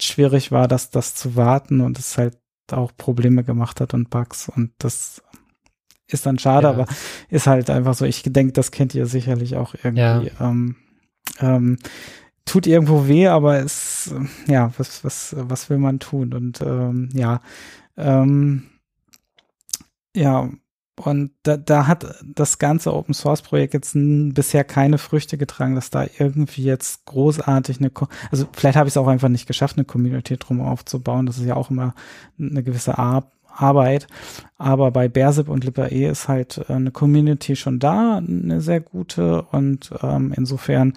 schwierig 0.00 0.52
war, 0.52 0.68
das, 0.68 0.90
das 0.90 1.14
zu 1.14 1.36
warten 1.36 1.80
und 1.80 1.98
es 1.98 2.16
halt 2.16 2.38
auch 2.70 2.92
Probleme 2.96 3.44
gemacht 3.44 3.80
hat 3.80 3.92
und 3.92 4.08
Bugs 4.08 4.48
und 4.48 4.72
das 4.78 5.22
ist 6.06 6.24
dann 6.24 6.38
schade, 6.38 6.66
ja. 6.66 6.72
aber 6.72 6.86
ist 7.28 7.46
halt 7.46 7.68
einfach 7.70 7.94
so. 7.94 8.04
Ich 8.04 8.22
denke, 8.22 8.52
das 8.52 8.70
kennt 8.70 8.94
ihr 8.94 9.06
sicherlich 9.06 9.56
auch 9.56 9.74
irgendwie. 9.74 10.00
Ja. 10.00 10.22
Ähm, 10.40 10.76
ähm, 11.40 11.78
tut 12.48 12.66
irgendwo 12.66 13.06
weh, 13.06 13.28
aber 13.28 13.60
es, 13.60 14.12
ja, 14.46 14.72
was, 14.76 15.04
was, 15.04 15.36
was 15.38 15.70
will 15.70 15.78
man 15.78 16.00
tun? 16.00 16.32
Und 16.32 16.60
ähm, 16.60 17.10
ja, 17.12 17.40
ähm, 17.96 18.64
ja, 20.14 20.48
und 21.04 21.30
da, 21.44 21.56
da 21.56 21.86
hat 21.86 22.06
das 22.24 22.58
ganze 22.58 22.92
Open 22.92 23.14
Source 23.14 23.42
Projekt 23.42 23.74
jetzt 23.74 23.92
bisher 23.94 24.64
keine 24.64 24.98
Früchte 24.98 25.38
getragen, 25.38 25.74
dass 25.76 25.90
da 25.90 26.06
irgendwie 26.18 26.64
jetzt 26.64 27.04
großartig 27.06 27.78
eine, 27.78 27.92
also 28.30 28.48
vielleicht 28.52 28.76
habe 28.76 28.88
ich 28.88 28.94
es 28.94 28.96
auch 28.96 29.06
einfach 29.06 29.28
nicht 29.28 29.46
geschafft, 29.46 29.76
eine 29.76 29.84
Community 29.84 30.36
drum 30.36 30.60
aufzubauen. 30.60 31.26
Das 31.26 31.38
ist 31.38 31.46
ja 31.46 31.54
auch 31.54 31.70
immer 31.70 31.94
eine 32.38 32.62
gewisse 32.62 32.98
Ar 32.98 33.30
Arbeit. 33.60 34.06
Aber 34.56 34.92
bei 34.92 35.08
Bersip 35.08 35.48
und 35.48 35.64
LibreE 35.64 36.08
ist 36.08 36.28
halt 36.28 36.58
äh, 36.68 36.72
eine 36.72 36.92
Community 36.92 37.56
schon 37.56 37.80
da, 37.80 38.18
eine 38.18 38.60
sehr 38.60 38.80
gute. 38.80 39.42
Und 39.50 39.90
ähm, 40.00 40.32
insofern 40.36 40.94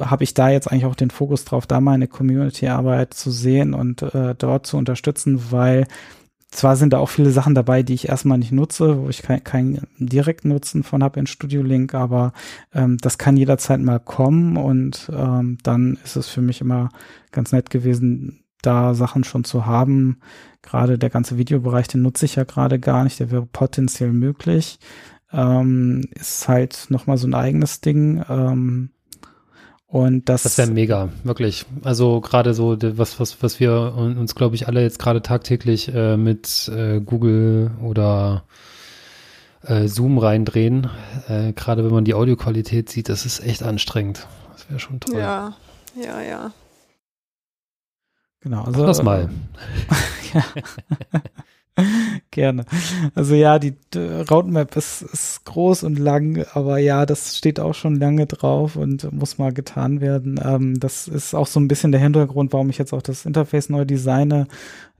habe 0.00 0.24
ich 0.24 0.34
da 0.34 0.48
jetzt 0.48 0.70
eigentlich 0.70 0.86
auch 0.86 0.94
den 0.94 1.10
Fokus 1.10 1.44
drauf, 1.44 1.66
da 1.66 1.80
meine 1.80 2.08
Community-Arbeit 2.08 3.14
zu 3.14 3.30
sehen 3.30 3.74
und 3.74 4.02
äh, 4.02 4.34
dort 4.36 4.66
zu 4.66 4.76
unterstützen, 4.76 5.50
weil 5.50 5.86
zwar 6.50 6.76
sind 6.76 6.92
da 6.92 6.98
auch 6.98 7.08
viele 7.08 7.30
Sachen 7.30 7.54
dabei, 7.54 7.82
die 7.82 7.94
ich 7.94 8.08
erstmal 8.08 8.38
nicht 8.38 8.52
nutze, 8.52 9.02
wo 9.02 9.08
ich 9.08 9.22
keinen 9.22 9.44
kein 9.44 9.86
direkten 9.98 10.48
Nutzen 10.48 10.84
von 10.84 11.02
habe 11.02 11.20
in 11.20 11.26
Studio 11.26 11.62
Link, 11.62 11.94
aber 11.94 12.32
ähm, 12.72 12.98
das 12.98 13.18
kann 13.18 13.36
jederzeit 13.36 13.80
mal 13.80 14.00
kommen 14.00 14.56
und 14.56 15.10
ähm, 15.12 15.58
dann 15.62 15.98
ist 16.04 16.16
es 16.16 16.28
für 16.28 16.42
mich 16.42 16.60
immer 16.60 16.88
ganz 17.32 17.52
nett 17.52 17.70
gewesen, 17.70 18.44
da 18.62 18.94
Sachen 18.94 19.24
schon 19.24 19.44
zu 19.44 19.66
haben. 19.66 20.18
Gerade 20.62 20.98
der 20.98 21.10
ganze 21.10 21.36
Videobereich, 21.36 21.88
den 21.88 22.02
nutze 22.02 22.24
ich 22.24 22.36
ja 22.36 22.44
gerade 22.44 22.78
gar 22.78 23.04
nicht, 23.04 23.20
der 23.20 23.30
wäre 23.30 23.46
potenziell 23.46 24.12
möglich. 24.12 24.78
Ähm, 25.32 26.02
ist 26.12 26.48
halt 26.48 26.86
nochmal 26.88 27.18
so 27.18 27.26
ein 27.26 27.34
eigenes 27.34 27.80
Ding. 27.80 28.24
Ähm, 28.28 28.90
und 29.88 30.28
das, 30.28 30.42
das 30.42 30.58
wäre 30.58 30.70
mega, 30.70 31.10
wirklich. 31.22 31.64
Also 31.84 32.20
gerade 32.20 32.54
so, 32.54 32.76
was, 32.80 33.20
was, 33.20 33.42
was 33.42 33.60
wir 33.60 33.94
uns, 33.96 34.34
glaube 34.34 34.56
ich, 34.56 34.66
alle 34.66 34.82
jetzt 34.82 34.98
gerade 34.98 35.22
tagtäglich 35.22 35.94
äh, 35.94 36.16
mit 36.16 36.68
äh, 36.68 37.00
Google 37.00 37.70
oder 37.82 38.44
äh, 39.62 39.86
Zoom 39.86 40.18
reindrehen, 40.18 40.88
äh, 41.28 41.52
gerade 41.52 41.84
wenn 41.84 41.92
man 41.92 42.04
die 42.04 42.14
Audioqualität 42.14 42.88
sieht, 42.88 43.08
das 43.08 43.26
ist 43.26 43.40
echt 43.40 43.62
anstrengend. 43.62 44.26
Das 44.52 44.68
wäre 44.68 44.80
schon 44.80 45.00
toll. 45.00 45.18
Ja, 45.18 45.56
ja, 46.02 46.20
ja. 46.20 46.52
Genau, 48.40 48.64
also. 48.64 48.80
Mach 48.80 48.86
das 48.86 49.02
mal. 49.02 49.30
ja. 50.34 50.44
Gerne. 52.30 52.64
Also 53.14 53.34
ja, 53.34 53.58
die 53.58 53.74
Roadmap 53.94 54.76
ist, 54.76 55.02
ist 55.02 55.44
groß 55.44 55.82
und 55.82 55.98
lang, 55.98 56.44
aber 56.54 56.78
ja, 56.78 57.04
das 57.04 57.36
steht 57.36 57.60
auch 57.60 57.74
schon 57.74 57.96
lange 57.96 58.26
drauf 58.26 58.76
und 58.76 59.12
muss 59.12 59.38
mal 59.38 59.52
getan 59.52 60.00
werden. 60.00 60.40
Ähm, 60.42 60.80
das 60.80 61.06
ist 61.06 61.34
auch 61.34 61.46
so 61.46 61.60
ein 61.60 61.68
bisschen 61.68 61.92
der 61.92 62.00
Hintergrund, 62.00 62.52
warum 62.52 62.70
ich 62.70 62.78
jetzt 62.78 62.94
auch 62.94 63.02
das 63.02 63.26
Interface 63.26 63.68
neu 63.68 63.84
designe. 63.84 64.46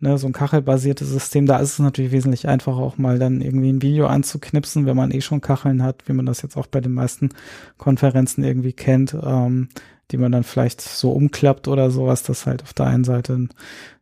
Ne, 0.00 0.18
so 0.18 0.26
ein 0.26 0.34
kachelbasiertes 0.34 1.08
System, 1.08 1.46
da 1.46 1.56
ist 1.56 1.72
es 1.72 1.78
natürlich 1.78 2.12
wesentlich 2.12 2.46
einfacher, 2.48 2.76
auch 2.76 2.98
mal 2.98 3.18
dann 3.18 3.40
irgendwie 3.40 3.72
ein 3.72 3.80
Video 3.80 4.06
anzuknipsen, 4.06 4.84
wenn 4.84 4.96
man 4.96 5.10
eh 5.10 5.22
schon 5.22 5.40
Kacheln 5.40 5.82
hat, 5.82 6.06
wie 6.06 6.12
man 6.12 6.26
das 6.26 6.42
jetzt 6.42 6.58
auch 6.58 6.66
bei 6.66 6.82
den 6.82 6.92
meisten 6.92 7.30
Konferenzen 7.78 8.44
irgendwie 8.44 8.74
kennt. 8.74 9.16
Ähm, 9.22 9.68
die 10.10 10.18
man 10.18 10.30
dann 10.30 10.44
vielleicht 10.44 10.80
so 10.80 11.10
umklappt 11.10 11.66
oder 11.66 11.90
sowas, 11.90 12.22
dass 12.22 12.46
halt 12.46 12.62
auf 12.62 12.72
der 12.72 12.86
einen 12.86 13.04
Seite 13.04 13.48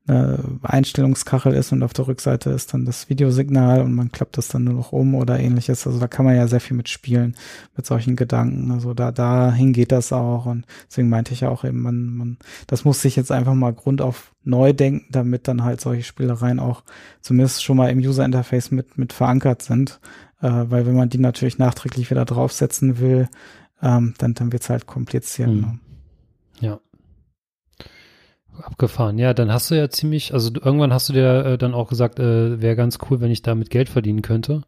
eine 0.06 0.38
Einstellungskachel 0.62 1.54
ist 1.54 1.72
und 1.72 1.82
auf 1.82 1.94
der 1.94 2.06
Rückseite 2.06 2.50
ist 2.50 2.74
dann 2.74 2.84
das 2.84 3.08
Videosignal 3.08 3.80
und 3.80 3.94
man 3.94 4.12
klappt 4.12 4.36
das 4.36 4.48
dann 4.48 4.64
nur 4.64 4.74
noch 4.74 4.92
um 4.92 5.14
oder 5.14 5.40
ähnliches. 5.40 5.86
Also 5.86 5.98
da 5.98 6.08
kann 6.08 6.26
man 6.26 6.36
ja 6.36 6.46
sehr 6.46 6.60
viel 6.60 6.76
mitspielen 6.76 7.36
mit 7.74 7.86
solchen 7.86 8.14
Gedanken. 8.14 8.70
Also 8.70 8.92
da 8.92 9.12
dahin 9.12 9.72
geht 9.72 9.92
das 9.92 10.12
auch 10.12 10.44
und 10.44 10.66
deswegen 10.88 11.08
meinte 11.08 11.32
ich 11.32 11.40
ja 11.40 11.48
auch 11.48 11.64
eben, 11.64 11.80
man, 11.80 12.16
man, 12.16 12.38
das 12.66 12.84
muss 12.84 13.00
sich 13.00 13.16
jetzt 13.16 13.32
einfach 13.32 13.54
mal 13.54 13.72
grundauf 13.72 14.34
neu 14.42 14.74
denken, 14.74 15.06
damit 15.10 15.48
dann 15.48 15.64
halt 15.64 15.80
solche 15.80 16.02
Spielereien 16.02 16.60
auch 16.60 16.82
zumindest 17.22 17.64
schon 17.64 17.78
mal 17.78 17.88
im 17.88 17.98
User 17.98 18.26
Interface 18.26 18.70
mit 18.70 18.98
mit 18.98 19.14
verankert 19.14 19.62
sind, 19.62 20.00
äh, 20.42 20.50
weil 20.50 20.84
wenn 20.84 20.96
man 20.96 21.08
die 21.08 21.18
natürlich 21.18 21.56
nachträglich 21.56 22.10
wieder 22.10 22.26
draufsetzen 22.26 22.98
will, 22.98 23.30
ähm, 23.80 24.12
dann 24.18 24.34
dann 24.34 24.52
wird's 24.52 24.68
halt 24.68 24.86
kompliziert. 24.86 25.48
Hm. 25.48 25.60
Ne? 25.60 25.78
Ja. 26.60 26.80
Abgefahren. 28.62 29.18
Ja, 29.18 29.34
dann 29.34 29.52
hast 29.52 29.70
du 29.70 29.74
ja 29.74 29.88
ziemlich, 29.90 30.32
also 30.32 30.50
irgendwann 30.54 30.92
hast 30.92 31.08
du 31.08 31.12
dir 31.12 31.44
äh, 31.44 31.58
dann 31.58 31.74
auch 31.74 31.88
gesagt, 31.88 32.18
äh, 32.18 32.60
wäre 32.60 32.76
ganz 32.76 32.98
cool, 33.10 33.20
wenn 33.20 33.30
ich 33.30 33.42
damit 33.42 33.70
Geld 33.70 33.88
verdienen 33.88 34.22
könnte. 34.22 34.62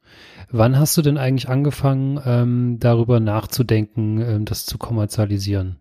Wann 0.51 0.79
hast 0.79 0.97
du 0.97 1.03
denn 1.03 1.19
eigentlich 1.19 1.49
angefangen, 1.49 2.21
ähm, 2.25 2.77
darüber 2.81 3.21
nachzudenken, 3.21 4.21
ähm, 4.21 4.45
das 4.45 4.67
zu 4.67 4.79
kommerzialisieren? 4.79 5.77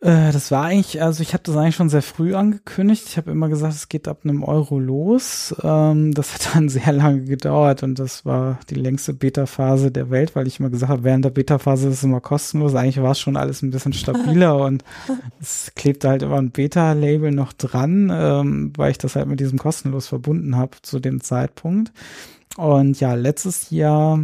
Äh, 0.00 0.30
das 0.30 0.50
war 0.50 0.64
eigentlich, 0.64 1.00
also 1.02 1.22
ich 1.22 1.32
habe 1.32 1.42
das 1.44 1.56
eigentlich 1.56 1.76
schon 1.76 1.88
sehr 1.88 2.02
früh 2.02 2.34
angekündigt. 2.34 3.04
Ich 3.08 3.16
habe 3.16 3.30
immer 3.30 3.48
gesagt, 3.48 3.74
es 3.74 3.88
geht 3.88 4.08
ab 4.08 4.20
einem 4.24 4.44
Euro 4.44 4.78
los. 4.78 5.54
Ähm, 5.62 6.12
das 6.12 6.34
hat 6.34 6.50
dann 6.54 6.68
sehr 6.68 6.92
lange 6.92 7.24
gedauert 7.24 7.82
und 7.82 7.98
das 7.98 8.26
war 8.26 8.58
die 8.68 8.74
längste 8.74 9.14
Beta-Phase 9.14 9.90
der 9.90 10.10
Welt, 10.10 10.36
weil 10.36 10.46
ich 10.46 10.60
immer 10.60 10.68
gesagt 10.68 10.90
habe, 10.90 11.04
während 11.04 11.24
der 11.24 11.30
Beta-Phase 11.30 11.88
ist 11.88 11.94
es 11.94 12.04
immer 12.04 12.20
kostenlos. 12.20 12.74
Eigentlich 12.74 13.02
war 13.02 13.12
es 13.12 13.20
schon 13.20 13.36
alles 13.36 13.62
ein 13.62 13.70
bisschen 13.70 13.94
stabiler 13.94 14.58
und 14.64 14.84
es 15.40 15.72
klebte 15.74 16.10
halt 16.10 16.22
immer 16.22 16.36
ein 16.36 16.50
Beta-Label 16.50 17.30
noch 17.30 17.54
dran, 17.54 18.10
ähm, 18.12 18.72
weil 18.76 18.90
ich 18.90 18.98
das 18.98 19.16
halt 19.16 19.28
mit 19.28 19.40
diesem 19.40 19.58
kostenlos 19.58 20.08
verbunden 20.08 20.56
habe 20.56 20.76
zu 20.82 21.00
dem 21.00 21.22
Zeitpunkt. 21.22 21.92
Und 22.58 23.00
ja, 23.00 23.14
letztes 23.14 23.70
Jahr, 23.70 24.20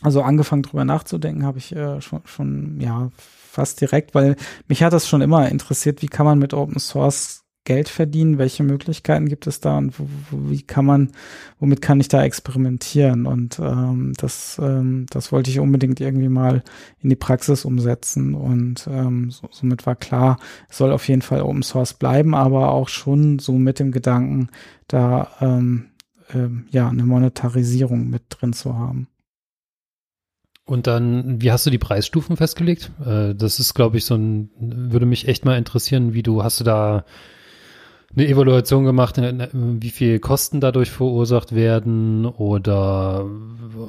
also 0.00 0.22
angefangen 0.22 0.62
drüber 0.62 0.84
nachzudenken, 0.86 1.44
habe 1.44 1.58
ich 1.58 1.74
äh, 1.76 2.00
schon, 2.00 2.22
schon 2.24 2.80
ja 2.80 3.10
fast 3.50 3.80
direkt, 3.80 4.14
weil 4.14 4.36
mich 4.68 4.82
hat 4.82 4.92
das 4.92 5.08
schon 5.08 5.20
immer 5.20 5.48
interessiert, 5.48 6.02
wie 6.02 6.08
kann 6.08 6.26
man 6.26 6.38
mit 6.38 6.54
Open 6.54 6.78
Source 6.78 7.44
Geld 7.64 7.90
verdienen, 7.90 8.38
welche 8.38 8.62
Möglichkeiten 8.62 9.28
gibt 9.28 9.46
es 9.46 9.60
da 9.60 9.76
und 9.76 9.98
wo, 9.98 10.08
wo, 10.30 10.50
wie 10.50 10.62
kann 10.62 10.86
man, 10.86 11.12
womit 11.58 11.82
kann 11.82 12.00
ich 12.00 12.08
da 12.08 12.24
experimentieren? 12.24 13.26
Und 13.26 13.58
ähm, 13.58 14.14
das, 14.16 14.58
ähm, 14.62 15.04
das 15.10 15.30
wollte 15.30 15.50
ich 15.50 15.60
unbedingt 15.60 16.00
irgendwie 16.00 16.30
mal 16.30 16.62
in 17.00 17.10
die 17.10 17.16
Praxis 17.16 17.66
umsetzen 17.66 18.34
und 18.34 18.88
ähm, 18.90 19.30
so, 19.30 19.46
somit 19.50 19.84
war 19.84 19.94
klar, 19.94 20.38
es 20.70 20.78
soll 20.78 20.90
auf 20.90 21.06
jeden 21.06 21.22
Fall 21.22 21.42
Open 21.42 21.62
Source 21.62 21.92
bleiben, 21.92 22.34
aber 22.34 22.70
auch 22.70 22.88
schon 22.88 23.38
so 23.38 23.52
mit 23.52 23.78
dem 23.78 23.92
Gedanken, 23.92 24.48
da 24.88 25.30
ähm, 25.40 25.90
ähm, 26.32 26.66
ja 26.70 26.88
eine 26.88 27.04
Monetarisierung 27.04 28.08
mit 28.08 28.22
drin 28.30 28.54
zu 28.54 28.78
haben. 28.78 29.06
Und 30.70 30.86
dann, 30.86 31.42
wie 31.42 31.50
hast 31.50 31.66
du 31.66 31.70
die 31.70 31.78
Preisstufen 31.78 32.36
festgelegt? 32.36 32.92
Äh, 33.04 33.34
das 33.34 33.58
ist, 33.58 33.74
glaube 33.74 33.96
ich, 33.96 34.04
so 34.04 34.14
ein, 34.14 34.50
würde 34.60 35.04
mich 35.04 35.26
echt 35.26 35.44
mal 35.44 35.58
interessieren, 35.58 36.14
wie 36.14 36.22
du, 36.22 36.44
hast 36.44 36.60
du 36.60 36.64
da 36.64 37.04
eine 38.14 38.28
Evaluation 38.28 38.84
gemacht, 38.84 39.20
wie 39.52 39.90
viel 39.90 40.20
Kosten 40.20 40.60
dadurch 40.60 40.90
verursacht 40.90 41.54
werden 41.54 42.24
oder 42.24 43.24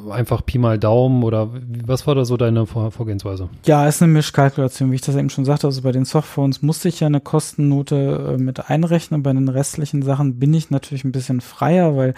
einfach 0.09 0.43
Pi 0.43 0.57
mal 0.57 0.79
Daumen 0.79 1.23
oder 1.23 1.49
was 1.85 2.05
war 2.05 2.15
da 2.15 2.25
so 2.25 2.37
deine 2.37 2.65
Vorgehensweise? 2.65 3.49
Ja, 3.65 3.87
ist 3.87 4.01
eine 4.01 4.11
Mischkalkulation, 4.11 4.91
wie 4.91 4.95
ich 4.95 5.01
das 5.01 5.15
eben 5.15 5.29
schon 5.29 5.45
sagte. 5.45 5.67
Also 5.67 5.83
bei 5.83 5.91
den 5.91 6.05
Softphones 6.05 6.63
musste 6.63 6.87
ich 6.87 6.99
ja 6.99 7.07
eine 7.07 7.19
Kostennote 7.19 8.35
äh, 8.35 8.41
mit 8.41 8.69
einrechnen. 8.69 9.21
Bei 9.21 9.33
den 9.33 9.49
restlichen 9.49 10.01
Sachen 10.01 10.39
bin 10.39 10.53
ich 10.53 10.71
natürlich 10.71 11.03
ein 11.03 11.11
bisschen 11.11 11.41
freier, 11.41 11.95
weil 11.95 12.15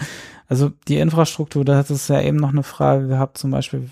also 0.48 0.72
die 0.88 0.98
Infrastruktur, 0.98 1.65
da 1.65 1.77
hat 1.77 1.90
es 1.90 2.07
ja 2.10 2.22
eben 2.22 2.38
noch 2.38 2.52
eine 2.52 2.64
Frage 2.64 3.07
gehabt, 3.07 3.38
zum 3.38 3.52
Beispiel 3.52 3.90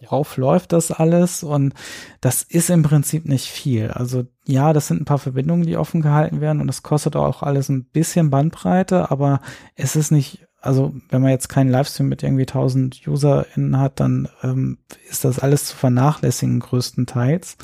worauf 0.00 0.36
läuft 0.36 0.72
das 0.72 0.90
alles? 0.90 1.42
Und 1.42 1.74
das 2.20 2.42
ist 2.42 2.70
im 2.70 2.82
Prinzip 2.82 3.26
nicht 3.26 3.48
viel. 3.48 3.90
Also 3.90 4.24
ja, 4.46 4.72
das 4.72 4.88
sind 4.88 5.02
ein 5.02 5.06
paar 5.06 5.18
Verbindungen, 5.18 5.66
die 5.66 5.76
offen 5.76 6.02
gehalten 6.02 6.40
werden 6.40 6.60
und 6.60 6.66
das 6.66 6.82
kostet 6.82 7.16
auch 7.16 7.42
alles 7.42 7.68
ein 7.68 7.84
bisschen 7.84 8.30
Bandbreite, 8.30 9.10
aber 9.10 9.40
es 9.76 9.96
ist 9.96 10.10
nicht, 10.10 10.46
also 10.60 10.94
wenn 11.08 11.22
man 11.22 11.30
jetzt 11.30 11.48
keinen 11.48 11.70
Livestream 11.70 12.08
mit 12.08 12.22
irgendwie 12.22 12.42
1000 12.42 13.06
UserInnen 13.06 13.78
hat, 13.78 14.00
dann 14.00 14.28
ähm, 14.42 14.78
ist 15.08 15.24
das 15.24 15.38
alles 15.38 15.66
zu 15.66 15.76
vernachlässigen 15.76 16.60
größtenteils, 16.60 17.56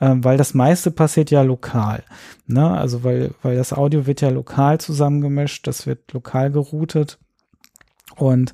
ähm, 0.00 0.24
weil 0.24 0.36
das 0.36 0.54
meiste 0.54 0.90
passiert 0.90 1.30
ja 1.30 1.42
lokal. 1.42 2.02
Ne? 2.46 2.68
Also 2.68 3.04
weil, 3.04 3.34
weil 3.42 3.56
das 3.56 3.72
Audio 3.72 4.06
wird 4.06 4.20
ja 4.20 4.30
lokal 4.30 4.80
zusammengemischt, 4.80 5.66
das 5.66 5.86
wird 5.86 6.12
lokal 6.12 6.50
geroutet 6.50 7.18
und 8.16 8.52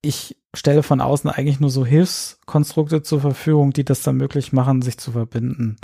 ich 0.00 0.36
stelle 0.54 0.82
von 0.82 1.00
außen 1.00 1.30
eigentlich 1.30 1.60
nur 1.60 1.70
so 1.70 1.84
Hilfskonstrukte 1.84 3.02
zur 3.02 3.20
Verfügung, 3.20 3.72
die 3.72 3.84
das 3.84 4.02
dann 4.02 4.16
möglich 4.16 4.52
machen, 4.52 4.82
sich 4.82 4.98
zu 4.98 5.12
verbinden. 5.12 5.76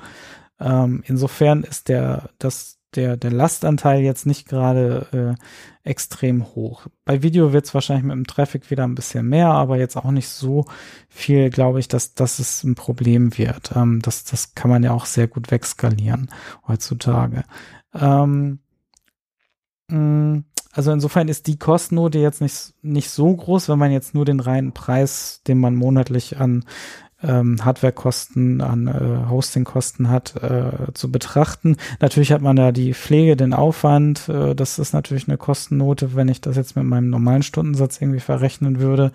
Ähm, 0.60 1.02
insofern 1.06 1.62
ist 1.62 1.88
der, 1.88 2.30
das, 2.38 2.78
der, 2.94 3.16
der 3.16 3.30
Lastanteil 3.30 4.01
jetzt 4.01 4.26
nicht 4.26 4.48
gerade 4.48 5.36
äh, 5.84 5.88
extrem 5.88 6.44
hoch. 6.55 6.86
Bei 7.05 7.22
Video 7.22 7.52
wird 7.52 7.64
es 7.64 7.74
wahrscheinlich 7.74 8.05
mit 8.05 8.14
dem 8.14 8.26
Traffic 8.26 8.70
wieder 8.70 8.84
ein 8.84 8.94
bisschen 8.94 9.28
mehr, 9.28 9.48
aber 9.48 9.78
jetzt 9.78 9.97
auch 9.97 10.10
nicht 10.10 10.28
so 10.28 10.66
viel, 11.09 11.51
glaube 11.51 11.80
ich, 11.80 11.88
dass, 11.88 12.14
dass 12.14 12.38
es 12.38 12.62
ein 12.64 12.74
Problem 12.74 13.36
wird. 13.38 13.72
Ähm, 13.74 14.01
das, 14.02 14.24
das 14.24 14.55
kann 14.55 14.70
man 14.70 14.82
ja 14.82 14.92
auch 14.92 15.06
sehr 15.06 15.28
gut 15.28 15.51
wegskalieren 15.51 16.30
heutzutage. 16.66 17.44
Ähm, 17.94 18.60
mh, 19.88 20.42
also 20.72 20.92
insofern 20.92 21.28
ist 21.28 21.47
die 21.47 21.59
Kostennote 21.59 22.18
jetzt 22.18 22.40
nicht, 22.40 22.74
nicht 22.82 23.10
so 23.10 23.34
groß, 23.34 23.68
wenn 23.68 23.78
man 23.78 23.90
jetzt 23.90 24.14
nur 24.14 24.24
den 24.24 24.40
reinen 24.40 24.72
Preis, 24.72 25.42
den 25.47 25.59
man 25.59 25.74
monatlich 25.74 26.38
an 26.38 26.64
ähm, 27.22 27.64
Hardwarekosten, 27.64 28.60
an 28.60 28.86
äh, 28.86 29.28
Hostingkosten 29.28 30.09
hat, 30.09 30.42
äh, 30.42 30.92
zu 30.94 31.10
betrachten. 31.10 31.76
Natürlich 32.01 32.32
hat 32.32 32.40
man 32.40 32.56
da 32.56 32.72
die 32.72 32.94
Pflege, 32.94 33.36
den 33.36 33.52
Aufwand. 33.52 34.28
Äh, 34.28 34.55
das 34.55 34.78
ist 34.78 34.92
natürlich 34.92 35.28
eine 35.28 35.36
Kostennote, 35.36 36.14
wenn 36.14 36.28
ich 36.28 36.40
das 36.40 36.56
jetzt 36.56 36.76
mit 36.76 36.84
meinem 36.84 37.10
normalen 37.10 37.42
Stundensatz 37.42 38.01
irgendwie 38.01 38.20
verrechnen 38.20 38.80
würde. 38.80 39.12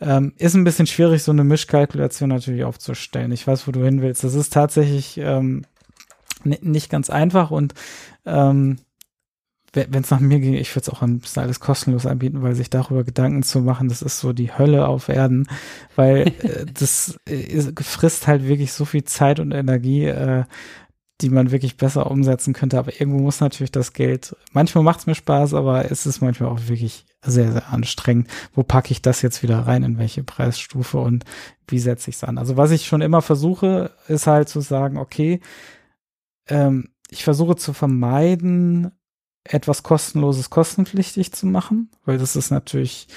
Ähm, 0.00 0.32
ist 0.38 0.54
ein 0.54 0.64
bisschen 0.64 0.86
schwierig, 0.86 1.22
so 1.22 1.30
eine 1.30 1.44
Mischkalkulation 1.44 2.30
natürlich 2.30 2.64
aufzustellen. 2.64 3.32
Ich 3.32 3.46
weiß, 3.46 3.68
wo 3.68 3.72
du 3.72 3.84
hin 3.84 4.02
willst. 4.02 4.24
Das 4.24 4.34
ist 4.34 4.52
tatsächlich 4.52 5.18
ähm, 5.18 5.62
nicht 6.42 6.90
ganz 6.90 7.10
einfach 7.10 7.50
und 7.50 7.74
ähm, 8.24 8.78
wenn 9.72 10.02
es 10.02 10.10
nach 10.10 10.20
mir 10.20 10.40
ging, 10.40 10.54
ich 10.54 10.74
würde 10.74 10.82
es 10.82 10.88
auch 10.88 11.02
am 11.02 11.18
besten 11.18 11.40
alles 11.40 11.60
kostenlos 11.60 12.06
anbieten, 12.06 12.42
weil 12.42 12.54
sich 12.54 12.70
darüber 12.70 13.04
Gedanken 13.04 13.42
zu 13.42 13.60
machen, 13.60 13.88
das 13.88 14.02
ist 14.02 14.18
so 14.18 14.32
die 14.32 14.56
Hölle 14.56 14.88
auf 14.88 15.08
Erden, 15.08 15.48
weil 15.96 16.28
äh, 16.42 16.66
das 16.72 17.18
äh, 17.26 17.62
frisst 17.80 18.26
halt 18.26 18.46
wirklich 18.46 18.72
so 18.72 18.84
viel 18.84 19.04
Zeit 19.04 19.38
und 19.38 19.52
Energie, 19.52 20.06
äh, 20.06 20.44
die 21.20 21.30
man 21.30 21.50
wirklich 21.50 21.76
besser 21.76 22.10
umsetzen 22.10 22.54
könnte. 22.54 22.78
Aber 22.78 22.98
irgendwo 22.98 23.20
muss 23.20 23.40
natürlich 23.40 23.72
das 23.72 23.92
Geld, 23.92 24.34
manchmal 24.52 24.84
macht 24.84 25.00
es 25.00 25.06
mir 25.06 25.14
Spaß, 25.14 25.54
aber 25.54 25.90
es 25.90 26.06
ist 26.06 26.20
manchmal 26.20 26.50
auch 26.50 26.68
wirklich 26.68 27.04
sehr, 27.22 27.52
sehr 27.52 27.72
anstrengend. 27.72 28.28
Wo 28.54 28.62
packe 28.62 28.90
ich 28.90 29.02
das 29.02 29.22
jetzt 29.22 29.42
wieder 29.42 29.58
rein, 29.60 29.82
in 29.82 29.98
welche 29.98 30.24
Preisstufe 30.24 30.98
und 30.98 31.24
wie 31.68 31.78
setze 31.78 32.10
ich 32.10 32.16
es 32.16 32.24
an? 32.24 32.38
Also 32.38 32.56
was 32.56 32.70
ich 32.70 32.86
schon 32.86 33.02
immer 33.02 33.22
versuche, 33.22 33.92
ist 34.08 34.26
halt 34.26 34.48
zu 34.48 34.60
sagen, 34.60 34.96
okay, 34.96 35.40
ähm, 36.48 36.88
ich 37.10 37.24
versuche 37.24 37.56
zu 37.56 37.72
vermeiden, 37.72 38.92
etwas 39.44 39.82
kostenloses 39.82 40.50
kostenpflichtig 40.50 41.32
zu 41.32 41.46
machen, 41.46 41.90
weil 42.04 42.18
das 42.18 42.36
ist 42.36 42.50
natürlich 42.50 43.08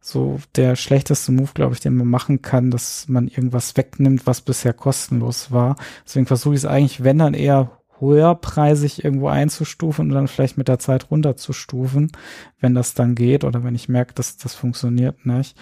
so 0.00 0.38
der 0.56 0.74
schlechteste 0.74 1.30
Move, 1.30 1.50
glaube 1.54 1.74
ich, 1.74 1.80
den 1.80 1.96
man 1.96 2.08
machen 2.08 2.42
kann, 2.42 2.70
dass 2.70 3.08
man 3.08 3.28
irgendwas 3.28 3.76
wegnimmt, 3.76 4.26
was 4.26 4.40
bisher 4.40 4.72
kostenlos 4.72 5.52
war. 5.52 5.76
Deswegen 6.04 6.26
versuche 6.26 6.54
ich 6.54 6.60
es 6.60 6.66
eigentlich, 6.66 7.04
wenn 7.04 7.18
dann 7.18 7.34
eher 7.34 7.78
höherpreisig 8.00 9.04
irgendwo 9.04 9.28
einzustufen 9.28 10.08
und 10.08 10.14
dann 10.14 10.26
vielleicht 10.26 10.58
mit 10.58 10.66
der 10.66 10.80
Zeit 10.80 11.10
runterzustufen, 11.12 12.10
wenn 12.58 12.74
das 12.74 12.94
dann 12.94 13.14
geht 13.14 13.44
oder 13.44 13.62
wenn 13.62 13.76
ich 13.76 13.88
merke, 13.88 14.12
dass 14.12 14.36
das 14.36 14.56
funktioniert 14.56 15.24
nicht, 15.24 15.56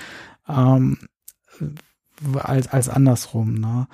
ähm, 0.48 0.98
als, 2.34 2.68
als 2.68 2.88
andersrum. 2.88 3.54
Ne? 3.54 3.88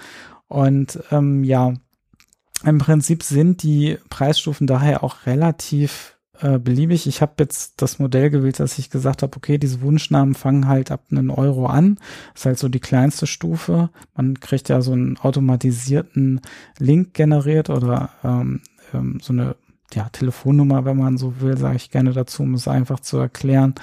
Und 0.47 1.01
ähm, 1.11 1.43
ja, 1.43 1.75
im 2.67 2.79
Prinzip 2.79 3.23
sind 3.23 3.63
die 3.63 3.97
Preisstufen 4.11 4.67
daher 4.67 5.05
auch 5.05 5.27
relativ 5.27 6.17
äh, 6.41 6.59
beliebig. 6.59 7.07
Ich 7.07 7.23
habe 7.23 7.35
jetzt 7.39 7.81
das 7.81 7.99
Modell 7.99 8.29
gewählt, 8.29 8.61
dass 8.61 8.79
ich 8.79 8.91
gesagt 8.91 9.23
habe, 9.23 9.37
okay, 9.37 9.57
diese 9.57 9.81
Wunschnamen 9.81 10.35
fangen 10.35 10.69
halt 10.69 10.91
ab 10.91 11.05
einen 11.11 11.31
Euro 11.31 11.67
an. 11.67 11.97
Das 12.33 12.43
ist 12.43 12.47
halt 12.47 12.59
so 12.59 12.69
die 12.69 12.81
kleinste 12.81 13.27
Stufe. 13.27 13.91
Man 14.15 14.41
kriegt 14.41 14.69
ja 14.69 14.83
so 14.83 14.93
einen 14.93 15.17
automatisierten 15.17 16.41
Link 16.79 17.15
generiert 17.15 17.71
oder 17.71 18.11
ähm, 18.23 18.61
ähm, 18.93 19.19
so 19.23 19.33
eine 19.33 19.57
ja, 19.95 20.09
Telefonnummer, 20.11 20.85
wenn 20.85 20.97
man 20.97 21.17
so 21.17 21.41
will, 21.41 21.57
sage 21.57 21.77
ich 21.77 21.91
gerne 21.91 22.13
dazu, 22.13 22.43
um 22.43 22.55
es 22.55 22.69
einfach 22.69 23.01
zu 23.01 23.17
erklären. 23.19 23.75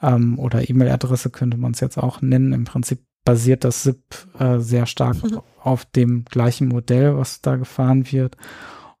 Ähm, 0.00 0.38
oder 0.38 0.68
E-Mail-Adresse 0.68 1.30
könnte 1.30 1.58
man 1.58 1.72
es 1.72 1.80
jetzt 1.80 1.98
auch 1.98 2.22
nennen. 2.22 2.52
Im 2.52 2.64
Prinzip 2.64 3.00
basiert 3.24 3.64
das 3.64 3.82
SIP 3.82 4.02
äh, 4.38 4.58
sehr 4.58 4.86
stark 4.86 5.22
mhm. 5.22 5.40
auf 5.60 5.84
dem 5.84 6.24
gleichen 6.24 6.68
Modell, 6.68 7.16
was 7.16 7.40
da 7.40 7.56
gefahren 7.56 8.10
wird. 8.10 8.36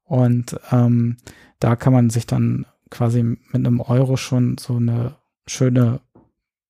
Und 0.04 0.58
ähm, 0.70 1.16
da 1.58 1.76
kann 1.76 1.92
man 1.92 2.10
sich 2.10 2.26
dann 2.26 2.66
quasi 2.90 3.22
mit 3.22 3.54
einem 3.54 3.80
Euro 3.80 4.16
schon 4.16 4.58
so 4.58 4.76
eine 4.76 5.16
schöne 5.46 6.00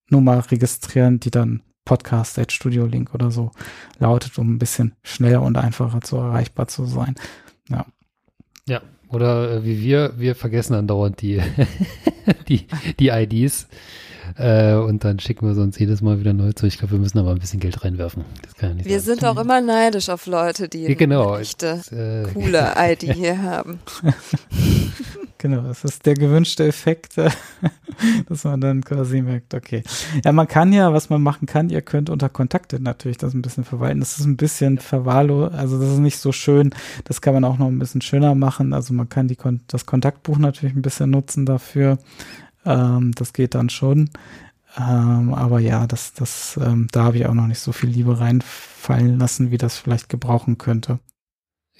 Nummer 0.09 0.51
registrieren, 0.51 1.21
die 1.21 1.31
dann 1.31 1.63
Podcast 1.85 2.39
at 2.39 2.53
Studio 2.53 2.87
Link 2.87 3.15
oder 3.15 3.31
so 3.31 3.51
lautet, 3.99 4.39
um 4.39 4.55
ein 4.55 4.59
bisschen 4.59 4.95
schneller 5.03 5.43
und 5.43 5.57
einfacher 5.57 6.01
zu 6.01 6.17
erreichbar 6.17 6.69
zu 6.69 6.85
sein. 6.87 7.17
Ja. 7.69 7.87
Ja, 8.69 8.81
oder 9.09 9.51
äh, 9.51 9.65
wie 9.65 9.81
wir, 9.83 10.15
wir 10.19 10.35
vergessen 10.35 10.75
dann 10.75 10.87
dauernd 10.87 11.21
die, 11.21 11.43
die, 12.49 12.67
die 12.99 13.09
IDs. 13.09 13.69
Äh, 14.37 14.75
und 14.75 15.05
dann 15.05 15.19
schicken 15.19 15.47
wir 15.47 15.61
uns 15.61 15.79
jedes 15.79 16.03
Mal 16.03 16.21
wieder 16.21 16.33
neu 16.33 16.53
zu. 16.53 16.67
Ich 16.67 16.79
glaube, 16.79 16.93
wir 16.93 16.99
müssen 16.99 17.19
aber 17.19 17.31
ein 17.31 17.39
bisschen 17.39 17.61
Geld 17.61 17.85
reinwerfen. 17.85 18.25
Ja 18.61 18.71
wir 18.77 19.01
sein. 19.01 19.19
sind 19.19 19.25
auch 19.25 19.39
immer 19.39 19.61
neidisch 19.61 20.09
auf 20.09 20.27
Leute, 20.27 20.69
die 20.69 20.83
ja, 20.85 20.95
genau. 20.95 21.33
eine 21.33 21.43
echte, 21.43 21.81
äh, 21.91 22.33
coole 22.33 22.75
ID 22.79 23.15
hier 23.15 23.43
haben. 23.43 23.81
Genau, 25.43 25.63
das 25.63 25.83
ist 25.83 26.07
der 26.07 26.15
gewünschte 26.15 26.65
Effekt, 26.65 27.17
dass 28.29 28.45
man 28.45 28.61
dann 28.61 28.85
quasi 28.85 29.21
merkt, 29.23 29.55
okay. 29.55 29.83
Ja, 30.25 30.31
man 30.31 30.47
kann 30.47 30.73
ja, 30.73 30.93
was 30.93 31.11
man 31.11 31.21
machen 31.21 31.47
kann, 31.47 31.69
ihr 31.69 31.83
könnt 31.83 32.11
unter 32.11 32.29
Kontakte 32.29 32.79
natürlich 32.79 33.19
das 33.19 33.35
ein 33.35 33.43
bisschen 33.43 33.65
verwalten. 33.65 33.99
Das 33.99 34.21
ist 34.21 34.25
ein 34.25 34.37
bisschen 34.37 34.79
verwahrlo, 34.79 35.47
also 35.47 35.81
das 35.81 35.95
ist 35.95 35.99
nicht 35.99 36.19
so 36.19 36.31
schön. 36.31 36.73
Das 37.03 37.21
kann 37.21 37.35
man 37.35 37.43
auch 37.43 37.59
noch 37.59 37.67
ein 37.67 37.79
bisschen 37.81 38.03
schöner 38.03 38.37
machen. 38.37 38.73
Also 38.73 38.95
man 38.95 39.09
kann 39.09 39.27
die, 39.27 39.37
das 39.67 39.85
Kontaktbuch 39.85 40.39
natürlich 40.39 40.77
ein 40.77 40.83
bisschen 40.83 41.11
nutzen 41.11 41.45
dafür. 41.45 41.99
Ähm, 42.65 43.13
das 43.15 43.33
geht 43.33 43.55
dann 43.55 43.69
schon. 43.69 44.11
Ähm, 44.77 45.35
aber 45.35 45.61
ja, 45.61 45.87
das, 45.87 46.15
das, 46.15 46.59
ähm, 46.63 46.89
da 46.93 47.05
habe 47.05 47.19
ich 47.19 47.27
auch 47.27 47.35
noch 47.35 47.47
nicht 47.47 47.61
so 47.61 47.73
viel 47.73 47.91
Liebe 47.91 48.21
reinfallen 48.21 49.19
lassen, 49.19 49.51
wie 49.51 49.59
das 49.59 49.77
vielleicht 49.77 50.09
gebrauchen 50.09 50.59
könnte 50.59 50.99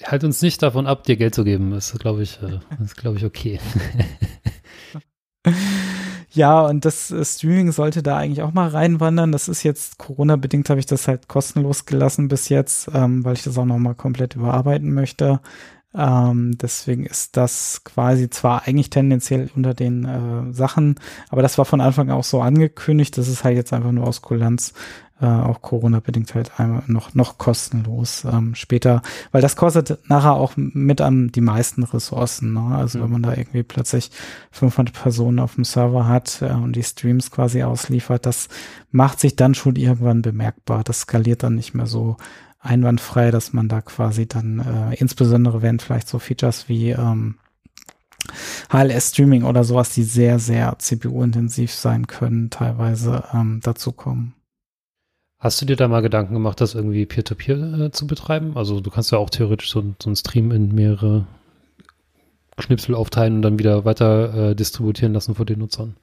halt 0.05 0.23
uns 0.23 0.41
nicht 0.41 0.61
davon 0.61 0.87
ab, 0.87 1.03
dir 1.03 1.15
Geld 1.17 1.35
zu 1.35 1.43
geben. 1.43 1.71
Das 1.71 1.93
ist, 1.93 1.99
glaube 1.99 2.23
ich, 2.23 2.39
äh, 2.41 2.59
ist, 2.83 2.97
glaube 2.97 3.17
ich, 3.17 3.25
okay. 3.25 3.59
Ja, 6.35 6.61
und 6.61 6.83
das 6.83 7.11
äh, 7.11 7.23
Streaming 7.23 7.71
sollte 7.71 8.01
da 8.01 8.17
eigentlich 8.17 8.41
auch 8.41 8.53
mal 8.53 8.67
reinwandern. 8.67 9.31
Das 9.31 9.47
ist 9.47 9.61
jetzt 9.61 9.99
Corona-bedingt, 9.99 10.67
habe 10.71 10.79
ich 10.79 10.87
das 10.87 11.07
halt 11.07 11.27
kostenlos 11.27 11.85
gelassen 11.85 12.27
bis 12.27 12.49
jetzt, 12.49 12.89
ähm, 12.91 13.23
weil 13.23 13.33
ich 13.33 13.43
das 13.43 13.55
auch 13.55 13.65
noch 13.65 13.77
mal 13.77 13.93
komplett 13.93 14.35
überarbeiten 14.35 14.91
möchte. 14.91 15.41
Ähm, 15.95 16.57
deswegen 16.57 17.05
ist 17.05 17.37
das 17.37 17.83
quasi 17.83 18.29
zwar 18.29 18.67
eigentlich 18.67 18.89
tendenziell 18.89 19.49
unter 19.55 19.73
den 19.73 20.05
äh, 20.05 20.53
Sachen, 20.53 20.95
aber 21.29 21.41
das 21.41 21.57
war 21.57 21.65
von 21.65 21.81
Anfang 21.81 22.09
auch 22.09 22.23
so 22.23 22.41
angekündigt. 22.41 23.17
Das 23.17 23.27
ist 23.27 23.43
halt 23.43 23.55
jetzt 23.55 23.73
einfach 23.73 23.91
nur 23.91 24.07
aus 24.07 24.21
Kulanz 24.21 24.73
äh, 25.23 25.25
auch 25.25 25.61
Corona-bedingt 25.61 26.35
halt 26.35 26.59
einmal 26.59 26.83
noch, 26.87 27.13
noch 27.13 27.37
kostenlos 27.37 28.25
ähm, 28.25 28.55
später, 28.55 29.01
weil 29.31 29.41
das 29.41 29.55
kostet 29.55 29.99
nachher 30.09 30.33
auch 30.33 30.53
mit 30.55 30.99
am 30.99 31.31
die 31.31 31.41
meisten 31.41 31.83
Ressourcen. 31.83 32.53
Ne? 32.53 32.75
Also 32.75 32.97
mhm. 32.97 33.03
wenn 33.03 33.11
man 33.11 33.23
da 33.23 33.33
irgendwie 33.33 33.63
plötzlich 33.63 34.11
500 34.51 34.93
Personen 34.93 35.39
auf 35.39 35.55
dem 35.55 35.63
Server 35.63 36.07
hat 36.07 36.41
äh, 36.41 36.51
und 36.51 36.75
die 36.75 36.83
Streams 36.83 37.31
quasi 37.31 37.63
ausliefert, 37.63 38.25
das 38.25 38.49
macht 38.91 39.19
sich 39.19 39.35
dann 39.35 39.55
schon 39.55 39.75
irgendwann 39.77 40.21
bemerkbar. 40.21 40.83
Das 40.83 41.01
skaliert 41.01 41.43
dann 41.43 41.55
nicht 41.55 41.73
mehr 41.73 41.87
so 41.87 42.17
einwandfrei, 42.63 43.29
dass 43.29 43.53
man 43.53 43.67
da 43.67 43.81
quasi 43.81 44.27
dann, 44.27 44.59
äh, 44.59 44.95
insbesondere 44.95 45.61
wenn 45.61 45.79
vielleicht 45.79 46.07
so 46.07 46.17
Features 46.17 46.69
wie 46.69 46.91
ähm, 46.91 47.35
HLS-Streaming 48.71 49.43
oder 49.43 49.63
sowas, 49.63 49.93
die 49.93 50.03
sehr, 50.03 50.39
sehr 50.39 50.75
CPU-intensiv 50.79 51.73
sein 51.73 52.07
können, 52.07 52.49
teilweise 52.49 53.23
ähm, 53.33 53.59
dazu 53.61 53.91
kommen. 53.91 54.33
Hast 55.39 55.61
du 55.61 55.65
dir 55.65 55.75
da 55.75 55.89
mal 55.89 56.01
Gedanken 56.01 56.33
gemacht, 56.33 56.61
das 56.61 56.73
irgendwie 56.73 57.05
Peer-to-Peer 57.05 57.57
-peer, 57.57 57.85
äh, 57.85 57.91
zu 57.91 58.07
betreiben? 58.07 58.55
Also 58.55 58.79
du 58.79 58.89
kannst 58.89 59.11
ja 59.11 59.17
auch 59.17 59.29
theoretisch 59.29 59.69
so, 59.69 59.83
so 60.01 60.09
einen 60.09 60.15
Stream 60.15 60.51
in 60.51 60.73
mehrere 60.73 61.27
Schnipsel 62.59 62.95
aufteilen 62.95 63.35
und 63.35 63.41
dann 63.41 63.59
wieder 63.59 63.83
weiter 63.83 64.51
äh, 64.51 64.55
distributieren 64.55 65.13
lassen 65.13 65.35
vor 65.35 65.45
den 65.45 65.59
Nutzern. 65.59 65.97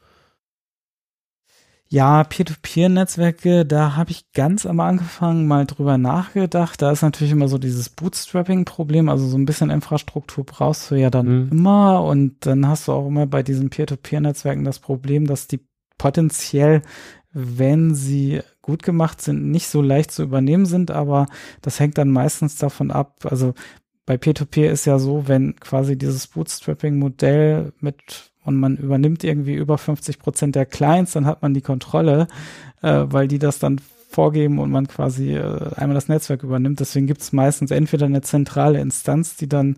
Ja, 1.92 2.22
Peer-to-Peer-Netzwerke, 2.22 3.66
da 3.66 3.96
habe 3.96 4.12
ich 4.12 4.30
ganz 4.32 4.64
am 4.64 4.78
Anfang 4.78 5.48
mal 5.48 5.66
drüber 5.66 5.98
nachgedacht. 5.98 6.80
Da 6.80 6.92
ist 6.92 7.02
natürlich 7.02 7.32
immer 7.32 7.48
so 7.48 7.58
dieses 7.58 7.88
Bootstrapping-Problem, 7.88 9.08
also 9.08 9.26
so 9.26 9.36
ein 9.36 9.44
bisschen 9.44 9.70
Infrastruktur 9.70 10.46
brauchst 10.46 10.88
du 10.92 10.94
ja 10.94 11.10
dann 11.10 11.46
mhm. 11.46 11.48
immer 11.50 12.04
und 12.04 12.46
dann 12.46 12.68
hast 12.68 12.86
du 12.86 12.92
auch 12.92 13.08
immer 13.08 13.26
bei 13.26 13.42
diesen 13.42 13.70
Peer-to-Peer-Netzwerken 13.70 14.62
das 14.62 14.78
Problem, 14.78 15.26
dass 15.26 15.48
die 15.48 15.66
potenziell, 15.98 16.82
wenn 17.32 17.96
sie 17.96 18.40
gut 18.62 18.84
gemacht 18.84 19.20
sind, 19.20 19.50
nicht 19.50 19.66
so 19.66 19.82
leicht 19.82 20.12
zu 20.12 20.22
übernehmen 20.22 20.66
sind, 20.66 20.92
aber 20.92 21.26
das 21.60 21.80
hängt 21.80 21.98
dann 21.98 22.10
meistens 22.10 22.56
davon 22.56 22.92
ab, 22.92 23.26
also 23.28 23.52
bei 24.06 24.14
P2P 24.14 24.68
ist 24.68 24.84
ja 24.84 25.00
so, 25.00 25.26
wenn 25.26 25.56
quasi 25.56 25.98
dieses 25.98 26.28
Bootstrapping-Modell 26.28 27.72
mit 27.80 28.30
und 28.44 28.56
man 28.56 28.76
übernimmt 28.76 29.24
irgendwie 29.24 29.54
über 29.54 29.78
50 29.78 30.18
Prozent 30.18 30.54
der 30.54 30.66
Clients, 30.66 31.12
dann 31.12 31.26
hat 31.26 31.42
man 31.42 31.54
die 31.54 31.60
Kontrolle, 31.60 32.26
äh, 32.82 33.04
weil 33.06 33.28
die 33.28 33.38
das 33.38 33.58
dann 33.58 33.80
vorgeben 34.10 34.58
und 34.58 34.72
man 34.72 34.88
quasi 34.88 35.34
äh, 35.34 35.72
einmal 35.76 35.94
das 35.94 36.08
Netzwerk 36.08 36.42
übernimmt. 36.42 36.80
Deswegen 36.80 37.06
gibt 37.06 37.20
es 37.20 37.32
meistens 37.32 37.70
entweder 37.70 38.06
eine 38.06 38.22
zentrale 38.22 38.80
Instanz, 38.80 39.36
die 39.36 39.48
dann 39.48 39.76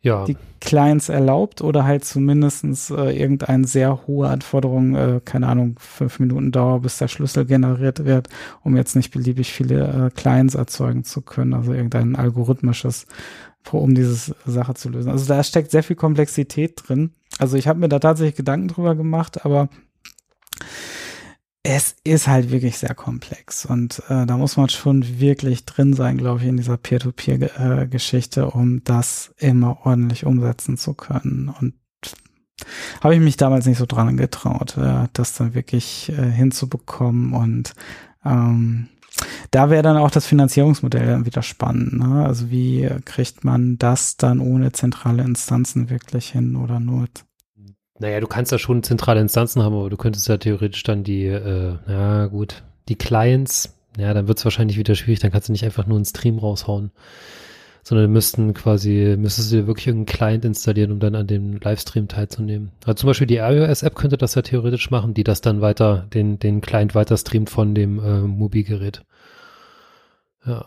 ja. 0.00 0.24
die 0.24 0.38
Clients 0.60 1.10
erlaubt 1.10 1.60
oder 1.60 1.84
halt 1.84 2.04
zumindestens 2.04 2.88
äh, 2.90 3.10
irgendeine 3.18 3.66
sehr 3.66 4.06
hohe 4.06 4.28
Anforderung, 4.28 4.94
äh, 4.94 5.20
keine 5.22 5.48
Ahnung, 5.48 5.76
fünf 5.78 6.18
Minuten 6.18 6.50
Dauer, 6.50 6.80
bis 6.80 6.96
der 6.96 7.08
Schlüssel 7.08 7.44
generiert 7.44 8.06
wird, 8.06 8.28
um 8.62 8.74
jetzt 8.76 8.96
nicht 8.96 9.10
beliebig 9.10 9.52
viele 9.52 10.06
äh, 10.06 10.10
Clients 10.10 10.54
erzeugen 10.54 11.04
zu 11.04 11.20
können, 11.20 11.52
also 11.52 11.74
irgendein 11.74 12.16
algorithmisches, 12.16 13.06
um 13.70 13.94
diese 13.94 14.34
Sache 14.46 14.74
zu 14.74 14.88
lösen. 14.88 15.10
Also 15.10 15.26
da 15.26 15.42
steckt 15.42 15.70
sehr 15.70 15.82
viel 15.82 15.96
Komplexität 15.96 16.82
drin. 16.86 17.10
Also 17.38 17.56
ich 17.56 17.68
habe 17.68 17.80
mir 17.80 17.88
da 17.88 17.98
tatsächlich 17.98 18.36
Gedanken 18.36 18.68
drüber 18.68 18.94
gemacht, 18.94 19.44
aber 19.44 19.68
es 21.62 21.96
ist 22.04 22.28
halt 22.28 22.50
wirklich 22.50 22.76
sehr 22.76 22.94
komplex 22.94 23.64
und 23.64 24.02
äh, 24.08 24.26
da 24.26 24.36
muss 24.36 24.58
man 24.58 24.68
schon 24.68 25.18
wirklich 25.18 25.64
drin 25.64 25.94
sein, 25.94 26.18
glaube 26.18 26.40
ich, 26.40 26.46
in 26.46 26.58
dieser 26.58 26.76
Peer-to-Peer-Geschichte, 26.76 28.42
äh, 28.42 28.44
um 28.44 28.84
das 28.84 29.34
immer 29.38 29.78
ordentlich 29.86 30.26
umsetzen 30.26 30.76
zu 30.76 30.92
können. 30.92 31.48
Und 31.48 31.74
habe 33.00 33.14
ich 33.14 33.20
mich 33.20 33.36
damals 33.36 33.66
nicht 33.66 33.78
so 33.78 33.86
dran 33.86 34.16
getraut, 34.16 34.76
äh, 34.76 35.08
das 35.12 35.34
dann 35.34 35.54
wirklich 35.54 36.10
äh, 36.10 36.30
hinzubekommen. 36.30 37.32
Und 37.32 37.74
ähm, 38.24 38.88
da 39.50 39.70
wäre 39.70 39.82
dann 39.82 39.96
auch 39.96 40.10
das 40.10 40.26
Finanzierungsmodell 40.26 41.24
wieder 41.26 41.42
spannend. 41.42 41.98
Ne? 41.98 42.24
Also 42.26 42.50
wie 42.50 42.88
kriegt 43.04 43.44
man 43.44 43.78
das 43.78 44.16
dann 44.16 44.40
ohne 44.40 44.72
zentrale 44.72 45.22
Instanzen 45.22 45.90
wirklich 45.90 46.30
hin 46.30 46.56
oder 46.56 46.80
nur 46.80 47.06
naja, 48.00 48.18
du 48.18 48.26
kannst 48.26 48.50
ja 48.50 48.58
schon 48.58 48.82
zentrale 48.82 49.20
Instanzen 49.20 49.62
haben, 49.62 49.74
aber 49.74 49.88
du 49.88 49.96
könntest 49.96 50.26
ja 50.26 50.36
theoretisch 50.36 50.82
dann 50.82 51.04
die, 51.04 51.26
äh, 51.26 51.78
na 51.86 52.26
gut, 52.26 52.64
die 52.88 52.96
Clients, 52.96 53.78
ja, 53.96 54.12
dann 54.12 54.26
wird 54.26 54.38
es 54.38 54.44
wahrscheinlich 54.44 54.78
wieder 54.78 54.96
schwierig, 54.96 55.20
dann 55.20 55.30
kannst 55.30 55.48
du 55.48 55.52
nicht 55.52 55.64
einfach 55.64 55.86
nur 55.86 55.96
einen 55.96 56.04
Stream 56.04 56.38
raushauen, 56.38 56.90
sondern 57.84 58.10
müssten 58.10 58.54
quasi, 58.54 59.14
müsstest 59.18 59.52
du 59.52 59.56
dir 59.56 59.66
wirklich 59.66 59.86
irgendeinen 59.86 60.16
Client 60.16 60.44
installieren, 60.46 60.90
um 60.90 61.00
dann 61.00 61.14
an 61.14 61.26
dem 61.26 61.60
Livestream 61.60 62.08
teilzunehmen. 62.08 62.70
Also 62.84 62.94
zum 62.94 63.08
Beispiel 63.08 63.26
die 63.26 63.36
iOS-App 63.36 63.94
könnte 63.94 64.16
das 64.16 64.34
ja 64.34 64.42
theoretisch 64.42 64.90
machen, 64.90 65.12
die 65.12 65.22
das 65.22 65.42
dann 65.42 65.60
weiter, 65.60 66.06
den, 66.14 66.38
den 66.38 66.62
Client 66.62 66.94
weiter 66.94 67.16
streamt 67.16 67.50
von 67.50 67.74
dem 67.74 67.98
äh, 67.98 68.20
Mobilgerät. 68.22 69.04
Ja. 70.46 70.66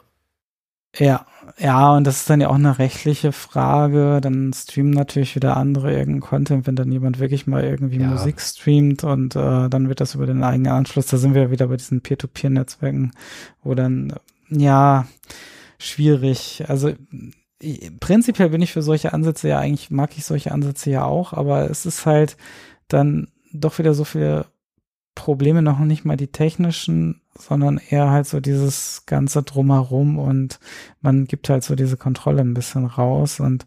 Ja, 0.99 1.25
ja, 1.59 1.95
und 1.95 2.05
das 2.05 2.17
ist 2.17 2.29
dann 2.29 2.41
ja 2.41 2.49
auch 2.49 2.55
eine 2.55 2.79
rechtliche 2.79 3.31
Frage. 3.31 4.19
Dann 4.21 4.51
streamen 4.53 4.91
natürlich 4.91 5.35
wieder 5.35 5.57
andere 5.57 5.91
irgendeinen 5.91 6.21
Content, 6.21 6.65
wenn 6.65 6.75
dann 6.75 6.91
jemand 6.91 7.19
wirklich 7.19 7.45
mal 7.45 7.63
irgendwie 7.63 7.99
ja. 7.99 8.07
Musik 8.07 8.41
streamt 8.41 9.03
und 9.03 9.35
äh, 9.35 9.69
dann 9.69 9.89
wird 9.89 10.01
das 10.01 10.15
über 10.15 10.25
den 10.25 10.43
eigenen 10.43 10.71
Anschluss. 10.71 11.07
Da 11.07 11.17
sind 11.17 11.35
wir 11.35 11.51
wieder 11.51 11.67
bei 11.67 11.77
diesen 11.77 12.01
Peer-to-Peer-Netzwerken, 12.01 13.11
wo 13.63 13.75
dann, 13.75 14.13
ja, 14.49 15.07
schwierig. 15.77 16.63
Also 16.67 16.93
prinzipiell 17.99 18.49
bin 18.49 18.61
ich 18.61 18.73
für 18.73 18.81
solche 18.81 19.13
Ansätze 19.13 19.49
ja 19.49 19.59
eigentlich, 19.59 19.89
mag 19.89 20.17
ich 20.17 20.25
solche 20.25 20.51
Ansätze 20.51 20.91
ja 20.91 21.05
auch, 21.05 21.33
aber 21.33 21.69
es 21.69 21.85
ist 21.85 22.05
halt 22.05 22.37
dann 22.87 23.29
doch 23.51 23.79
wieder 23.79 23.93
so 23.93 24.03
viele 24.03 24.45
Probleme, 25.15 25.63
noch 25.63 25.79
nicht 25.79 26.05
mal 26.05 26.17
die 26.17 26.27
technischen, 26.27 27.21
sondern 27.35 27.79
eher 27.89 28.11
halt 28.11 28.27
so 28.27 28.39
dieses 28.39 29.03
ganze 29.07 29.41
Drumherum 29.41 30.19
und 30.19 30.59
man 31.01 31.25
gibt 31.25 31.49
halt 31.49 31.63
so 31.63 31.75
diese 31.75 31.97
Kontrolle 31.97 32.41
ein 32.41 32.53
bisschen 32.53 32.85
raus 32.85 33.39
und 33.39 33.65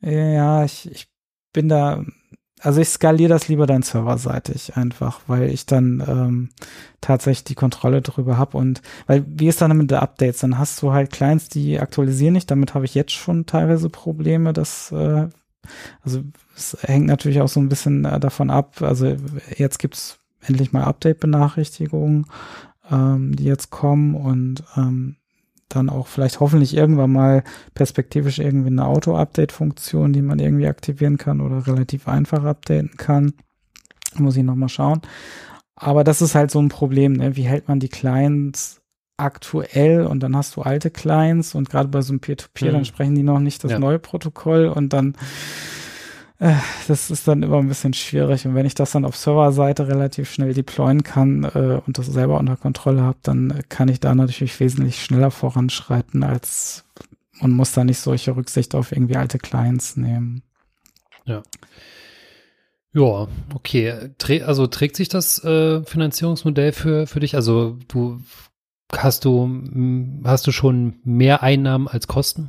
ja, 0.00 0.64
ich, 0.64 0.90
ich 0.90 1.08
bin 1.52 1.68
da, 1.68 2.04
also 2.60 2.80
ich 2.80 2.88
skaliere 2.88 3.28
das 3.28 3.48
lieber 3.48 3.66
dann 3.66 3.82
serverseitig 3.82 4.76
einfach, 4.76 5.20
weil 5.26 5.50
ich 5.50 5.66
dann 5.66 6.02
ähm, 6.06 6.48
tatsächlich 7.00 7.44
die 7.44 7.54
Kontrolle 7.54 8.00
drüber 8.00 8.38
habe 8.38 8.56
und 8.56 8.80
weil 9.06 9.24
wie 9.28 9.48
ist 9.48 9.60
dann 9.60 9.76
mit 9.76 9.90
den 9.90 9.98
Updates? 9.98 10.40
Dann 10.40 10.58
hast 10.58 10.80
du 10.80 10.92
halt 10.92 11.12
Clients, 11.12 11.48
die 11.48 11.78
aktualisieren 11.78 12.32
nicht, 12.32 12.50
damit 12.50 12.74
habe 12.74 12.86
ich 12.86 12.94
jetzt 12.94 13.12
schon 13.12 13.44
teilweise 13.46 13.90
Probleme, 13.90 14.52
dass 14.52 14.90
äh, 14.90 15.28
also 16.02 16.22
es 16.54 16.76
hängt 16.80 17.06
natürlich 17.06 17.40
auch 17.40 17.48
so 17.48 17.60
ein 17.60 17.68
bisschen 17.68 18.04
äh, 18.04 18.18
davon 18.20 18.50
ab. 18.50 18.80
Also 18.80 19.16
jetzt 19.56 19.78
gibt's 19.78 20.18
endlich 20.40 20.72
mal 20.72 20.84
Update-Benachrichtigungen, 20.84 22.26
ähm, 22.90 23.36
die 23.36 23.44
jetzt 23.44 23.70
kommen 23.70 24.14
und 24.14 24.62
ähm, 24.76 25.16
dann 25.68 25.88
auch 25.88 26.06
vielleicht 26.06 26.40
hoffentlich 26.40 26.76
irgendwann 26.76 27.12
mal 27.12 27.44
perspektivisch 27.74 28.38
irgendwie 28.38 28.68
eine 28.68 28.86
Auto-Update-Funktion, 28.86 30.12
die 30.12 30.22
man 30.22 30.38
irgendwie 30.38 30.68
aktivieren 30.68 31.18
kann 31.18 31.40
oder 31.40 31.66
relativ 31.66 32.08
einfach 32.08 32.44
updaten 32.44 32.96
kann. 32.96 33.32
Muss 34.14 34.36
ich 34.36 34.44
nochmal 34.44 34.68
schauen. 34.68 35.02
Aber 35.74 36.04
das 36.04 36.22
ist 36.22 36.34
halt 36.34 36.50
so 36.50 36.60
ein 36.60 36.68
Problem, 36.68 37.14
ne? 37.14 37.36
Wie 37.36 37.42
hält 37.42 37.68
man 37.68 37.80
die 37.80 37.88
Clients 37.88 38.80
aktuell 39.18 40.06
und 40.06 40.20
dann 40.20 40.36
hast 40.36 40.56
du 40.56 40.62
alte 40.62 40.90
Clients 40.90 41.54
und 41.54 41.70
gerade 41.70 41.88
bei 41.88 42.02
so 42.02 42.12
einem 42.12 42.20
Peer-to-Peer, 42.20 42.68
-Peer, 42.68 42.70
mhm. 42.70 42.76
dann 42.76 42.84
sprechen 42.84 43.14
die 43.14 43.22
noch 43.22 43.40
nicht 43.40 43.64
das 43.64 43.72
ja. 43.72 43.78
neue 43.78 43.98
Protokoll 43.98 44.66
und 44.66 44.92
dann 44.92 45.16
das 46.38 47.10
ist 47.10 47.26
dann 47.26 47.42
immer 47.42 47.58
ein 47.58 47.68
bisschen 47.68 47.94
schwierig. 47.94 48.46
Und 48.46 48.54
wenn 48.54 48.66
ich 48.66 48.74
das 48.74 48.92
dann 48.92 49.04
auf 49.04 49.16
Serverseite 49.16 49.88
relativ 49.88 50.30
schnell 50.30 50.52
deployen 50.52 51.02
kann 51.02 51.44
äh, 51.44 51.80
und 51.86 51.98
das 51.98 52.06
selber 52.06 52.38
unter 52.38 52.56
Kontrolle 52.56 53.02
habe, 53.02 53.18
dann 53.22 53.62
kann 53.68 53.88
ich 53.88 54.00
da 54.00 54.14
natürlich 54.14 54.58
wesentlich 54.60 55.02
schneller 55.02 55.30
voranschreiten 55.30 56.22
als 56.22 56.84
und 57.40 57.52
muss 57.52 57.72
da 57.72 57.84
nicht 57.84 57.98
solche 57.98 58.36
Rücksicht 58.36 58.74
auf 58.74 58.92
irgendwie 58.92 59.16
alte 59.16 59.38
Clients 59.38 59.96
nehmen. 59.96 60.42
Ja. 61.24 61.42
Ja, 62.92 63.28
okay. 63.54 63.92
also 64.44 64.66
trägt 64.66 64.96
sich 64.96 65.08
das 65.08 65.42
äh, 65.44 65.84
Finanzierungsmodell 65.84 66.72
für, 66.72 67.06
für 67.06 67.20
dich? 67.20 67.34
Also 67.34 67.78
du 67.88 68.20
hast 68.90 69.24
du 69.26 70.22
hast 70.24 70.46
du 70.46 70.52
schon 70.52 71.00
mehr 71.04 71.42
Einnahmen 71.42 71.88
als 71.88 72.06
Kosten? 72.06 72.48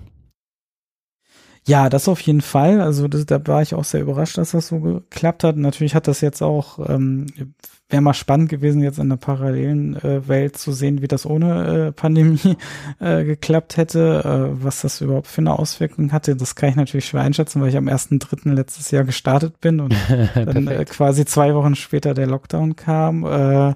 Ja, 1.68 1.90
das 1.90 2.08
auf 2.08 2.22
jeden 2.22 2.40
Fall. 2.40 2.80
Also 2.80 3.10
das, 3.10 3.26
da 3.26 3.46
war 3.46 3.62
ich 3.62 3.76
auch 3.76 3.84
sehr 3.84 4.00
überrascht, 4.00 4.38
dass 4.38 4.52
das 4.52 4.68
so 4.70 4.80
geklappt 4.80 5.44
hat. 5.44 5.58
Natürlich 5.58 5.96
hat 5.96 6.08
das 6.08 6.22
jetzt 6.22 6.42
auch, 6.42 6.80
ähm, 6.88 7.26
wäre 7.90 8.02
mal 8.02 8.14
spannend 8.14 8.48
gewesen, 8.48 8.82
jetzt 8.82 9.00
in 9.00 9.10
der 9.10 9.18
parallelen 9.18 9.98
äh, 9.98 10.26
Welt 10.30 10.58
zu 10.58 10.72
sehen, 10.72 11.02
wie 11.02 11.10
das 11.10 11.26
ohne 11.26 11.88
äh, 11.88 11.92
Pandemie 11.92 12.56
äh, 13.02 13.26
geklappt 13.26 13.76
hätte, 13.76 14.24
äh, 14.24 14.64
was 14.64 14.80
das 14.80 15.02
überhaupt 15.02 15.28
für 15.28 15.42
eine 15.42 15.60
Auswirkung 15.60 16.14
hatte. 16.14 16.38
Das 16.38 16.56
kann 16.56 16.70
ich 16.70 16.78
natürlich 16.78 17.08
schwer 17.08 17.24
einschätzen, 17.24 17.62
weil 17.62 17.68
ich 17.68 17.78
am 17.78 17.90
ersten 17.90 18.20
dritten 18.20 18.54
letztes 18.54 18.90
Jahr 18.92 19.04
gestartet 19.04 19.60
bin 19.60 19.82
und 19.82 19.94
dann 20.36 20.70
äh, 20.70 20.86
quasi 20.86 21.26
zwei 21.26 21.54
Wochen 21.54 21.76
später 21.76 22.14
der 22.14 22.28
Lockdown 22.28 22.78
kam. 22.78 23.26
Äh, 23.26 23.76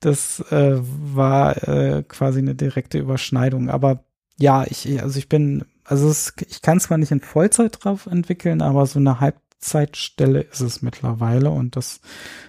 das 0.00 0.40
äh, 0.50 0.80
war 0.80 1.68
äh, 1.68 2.02
quasi 2.02 2.40
eine 2.40 2.56
direkte 2.56 2.98
Überschneidung. 2.98 3.70
Aber 3.70 4.02
ja, 4.36 4.64
ich, 4.64 5.00
also 5.00 5.16
ich 5.16 5.28
bin 5.28 5.64
also 5.90 6.08
es, 6.08 6.32
ich 6.48 6.62
kann 6.62 6.78
zwar 6.78 6.98
nicht 6.98 7.10
in 7.10 7.20
Vollzeit 7.20 7.84
drauf 7.84 8.06
entwickeln, 8.06 8.62
aber 8.62 8.86
so 8.86 9.00
eine 9.00 9.18
Halbzeitstelle 9.18 10.40
ist 10.40 10.60
es 10.60 10.82
mittlerweile 10.82 11.50
und 11.50 11.74
das 11.74 12.00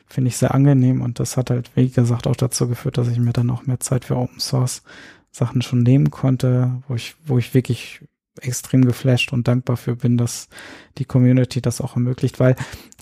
finde 0.05 0.27
ich 0.27 0.37
sehr 0.37 0.53
angenehm 0.53 1.01
und 1.01 1.19
das 1.19 1.37
hat 1.37 1.49
halt, 1.49 1.71
wie 1.75 1.89
gesagt, 1.89 2.27
auch 2.27 2.35
dazu 2.35 2.67
geführt, 2.67 2.99
dass 2.99 3.07
ich 3.07 3.17
mir 3.17 3.33
dann 3.33 3.49
auch 3.49 3.65
mehr 3.65 3.79
Zeit 3.79 4.05
für 4.05 4.15
Open 4.15 4.39
Source 4.39 4.83
Sachen 5.31 5.63
schon 5.63 5.81
nehmen 5.81 6.11
konnte, 6.11 6.83
wo 6.87 6.93
ich, 6.93 7.15
wo 7.25 7.39
ich 7.39 7.55
wirklich 7.55 8.01
extrem 8.39 8.85
geflasht 8.85 9.33
und 9.33 9.47
dankbar 9.47 9.75
für 9.75 9.95
bin, 9.95 10.17
dass 10.17 10.47
die 10.99 11.05
Community 11.05 11.61
das 11.61 11.81
auch 11.81 11.95
ermöglicht, 11.95 12.39
weil 12.39 12.55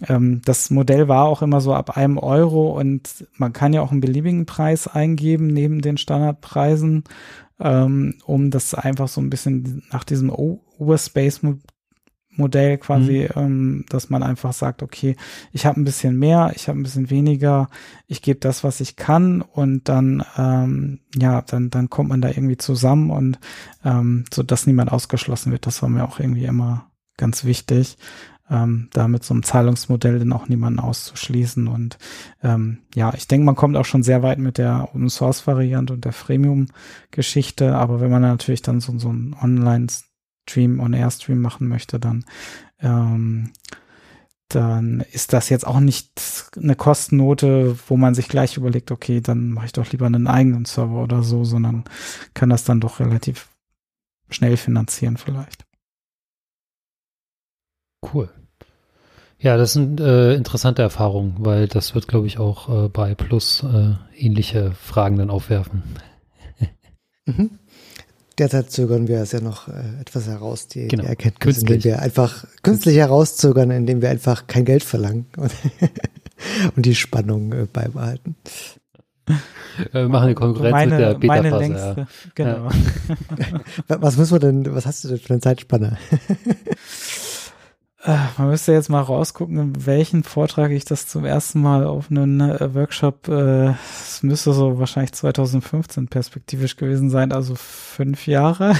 ähm, 0.07 0.41
das 0.45 0.69
Modell 0.69 1.09
war 1.09 1.25
auch 1.25 1.41
immer 1.41 1.59
so 1.59 1.73
ab 1.73 1.97
einem 1.97 2.17
Euro 2.17 2.79
und 2.79 3.27
man 3.35 3.51
kann 3.51 3.73
ja 3.73 3.81
auch 3.81 3.91
einen 3.91 4.01
beliebigen 4.01 4.45
Preis 4.45 4.87
eingeben 4.87 5.47
neben 5.47 5.81
den 5.81 5.97
Standardpreisen 5.97 7.03
ähm, 7.59 8.15
um 8.25 8.51
das 8.51 8.73
einfach 8.73 9.07
so 9.07 9.21
ein 9.21 9.29
bisschen 9.29 9.83
nach 9.91 10.03
diesem 10.03 10.29
Overspace 10.29 11.41
Modell 12.39 12.77
quasi, 12.77 13.29
mhm. 13.35 13.41
ähm, 13.41 13.85
dass 13.89 14.09
man 14.09 14.23
einfach 14.23 14.53
sagt, 14.53 14.81
okay, 14.81 15.15
ich 15.51 15.65
habe 15.65 15.79
ein 15.79 15.83
bisschen 15.83 16.17
mehr, 16.17 16.51
ich 16.55 16.67
habe 16.67 16.79
ein 16.79 16.83
bisschen 16.83 17.09
weniger, 17.09 17.69
ich 18.07 18.21
gebe 18.21 18.39
das, 18.39 18.63
was 18.63 18.79
ich 18.79 18.95
kann 18.95 19.41
und 19.41 19.89
dann, 19.89 20.23
ähm, 20.37 21.01
ja, 21.15 21.41
dann, 21.41 21.69
dann 21.69 21.89
kommt 21.89 22.09
man 22.09 22.21
da 22.21 22.29
irgendwie 22.29 22.57
zusammen 22.57 23.11
und 23.11 23.39
ähm, 23.83 24.25
so, 24.33 24.41
dass 24.41 24.65
niemand 24.65 24.91
ausgeschlossen 24.91 25.51
wird. 25.51 25.67
Das 25.67 25.81
war 25.81 25.89
mir 25.89 26.05
auch 26.05 26.19
irgendwie 26.19 26.45
immer 26.45 26.89
ganz 27.17 27.43
wichtig 27.43 27.97
ähm, 28.49 28.89
da 28.93 29.07
mit 29.07 29.23
so 29.23 29.33
einem 29.33 29.43
Zahlungsmodell 29.43 30.19
dann 30.19 30.33
auch 30.33 30.47
niemanden 30.47 30.79
auszuschließen. 30.79 31.67
Und 31.67 31.97
ähm, 32.43 32.79
ja, 32.95 33.13
ich 33.13 33.27
denke, 33.27 33.45
man 33.45 33.55
kommt 33.55 33.77
auch 33.77 33.85
schon 33.85 34.03
sehr 34.03 34.23
weit 34.23 34.39
mit 34.39 34.57
der 34.57 34.89
Open 34.89 35.09
Source 35.09 35.45
Variante 35.47 35.93
und 35.93 36.05
der 36.05 36.13
Freemium 36.13 36.67
Geschichte. 37.11 37.75
Aber 37.75 38.01
wenn 38.01 38.11
man 38.11 38.21
natürlich 38.21 38.61
dann 38.61 38.79
so, 38.79 38.97
so 38.97 39.09
einen 39.09 39.35
Online-Stream, 39.39 40.79
On-Air-Stream 40.79 41.41
machen 41.41 41.67
möchte, 41.67 41.99
dann 41.99 42.25
ähm, 42.81 43.51
dann 44.49 45.01
ist 45.11 45.33
das 45.33 45.49
jetzt 45.49 45.65
auch 45.65 45.79
nicht 45.79 46.49
eine 46.57 46.75
Kostennote, 46.75 47.77
wo 47.87 47.97
man 47.97 48.15
sich 48.15 48.27
gleich 48.27 48.57
überlegt, 48.57 48.91
okay, 48.91 49.21
dann 49.21 49.51
mache 49.51 49.67
ich 49.67 49.73
doch 49.73 49.91
lieber 49.91 50.07
einen 50.07 50.27
eigenen 50.27 50.65
Server 50.65 51.03
oder 51.03 51.21
so, 51.21 51.43
sondern 51.43 51.83
kann 52.33 52.49
das 52.49 52.63
dann 52.63 52.81
doch 52.81 52.99
relativ 52.99 53.49
schnell 54.29 54.57
finanzieren 54.57 55.17
vielleicht. 55.17 55.65
Cool. 58.01 58.29
Ja, 59.41 59.55
das 59.55 59.71
sind 59.71 60.01
äh, 60.01 60.33
interessante 60.33 60.81
Erfahrungen, 60.81 61.35
weil 61.39 61.67
das 61.67 61.95
wird, 61.95 62.09
glaube 62.09 62.27
ich, 62.27 62.39
auch 62.39 62.85
äh, 62.85 62.89
bei 62.89 63.15
Plus 63.15 63.63
äh, 63.63 63.93
ähnliche 64.17 64.71
Fragen 64.71 65.17
dann 65.17 65.29
aufwerfen. 65.29 65.83
mhm. 67.25 67.51
Derzeit 68.37 68.71
zögern 68.71 69.07
wir 69.07 69.19
es 69.19 69.31
ja 69.31 69.39
noch 69.39 69.69
äh, 69.69 70.01
etwas 70.01 70.27
heraus, 70.27 70.67
die, 70.67 70.89
genau. 70.89 71.03
die 71.03 71.09
Erkenntnis, 71.09 71.39
künstlich. 71.39 71.85
indem 71.85 71.91
wir 71.91 72.01
einfach 72.01 72.45
künstlich 72.63 72.97
herauszögern, 72.97 73.71
indem 73.71 74.01
wir 74.01 74.09
einfach 74.09 74.47
kein 74.47 74.65
Geld 74.65 74.83
verlangen 74.83 75.25
und, 75.37 75.51
und 76.75 76.85
die 76.85 76.95
Spannung 76.95 77.53
äh, 77.53 77.65
beibehalten. 77.71 78.35
Wir 79.91 80.09
machen 80.09 80.25
eine 80.25 80.35
Konkurrenz 80.35 80.71
meine, 80.71 80.91
mit 80.91 80.99
der 80.99 81.13
beta 81.13 81.33
Meine 81.33 81.57
längste, 81.57 81.95
ja. 81.97 82.07
genau. 82.35 82.69
Ja. 83.87 84.01
was 84.01 84.17
müssen 84.17 84.33
wir 84.33 84.39
denn, 84.39 84.75
was 84.75 84.85
hast 84.85 85.03
du 85.03 85.07
denn 85.09 85.19
für 85.19 85.33
eine 85.33 85.41
Zeitspanne? 85.41 85.97
Äh, 88.09 88.17
man 88.39 88.49
müsste 88.49 88.71
jetzt 88.71 88.89
mal 88.89 89.01
rausgucken, 89.01 89.59
in 89.59 89.85
welchen 89.85 90.23
Vortrag 90.23 90.71
ich 90.71 90.83
das 90.83 91.05
zum 91.05 91.25
ersten 91.25 91.61
Mal 91.61 91.85
auf 91.85 92.09
einem 92.09 92.41
äh, 92.41 92.73
Workshop, 92.73 93.27
äh, 93.27 93.73
es 94.01 94.23
müsste 94.23 94.51
so 94.51 94.79
wahrscheinlich 94.79 95.11
2015 95.11 96.07
perspektivisch 96.07 96.75
gewesen 96.75 97.11
sein, 97.11 97.31
also 97.31 97.53
fünf 97.53 98.25
Jahre. 98.25 98.75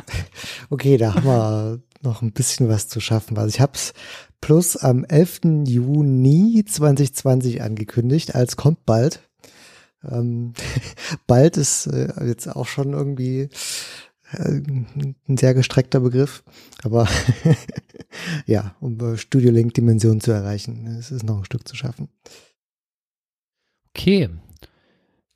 okay, 0.70 0.96
da 0.96 1.14
haben 1.14 1.26
wir 1.26 1.80
noch 2.00 2.22
ein 2.22 2.32
bisschen 2.32 2.70
was 2.70 2.88
zu 2.88 3.00
schaffen. 3.00 3.36
Also 3.36 3.50
ich 3.50 3.60
habe 3.60 3.72
es 3.74 3.92
plus 4.40 4.78
am 4.78 5.04
11. 5.04 5.66
Juni 5.66 6.64
2020 6.66 7.60
angekündigt, 7.60 8.34
als 8.34 8.56
kommt 8.56 8.86
bald. 8.86 9.20
Ähm, 10.02 10.54
bald 11.26 11.58
ist 11.58 11.88
äh, 11.88 12.08
jetzt 12.26 12.48
auch 12.48 12.66
schon 12.66 12.94
irgendwie 12.94 13.50
ein 14.34 15.36
sehr 15.38 15.52
gestreckter 15.52 16.00
Begriff, 16.00 16.42
aber 16.82 17.06
ja, 18.46 18.74
um 18.80 19.16
Studio 19.16 19.50
Link 19.50 19.74
Dimension 19.74 20.20
zu 20.20 20.32
erreichen, 20.32 20.86
es 20.98 21.10
ist 21.10 21.24
noch 21.24 21.38
ein 21.38 21.44
Stück 21.44 21.66
zu 21.66 21.76
schaffen. 21.76 22.08
Okay. 23.94 24.28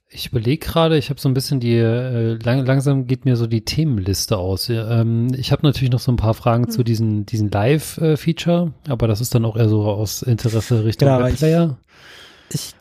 Ich 0.08 0.28
überlege 0.28 0.64
gerade, 0.64 0.96
ich 0.96 1.10
habe 1.10 1.20
so 1.20 1.28
ein 1.28 1.34
bisschen 1.34 1.60
die, 1.60 1.74
äh, 1.74 2.34
lang, 2.42 2.64
langsam 2.64 3.06
geht 3.06 3.24
mir 3.24 3.36
so 3.36 3.46
die 3.46 3.64
Themenliste 3.64 4.38
aus. 4.38 4.70
Ähm, 4.70 5.34
ich 5.36 5.52
habe 5.52 5.66
natürlich 5.66 5.90
noch 5.90 6.00
so 6.00 6.12
ein 6.12 6.16
paar 6.16 6.32
Fragen 6.32 6.64
mhm. 6.64 6.70
zu 6.70 6.84
diesen, 6.84 7.26
diesen 7.26 7.50
Live-Feature, 7.50 8.72
aber 8.88 9.08
das 9.08 9.20
ist 9.20 9.34
dann 9.34 9.44
auch 9.44 9.56
eher 9.56 9.68
so 9.68 9.82
aus 9.82 10.22
Interesse 10.22 10.84
Richtung 10.84 11.08
genau, 11.08 11.28
Player. 11.34 11.78
Ich 11.80 11.86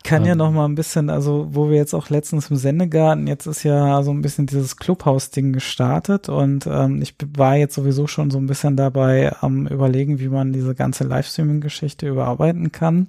kann 0.04 0.22
ähm, 0.22 0.28
ja 0.28 0.34
noch 0.34 0.52
mal 0.52 0.64
ein 0.64 0.74
bisschen, 0.74 1.10
also 1.10 1.48
wo 1.50 1.68
wir 1.68 1.76
jetzt 1.76 1.94
auch 1.94 2.08
letztens 2.08 2.50
im 2.50 2.56
Sendegarten, 2.56 3.26
jetzt 3.26 3.46
ist 3.46 3.62
ja 3.62 4.02
so 4.02 4.10
ein 4.12 4.22
bisschen 4.22 4.46
dieses 4.46 4.76
Clubhouse-Ding 4.76 5.52
gestartet 5.52 6.28
und 6.28 6.66
ähm, 6.66 7.02
ich 7.02 7.14
war 7.36 7.56
jetzt 7.56 7.74
sowieso 7.74 8.06
schon 8.06 8.30
so 8.30 8.38
ein 8.38 8.46
bisschen 8.46 8.76
dabei 8.76 9.34
am 9.40 9.66
überlegen, 9.66 10.20
wie 10.20 10.28
man 10.28 10.52
diese 10.52 10.74
ganze 10.74 11.04
Livestreaming-Geschichte 11.04 12.08
überarbeiten 12.08 12.70
kann. 12.70 13.08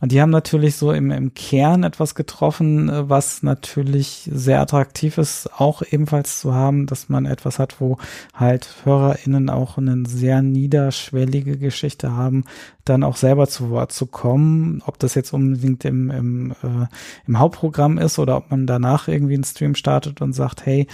Und 0.00 0.12
die 0.12 0.20
haben 0.20 0.30
natürlich 0.30 0.76
so 0.76 0.92
im, 0.92 1.10
im 1.10 1.34
Kern 1.34 1.82
etwas 1.82 2.14
getroffen, 2.14 2.88
äh, 2.88 3.08
was 3.08 3.42
natürlich 3.42 4.28
sehr 4.32 4.60
attraktiv 4.60 5.18
ist, 5.18 5.50
auch 5.58 5.82
ebenfalls 5.88 6.40
zu 6.40 6.54
haben, 6.54 6.86
dass 6.86 7.08
man 7.08 7.26
etwas 7.26 7.58
hat, 7.58 7.80
wo 7.80 7.98
halt 8.34 8.76
HörerInnen 8.84 9.50
auch 9.50 9.78
eine 9.78 10.04
sehr 10.06 10.42
niederschwellige 10.42 11.58
Geschichte 11.58 12.12
haben, 12.12 12.44
dann 12.84 13.04
auch 13.04 13.16
selber 13.16 13.46
zu 13.46 13.70
Wort 13.70 13.92
zu 13.92 14.06
kommen. 14.06 14.82
Ob 14.86 14.98
das 14.98 15.14
jetzt 15.14 15.32
unbedingt 15.32 15.84
im, 15.84 16.10
im, 16.10 16.50
äh, 16.62 16.86
im 17.26 17.38
Hauptprogramm 17.38 17.98
ist 17.98 18.18
oder 18.18 18.38
ob 18.38 18.50
man 18.50 18.66
danach 18.66 19.06
irgendwie 19.06 19.34
einen 19.34 19.44
Stream 19.44 19.74
startet 19.74 20.22
und 20.22 20.32
sagt, 20.32 20.64
hey, 20.64 20.86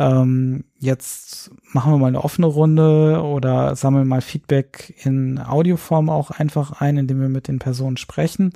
ähm, 0.00 0.64
jetzt 0.78 1.50
machen 1.74 1.92
wir 1.92 1.98
mal 1.98 2.06
eine 2.06 2.24
offene 2.24 2.46
Runde 2.46 3.22
oder 3.22 3.76
sammeln 3.76 4.08
mal 4.08 4.22
Feedback 4.22 4.94
in 5.04 5.38
Audioform 5.38 6.08
auch 6.08 6.30
einfach 6.30 6.80
ein, 6.80 6.96
indem 6.96 7.20
wir 7.20 7.28
mit 7.28 7.48
den 7.48 7.58
Personen 7.58 7.98
sprechen. 7.98 8.54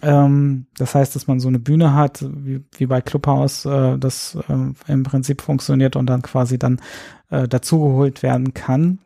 Ähm, 0.00 0.64
das 0.78 0.94
heißt, 0.94 1.14
dass 1.14 1.26
man 1.26 1.40
so 1.40 1.48
eine 1.48 1.58
Bühne 1.58 1.94
hat, 1.94 2.24
wie, 2.26 2.64
wie 2.78 2.86
bei 2.86 3.02
Clubhouse, 3.02 3.66
äh, 3.66 3.98
das 3.98 4.38
äh, 4.48 4.90
im 4.90 5.02
Prinzip 5.02 5.42
funktioniert 5.42 5.94
und 5.94 6.06
dann 6.06 6.22
quasi 6.22 6.58
dann 6.58 6.80
äh, 7.28 7.46
dazugeholt 7.46 8.22
werden 8.22 8.54
kann. 8.54 8.98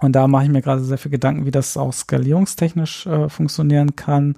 Und 0.00 0.12
da 0.12 0.28
mache 0.28 0.44
ich 0.44 0.50
mir 0.50 0.60
gerade 0.60 0.84
sehr 0.84 0.98
viel 0.98 1.10
Gedanken, 1.10 1.46
wie 1.46 1.50
das 1.50 1.78
auch 1.78 1.94
skalierungstechnisch 1.94 3.06
äh, 3.06 3.30
funktionieren 3.30 3.96
kann, 3.96 4.36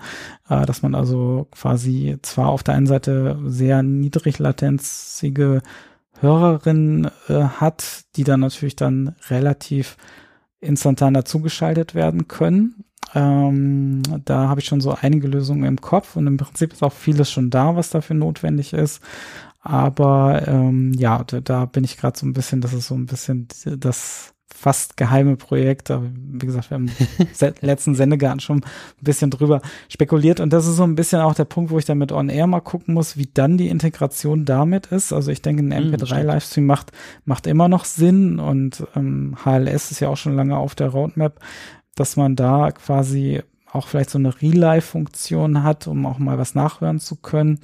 äh, 0.49 0.65
dass 0.65 0.83
man 0.83 0.95
also 0.95 1.49
quasi 1.51 2.19
zwar 2.23 2.51
auf 2.51 2.63
der 2.63 2.75
einen 2.75 2.87
Seite 2.87 3.37
sehr 3.47 3.83
niedrig 3.83 4.39
Hörerinnen 6.23 7.11
äh, 7.29 7.43
hat, 7.43 8.05
die 8.17 8.25
dann 8.25 8.41
natürlich 8.41 8.77
dann 8.77 9.17
relativ 9.29 9.97
instantan 10.61 11.15
dazugeschaltet 11.15 11.95
werden 11.95 12.29
können. 12.29 12.85
Ähm, 13.15 14.03
da 14.25 14.49
habe 14.49 14.61
ich 14.61 14.67
schon 14.67 14.81
so 14.81 14.97
einige 14.99 15.29
Lösungen 15.29 15.65
im 15.65 15.81
Kopf 15.81 16.17
und 16.17 16.27
im 16.27 16.37
Prinzip 16.37 16.73
ist 16.73 16.83
auch 16.83 16.93
vieles 16.93 17.31
schon 17.31 17.51
da, 17.51 17.77
was 17.77 17.91
dafür 17.91 18.17
notwendig 18.17 18.73
ist. 18.73 19.03
Aber 19.61 20.43
ähm, 20.47 20.93
ja, 20.95 21.23
da, 21.25 21.41
da 21.41 21.65
bin 21.67 21.85
ich 21.85 21.97
gerade 21.97 22.19
so 22.19 22.27
ein 22.27 22.33
bisschen, 22.33 22.61
das 22.61 22.73
ist 22.73 22.89
so 22.89 22.95
ein 22.95 23.07
bisschen 23.07 23.49
das 23.79 24.32
fast 24.63 24.97
geheime 24.97 25.37
Projekt. 25.37 25.91
Aber 25.91 26.07
wie 26.15 26.47
gesagt, 26.47 26.71
wir 26.71 26.77
haben 26.77 26.91
im 27.19 27.55
letzten 27.61 27.97
Sendegarten 27.97 28.39
schon 28.39 28.59
ein 28.59 28.65
bisschen 29.01 29.31
drüber 29.31 29.61
spekuliert. 29.89 30.39
Und 30.39 30.53
das 30.53 30.67
ist 30.67 30.77
so 30.77 30.85
ein 30.85 30.95
bisschen 30.95 31.21
auch 31.21 31.35
der 31.35 31.47
Punkt, 31.47 31.73
wo 31.73 31.79
ich 31.79 31.85
dann 31.85 31.99
mit 31.99 32.13
On 32.13 32.29
Air 32.29 32.47
mal 32.47 32.61
gucken 32.61 32.95
muss, 32.95 33.17
wie 33.17 33.29
dann 33.33 33.59
die 33.59 33.69
Integration 33.69 34.45
damit 34.45 34.87
ist. 34.87 35.13
Also 35.13 35.33
ich 35.33 35.43
denke, 35.43 35.65
ein 35.65 35.73
MP3-Livestream 35.73 36.65
macht, 36.65 36.93
macht 37.25 37.49
immer 37.49 37.69
noch 37.69 37.85
Sinn 37.85 38.39
und 38.39 38.87
ähm, 38.95 39.37
HLS 39.45 39.91
ist 39.91 40.01
ja 40.01 40.09
auch 40.09 40.17
schon 40.17 40.37
lange 40.37 40.57
auf 40.57 40.77
der 40.77 40.91
Roadmap, 40.91 41.41
dass 41.97 42.17
man 42.17 42.37
da 42.37 42.71
quasi 42.71 43.43
auch 43.73 43.89
vielleicht 43.89 44.11
so 44.11 44.19
eine 44.19 44.41
Real-Life-Funktion 44.41 45.65
hat, 45.65 45.89
um 45.89 46.07
auch 46.07 46.19
mal 46.19 46.39
was 46.39 46.55
nachhören 46.55 47.01
zu 47.01 47.17
können. 47.17 47.59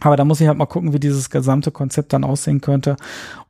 Aber 0.00 0.16
da 0.16 0.24
muss 0.24 0.40
ich 0.40 0.48
halt 0.48 0.58
mal 0.58 0.66
gucken, 0.66 0.92
wie 0.92 1.00
dieses 1.00 1.30
gesamte 1.30 1.70
Konzept 1.70 2.12
dann 2.12 2.24
aussehen 2.24 2.60
könnte. 2.60 2.96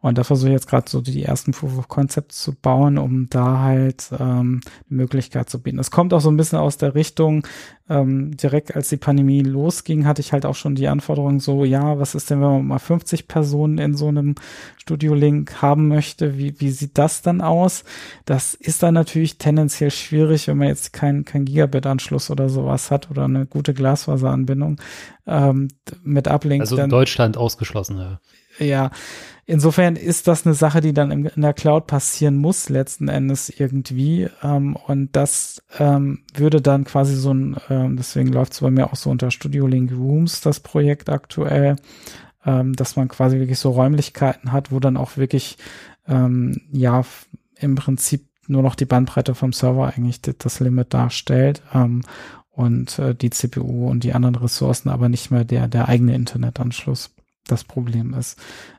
Und 0.01 0.17
da 0.17 0.25
versuche 0.25 0.49
ich 0.49 0.55
jetzt 0.55 0.69
gerade 0.69 0.89
so 0.89 1.03
die 1.03 1.23
ersten 1.23 1.53
Proof 1.53 1.77
of 1.77 1.89
Concepts 1.89 2.43
zu 2.43 2.55
bauen, 2.55 2.97
um 2.97 3.29
da 3.29 3.59
halt 3.61 4.09
ähm, 4.19 4.61
eine 4.89 4.97
Möglichkeit 4.97 5.51
zu 5.51 5.61
bieten. 5.61 5.79
Es 5.79 5.91
kommt 5.91 6.15
auch 6.15 6.23
so 6.23 6.31
ein 6.31 6.39
bisschen 6.39 6.59
aus 6.59 6.79
der 6.79 6.95
Richtung, 6.95 7.47
ähm, 7.91 8.35
direkt 8.37 8.75
als 8.75 8.89
die 8.89 8.97
Pandemie 8.97 9.43
losging, 9.43 10.07
hatte 10.07 10.21
ich 10.21 10.33
halt 10.33 10.47
auch 10.47 10.55
schon 10.55 10.75
die 10.75 10.89
Anforderung 10.89 11.41
so, 11.41 11.65
ja, 11.65 11.99
was 11.99 12.15
ist 12.15 12.31
denn, 12.31 12.41
wenn 12.41 12.49
man 12.49 12.67
mal 12.67 12.79
50 12.79 13.29
Personen 13.29 13.77
in 13.77 13.95
so 13.95 14.09
einem 14.09 14.37
Studio-Link 14.79 15.61
haben 15.61 15.89
möchte? 15.89 16.39
Wie, 16.39 16.59
wie 16.61 16.71
sieht 16.71 16.97
das 16.97 17.21
dann 17.21 17.43
aus? 17.43 17.85
Das 18.25 18.55
ist 18.55 18.83
dann 18.83 18.95
natürlich 18.95 19.37
tendenziell 19.37 19.91
schwierig, 19.91 20.49
wenn 20.49 20.57
man 20.57 20.69
jetzt 20.69 20.95
kein, 20.95 21.27
kein 21.27 21.45
Gigabit-Anschluss 21.45 22.31
oder 22.31 22.49
sowas 22.49 22.91
hat 22.91 23.11
oder 23.11 23.25
eine 23.25 23.45
gute 23.45 23.75
Glasfaseranbindung 23.75 24.81
ähm, 25.27 25.69
mit 26.03 26.27
Uplink. 26.27 26.63
Also 26.63 26.79
in 26.79 26.89
Deutschland 26.89 27.37
ausgeschlossen, 27.37 27.99
ja. 27.99 28.21
Ja, 28.59 28.91
insofern 29.51 29.97
ist 29.97 30.29
das 30.29 30.47
eine 30.47 30.55
Sache, 30.55 30.81
die 30.81 30.95
dann 30.95 31.11
in 31.11 31.43
der 31.43 31.53
Cloud 31.53 31.87
passieren 31.89 32.37
muss, 32.37 32.69
letzten 32.69 33.09
Endes 33.09 33.51
irgendwie. 33.51 34.29
Ähm, 34.43 34.77
und 34.77 35.15
das 35.17 35.63
ähm, 35.79 36.21
würde 36.35 36.63
dann 36.63 36.85
quasi 36.85 37.17
so 37.17 37.35
ein, 37.35 37.57
ähm, 37.69 37.97
deswegen 37.97 38.33
läuft 38.33 38.53
es 38.53 38.61
bei 38.61 38.71
mir 38.71 38.87
auch 38.87 38.97
so 38.97 39.11
unter 39.11 39.31
Studio 39.31 39.67
Link 39.67 39.93
Rooms, 39.93 40.41
das 40.41 40.61
Projekt 40.61 41.11
aktuell, 41.11 41.77
ähm, 42.47 42.75
dass 42.75 42.97
man 42.97 43.09
quasi 43.09 43.39
wirklich 43.39 43.59
so 43.59 43.71
Räumlichkeiten 43.71 44.53
hat, 44.53 44.71
wo 44.71 44.79
dann 44.79 44.97
auch 44.97 45.17
wirklich, 45.17 45.59
ähm, 46.07 46.61
ja, 46.71 47.03
im 47.57 47.75
Prinzip 47.75 48.27
nur 48.47 48.63
noch 48.63 48.75
die 48.75 48.87
Bandbreite 48.87 49.35
vom 49.35 49.53
Server 49.53 49.89
eigentlich 49.89 50.23
das 50.23 50.61
Limit 50.61 50.95
darstellt. 50.95 51.63
Ähm, 51.75 52.03
und 52.53 52.99
äh, 52.99 53.15
die 53.15 53.31
CPU 53.31 53.89
und 53.89 54.05
die 54.05 54.13
anderen 54.13 54.35
Ressourcen, 54.35 54.91
aber 54.91 55.09
nicht 55.09 55.31
mehr 55.31 55.45
der, 55.45 55.67
der 55.67 55.89
eigene 55.89 56.15
Internetanschluss 56.15 57.15
das 57.51 57.65
Problem 57.65 58.15
ist. 58.15 58.39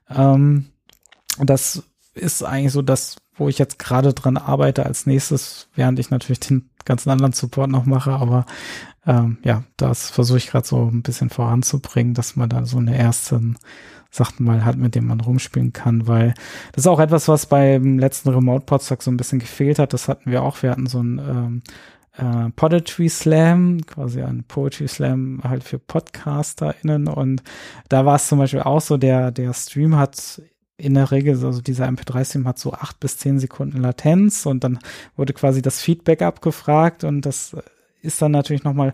Ähm, 0.10 0.68
das 1.40 1.84
ist 2.14 2.44
eigentlich 2.44 2.74
so 2.74 2.82
das, 2.82 3.18
wo 3.36 3.48
ich 3.48 3.58
jetzt 3.58 3.80
gerade 3.80 4.14
dran 4.14 4.38
arbeite 4.38 4.86
als 4.86 5.06
nächstes, 5.06 5.70
während 5.76 6.00
ich 6.00 6.10
natürlich 6.10 6.40
den 6.42 6.70
ganzen 6.86 7.10
anderen 7.10 7.34
Support 7.34 7.70
noch 7.70 7.86
mache, 7.86 8.12
aber 8.12 8.46
ähm, 9.06 9.38
ja, 9.44 9.64
das 9.78 10.10
versuche 10.10 10.38
ich 10.38 10.48
gerade 10.48 10.68
so 10.68 10.86
ein 10.86 11.02
bisschen 11.02 11.30
voranzubringen, 11.30 12.14
dass 12.14 12.36
man 12.36 12.50
da 12.50 12.66
so 12.66 12.78
eine 12.78 12.96
ersten 12.96 13.58
Sachen 14.12 14.46
mal 14.46 14.66
hat, 14.66 14.78
mit 14.78 14.94
dem 14.94 15.08
man 15.08 15.22
rumspielen 15.22 15.72
kann, 15.72 16.06
weil 16.06 16.34
das 16.74 16.84
ist 16.84 16.88
auch 16.88 17.00
etwas, 17.00 17.30
was 17.30 17.46
beim 17.46 17.98
letzten 17.98 18.30
Remote 18.30 18.66
Podstock 18.66 19.02
so 19.02 19.10
ein 19.10 19.18
bisschen 19.18 19.40
gefehlt 19.40 19.80
hat. 19.80 19.94
Das 19.94 20.10
hatten 20.10 20.30
wir 20.30 20.44
auch. 20.44 20.62
Wir 20.62 20.72
hatten 20.72 20.86
so 20.86 21.02
ein 21.02 21.18
ähm, 21.20 21.62
äh, 22.18 22.50
Poetry 22.56 23.10
Slam, 23.10 23.82
quasi 23.86 24.22
ein 24.22 24.44
Poetry 24.44 24.88
Slam 24.88 25.42
halt 25.44 25.64
für 25.64 25.80
PodcasterInnen 25.80 27.08
und 27.08 27.44
da 27.90 28.06
war 28.06 28.16
es 28.16 28.28
zum 28.28 28.40
Beispiel 28.40 28.62
auch 28.62 28.82
so, 28.82 28.98
der, 28.98 29.32
der 29.32 29.54
Stream 29.54 29.96
hat 29.98 30.42
in 30.78 30.96
der 30.96 31.12
Regel, 31.12 31.34
also 31.46 31.62
dieser 31.62 31.88
MP3-Stream 31.88 32.48
hat 32.48 32.58
so 32.58 32.74
acht 32.74 33.00
bis 33.00 33.18
zehn 33.18 33.40
Sekunden 33.40 33.78
Latenz 33.78 34.46
und 34.46 34.64
dann 34.64 34.80
wurde 35.16 35.34
quasi 35.34 35.62
das 35.62 35.80
Feedback 35.80 36.22
abgefragt 36.22 37.04
und 37.04 37.26
das 37.26 37.56
ist 38.02 38.22
dann 38.22 38.32
natürlich 38.32 38.64
nochmal 38.64 38.94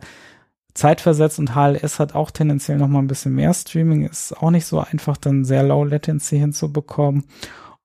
zeitversetzt 0.73 1.39
und 1.39 1.55
HLS 1.55 1.99
hat 1.99 2.13
auch 2.13 2.29
tendenziell 2.29 2.77
nochmal 2.77 3.01
ein 3.01 3.07
bisschen 3.07 3.33
mehr 3.33 3.53
Streaming, 3.53 4.03
ist 4.03 4.33
auch 4.33 4.51
nicht 4.51 4.65
so 4.65 4.79
einfach, 4.79 5.17
dann 5.17 5.43
sehr 5.43 5.63
low 5.63 5.83
Latency 5.83 6.37
hinzubekommen. 6.37 7.23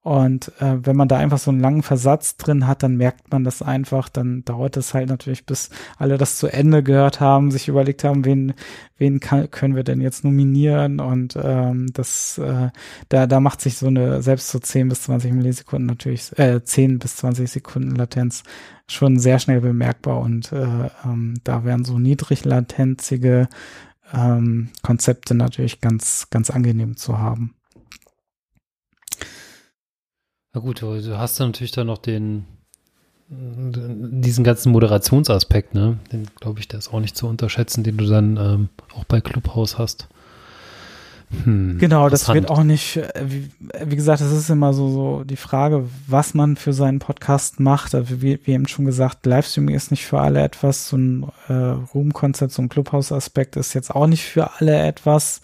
Und 0.03 0.49
äh, 0.61 0.85
wenn 0.85 0.97
man 0.97 1.07
da 1.07 1.17
einfach 1.19 1.39
so 1.39 1.53
einen 1.53 1.61
langen 1.61 1.85
Versatz 1.85 2.37
drin 2.37 2.67
hat, 2.67 2.83
dann 2.83 2.97
merkt 2.97 3.31
man 3.31 3.45
das 3.45 3.63
einfach. 3.63 4.09
Dann 4.09 4.45
dauert 4.45 4.77
es 4.77 4.95
halt 4.95 5.09
natürlich, 5.09 5.47
bis 5.47 5.71
alle 5.97 6.19
das 6.19 6.39
zu 6.39 6.49
Ende 6.49 6.83
gehört 6.83 7.21
haben, 7.21 7.53
sich 7.53 7.69
überlegt 7.69 8.03
haben, 8.03 8.25
wen, 8.25 8.55
wen 8.99 9.21
kann, 9.21 9.49
können 9.53 9.77
wir 9.77 9.85
denn 9.85 10.01
jetzt 10.01 10.25
nominieren. 10.25 10.99
Und 10.99 11.39
ähm, 11.41 11.87
das, 11.93 12.37
äh, 12.39 12.71
da, 13.11 13.29
da 13.29 13.39
macht 13.39 13.61
sich 13.61 13.79
so 13.79 13.87
eine, 13.87 14.23
selbst 14.23 14.49
so 14.49 14.59
10 14.59 14.89
bis 14.89 15.03
20 15.03 15.33
Millisekunden 15.35 15.87
natürlich, 15.87 16.37
äh, 16.37 16.65
10 16.65 16.99
bis 16.99 17.17
20 17.17 17.49
Sekunden 17.49 17.95
Latenz 17.95 18.43
schon 18.89 19.21
sehr 19.21 19.39
schnell 19.39 19.61
bemerkbar. 19.61 20.19
Und 20.21 20.51
äh, 20.51 20.91
ähm, 21.05 21.35
da 21.45 21.65
wären 21.65 21.85
so 21.85 22.01
niedriglatenzige 22.01 23.49
ähm, 24.13 24.71
Konzepte 24.83 25.35
natürlich 25.37 25.81
ganz, 25.81 26.27
ganz 26.29 26.51
angenehm 26.51 26.97
zu 26.97 27.21
haben. 27.21 27.55
Na 30.55 30.61
gut, 30.61 30.83
du 30.83 31.19
hast 31.19 31.41
dann 31.41 31.49
natürlich 31.49 31.73
dann 31.73 31.87
noch 31.87 31.99
den, 31.99 32.45
diesen 33.29 34.45
ganzen 34.45 34.71
Moderationsaspekt, 34.73 35.75
ne? 35.75 35.99
Den 36.13 36.29
glaube 36.41 36.61
ich, 36.61 36.69
der 36.69 36.79
ist 36.79 36.93
auch 36.93 37.01
nicht 37.01 37.17
zu 37.17 37.27
unterschätzen, 37.27 37.85
den 37.85 37.97
du 37.97 38.05
dann 38.05 38.37
ähm, 38.37 38.69
auch 38.95 39.05
bei 39.05 39.23
Clubhouse 39.23 39.79
hast. 39.79 40.09
Hm, 41.45 41.79
genau, 41.79 42.11
das 42.11 42.29
wird 42.29 42.51
auch 42.51 42.63
nicht, 42.63 42.99
äh, 42.99 43.25
wie, 43.25 43.51
wie, 43.87 43.97
gesagt, 43.97 44.21
das 44.21 44.31
ist 44.33 44.51
immer 44.51 44.75
so, 44.75 44.91
so 44.91 45.25
die 45.25 45.37
Frage, 45.37 45.89
was 46.07 46.35
man 46.35 46.57
für 46.57 46.75
seinen 46.75 46.99
Podcast 46.99 47.59
macht. 47.59 47.95
Also 47.95 48.21
wie, 48.21 48.39
wie 48.45 48.53
eben 48.53 48.69
schon 48.69 48.85
gesagt, 48.85 49.25
Livestreaming 49.25 49.75
ist 49.75 49.91
nicht 49.91 50.05
für 50.05 50.21
alle 50.21 50.43
etwas, 50.43 50.89
so 50.89 50.99
ein 50.99 51.27
äh, 51.49 51.53
Room-Konzept, 51.53 52.53
so 52.53 52.61
ein 52.61 52.69
Clubhouse-Aspekt 52.69 53.57
ist 53.57 53.73
jetzt 53.73 53.95
auch 53.95 54.07
nicht 54.07 54.25
für 54.25 54.61
alle 54.61 54.79
etwas. 54.83 55.41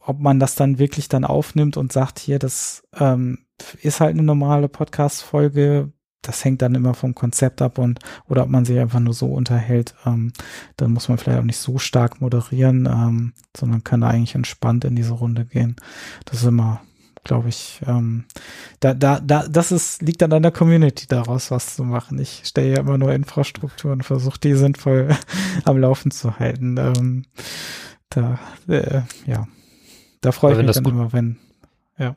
Ob 0.00 0.18
man 0.18 0.40
das 0.40 0.56
dann 0.56 0.80
wirklich 0.80 1.08
dann 1.08 1.24
aufnimmt 1.24 1.76
und 1.76 1.92
sagt, 1.92 2.18
hier, 2.18 2.40
das 2.40 2.82
ähm, 2.98 3.38
ist 3.82 4.00
halt 4.00 4.12
eine 4.12 4.22
normale 4.22 4.68
Podcast-Folge. 4.68 5.92
Das 6.22 6.44
hängt 6.44 6.62
dann 6.62 6.76
immer 6.76 6.94
vom 6.94 7.14
Konzept 7.14 7.60
ab 7.62 7.78
und 7.78 7.98
oder 8.28 8.44
ob 8.44 8.48
man 8.48 8.64
sich 8.64 8.78
einfach 8.78 9.00
nur 9.00 9.14
so 9.14 9.26
unterhält, 9.26 9.94
ähm, 10.06 10.32
dann 10.76 10.92
muss 10.92 11.08
man 11.08 11.18
vielleicht 11.18 11.40
auch 11.40 11.44
nicht 11.44 11.58
so 11.58 11.78
stark 11.78 12.20
moderieren, 12.20 12.86
ähm, 12.86 13.32
sondern 13.56 13.82
kann 13.82 14.02
da 14.02 14.08
eigentlich 14.08 14.36
entspannt 14.36 14.84
in 14.84 14.94
diese 14.94 15.14
Runde 15.14 15.44
gehen. 15.44 15.74
Das 16.24 16.42
ist 16.42 16.46
immer, 16.46 16.80
glaube 17.24 17.48
ich, 17.48 17.80
ähm, 17.86 18.24
da, 18.80 18.94
da, 18.94 19.20
da, 19.20 19.48
das 19.48 19.72
ist, 19.72 20.02
liegt 20.02 20.22
dann 20.22 20.32
an 20.32 20.42
der 20.42 20.52
Community 20.52 21.06
daraus, 21.08 21.50
was 21.50 21.74
zu 21.74 21.84
machen. 21.84 22.18
Ich 22.18 22.42
stelle 22.44 22.70
ja 22.70 22.80
immer 22.80 22.98
nur 22.98 23.12
Infrastruktur 23.12 23.92
und 23.92 24.04
versuche 24.04 24.38
die 24.38 24.54
sinnvoll 24.54 25.16
am 25.64 25.78
Laufen 25.78 26.10
zu 26.10 26.38
halten. 26.38 26.76
Ähm, 26.78 27.24
da, 28.10 28.38
äh, 28.68 29.02
ja, 29.26 29.48
da 30.20 30.32
freue 30.32 30.52
ich 30.52 30.66
mich 30.66 30.76
dann 30.76 30.84
immer, 30.84 31.12
wenn, 31.12 31.36
ja. 31.98 32.16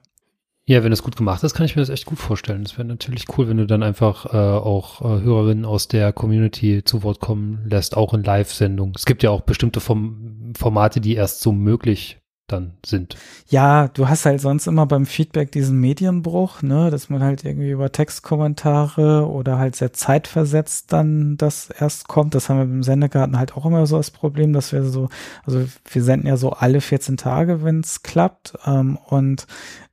Ja, 0.67 0.83
wenn 0.83 0.91
es 0.91 1.03
gut 1.03 1.15
gemacht 1.15 1.43
ist, 1.43 1.53
kann 1.53 1.67
ich 1.67 1.75
mir 1.75 1.83
das 1.83 1.89
echt 1.89 2.07
gut 2.07 2.17
vorstellen. 2.17 2.63
Das 2.63 2.75
wäre 2.75 2.87
natürlich 2.87 3.25
cool, 3.37 3.47
wenn 3.47 3.57
du 3.57 3.67
dann 3.67 3.83
einfach 3.83 4.33
äh, 4.33 4.37
auch 4.37 5.01
äh, 5.01 5.21
Hörerinnen 5.21 5.63
aus 5.63 5.87
der 5.87 6.11
Community 6.11 6.83
zu 6.83 7.03
Wort 7.03 7.19
kommen 7.19 7.67
lässt, 7.69 7.95
auch 7.95 8.15
in 8.15 8.23
Live-Sendungen. 8.23 8.95
Es 8.95 9.05
gibt 9.05 9.21
ja 9.21 9.29
auch 9.29 9.41
bestimmte 9.41 9.79
Form 9.79 10.53
Formate, 10.57 11.01
die 11.01 11.13
erst 11.13 11.41
so 11.41 11.51
möglich 11.51 12.17
dann 12.47 12.73
sind. 12.85 13.15
Ja, 13.47 13.87
du 13.87 14.07
hast 14.07 14.25
halt 14.25 14.39
sonst 14.39 14.67
immer 14.67 14.85
beim 14.85 15.07
Feedback 15.07 15.51
diesen 15.51 15.79
Medienbruch, 15.79 16.61
ne, 16.61 16.91
dass 16.91 17.09
man 17.09 17.23
halt 17.23 17.43
irgendwie 17.43 17.71
über 17.71 17.91
Textkommentare 17.91 19.27
oder 19.27 19.57
halt 19.57 19.75
sehr 19.75 19.93
zeitversetzt 19.93 20.93
dann 20.93 21.37
das 21.37 21.71
erst 21.71 22.07
kommt. 22.07 22.35
Das 22.35 22.47
haben 22.47 22.59
wir 22.59 22.65
beim 22.65 22.83
Sendegarten 22.83 23.39
halt 23.39 23.57
auch 23.57 23.65
immer 23.65 23.87
so 23.87 23.97
das 23.97 24.11
Problem, 24.11 24.53
dass 24.53 24.71
wir 24.71 24.83
so, 24.83 25.09
also 25.43 25.65
wir 25.91 26.03
senden 26.03 26.27
ja 26.27 26.37
so 26.37 26.51
alle 26.51 26.81
14 26.81 27.17
Tage, 27.17 27.63
wenn 27.63 27.79
es 27.79 28.03
klappt. 28.03 28.53
Ähm, 28.65 28.97
und 29.07 29.47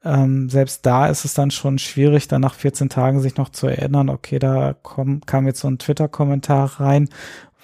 ähm, 0.05 0.51
selbst 0.51 0.85
da 0.85 1.07
ist 1.07 1.25
es 1.25 1.33
dann 1.35 1.51
schon 1.51 1.79
schwierig, 1.79 2.29
dann 2.29 2.43
nach 2.43 2.55
14 2.55 2.89
Tagen 2.89 3.21
sich 3.21 3.37
noch 3.37 3.49
zu 3.49 3.67
erinnern, 3.67 4.11
okay, 4.11 4.39
da 4.39 4.75
komm, 4.83 5.21
kam 5.25 5.47
jetzt 5.47 5.61
so 5.61 5.69
ein 5.69 5.79
Twitter-Kommentar 5.79 6.81
rein 6.81 7.09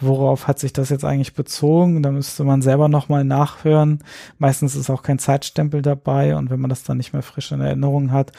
worauf 0.01 0.47
hat 0.47 0.59
sich 0.59 0.73
das 0.73 0.91
jetzt 0.91 1.05
eigentlich 1.05 1.35
bezogen? 1.35 2.03
Da 2.03 2.11
müsste 2.11 2.45
man 2.45 2.63
selber 2.63 2.89
nochmal 2.89 3.25
nachhören. 3.25 4.01
Meistens 4.39 4.77
ist 4.77 4.91
auch 4.91 5.03
kein 5.03 5.19
Zeitstempel 5.19 5.83
dabei 5.83 6.37
und 6.37 6.51
wenn 6.51 6.61
man 6.61 6.71
das 6.71 6.85
dann 6.85 6.97
nicht 6.97 7.13
mehr 7.13 7.23
frisch 7.23 7.53
in 7.53 7.61
Erinnerung 7.61 8.13
hat, 8.13 8.33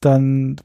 dann 0.00 0.56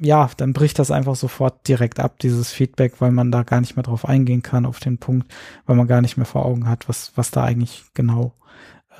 ja, 0.00 0.28
dann 0.36 0.52
bricht 0.52 0.78
das 0.78 0.90
einfach 0.90 1.16
sofort 1.16 1.66
direkt 1.68 2.00
ab, 2.00 2.18
dieses 2.18 2.52
Feedback, 2.52 3.00
weil 3.00 3.10
man 3.10 3.32
da 3.32 3.42
gar 3.42 3.60
nicht 3.60 3.76
mehr 3.76 3.82
drauf 3.82 4.04
eingehen 4.04 4.42
kann 4.42 4.66
auf 4.66 4.80
den 4.80 4.98
Punkt, 4.98 5.32
weil 5.64 5.76
man 5.76 5.86
gar 5.86 6.02
nicht 6.02 6.16
mehr 6.16 6.26
vor 6.26 6.44
Augen 6.44 6.68
hat, 6.68 6.88
was, 6.88 7.12
was 7.16 7.30
da 7.30 7.44
eigentlich 7.44 7.84
genau 7.94 8.34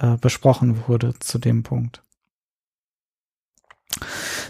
äh, 0.01 0.17
besprochen 0.17 0.85
wurde 0.87 1.19
zu 1.19 1.39
dem 1.39 1.63
Punkt. 1.63 2.03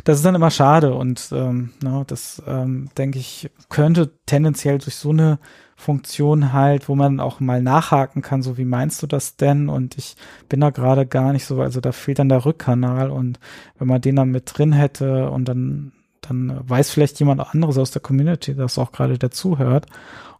Das 0.04 0.18
ist 0.18 0.24
dann 0.24 0.34
immer 0.34 0.50
schade 0.50 0.94
und 0.94 1.28
ähm, 1.32 1.72
no, 1.82 1.98
ne, 1.98 2.04
das 2.06 2.42
ähm, 2.46 2.88
denke 2.96 3.18
ich 3.18 3.50
könnte 3.68 4.12
tendenziell 4.26 4.78
durch 4.78 4.96
so 4.96 5.10
eine 5.10 5.38
Funktion 5.76 6.52
halt, 6.52 6.88
wo 6.88 6.94
man 6.94 7.20
auch 7.20 7.38
mal 7.38 7.62
nachhaken 7.62 8.22
kann, 8.22 8.42
so 8.42 8.56
wie 8.56 8.64
meinst 8.64 9.02
du 9.02 9.06
das 9.06 9.36
denn? 9.36 9.68
Und 9.68 9.98
ich 9.98 10.16
bin 10.48 10.60
da 10.60 10.70
gerade 10.70 11.06
gar 11.06 11.32
nicht 11.32 11.44
so, 11.44 11.60
also 11.60 11.80
da 11.80 11.92
fehlt 11.92 12.18
dann 12.18 12.30
der 12.30 12.46
Rückkanal 12.46 13.10
und 13.10 13.38
wenn 13.78 13.86
man 13.86 14.00
den 14.00 14.16
dann 14.16 14.30
mit 14.30 14.50
drin 14.56 14.72
hätte 14.72 15.30
und 15.30 15.46
dann 15.46 15.92
dann 16.22 16.60
weiß 16.68 16.90
vielleicht 16.90 17.20
jemand 17.20 17.40
anderes 17.40 17.78
aus 17.78 17.92
der 17.92 18.02
Community, 18.02 18.54
das 18.54 18.78
auch 18.78 18.90
gerade 18.90 19.18
dazuhört 19.18 19.86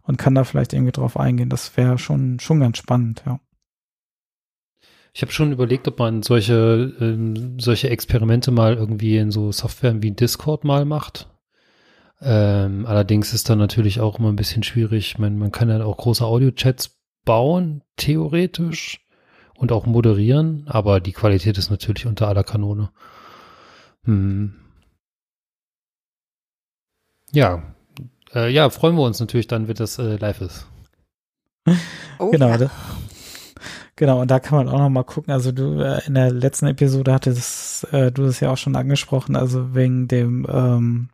und 0.03 0.17
kann 0.17 0.35
da 0.35 0.43
vielleicht 0.43 0.73
irgendwie 0.73 0.91
drauf 0.91 1.17
eingehen. 1.17 1.49
Das 1.49 1.77
wäre 1.77 1.97
schon 1.97 2.39
schon 2.39 2.59
ganz 2.59 2.77
spannend, 2.77 3.23
ja. 3.25 3.39
Ich 5.17 5.23
habe 5.23 5.31
schon 5.31 5.51
überlegt, 5.51 5.87
ob 5.87 5.97
man 5.97 6.21
solche, 6.21 6.93
ähm, 7.01 7.59
solche 7.59 7.89
Experimente 7.89 8.51
mal 8.51 8.75
irgendwie 8.75 9.17
in 9.17 9.31
so 9.31 9.51
Software 9.51 10.03
wie 10.03 10.11
Discord 10.11 10.63
mal 10.63 10.85
macht. 10.85 11.27
Ähm, 12.21 12.85
allerdings 12.85 13.33
ist 13.33 13.49
dann 13.49 13.57
natürlich 13.57 13.99
auch 13.99 14.19
immer 14.19 14.31
ein 14.31 14.35
bisschen 14.35 14.61
schwierig. 14.61 15.17
Man, 15.17 15.39
man 15.39 15.51
kann 15.51 15.69
ja 15.69 15.83
auch 15.83 15.97
große 15.97 16.23
Audio-Chats 16.23 16.99
bauen, 17.25 17.81
theoretisch, 17.95 19.07
und 19.55 19.71
auch 19.71 19.87
moderieren, 19.87 20.65
aber 20.67 20.99
die 20.99 21.13
Qualität 21.13 21.57
ist 21.57 21.71
natürlich 21.71 22.05
unter 22.05 22.27
aller 22.27 22.43
Kanone. 22.43 22.91
Hm. 24.03 24.53
Ja, 27.31 27.63
äh, 28.35 28.53
ja, 28.53 28.69
freuen 28.69 28.95
wir 28.95 29.01
uns 29.01 29.19
natürlich 29.19 29.47
dann, 29.47 29.67
wenn 29.67 29.73
das 29.73 29.97
äh, 29.97 30.17
live 30.17 30.41
ist. 30.41 30.67
Oh, 32.19 32.29
genau, 32.31 32.55
ja. 32.55 32.69
Genau, 33.97 34.21
und 34.21 34.29
da 34.29 34.39
kann 34.39 34.59
man 34.59 34.69
auch 34.69 34.77
noch 34.79 34.89
mal 34.89 35.03
gucken. 35.03 35.33
Also 35.33 35.51
du 35.51 35.81
äh, 35.81 36.05
in 36.05 36.13
der 36.13 36.31
letzten 36.31 36.67
Episode 36.67 37.11
hattest 37.13 37.91
äh, 37.91 38.11
du 38.11 38.25
das 38.25 38.39
ja 38.39 38.51
auch 38.51 38.57
schon 38.57 38.75
angesprochen, 38.75 39.35
also 39.35 39.73
wegen 39.73 40.07
dem 40.07 40.45
ähm, 40.49 41.09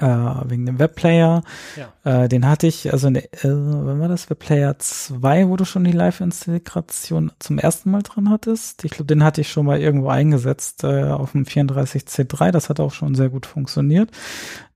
äh, 0.00 0.06
wegen 0.44 0.66
dem 0.66 0.78
Webplayer. 0.78 1.42
Ja. 1.76 2.24
Äh, 2.24 2.28
den 2.28 2.46
hatte 2.46 2.66
ich, 2.66 2.92
also 2.92 3.08
ne, 3.10 3.24
äh, 3.32 3.44
wann 3.44 3.98
war 3.98 4.08
das 4.08 4.28
Webplayer 4.28 4.78
2, 4.78 5.48
wo 5.48 5.56
du 5.56 5.64
schon 5.64 5.84
die 5.84 5.92
Live-Integration 5.92 7.32
zum 7.38 7.58
ersten 7.58 7.90
Mal 7.90 8.02
drin 8.02 8.30
hattest? 8.30 8.84
Ich 8.84 8.92
glaube, 8.92 9.06
den 9.06 9.24
hatte 9.24 9.40
ich 9.40 9.50
schon 9.50 9.66
mal 9.66 9.80
irgendwo 9.80 10.08
eingesetzt 10.08 10.84
äh, 10.84 11.04
auf 11.04 11.32
dem 11.32 11.44
34C3. 11.44 12.50
Das 12.50 12.68
hat 12.68 12.80
auch 12.80 12.92
schon 12.92 13.14
sehr 13.14 13.28
gut 13.30 13.46
funktioniert. 13.46 14.10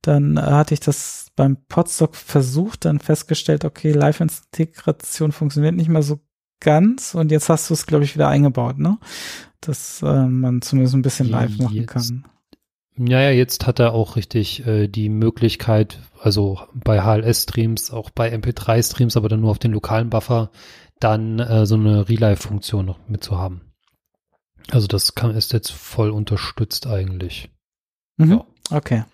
Dann 0.03 0.37
äh, 0.37 0.41
hatte 0.41 0.75
ich 0.75 0.81
das 0.81 1.29
beim 1.37 1.57
Podstock 1.69 2.17
versucht, 2.17 2.85
dann 2.85 2.99
festgestellt, 3.01 3.65
okay, 3.65 3.93
Live-Integration 3.93 5.33
funktioniert 5.33 5.75
nicht 5.75 5.89
mehr 5.89 6.03
so 6.03 6.21
ganz 6.65 7.15
und 7.15 7.31
jetzt 7.31 7.49
hast 7.49 7.71
du 7.71 7.75
es, 7.75 7.87
glaube 7.87 8.05
ich, 8.05 8.15
wieder 8.15 8.29
eingebaut, 8.29 8.79
ne? 8.79 8.99
Dass 9.61 10.03
äh, 10.03 10.27
man 10.27 10.63
zumindest 10.63 10.95
ein 10.95 11.03
bisschen 11.03 11.29
live 11.29 11.57
machen 11.59 11.77
jetzt, 11.77 11.89
kann. 11.89 12.25
Ja, 12.97 13.21
ja, 13.21 13.31
jetzt 13.31 13.67
hat 13.67 13.79
er 13.79 13.93
auch 13.93 14.17
richtig 14.17 14.67
äh, 14.67 14.89
die 14.89 15.09
Möglichkeit, 15.09 16.01
also 16.21 16.61
bei 16.73 17.03
HLS-Streams, 17.03 17.91
auch 17.91 18.11
bei 18.11 18.33
MP3-Streams, 18.33 19.17
aber 19.17 19.29
dann 19.29 19.41
nur 19.41 19.51
auf 19.51 19.59
den 19.59 19.73
lokalen 19.73 20.11
Buffer, 20.11 20.51
dann 21.01 21.39
äh, 21.39 21.67
so 21.67 21.75
eine 21.75 22.09
Relive-Funktion 22.09 22.87
noch 22.87 22.99
mitzuhaben. 23.09 23.73
Also 24.71 24.87
das 24.87 25.15
kann, 25.15 25.35
ist 25.35 25.53
jetzt 25.53 25.73
voll 25.73 26.11
unterstützt 26.11 26.87
eigentlich. 26.87 27.51
Mhm. 28.17 28.31
Ja. 28.31 28.47
Okay. 28.71 29.05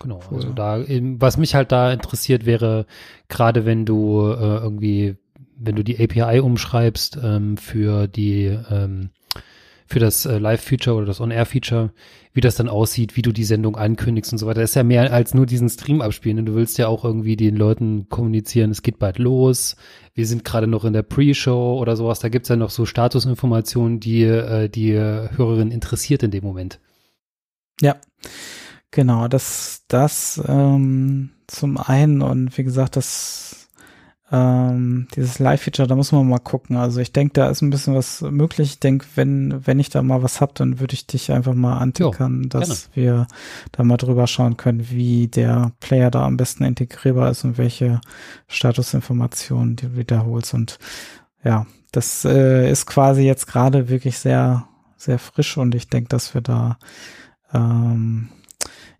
Genau, 0.00 0.20
cool. 0.30 0.36
also 0.36 0.52
da, 0.52 0.84
was 1.18 1.36
mich 1.36 1.54
halt 1.54 1.72
da 1.72 1.92
interessiert 1.92 2.46
wäre, 2.46 2.86
gerade 3.28 3.64
wenn 3.64 3.86
du 3.86 4.20
äh, 4.28 4.58
irgendwie 4.58 5.16
wenn 5.56 5.76
du 5.76 5.82
die 5.82 5.98
API 5.98 6.40
umschreibst 6.40 7.18
ähm, 7.22 7.56
für 7.56 8.08
die 8.08 8.46
ähm, 8.70 9.10
für 9.86 9.98
das 9.98 10.24
äh, 10.24 10.38
Live-Feature 10.38 10.96
oder 10.96 11.06
das 11.06 11.20
On-Air-Feature, 11.20 11.92
wie 12.32 12.40
das 12.40 12.56
dann 12.56 12.68
aussieht, 12.68 13.16
wie 13.16 13.22
du 13.22 13.32
die 13.32 13.44
Sendung 13.44 13.76
ankündigst 13.76 14.32
und 14.32 14.38
so 14.38 14.46
weiter. 14.46 14.60
Das 14.60 14.70
ist 14.70 14.76
ja 14.76 14.82
mehr 14.82 15.12
als 15.12 15.34
nur 15.34 15.46
diesen 15.46 15.68
Stream 15.68 16.00
abspielen. 16.00 16.38
Ne? 16.38 16.42
Du 16.44 16.54
willst 16.54 16.78
ja 16.78 16.88
auch 16.88 17.04
irgendwie 17.04 17.36
den 17.36 17.54
Leuten 17.54 18.08
kommunizieren, 18.08 18.70
es 18.70 18.82
geht 18.82 18.98
bald 18.98 19.18
los, 19.18 19.76
wir 20.14 20.26
sind 20.26 20.44
gerade 20.44 20.66
noch 20.66 20.84
in 20.84 20.94
der 20.94 21.02
Pre-Show 21.02 21.78
oder 21.78 21.96
sowas. 21.96 22.20
Da 22.20 22.28
gibt's 22.28 22.48
ja 22.48 22.56
noch 22.56 22.70
so 22.70 22.86
Statusinformationen, 22.86 24.00
die 24.00 24.22
äh, 24.22 24.68
die 24.68 24.94
Hörerin 24.94 25.70
interessiert 25.70 26.22
in 26.22 26.30
dem 26.30 26.44
Moment. 26.44 26.80
Ja, 27.80 27.96
genau, 28.90 29.28
das, 29.28 29.84
das 29.88 30.42
ähm, 30.46 31.30
zum 31.46 31.76
einen 31.76 32.22
und 32.22 32.56
wie 32.56 32.64
gesagt, 32.64 32.96
das 32.96 33.63
ähm, 34.34 35.06
dieses 35.14 35.38
Live-Feature, 35.38 35.86
da 35.86 35.94
muss 35.94 36.10
man 36.10 36.28
mal 36.28 36.38
gucken. 36.38 36.76
Also 36.76 37.00
ich 37.00 37.12
denke, 37.12 37.34
da 37.34 37.48
ist 37.50 37.62
ein 37.62 37.70
bisschen 37.70 37.94
was 37.94 38.20
möglich. 38.20 38.70
Ich 38.70 38.80
denke, 38.80 39.06
wenn, 39.14 39.64
wenn 39.64 39.78
ich 39.78 39.90
da 39.90 40.02
mal 40.02 40.24
was 40.24 40.40
hab, 40.40 40.56
dann 40.56 40.80
würde 40.80 40.94
ich 40.94 41.06
dich 41.06 41.30
einfach 41.30 41.54
mal 41.54 41.78
antickern, 41.78 42.48
dass 42.48 42.90
wir 42.94 43.28
da 43.70 43.84
mal 43.84 43.96
drüber 43.96 44.26
schauen 44.26 44.56
können, 44.56 44.90
wie 44.90 45.28
der 45.28 45.70
Player 45.78 46.10
da 46.10 46.26
am 46.26 46.36
besten 46.36 46.64
integrierbar 46.64 47.30
ist 47.30 47.44
und 47.44 47.58
welche 47.58 48.00
Statusinformationen 48.48 49.76
du 49.76 49.96
wiederholst. 49.96 50.52
Und 50.52 50.80
ja, 51.44 51.66
das 51.92 52.24
äh, 52.24 52.68
ist 52.68 52.86
quasi 52.86 53.22
jetzt 53.22 53.46
gerade 53.46 53.88
wirklich 53.88 54.18
sehr, 54.18 54.66
sehr 54.96 55.20
frisch 55.20 55.56
und 55.56 55.76
ich 55.76 55.88
denke, 55.88 56.08
dass 56.08 56.34
wir 56.34 56.40
da 56.40 56.78
ähm, 57.52 58.30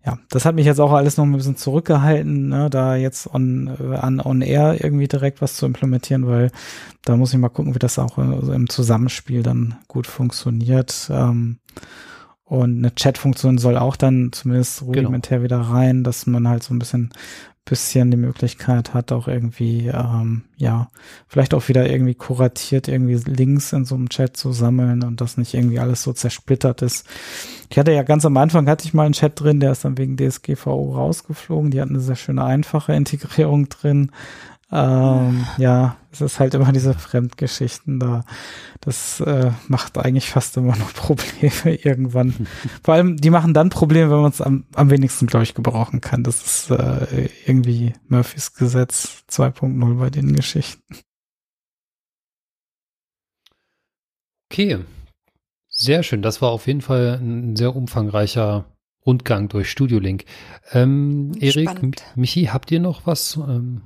ja, 0.05 0.19
das 0.29 0.45
hat 0.45 0.55
mich 0.55 0.67
jetzt 0.67 0.79
auch 0.79 0.93
alles 0.93 1.17
noch 1.17 1.25
ein 1.25 1.31
bisschen 1.31 1.57
zurückgehalten, 1.57 2.49
ne, 2.49 2.69
da 2.69 2.95
jetzt 2.95 3.33
on, 3.33 3.75
äh, 3.79 3.95
an 3.95 4.19
On 4.19 4.41
Air 4.41 4.83
irgendwie 4.83 5.07
direkt 5.07 5.41
was 5.41 5.55
zu 5.55 5.65
implementieren, 5.65 6.27
weil 6.27 6.51
da 7.03 7.17
muss 7.17 7.33
ich 7.33 7.39
mal 7.39 7.49
gucken, 7.49 7.73
wie 7.73 7.79
das 7.79 7.97
auch 7.97 8.19
äh, 8.19 8.53
im 8.53 8.69
Zusammenspiel 8.69 9.41
dann 9.41 9.75
gut 9.87 10.05
funktioniert. 10.05 11.09
Ähm, 11.11 11.57
und 12.43 12.77
eine 12.77 12.93
Chat-Funktion 12.93 13.57
soll 13.57 13.75
auch 13.75 13.95
dann 13.95 14.29
zumindest 14.31 14.81
genau. 14.81 14.91
rudimentär 14.91 15.39
genau. 15.39 15.45
wieder 15.45 15.59
rein, 15.61 16.03
dass 16.03 16.27
man 16.27 16.47
halt 16.47 16.61
so 16.61 16.75
ein 16.75 16.79
bisschen 16.79 17.09
bisschen 17.65 18.11
die 18.11 18.17
Möglichkeit 18.17 18.93
hat, 18.93 19.11
auch 19.11 19.27
irgendwie, 19.27 19.87
ähm, 19.87 20.43
ja, 20.55 20.89
vielleicht 21.27 21.55
auch 21.55 21.67
wieder 21.67 21.89
irgendwie 21.89 22.13
kuratiert 22.13 22.87
irgendwie 22.87 23.15
Links 23.29 23.73
in 23.73 23.85
so 23.85 23.95
einem 23.95 24.09
Chat 24.09 24.37
zu 24.37 24.53
sammeln 24.53 25.03
und 25.03 25.19
das 25.19 25.37
nicht 25.37 25.55
irgendwie 25.55 25.79
alles 25.79 26.03
so 26.03 26.13
zersplittert 26.13 26.83
ist. 26.83 27.07
Ich 27.71 27.79
hatte 27.79 27.91
ja 27.91 28.03
ganz 28.03 28.23
am 28.23 28.37
Anfang 28.37 28.69
hatte 28.69 28.85
ich 28.85 28.93
mal 28.93 29.05
einen 29.05 29.13
Chat 29.13 29.39
drin, 29.39 29.59
der 29.59 29.71
ist 29.71 29.83
dann 29.83 29.97
wegen 29.97 30.15
DSGVO 30.15 30.93
rausgeflogen. 30.93 31.71
Die 31.71 31.81
hatten 31.81 31.95
eine 31.95 32.03
sehr 32.03 32.15
schöne 32.15 32.43
einfache 32.43 32.93
Integrierung 32.93 33.67
drin. 33.67 34.11
Ähm, 34.71 35.45
ja, 35.57 35.97
es 36.11 36.21
ist 36.21 36.39
halt 36.39 36.55
immer 36.55 36.71
diese 36.71 36.95
Fremdgeschichten 36.95 37.99
da. 37.99 38.23
Das 38.81 39.19
äh, 39.19 39.51
macht 39.67 39.97
eigentlich 39.97 40.29
fast 40.29 40.57
immer 40.57 40.75
nur 40.75 40.87
Probleme 40.93 41.75
irgendwann. 41.75 42.47
Vor 42.83 42.95
allem, 42.95 43.17
die 43.17 43.29
machen 43.29 43.53
dann 43.53 43.69
Probleme, 43.69 44.09
wenn 44.09 44.21
man 44.21 44.31
es 44.31 44.41
am, 44.41 44.65
am 44.73 44.89
wenigsten, 44.89 45.27
glaube 45.27 45.43
ich, 45.43 45.53
gebrauchen 45.53 46.01
kann. 46.01 46.23
Das 46.23 46.43
ist 46.45 46.71
äh, 46.71 47.29
irgendwie 47.45 47.93
Murphys 48.07 48.53
Gesetz 48.53 49.23
2.0 49.29 49.99
bei 49.99 50.09
den 50.09 50.33
Geschichten. 50.33 50.81
Okay, 54.51 54.79
sehr 55.69 56.01
schön. 56.01 56.21
Das 56.21 56.41
war 56.41 56.49
auf 56.49 56.65
jeden 56.65 56.81
Fall 56.81 57.19
ein 57.21 57.55
sehr 57.55 57.75
umfangreicher 57.75 58.65
Rundgang 59.05 59.47
durch 59.47 59.69
Studio 59.69 59.99
Link. 59.99 60.25
Ähm, 60.71 61.33
Erik, 61.39 61.69
Michi, 62.15 62.45
habt 62.45 62.71
ihr 62.71 62.79
noch 62.79 63.05
was? 63.05 63.35
Ähm 63.35 63.81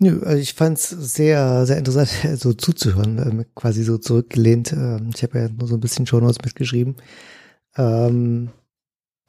Nö, 0.00 0.22
also 0.24 0.40
ich 0.40 0.54
fand 0.54 0.78
es 0.78 0.90
sehr, 0.90 1.66
sehr 1.66 1.78
interessant, 1.78 2.10
so 2.40 2.52
zuzuhören, 2.52 3.18
ähm, 3.18 3.44
quasi 3.54 3.84
so 3.84 3.98
zurückgelehnt. 3.98 4.72
Ähm, 4.72 5.10
ich 5.14 5.22
habe 5.22 5.38
ja 5.38 5.48
nur 5.48 5.68
so 5.68 5.74
ein 5.74 5.80
bisschen 5.80 6.06
Shownotes 6.06 6.42
mitgeschrieben. 6.44 6.96
Ähm, 7.76 8.50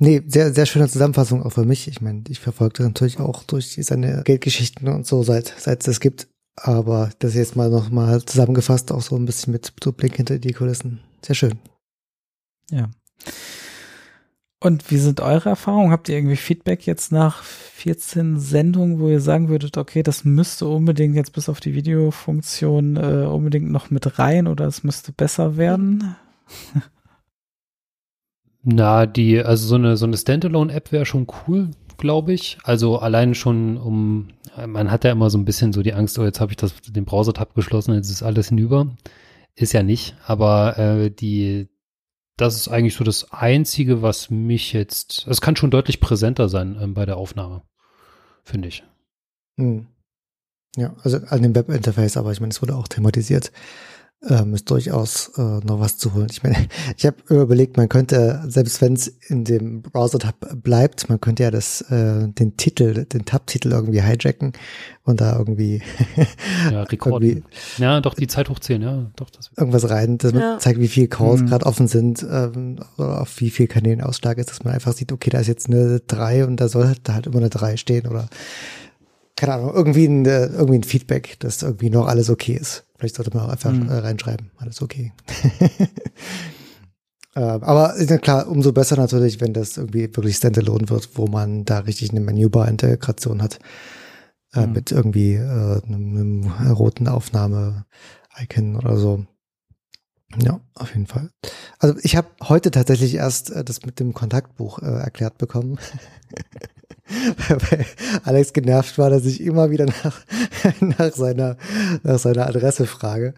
nee, 0.01 0.21
sehr, 0.27 0.53
sehr 0.53 0.65
schöne 0.65 0.89
Zusammenfassung 0.89 1.43
auch 1.43 1.51
für 1.51 1.65
mich. 1.65 1.87
Ich 1.87 2.01
meine, 2.01 2.23
ich 2.27 2.39
verfolge 2.39 2.77
das 2.77 2.87
natürlich 2.87 3.19
auch 3.19 3.43
durch 3.43 3.77
seine 3.79 4.23
Geldgeschichten 4.23 4.87
und 4.87 5.05
so, 5.05 5.23
seit, 5.23 5.53
seit 5.57 5.81
es 5.81 5.85
das 5.85 5.99
gibt. 5.99 6.27
Aber 6.57 7.11
das 7.19 7.35
jetzt 7.35 7.55
mal 7.55 7.69
nochmal 7.69 8.23
zusammengefasst, 8.23 8.91
auch 8.91 9.01
so 9.01 9.15
ein 9.17 9.25
bisschen 9.25 9.51
mit 9.53 9.73
so 9.83 9.91
Blick 9.91 10.15
hinter 10.15 10.39
die 10.39 10.53
Kulissen. 10.53 11.01
Sehr 11.21 11.35
schön. 11.35 11.59
Ja. 12.71 12.89
Und 14.65 14.89
wie 14.89 14.97
sind 14.97 15.21
eure 15.21 15.49
Erfahrungen? 15.49 15.91
Habt 15.91 16.09
ihr 16.09 16.15
irgendwie 16.15 16.37
Feedback 16.37 16.87
jetzt 16.87 17.11
nach 17.11 17.43
14 17.43 18.39
Sendungen, 18.39 18.99
wo 18.99 19.09
ihr 19.09 19.21
sagen 19.21 19.47
würdet, 19.47 19.77
okay, 19.77 20.01
das 20.01 20.25
müsste 20.25 20.65
unbedingt 20.65 21.15
jetzt 21.15 21.33
bis 21.33 21.49
auf 21.49 21.59
die 21.59 21.75
Videofunktion 21.75 22.95
äh, 22.95 23.27
unbedingt 23.27 23.69
noch 23.69 23.91
mit 23.91 24.17
rein 24.17 24.47
oder 24.47 24.65
es 24.65 24.83
müsste 24.83 25.11
besser 25.11 25.57
werden? 25.57 26.15
Na, 28.63 29.05
die, 29.05 29.39
also 29.39 29.67
so 29.67 29.75
eine, 29.75 29.97
so 29.97 30.07
eine 30.07 30.17
Standalone-App 30.17 30.91
wäre 30.91 31.05
schon 31.05 31.27
cool, 31.47 31.69
glaube 31.99 32.33
ich. 32.33 32.57
Also 32.63 32.97
allein 32.97 33.35
schon 33.35 33.77
um, 33.77 34.29
man 34.65 34.89
hat 34.89 35.03
ja 35.03 35.11
immer 35.11 35.29
so 35.29 35.37
ein 35.37 35.45
bisschen 35.45 35.73
so 35.73 35.83
die 35.83 35.93
Angst, 35.93 36.17
oh, 36.17 36.23
jetzt 36.23 36.41
habe 36.41 36.53
ich 36.53 36.57
das, 36.57 36.73
den 36.81 37.05
Browser-Tab 37.05 37.53
geschlossen, 37.53 37.93
jetzt 37.93 38.09
ist 38.09 38.23
alles 38.23 38.49
hinüber. 38.49 38.87
Ist 39.53 39.73
ja 39.73 39.83
nicht, 39.83 40.17
aber 40.25 40.79
äh, 40.79 41.11
die, 41.11 41.69
das 42.37 42.55
ist 42.55 42.67
eigentlich 42.67 42.95
so 42.95 43.03
das 43.03 43.31
Einzige, 43.31 44.01
was 44.01 44.29
mich 44.29 44.73
jetzt, 44.73 45.25
es 45.27 45.41
kann 45.41 45.55
schon 45.55 45.71
deutlich 45.71 45.99
präsenter 45.99 46.49
sein 46.49 46.77
ähm, 46.79 46.93
bei 46.93 47.05
der 47.05 47.17
Aufnahme, 47.17 47.63
finde 48.43 48.67
ich. 48.67 48.83
Hm. 49.57 49.87
Ja, 50.75 50.93
also 51.03 51.17
an 51.27 51.41
dem 51.41 51.55
Webinterface, 51.55 52.17
aber 52.17 52.33
ich 52.33 52.41
meine, 52.41 52.51
es 52.51 52.61
wurde 52.61 52.75
auch 52.75 52.89
thematisiert. 52.89 53.51
Ähm, 54.27 54.53
ist 54.53 54.69
durchaus 54.69 55.31
äh, 55.37 55.41
noch 55.41 55.79
was 55.79 55.97
zu 55.97 56.13
holen. 56.13 56.27
Ich 56.31 56.43
meine, 56.43 56.55
ich 56.97 57.05
habe 57.05 57.17
überlegt, 57.29 57.77
man 57.77 57.89
könnte, 57.89 58.43
selbst 58.47 58.81
wenn 58.81 58.93
es 58.93 59.07
in 59.27 59.43
dem 59.43 59.81
Browser-Tab 59.81 60.63
bleibt, 60.63 61.09
man 61.09 61.21
könnte 61.21 61.43
ja 61.43 61.51
das, 61.51 61.81
äh, 61.81 62.27
den 62.27 62.57
Titel, 62.57 63.05
den 63.05 63.25
Tab-Titel 63.25 63.71
irgendwie 63.71 64.01
hijacken 64.01 64.53
und 65.03 65.21
da 65.21 65.37
irgendwie, 65.37 65.81
ja, 66.71 66.83
rekorden. 66.91 67.45
ja, 67.77 68.01
doch 68.01 68.15
die 68.15 68.27
Zeit 68.27 68.49
hochzählen, 68.49 68.81
ja, 68.81 69.11
doch 69.15 69.29
das. 69.29 69.51
Irgendwas 69.55 69.89
rein, 69.89 70.17
dass 70.17 70.33
man 70.33 70.41
ja. 70.41 70.57
zeigt, 70.59 70.79
wie 70.79 70.87
viele 70.87 71.07
Calls 71.07 71.41
mhm. 71.41 71.47
gerade 71.47 71.65
offen 71.65 71.87
sind 71.87 72.23
ähm, 72.23 72.79
oder 72.97 73.21
auf 73.21 73.39
wie 73.39 73.51
viel 73.51 73.67
Kanälen 73.67 74.01
Ausschlag 74.01 74.37
ist, 74.37 74.49
dass 74.49 74.63
man 74.63 74.73
einfach 74.73 74.93
sieht, 74.93 75.11
okay, 75.11 75.29
da 75.29 75.39
ist 75.39 75.47
jetzt 75.47 75.67
eine 75.67 75.99
3 75.99 76.45
und 76.45 76.57
da 76.57 76.67
soll 76.67 76.87
halt, 76.87 77.01
da 77.03 77.13
halt 77.13 77.27
immer 77.27 77.37
eine 77.37 77.49
3 77.49 77.77
stehen 77.77 78.07
oder 78.07 78.27
keine 79.35 79.53
Ahnung, 79.53 79.73
irgendwie 79.73 80.05
ein, 80.05 80.25
äh, 80.25 80.45
irgendwie 80.47 80.79
ein 80.79 80.83
Feedback, 80.83 81.39
dass 81.39 81.61
irgendwie 81.61 81.89
noch 81.89 82.07
alles 82.07 82.29
okay 82.29 82.53
ist. 82.53 82.85
Vielleicht 82.97 83.15
sollte 83.15 83.35
man 83.35 83.45
auch 83.45 83.51
einfach 83.51 83.71
mhm. 83.71 83.89
äh, 83.89 83.95
reinschreiben, 83.95 84.51
alles 84.57 84.81
okay. 84.81 85.11
äh, 87.35 87.39
aber 87.39 87.95
ist 87.95 88.09
ja 88.09 88.17
klar, 88.17 88.47
umso 88.47 88.71
besser 88.71 88.95
natürlich, 88.95 89.41
wenn 89.41 89.53
das 89.53 89.77
irgendwie 89.77 90.03
wirklich 90.15 90.37
Standalone 90.37 90.89
wird, 90.89 91.09
wo 91.15 91.27
man 91.27 91.65
da 91.65 91.79
richtig 91.79 92.11
eine 92.11 92.21
Menübar-Integration 92.21 93.41
hat. 93.41 93.59
Äh, 94.53 94.67
mhm. 94.67 94.73
Mit 94.73 94.91
irgendwie 94.91 95.33
äh, 95.33 95.81
einem, 95.83 96.51
einem 96.57 96.71
roten 96.71 97.07
Aufnahme-Icon 97.09 98.77
oder 98.77 98.95
so. 98.95 99.25
Ja, 100.41 100.59
auf 100.73 100.89
jeden 100.93 101.07
Fall. 101.07 101.29
Also 101.79 101.95
ich 102.01 102.15
habe 102.15 102.27
heute 102.43 102.71
tatsächlich 102.71 103.15
erst 103.15 103.51
äh, 103.51 103.63
das 103.63 103.85
mit 103.85 103.99
dem 103.99 104.13
Kontaktbuch 104.13 104.79
äh, 104.79 104.85
erklärt 104.85 105.37
bekommen. 105.37 105.77
Weil 107.07 107.85
Alex 108.23 108.53
genervt 108.53 108.97
war, 108.97 109.09
dass 109.09 109.25
ich 109.25 109.41
immer 109.41 109.69
wieder 109.69 109.85
nach, 109.85 110.21
nach, 110.79 111.13
seiner, 111.13 111.57
nach 112.03 112.19
seiner 112.19 112.47
Adresse 112.47 112.85
frage. 112.85 113.33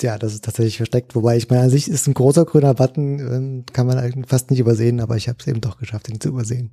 Ja, 0.00 0.18
das 0.18 0.34
ist 0.34 0.44
tatsächlich 0.44 0.76
versteckt. 0.76 1.14
Wobei 1.14 1.36
ich 1.36 1.48
meine, 1.48 1.62
an 1.62 1.70
sich 1.70 1.88
ist 1.88 2.06
ein 2.06 2.14
großer 2.14 2.44
grüner 2.44 2.74
Button, 2.74 3.18
ähm, 3.18 3.64
kann 3.72 3.86
man 3.86 4.24
fast 4.24 4.50
nicht 4.50 4.60
übersehen, 4.60 5.00
aber 5.00 5.16
ich 5.16 5.28
habe 5.28 5.38
es 5.40 5.46
eben 5.46 5.60
doch 5.60 5.78
geschafft, 5.78 6.08
ihn 6.08 6.20
zu 6.20 6.28
übersehen. 6.28 6.72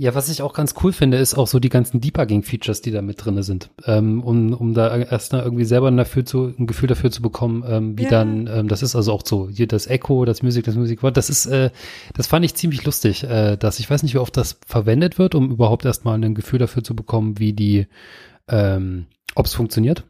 Ja, 0.00 0.14
was 0.14 0.28
ich 0.28 0.42
auch 0.42 0.54
ganz 0.54 0.76
cool 0.80 0.92
finde, 0.92 1.16
ist 1.16 1.34
auch 1.34 1.48
so 1.48 1.58
die 1.58 1.70
ganzen 1.70 2.00
Debugging-Features, 2.00 2.82
die 2.82 2.92
da 2.92 3.02
mit 3.02 3.24
drinne 3.24 3.42
sind, 3.42 3.70
ähm, 3.84 4.22
um, 4.22 4.52
um 4.52 4.72
da 4.72 4.96
erst 4.96 5.32
mal 5.32 5.42
irgendwie 5.42 5.64
selber 5.64 5.90
dafür 5.90 6.24
zu, 6.24 6.54
ein 6.56 6.68
Gefühl 6.68 6.86
dafür 6.86 7.10
zu 7.10 7.20
bekommen, 7.20 7.64
ähm, 7.66 7.98
wie 7.98 8.04
ja. 8.04 8.10
dann, 8.10 8.46
ähm, 8.46 8.68
das 8.68 8.84
ist 8.84 8.94
also 8.94 9.12
auch 9.12 9.22
so, 9.26 9.48
hier 9.48 9.66
das 9.66 9.88
Echo, 9.88 10.24
das 10.24 10.44
Musik, 10.44 10.66
das 10.66 10.76
Musik, 10.76 11.00
das 11.14 11.30
ist, 11.30 11.46
äh, 11.46 11.70
das 12.14 12.28
fand 12.28 12.44
ich 12.44 12.54
ziemlich 12.54 12.84
lustig, 12.84 13.24
äh, 13.24 13.56
dass 13.56 13.80
ich 13.80 13.90
weiß 13.90 14.04
nicht, 14.04 14.14
wie 14.14 14.18
oft 14.18 14.36
das 14.36 14.60
verwendet 14.64 15.18
wird, 15.18 15.34
um 15.34 15.50
überhaupt 15.50 15.84
erstmal 15.84 16.14
ein 16.14 16.34
Gefühl 16.36 16.60
dafür 16.60 16.84
zu 16.84 16.94
bekommen, 16.94 17.40
wie 17.40 17.52
die, 17.52 17.88
ähm, 18.46 19.06
ob 19.34 19.46
es 19.46 19.54
funktioniert. 19.54 20.04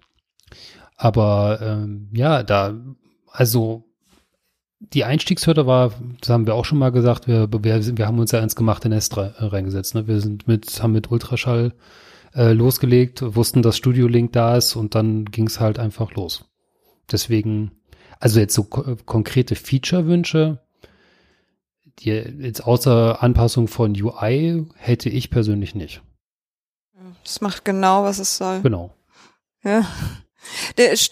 Aber 0.98 1.60
ähm, 1.62 2.10
ja, 2.12 2.42
da, 2.42 2.74
also 3.32 3.87
die 4.80 5.04
Einstiegshürde 5.04 5.66
war, 5.66 5.92
das 6.20 6.30
haben 6.30 6.46
wir 6.46 6.54
auch 6.54 6.64
schon 6.64 6.78
mal 6.78 6.92
gesagt, 6.92 7.26
wir, 7.26 7.48
wir, 7.50 7.96
wir 7.98 8.06
haben 8.06 8.18
uns 8.18 8.30
ja 8.30 8.40
ins 8.40 8.56
gemachte 8.56 8.88
Nest 8.88 9.16
reingesetzt. 9.16 9.94
Ne? 9.94 10.06
Wir 10.06 10.20
sind 10.20 10.46
mit, 10.46 10.82
haben 10.82 10.92
mit 10.92 11.10
Ultraschall 11.10 11.72
äh, 12.34 12.52
losgelegt, 12.52 13.22
wussten, 13.22 13.62
dass 13.62 13.76
Studio 13.76 14.06
Link 14.06 14.32
da 14.32 14.56
ist 14.56 14.76
und 14.76 14.94
dann 14.94 15.24
ging 15.26 15.46
es 15.46 15.60
halt 15.60 15.78
einfach 15.78 16.12
los. 16.12 16.44
Deswegen, 17.10 17.72
also 18.20 18.38
jetzt 18.38 18.54
so 18.54 18.64
ko 18.64 18.96
konkrete 19.04 19.56
Feature-Wünsche, 19.56 20.60
die 21.98 22.10
jetzt 22.10 22.64
außer 22.64 23.22
Anpassung 23.22 23.66
von 23.66 24.00
UI 24.00 24.66
hätte 24.76 25.08
ich 25.08 25.30
persönlich 25.30 25.74
nicht. 25.74 26.02
Es 27.24 27.40
macht 27.40 27.64
genau, 27.64 28.04
was 28.04 28.18
es 28.18 28.36
soll. 28.36 28.60
Genau. 28.62 28.94
Ja. 29.64 29.86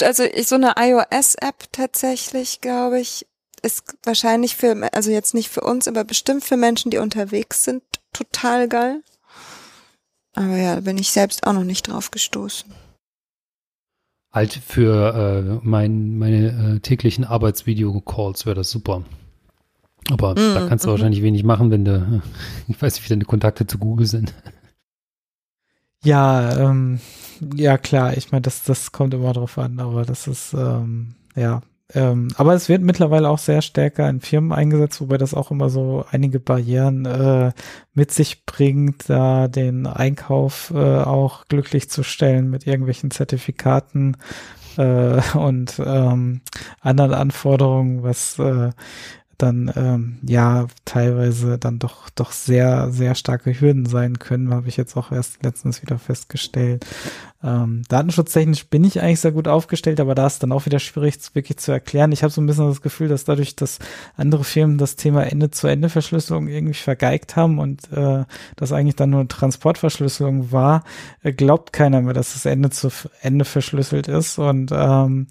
Also 0.02 0.24
so 0.42 0.54
eine 0.54 0.74
iOS-App 0.78 1.64
tatsächlich, 1.72 2.60
glaube 2.60 3.00
ich, 3.00 3.26
ist 3.62 3.96
wahrscheinlich 4.04 4.56
für, 4.56 4.88
also 4.92 5.10
jetzt 5.10 5.34
nicht 5.34 5.48
für 5.48 5.62
uns, 5.62 5.88
aber 5.88 6.04
bestimmt 6.04 6.44
für 6.44 6.56
Menschen, 6.56 6.90
die 6.90 6.98
unterwegs 6.98 7.64
sind, 7.64 7.82
total 8.12 8.68
geil. 8.68 9.02
Aber 10.34 10.56
ja, 10.56 10.74
da 10.76 10.80
bin 10.82 10.98
ich 10.98 11.10
selbst 11.10 11.46
auch 11.46 11.52
noch 11.52 11.64
nicht 11.64 11.88
drauf 11.88 12.10
gestoßen. 12.10 12.70
Halt 14.32 14.52
für 14.52 15.60
äh, 15.62 15.66
mein, 15.66 16.18
meine 16.18 16.76
äh, 16.76 16.80
täglichen 16.80 17.24
Arbeitsvideo-Calls 17.24 18.44
wäre 18.44 18.56
das 18.56 18.70
super. 18.70 19.02
Aber 20.10 20.32
mm, 20.32 20.54
da 20.54 20.68
kannst 20.68 20.84
du 20.84 20.88
mm 20.88 20.92
wahrscheinlich 20.92 21.22
wenig 21.22 21.42
machen, 21.42 21.70
wenn 21.70 21.84
du, 21.84 22.22
ich 22.68 22.80
weiß 22.80 22.94
nicht, 22.94 23.04
wie 23.04 23.08
deine 23.08 23.24
Kontakte 23.24 23.66
zu 23.66 23.78
Google 23.78 24.06
sind. 24.06 24.34
Ja, 26.04 26.56
ähm, 26.58 27.00
ja 27.54 27.78
klar, 27.78 28.16
ich 28.16 28.30
meine, 28.30 28.42
das, 28.42 28.62
das 28.64 28.92
kommt 28.92 29.14
immer 29.14 29.32
drauf 29.32 29.58
an, 29.58 29.80
aber 29.80 30.04
das 30.04 30.26
ist, 30.26 30.52
ähm, 30.52 31.14
ja, 31.34 31.62
ähm, 31.94 32.28
aber 32.36 32.54
es 32.54 32.68
wird 32.68 32.82
mittlerweile 32.82 33.28
auch 33.28 33.38
sehr 33.38 33.62
stärker 33.62 34.08
in 34.08 34.20
Firmen 34.20 34.52
eingesetzt, 34.52 35.00
wobei 35.00 35.18
das 35.18 35.34
auch 35.34 35.52
immer 35.52 35.70
so 35.70 36.04
einige 36.10 36.40
Barrieren 36.40 37.04
äh, 37.06 37.52
mit 37.94 38.10
sich 38.10 38.44
bringt, 38.44 39.08
da 39.08 39.46
den 39.46 39.86
Einkauf 39.86 40.72
äh, 40.74 40.98
auch 40.98 41.46
glücklich 41.46 41.88
zu 41.88 42.02
stellen 42.02 42.50
mit 42.50 42.66
irgendwelchen 42.66 43.12
Zertifikaten 43.12 44.16
äh, 44.76 45.20
und 45.36 45.80
ähm, 45.84 46.40
anderen 46.80 47.14
Anforderungen, 47.14 48.02
was 48.02 48.38
äh, 48.40 48.70
dann 49.38 49.70
ähm, 49.76 50.18
ja 50.22 50.66
teilweise 50.84 51.58
dann 51.58 51.78
doch 51.78 52.08
doch 52.10 52.32
sehr 52.32 52.90
sehr 52.90 53.14
starke 53.14 53.60
Hürden 53.60 53.86
sein 53.86 54.18
können, 54.18 54.52
habe 54.52 54.68
ich 54.68 54.76
jetzt 54.76 54.96
auch 54.96 55.12
erst 55.12 55.42
letztens 55.44 55.82
wieder 55.82 55.98
festgestellt. 55.98 56.86
Ähm, 57.42 57.82
datenschutztechnisch 57.88 58.66
bin 58.68 58.84
ich 58.84 59.00
eigentlich 59.00 59.20
sehr 59.20 59.32
gut 59.32 59.46
aufgestellt, 59.46 60.00
aber 60.00 60.14
da 60.14 60.26
ist 60.26 60.42
dann 60.42 60.52
auch 60.52 60.66
wieder 60.66 60.78
schwierig 60.78 61.18
wirklich 61.34 61.58
zu 61.58 61.70
erklären. 61.70 62.12
Ich 62.12 62.22
habe 62.22 62.32
so 62.32 62.40
ein 62.40 62.46
bisschen 62.46 62.68
das 62.68 62.80
Gefühl, 62.80 63.08
dass 63.08 63.24
dadurch, 63.24 63.56
dass 63.56 63.78
andere 64.16 64.44
Firmen 64.44 64.78
das 64.78 64.96
Thema 64.96 65.24
Ende-zu-Ende-Verschlüsselung 65.24 66.48
irgendwie 66.48 66.74
vergeigt 66.74 67.36
haben 67.36 67.58
und 67.58 67.92
äh, 67.92 68.24
das 68.56 68.72
eigentlich 68.72 68.96
dann 68.96 69.10
nur 69.10 69.28
Transportverschlüsselung 69.28 70.50
war, 70.50 70.82
äh, 71.22 71.32
glaubt 71.32 71.72
keiner 71.72 72.00
mehr, 72.00 72.14
dass 72.14 72.32
das 72.32 72.46
Ende 72.46 72.70
zu 72.70 72.88
Ende 73.20 73.44
verschlüsselt 73.44 74.08
ist 74.08 74.38
und 74.38 74.70
ähm, 74.72 75.28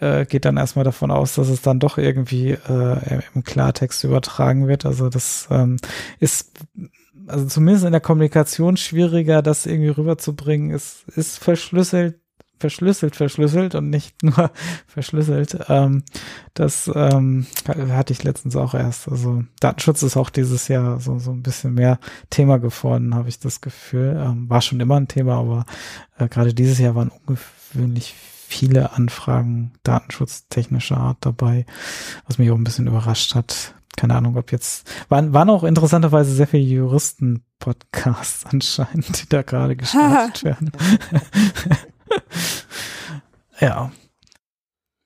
äh, 0.00 0.26
geht 0.26 0.44
dann 0.44 0.56
erstmal 0.56 0.84
davon 0.84 1.10
aus, 1.10 1.34
dass 1.36 1.48
es 1.48 1.62
dann 1.62 1.78
doch 1.78 1.96
irgendwie 1.98 2.50
äh, 2.50 3.20
im 3.34 3.44
Klartext 3.44 4.02
übertragen 4.04 4.66
wird. 4.66 4.84
Also 4.84 5.08
das 5.08 5.48
ähm, 5.50 5.76
ist 6.18 6.50
also 7.26 7.46
zumindest 7.46 7.84
in 7.84 7.92
der 7.92 8.00
Kommunikation 8.00 8.76
schwieriger, 8.76 9.42
das 9.42 9.66
irgendwie 9.66 9.90
rüberzubringen. 9.90 10.70
Es 10.70 11.04
ist 11.14 11.38
verschlüsselt, 11.38 12.20
verschlüsselt, 12.58 13.16
verschlüsselt 13.16 13.74
und 13.74 13.90
nicht 13.90 14.22
nur 14.22 14.50
verschlüsselt. 14.86 15.58
Ähm, 15.68 16.04
das 16.54 16.90
ähm, 16.94 17.46
hatte 17.66 18.12
ich 18.12 18.24
letztens 18.24 18.56
auch 18.56 18.74
erst. 18.74 19.08
Also 19.08 19.44
Datenschutz 19.60 20.02
ist 20.02 20.16
auch 20.16 20.30
dieses 20.30 20.68
Jahr 20.68 21.00
so, 21.00 21.18
so 21.18 21.32
ein 21.32 21.42
bisschen 21.42 21.74
mehr 21.74 21.98
Thema 22.30 22.58
geworden, 22.58 23.14
habe 23.14 23.28
ich 23.28 23.38
das 23.38 23.60
Gefühl. 23.60 24.20
Ähm, 24.24 24.48
war 24.48 24.62
schon 24.62 24.80
immer 24.80 24.96
ein 24.96 25.08
Thema, 25.08 25.36
aber 25.36 25.66
äh, 26.18 26.28
gerade 26.28 26.54
dieses 26.54 26.78
Jahr 26.78 26.94
waren 26.94 27.10
ungewöhnlich 27.26 28.14
viele 28.52 28.92
Anfragen 28.92 29.72
datenschutztechnischer 29.82 30.98
Art 30.98 31.18
dabei, 31.20 31.64
was 32.26 32.38
mich 32.38 32.50
auch 32.50 32.56
ein 32.56 32.64
bisschen 32.64 32.86
überrascht 32.86 33.34
hat. 33.34 33.74
Keine 33.96 34.14
Ahnung, 34.14 34.36
ob 34.36 34.52
jetzt, 34.52 34.90
waren, 35.08 35.32
waren 35.32 35.50
auch 35.50 35.64
interessanterweise 35.64 36.32
sehr 36.32 36.46
viele 36.46 36.62
Juristen-Podcasts 36.62 38.46
anscheinend, 38.50 39.22
die 39.22 39.28
da 39.28 39.42
gerade 39.42 39.76
gestartet 39.76 40.44
werden. 40.44 40.72
ja. 43.60 43.92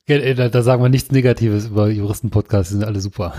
ja 0.08 0.34
da, 0.34 0.48
da 0.48 0.62
sagen 0.62 0.82
wir 0.82 0.88
nichts 0.88 1.10
Negatives 1.10 1.66
über 1.66 1.88
Juristen-Podcasts, 1.88 2.70
die 2.70 2.78
sind 2.78 2.84
alle 2.84 3.00
super. 3.00 3.34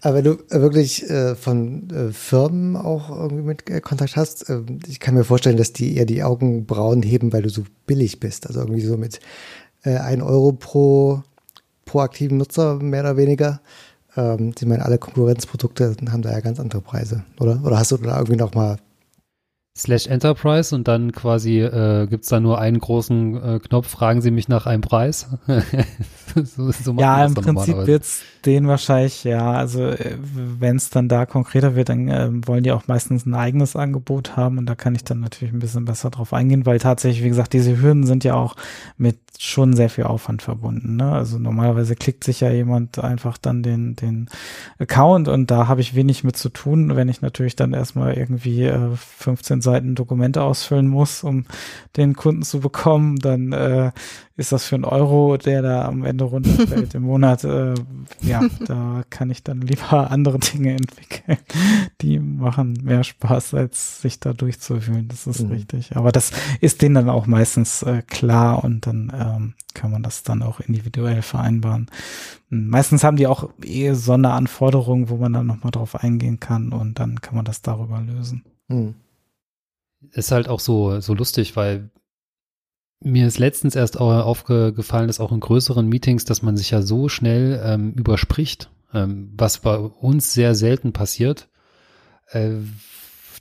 Aber 0.00 0.16
wenn 0.16 0.24
du 0.24 0.38
wirklich 0.50 1.08
äh, 1.08 1.34
von 1.34 1.88
äh, 1.90 2.12
Firmen 2.12 2.76
auch 2.76 3.10
irgendwie 3.10 3.42
mit 3.42 3.70
äh, 3.70 3.80
Kontakt 3.80 4.16
hast, 4.16 4.48
äh, 4.50 4.60
ich 4.86 5.00
kann 5.00 5.14
mir 5.14 5.24
vorstellen, 5.24 5.56
dass 5.56 5.72
die 5.72 5.96
eher 5.96 6.06
die 6.06 6.22
Augenbrauen 6.22 7.02
heben, 7.02 7.32
weil 7.32 7.42
du 7.42 7.48
so 7.48 7.64
billig 7.86 8.20
bist. 8.20 8.46
Also 8.46 8.60
irgendwie 8.60 8.82
so 8.82 8.96
mit 8.96 9.20
äh, 9.82 9.96
1 9.96 10.22
Euro 10.22 10.52
pro, 10.52 11.22
pro 11.84 12.00
aktiven 12.00 12.38
Nutzer, 12.38 12.76
mehr 12.76 13.02
oder 13.02 13.16
weniger. 13.16 13.60
Ähm, 14.16 14.52
ich 14.58 14.66
meine, 14.66 14.84
alle 14.84 14.98
Konkurrenzprodukte 14.98 15.96
haben 16.10 16.22
da 16.22 16.32
ja 16.32 16.40
ganz 16.40 16.60
andere 16.60 16.80
Preise, 16.80 17.24
oder? 17.40 17.60
Oder 17.64 17.78
hast 17.78 17.92
du 17.92 17.96
da 17.96 18.16
irgendwie 18.16 18.36
noch 18.36 18.54
mal 18.54 18.78
slash 19.76 20.06
Enterprise 20.06 20.72
und 20.72 20.86
dann 20.86 21.10
quasi 21.10 21.60
äh, 21.60 22.06
gibt 22.06 22.24
es 22.24 22.30
da 22.30 22.38
nur 22.38 22.60
einen 22.60 22.78
großen 22.78 23.56
äh, 23.56 23.58
Knopf, 23.58 23.88
fragen 23.88 24.20
Sie 24.22 24.30
mich 24.30 24.48
nach 24.48 24.66
einem 24.66 24.82
Preis. 24.82 25.26
so, 26.44 26.70
so 26.70 26.94
ja, 26.94 27.24
im 27.24 27.34
Prinzip 27.34 27.76
wird's 27.86 28.22
den 28.46 28.68
wahrscheinlich, 28.68 29.24
ja, 29.24 29.52
also 29.52 29.82
äh, 29.82 30.16
wenn 30.20 30.76
es 30.76 30.90
dann 30.90 31.08
da 31.08 31.26
konkreter 31.26 31.74
wird, 31.74 31.88
dann 31.88 32.08
äh, 32.08 32.28
wollen 32.46 32.62
die 32.62 32.70
auch 32.70 32.86
meistens 32.86 33.26
ein 33.26 33.34
eigenes 33.34 33.74
Angebot 33.74 34.36
haben 34.36 34.58
und 34.58 34.66
da 34.66 34.76
kann 34.76 34.94
ich 34.94 35.02
dann 35.02 35.20
natürlich 35.20 35.52
ein 35.52 35.58
bisschen 35.58 35.86
besser 35.86 36.10
drauf 36.10 36.32
eingehen, 36.32 36.66
weil 36.66 36.78
tatsächlich, 36.78 37.24
wie 37.24 37.28
gesagt, 37.28 37.52
diese 37.52 37.80
Hürden 37.80 38.06
sind 38.06 38.22
ja 38.22 38.34
auch 38.34 38.54
mit 38.96 39.18
schon 39.38 39.74
sehr 39.74 39.90
viel 39.90 40.04
Aufwand 40.04 40.42
verbunden. 40.42 40.96
Ne? 40.96 41.10
Also 41.10 41.38
normalerweise 41.38 41.96
klickt 41.96 42.22
sich 42.22 42.40
ja 42.40 42.50
jemand 42.50 42.98
einfach 42.98 43.36
dann 43.36 43.62
den, 43.62 43.96
den 43.96 44.28
Account 44.78 45.28
und 45.28 45.50
da 45.50 45.66
habe 45.66 45.80
ich 45.80 45.94
wenig 45.94 46.22
mit 46.22 46.36
zu 46.36 46.50
tun, 46.50 46.94
wenn 46.94 47.08
ich 47.08 47.20
natürlich 47.20 47.56
dann 47.56 47.72
erstmal 47.72 48.14
irgendwie 48.14 48.64
äh, 48.64 48.90
15 48.94 49.60
Seiten 49.64 49.96
Dokumente 49.96 50.42
ausfüllen 50.42 50.86
muss, 50.86 51.24
um 51.24 51.46
den 51.96 52.14
Kunden 52.14 52.42
zu 52.42 52.60
bekommen, 52.60 53.16
dann 53.16 53.52
äh, 53.52 53.90
ist 54.36 54.50
das 54.50 54.64
für 54.64 54.74
einen 54.74 54.84
Euro, 54.84 55.36
der 55.36 55.62
da 55.62 55.84
am 55.84 56.04
Ende 56.04 56.24
runterfällt 56.24 56.94
im 56.94 57.02
Monat. 57.02 57.44
Äh, 57.44 57.74
ja, 58.20 58.42
da 58.66 59.02
kann 59.08 59.30
ich 59.30 59.44
dann 59.44 59.60
lieber 59.60 60.10
andere 60.10 60.38
Dinge 60.38 60.72
entwickeln. 60.72 61.38
Die 62.00 62.18
machen 62.18 62.78
mehr 62.82 63.04
Spaß, 63.04 63.54
als 63.54 64.02
sich 64.02 64.18
da 64.18 64.32
durchzufühlen. 64.32 65.08
Das 65.08 65.26
ist 65.26 65.42
mhm. 65.42 65.52
richtig. 65.52 65.96
Aber 65.96 66.10
das 66.10 66.32
ist 66.60 66.82
denen 66.82 66.96
dann 66.96 67.10
auch 67.10 67.26
meistens 67.26 67.82
äh, 67.82 68.02
klar 68.02 68.64
und 68.64 68.86
dann 68.86 69.12
ähm, 69.14 69.54
kann 69.72 69.90
man 69.90 70.02
das 70.02 70.22
dann 70.24 70.42
auch 70.42 70.60
individuell 70.60 71.22
vereinbaren. 71.22 71.90
Meistens 72.48 73.04
haben 73.04 73.16
die 73.16 73.26
auch 73.26 73.50
eh 73.62 73.92
Sonderanforderungen, 73.92 75.08
wo 75.08 75.16
man 75.16 75.32
dann 75.32 75.46
nochmal 75.46 75.72
drauf 75.72 75.96
eingehen 75.96 76.40
kann 76.40 76.72
und 76.72 76.98
dann 76.98 77.20
kann 77.20 77.36
man 77.36 77.44
das 77.44 77.62
darüber 77.62 78.00
lösen. 78.00 78.44
Mhm. 78.68 78.94
Ist 80.12 80.32
halt 80.32 80.48
auch 80.48 80.60
so, 80.60 81.00
so 81.00 81.14
lustig, 81.14 81.56
weil 81.56 81.90
mir 83.00 83.26
ist 83.26 83.38
letztens 83.38 83.76
erst 83.76 83.98
aufgefallen, 83.98 85.08
dass 85.08 85.20
auch 85.20 85.32
in 85.32 85.40
größeren 85.40 85.86
Meetings, 85.86 86.24
dass 86.24 86.42
man 86.42 86.56
sich 86.56 86.70
ja 86.70 86.82
so 86.82 87.08
schnell 87.08 87.60
ähm, 87.64 87.92
überspricht, 87.92 88.70
ähm, 88.94 89.32
was 89.36 89.58
bei 89.58 89.76
uns 89.76 90.32
sehr 90.32 90.54
selten 90.54 90.92
passiert, 90.92 91.48
äh, 92.30 92.50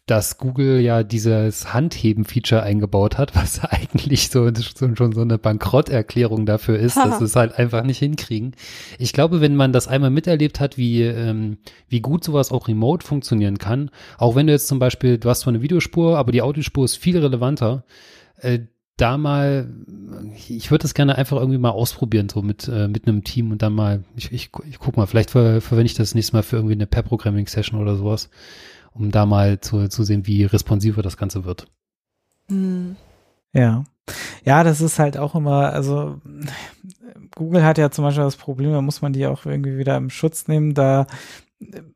dass 0.06 0.38
Google 0.38 0.82
ja 0.82 1.04
dieses 1.04 1.74
Handheben-Feature 1.74 2.62
eingebaut 2.62 3.18
hat, 3.18 3.36
was 3.36 3.64
eigentlich 3.64 4.30
so, 4.30 4.50
so 4.54 4.96
schon 4.96 5.14
so 5.14 5.22
eine 5.22 5.38
Bankrotterklärung 5.38 6.46
dafür 6.46 6.78
ist, 6.78 6.98
dass 6.98 7.20
sie 7.20 7.24
es 7.26 7.36
halt 7.36 7.58
einfach 7.58 7.84
nicht 7.84 8.00
hinkriegen. 8.00 8.56
Ich 9.00 9.14
glaube, 9.14 9.40
wenn 9.42 9.56
man 9.56 9.72
das 9.72 9.88
einmal 9.88 10.10
miterlebt 10.10 10.60
hat, 10.60 10.78
wie, 10.78 11.04
ähm, 11.04 11.58
wie 11.88 12.02
gut 12.02 12.24
sowas 12.24 12.52
auch 12.52 12.68
remote 12.68 13.06
funktionieren 13.06 13.58
kann, 13.58 13.92
auch 14.18 14.36
wenn 14.36 14.48
du 14.48 14.54
jetzt 14.54 14.68
zum 14.68 14.80
Beispiel, 14.80 15.18
du 15.18 15.30
hast 15.30 15.42
zwar 15.42 15.54
eine 15.54 15.62
Videospur, 15.62 16.18
aber 16.18 16.32
die 16.32 16.42
Audiospur 16.42 16.86
ist 16.86 16.98
viel 16.98 17.18
relevanter, 17.18 17.86
äh, 18.38 18.60
da 18.98 19.18
mal, 19.18 19.74
ich 20.48 20.70
würde 20.70 20.84
das 20.84 20.94
gerne 20.94 21.18
einfach 21.18 21.38
irgendwie 21.38 21.58
mal 21.58 21.72
ausprobieren, 21.72 22.30
so 22.30 22.44
mit, 22.44 22.68
äh, 22.68 22.88
mit 22.88 23.08
einem 23.08 23.24
Team 23.24 23.52
und 23.52 23.62
dann 23.64 23.74
mal, 23.74 24.04
ich, 24.16 24.32
ich, 24.32 24.52
ich 24.70 24.80
guck 24.80 24.98
mal, 24.98 25.08
vielleicht 25.08 25.32
ver, 25.32 25.62
verwende 25.62 25.88
ich 25.88 25.96
das 25.96 26.14
nächste 26.14 26.36
Mal 26.36 26.44
für 26.44 26.58
irgendwie 26.58 26.76
eine 26.76 26.86
Pair-Programming-Session 26.86 27.82
oder 27.82 27.96
sowas, 27.96 28.30
um 28.94 29.12
da 29.12 29.26
mal 29.26 29.60
zu, 29.60 29.88
zu 29.88 30.04
sehen, 30.04 30.28
wie 30.28 30.44
responsiver 30.44 31.02
das 31.02 31.18
Ganze 31.18 31.46
wird. 31.46 31.68
Hm. 32.48 32.96
Ja. 33.54 33.84
Ja, 34.44 34.64
das 34.64 34.82
ist 34.82 35.00
halt 35.00 35.18
auch 35.18 35.36
immer, 35.36 35.72
also 35.72 36.20
Google 37.36 37.64
hat 37.64 37.78
ja 37.78 37.90
zum 37.90 38.04
Beispiel 38.04 38.24
das 38.24 38.36
Problem, 38.36 38.72
da 38.74 38.82
muss 38.82 39.02
man 39.02 39.14
die 39.14 39.26
auch 39.28 39.46
irgendwie 39.46 39.78
wieder 39.78 39.96
im 39.96 40.10
Schutz 40.10 40.48
nehmen, 40.48 40.74
da 40.74 41.08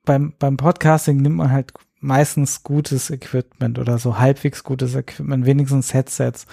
beim, 0.06 0.34
beim 0.40 0.56
Podcasting 0.56 1.18
nimmt 1.18 1.36
man 1.36 1.52
halt 1.52 1.74
meistens 1.99 2.64
gutes 2.64 3.10
Equipment 3.10 3.80
oder 3.80 3.98
so 3.98 4.19
halbwegs 4.19 4.64
gutes 4.64 4.95
Equipment, 4.95 5.45
wenigstens 5.45 5.94
Headsets. 5.94 6.45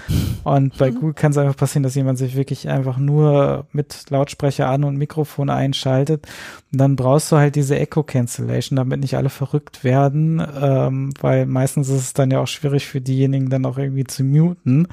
Und 0.42 0.76
bei 0.78 0.90
mhm. 0.90 0.94
Google 0.94 1.14
kann 1.14 1.32
es 1.32 1.38
einfach 1.38 1.56
passieren, 1.56 1.82
dass 1.82 1.94
jemand 1.94 2.18
sich 2.18 2.34
wirklich 2.34 2.68
einfach 2.68 2.96
nur 2.96 3.66
mit 3.72 4.10
Lautsprecher 4.10 4.68
an 4.68 4.84
und 4.84 4.96
Mikrofon 4.96 5.50
einschaltet. 5.50 6.26
Und 6.72 6.80
dann 6.80 6.96
brauchst 6.96 7.30
du 7.30 7.36
halt 7.36 7.56
diese 7.56 7.78
Echo 7.78 8.02
Cancellation, 8.02 8.76
damit 8.76 9.00
nicht 9.00 9.16
alle 9.16 9.30
verrückt 9.30 9.84
werden, 9.84 10.44
ähm, 10.60 11.12
weil 11.20 11.46
meistens 11.46 11.88
ist 11.88 12.00
es 12.00 12.12
dann 12.14 12.30
ja 12.30 12.40
auch 12.40 12.48
schwierig 12.48 12.86
für 12.86 13.00
diejenigen 13.00 13.50
dann 13.50 13.66
auch 13.66 13.76
irgendwie 13.76 14.04
zu 14.04 14.24
muten. 14.24 14.88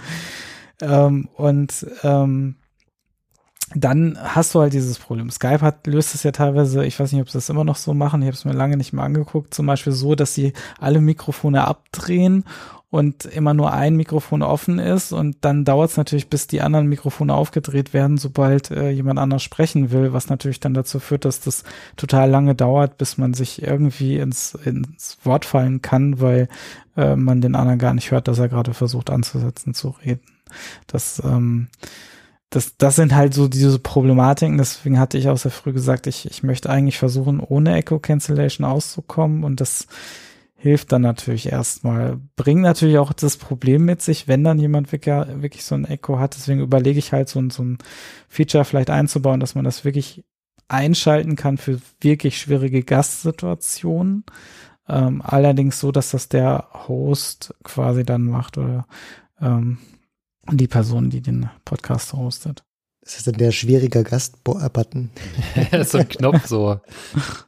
Ähm, 0.81 1.29
und 1.35 1.85
ähm, 2.03 2.55
dann 3.75 4.17
hast 4.21 4.53
du 4.53 4.59
halt 4.59 4.73
dieses 4.73 4.99
Problem. 4.99 5.29
Skype 5.29 5.61
hat, 5.61 5.87
löst 5.87 6.15
es 6.15 6.23
ja 6.23 6.31
teilweise, 6.31 6.85
ich 6.85 6.99
weiß 6.99 7.11
nicht, 7.11 7.21
ob 7.21 7.29
sie 7.29 7.37
das 7.37 7.49
immer 7.49 7.63
noch 7.63 7.77
so 7.77 7.93
machen, 7.93 8.21
ich 8.21 8.27
habe 8.27 8.35
es 8.35 8.45
mir 8.45 8.53
lange 8.53 8.77
nicht 8.77 8.93
mehr 8.93 9.03
angeguckt, 9.03 9.53
zum 9.53 9.65
Beispiel 9.65 9.93
so, 9.93 10.15
dass 10.15 10.33
sie 10.33 10.53
alle 10.79 11.01
Mikrofone 11.01 11.65
abdrehen 11.65 12.43
und 12.89 13.23
immer 13.23 13.53
nur 13.53 13.71
ein 13.71 13.95
Mikrofon 13.95 14.41
offen 14.41 14.77
ist 14.77 15.13
und 15.13 15.37
dann 15.41 15.63
dauert 15.63 15.91
es 15.91 15.97
natürlich, 15.97 16.29
bis 16.29 16.47
die 16.47 16.61
anderen 16.61 16.87
Mikrofone 16.87 17.33
aufgedreht 17.33 17.93
werden, 17.93 18.17
sobald 18.17 18.69
äh, 18.69 18.89
jemand 18.89 19.17
anders 19.17 19.43
sprechen 19.43 19.91
will, 19.91 20.11
was 20.11 20.27
natürlich 20.27 20.59
dann 20.59 20.73
dazu 20.73 20.99
führt, 20.99 21.23
dass 21.23 21.39
das 21.39 21.63
total 21.95 22.29
lange 22.29 22.53
dauert, 22.53 22.97
bis 22.97 23.17
man 23.17 23.33
sich 23.33 23.61
irgendwie 23.61 24.17
ins, 24.17 24.55
ins 24.65 25.17
Wort 25.23 25.45
fallen 25.45 25.81
kann, 25.81 26.19
weil 26.19 26.49
äh, 26.97 27.15
man 27.15 27.39
den 27.39 27.55
anderen 27.55 27.79
gar 27.79 27.93
nicht 27.93 28.11
hört, 28.11 28.27
dass 28.27 28.39
er 28.39 28.49
gerade 28.49 28.73
versucht 28.73 29.09
anzusetzen 29.09 29.73
zu 29.73 29.95
reden. 30.05 30.21
Das 30.87 31.21
ähm, 31.23 31.69
das, 32.51 32.75
das 32.75 32.97
sind 32.97 33.15
halt 33.15 33.33
so 33.33 33.47
diese 33.47 33.79
Problematiken. 33.79 34.57
Deswegen 34.57 34.99
hatte 34.99 35.17
ich 35.17 35.29
auch 35.29 35.37
sehr 35.37 35.51
früh 35.51 35.71
gesagt, 35.71 36.05
ich, 36.05 36.29
ich 36.29 36.43
möchte 36.43 36.69
eigentlich 36.69 36.99
versuchen, 36.99 37.39
ohne 37.39 37.75
Echo 37.75 37.97
Cancellation 37.97 38.65
auszukommen. 38.65 39.45
Und 39.45 39.61
das 39.61 39.87
hilft 40.55 40.91
dann 40.91 41.01
natürlich 41.01 41.49
erstmal. 41.49 42.19
Bringt 42.35 42.61
natürlich 42.61 42.97
auch 42.97 43.13
das 43.13 43.37
Problem 43.37 43.85
mit 43.85 44.01
sich, 44.01 44.27
wenn 44.27 44.43
dann 44.43 44.59
jemand 44.59 44.91
wirklich, 44.91 45.15
wirklich 45.41 45.63
so 45.63 45.75
ein 45.75 45.85
Echo 45.85 46.19
hat. 46.19 46.35
Deswegen 46.35 46.59
überlege 46.59 46.99
ich 46.99 47.13
halt 47.13 47.29
so, 47.29 47.39
ein 47.39 47.51
so 47.51 47.63
ein 47.63 47.77
Feature 48.27 48.65
vielleicht 48.65 48.89
einzubauen, 48.89 49.39
dass 49.39 49.55
man 49.55 49.63
das 49.63 49.85
wirklich 49.85 50.25
einschalten 50.67 51.37
kann 51.37 51.57
für 51.57 51.79
wirklich 52.01 52.37
schwierige 52.37 52.83
Gastsituationen. 52.83 54.25
Ähm, 54.89 55.21
allerdings 55.21 55.79
so, 55.79 55.93
dass 55.93 56.11
das 56.11 56.27
der 56.27 56.67
Host 56.89 57.55
quasi 57.63 58.03
dann 58.03 58.25
macht 58.25 58.57
oder 58.57 58.87
ähm, 59.39 59.77
die 60.49 60.67
Person, 60.67 61.09
die 61.09 61.21
den 61.21 61.49
Podcast 61.65 62.13
hostet. 62.13 62.63
Ist 63.03 63.17
das 63.17 63.23
denn 63.23 63.35
der 63.35 63.51
schwierige 63.51 64.03
Gast-Button? 64.03 65.09
so 65.83 65.97
ein 65.97 66.07
Knopf, 66.07 66.45
so 66.45 66.79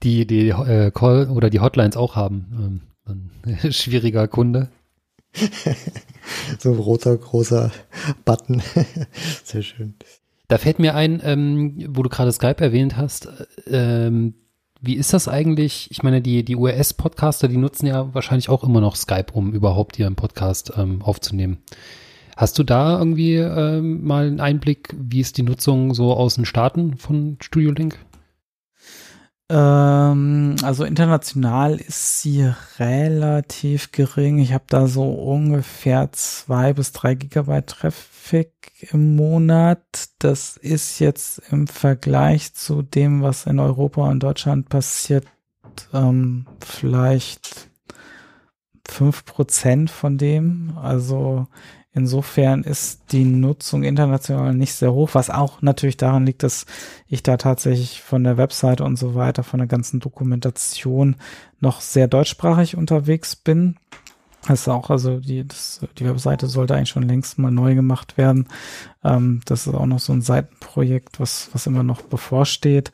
die 0.01 0.25
die 0.25 0.49
äh, 0.49 0.91
Call 0.91 1.29
oder 1.29 1.49
die 1.49 1.59
Hotlines 1.59 1.95
auch 1.95 2.15
haben. 2.15 2.81
Ähm, 3.07 3.29
ein 3.45 3.71
schwieriger 3.71 4.27
Kunde. 4.27 4.69
so 6.59 6.71
ein 6.71 6.77
roter, 6.77 7.17
großer 7.17 7.71
Button. 8.25 8.61
Sehr 9.43 9.61
schön. 9.61 9.95
Da 10.47 10.57
fällt 10.57 10.79
mir 10.79 10.95
ein, 10.95 11.21
ähm, 11.23 11.85
wo 11.89 12.03
du 12.03 12.09
gerade 12.09 12.31
Skype 12.31 12.63
erwähnt 12.63 12.97
hast, 12.97 13.27
ähm, 13.67 14.35
wie 14.81 14.95
ist 14.95 15.13
das 15.13 15.29
eigentlich? 15.29 15.89
Ich 15.91 16.03
meine, 16.03 16.21
die, 16.21 16.43
die 16.43 16.57
US-Podcaster, 16.57 17.47
die 17.47 17.57
nutzen 17.57 17.87
ja 17.87 18.13
wahrscheinlich 18.13 18.49
auch 18.49 18.63
immer 18.63 18.81
noch 18.81 18.97
Skype, 18.97 19.31
um 19.31 19.53
überhaupt 19.53 19.97
ihren 19.97 20.15
Podcast 20.15 20.73
ähm, 20.75 21.01
aufzunehmen. 21.01 21.59
Hast 22.35 22.57
du 22.57 22.63
da 22.63 22.97
irgendwie 22.97 23.35
ähm, 23.35 24.03
mal 24.03 24.27
einen 24.27 24.39
Einblick, 24.39 24.95
wie 24.97 25.19
ist 25.19 25.37
die 25.37 25.43
Nutzung 25.43 25.93
so 25.93 26.13
aus 26.13 26.35
den 26.35 26.45
Staaten 26.45 26.97
von 26.97 27.37
Studio 27.41 27.71
Link? 27.71 27.97
Ähm, 29.49 30.55
also 30.63 30.83
international 30.83 31.75
ist 31.75 32.21
sie 32.21 32.51
relativ 32.79 33.91
gering. 33.91 34.39
Ich 34.39 34.53
habe 34.53 34.63
da 34.67 34.87
so 34.87 35.03
ungefähr 35.03 36.11
zwei 36.11 36.73
bis 36.73 36.91
drei 36.91 37.13
Gigabyte 37.13 37.67
Traffic 37.67 38.51
im 38.91 39.15
Monat. 39.15 39.83
Das 40.17 40.57
ist 40.57 40.99
jetzt 40.99 41.41
im 41.51 41.67
Vergleich 41.67 42.55
zu 42.55 42.81
dem, 42.81 43.21
was 43.21 43.45
in 43.45 43.59
Europa 43.59 44.09
und 44.09 44.21
Deutschland 44.21 44.69
passiert, 44.69 45.27
ähm, 45.93 46.47
vielleicht 46.59 47.69
fünf 48.87 49.25
Prozent 49.25 49.91
von 49.91 50.17
dem. 50.17 50.77
Also 50.81 51.47
Insofern 51.95 52.63
ist 52.63 53.11
die 53.11 53.23
Nutzung 53.23 53.83
international 53.83 54.55
nicht 54.55 54.73
sehr 54.73 54.93
hoch, 54.93 55.11
was 55.13 55.29
auch 55.29 55.61
natürlich 55.61 55.95
daran 55.95 56.25
liegt, 56.25 56.41
dass 56.41 56.65
ich 57.07 57.21
da 57.21 57.37
tatsächlich 57.37 58.01
von 58.01 58.23
der 58.23 58.37
Webseite 58.37 58.83
und 58.83 58.95
so 58.97 59.13
weiter, 59.13 59.43
von 59.43 59.59
der 59.59 59.67
ganzen 59.67 59.99
Dokumentation 59.99 61.15
noch 61.59 61.81
sehr 61.81 62.07
deutschsprachig 62.07 62.75
unterwegs 62.75 63.35
bin. 63.35 63.75
Das 64.47 64.61
ist 64.61 64.67
auch, 64.67 64.89
also 64.89 65.19
die, 65.19 65.47
das, 65.47 65.79
die 65.97 66.05
Webseite 66.05 66.47
sollte 66.47 66.75
eigentlich 66.75 66.89
schon 66.89 67.07
längst 67.07 67.39
mal 67.39 67.51
neu 67.51 67.75
gemacht 67.75 68.17
werden. 68.17 68.47
Ähm, 69.03 69.41
das 69.45 69.67
ist 69.67 69.73
auch 69.73 69.85
noch 69.85 69.99
so 69.99 70.11
ein 70.11 70.21
Seitenprojekt, 70.21 71.19
was, 71.19 71.49
was 71.53 71.65
immer 71.65 71.83
noch 71.83 72.01
bevorsteht. 72.01 72.91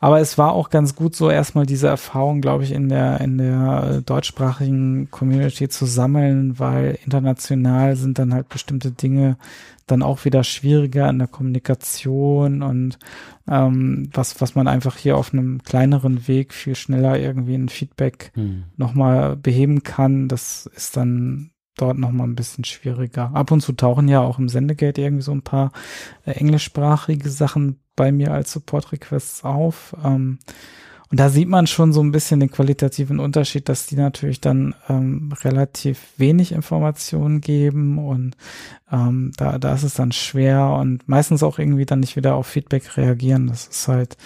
Aber 0.00 0.20
es 0.20 0.38
war 0.38 0.52
auch 0.52 0.70
ganz 0.70 0.94
gut, 0.94 1.14
so 1.14 1.30
erstmal 1.30 1.66
diese 1.66 1.88
Erfahrung, 1.88 2.40
glaube 2.40 2.64
ich, 2.64 2.72
in 2.72 2.88
der, 2.88 3.20
in 3.20 3.36
der 3.36 4.00
deutschsprachigen 4.00 5.10
Community 5.10 5.68
zu 5.68 5.86
sammeln, 5.86 6.58
weil 6.58 6.98
international 7.04 7.96
sind 7.96 8.18
dann 8.18 8.32
halt 8.32 8.48
bestimmte 8.48 8.90
Dinge 8.90 9.36
dann 9.90 10.02
auch 10.02 10.24
wieder 10.24 10.44
schwieriger 10.44 11.08
in 11.08 11.18
der 11.18 11.28
Kommunikation 11.28 12.62
und 12.62 12.98
ähm, 13.48 14.08
was, 14.12 14.40
was 14.40 14.54
man 14.54 14.68
einfach 14.68 14.96
hier 14.96 15.16
auf 15.16 15.32
einem 15.32 15.62
kleineren 15.62 16.28
Weg 16.28 16.52
viel 16.52 16.74
schneller 16.74 17.18
irgendwie 17.18 17.54
ein 17.54 17.68
Feedback 17.68 18.32
hm. 18.34 18.64
nochmal 18.76 19.36
beheben 19.36 19.82
kann, 19.82 20.28
das 20.28 20.66
ist 20.66 20.96
dann 20.96 21.50
dort 21.76 21.98
nochmal 21.98 22.26
ein 22.26 22.34
bisschen 22.34 22.64
schwieriger. 22.64 23.30
Ab 23.34 23.50
und 23.50 23.60
zu 23.60 23.72
tauchen 23.72 24.08
ja 24.08 24.20
auch 24.20 24.38
im 24.38 24.48
Sendegate 24.48 25.00
irgendwie 25.00 25.22
so 25.22 25.32
ein 25.32 25.42
paar 25.42 25.72
äh, 26.24 26.32
englischsprachige 26.32 27.30
Sachen 27.30 27.80
bei 27.96 28.12
mir 28.12 28.32
als 28.32 28.52
Support-Requests 28.52 29.44
auf. 29.44 29.96
Ähm, 30.04 30.38
und 31.10 31.18
da 31.18 31.30
sieht 31.30 31.48
man 31.48 31.66
schon 31.66 31.92
so 31.92 32.02
ein 32.02 32.12
bisschen 32.12 32.40
den 32.40 32.50
qualitativen 32.50 33.18
Unterschied, 33.18 33.68
dass 33.68 33.86
die 33.86 33.96
natürlich 33.96 34.40
dann 34.40 34.74
ähm, 34.88 35.32
relativ 35.42 36.00
wenig 36.18 36.52
Informationen 36.52 37.40
geben 37.40 37.98
und 37.98 38.36
ähm, 38.92 39.32
da, 39.36 39.58
da 39.58 39.74
ist 39.74 39.84
es 39.84 39.94
dann 39.94 40.12
schwer 40.12 40.70
und 40.72 41.08
meistens 41.08 41.42
auch 41.42 41.58
irgendwie 41.58 41.86
dann 41.86 42.00
nicht 42.00 42.16
wieder 42.16 42.34
auf 42.34 42.46
Feedback 42.46 42.96
reagieren. 42.96 43.46
Das 43.46 43.66
ist 43.66 43.88
halt, 43.88 44.16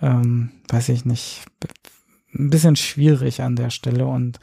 ähm, 0.00 0.50
weiß 0.68 0.88
ich 0.90 1.04
nicht, 1.04 1.44
ein 2.34 2.50
bisschen 2.50 2.76
schwierig 2.76 3.42
an 3.42 3.56
der 3.56 3.70
Stelle 3.70 4.06
und 4.06 4.38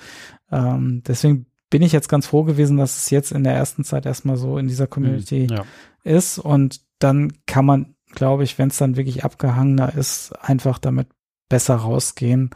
ähm, 0.52 1.04
deswegen 1.08 1.46
bin 1.70 1.82
ich 1.82 1.92
jetzt 1.92 2.10
ganz 2.10 2.28
froh 2.28 2.44
gewesen, 2.44 2.78
dass 2.78 2.98
es 2.98 3.10
jetzt 3.10 3.32
in 3.32 3.44
der 3.44 3.54
ersten 3.54 3.84
Zeit 3.84 4.06
erstmal 4.06 4.38
so 4.38 4.58
in 4.58 4.68
dieser 4.68 4.88
Community 4.88 5.48
ja. 5.50 5.66
ist. 6.04 6.40
Und 6.40 6.82
dann 7.00 7.34
kann 7.46 7.66
man, 7.66 7.96
glaube 8.12 8.44
ich, 8.44 8.58
wenn 8.58 8.70
es 8.70 8.78
dann 8.78 8.96
wirklich 8.96 9.26
abgehangener 9.26 9.94
ist, 9.94 10.32
einfach 10.42 10.80
damit 10.80 11.08
besser 11.50 11.76
rausgehen, 11.76 12.52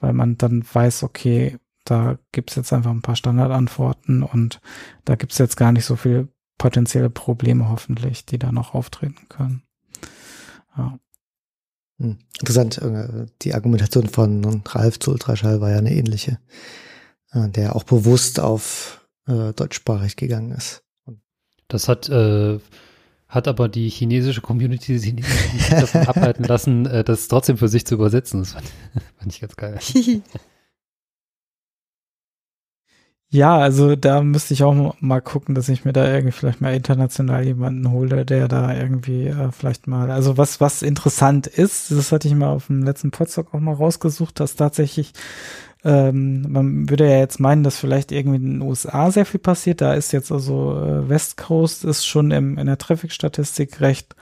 weil 0.00 0.12
man 0.12 0.36
dann 0.36 0.64
weiß, 0.70 1.02
okay, 1.02 1.58
da 1.84 2.18
gibt's 2.32 2.56
jetzt 2.56 2.72
einfach 2.72 2.90
ein 2.90 3.02
paar 3.02 3.16
Standardantworten 3.16 4.22
und 4.22 4.60
da 5.04 5.14
gibt's 5.14 5.38
jetzt 5.38 5.56
gar 5.56 5.72
nicht 5.72 5.84
so 5.84 5.96
viel 5.96 6.28
potenzielle 6.58 7.10
Probleme 7.10 7.68
hoffentlich, 7.68 8.26
die 8.26 8.38
da 8.38 8.52
noch 8.52 8.74
auftreten 8.74 9.28
können. 9.28 9.62
Ja. 10.76 10.98
Hm. 11.98 12.18
Interessant, 12.40 12.78
äh, 12.78 13.26
die 13.42 13.54
Argumentation 13.54 14.08
von 14.08 14.62
Ralf 14.66 14.98
zu 14.98 15.12
Ultraschall 15.12 15.60
war 15.60 15.70
ja 15.70 15.78
eine 15.78 15.94
ähnliche, 15.94 16.38
äh, 17.32 17.48
der 17.48 17.76
auch 17.76 17.84
bewusst 17.84 18.40
auf 18.40 19.08
äh, 19.26 19.52
deutschsprachig 19.52 20.16
gegangen 20.16 20.52
ist. 20.52 20.84
Das 21.68 21.88
hat, 21.88 22.08
äh, 22.08 22.58
hat 23.28 23.48
aber 23.48 23.68
die 23.68 23.88
chinesische 23.88 24.40
Community 24.40 24.98
sich 24.98 25.14
nicht 25.14 25.28
davon 25.70 26.00
abhalten 26.06 26.44
lassen, 26.44 26.86
äh, 26.86 27.04
das 27.04 27.28
trotzdem 27.28 27.56
für 27.58 27.68
sich 27.68 27.86
zu 27.86 27.94
übersetzen. 27.94 28.40
Das 28.40 28.52
fand, 28.52 28.66
fand 29.18 29.32
ich 29.32 29.40
ganz 29.40 29.56
geil. 29.56 29.78
Ja, 33.30 33.58
also 33.58 33.96
da 33.96 34.22
müsste 34.22 34.54
ich 34.54 34.62
auch 34.62 34.94
mal 35.00 35.20
gucken, 35.20 35.56
dass 35.56 35.68
ich 35.68 35.84
mir 35.84 35.92
da 35.92 36.08
irgendwie 36.08 36.30
vielleicht 36.32 36.60
mal 36.60 36.74
international 36.74 37.44
jemanden 37.44 37.90
hole, 37.90 38.24
der 38.24 38.46
da 38.46 38.72
irgendwie 38.72 39.26
äh, 39.26 39.50
vielleicht 39.50 39.88
mal, 39.88 40.12
also 40.12 40.38
was, 40.38 40.60
was 40.60 40.82
interessant 40.82 41.48
ist, 41.48 41.90
das 41.90 42.12
hatte 42.12 42.28
ich 42.28 42.34
mal 42.34 42.50
auf 42.50 42.68
dem 42.68 42.84
letzten 42.84 43.10
Podstock 43.10 43.52
auch 43.52 43.58
mal 43.58 43.74
rausgesucht, 43.74 44.38
dass 44.38 44.54
tatsächlich, 44.54 45.12
ähm, 45.86 46.44
man 46.48 46.90
würde 46.90 47.08
ja 47.08 47.18
jetzt 47.18 47.38
meinen, 47.38 47.62
dass 47.62 47.78
vielleicht 47.78 48.10
irgendwie 48.10 48.38
in 48.38 48.58
den 48.58 48.62
USA 48.62 49.12
sehr 49.12 49.24
viel 49.24 49.38
passiert, 49.38 49.80
da 49.80 49.94
ist 49.94 50.12
jetzt 50.12 50.32
also 50.32 50.76
äh, 50.76 51.08
West 51.08 51.36
Coast 51.36 51.84
ist 51.84 52.04
schon 52.04 52.32
im, 52.32 52.58
in 52.58 52.66
der 52.66 52.76
Traffic-Statistik 52.76 53.80
recht 53.80 54.16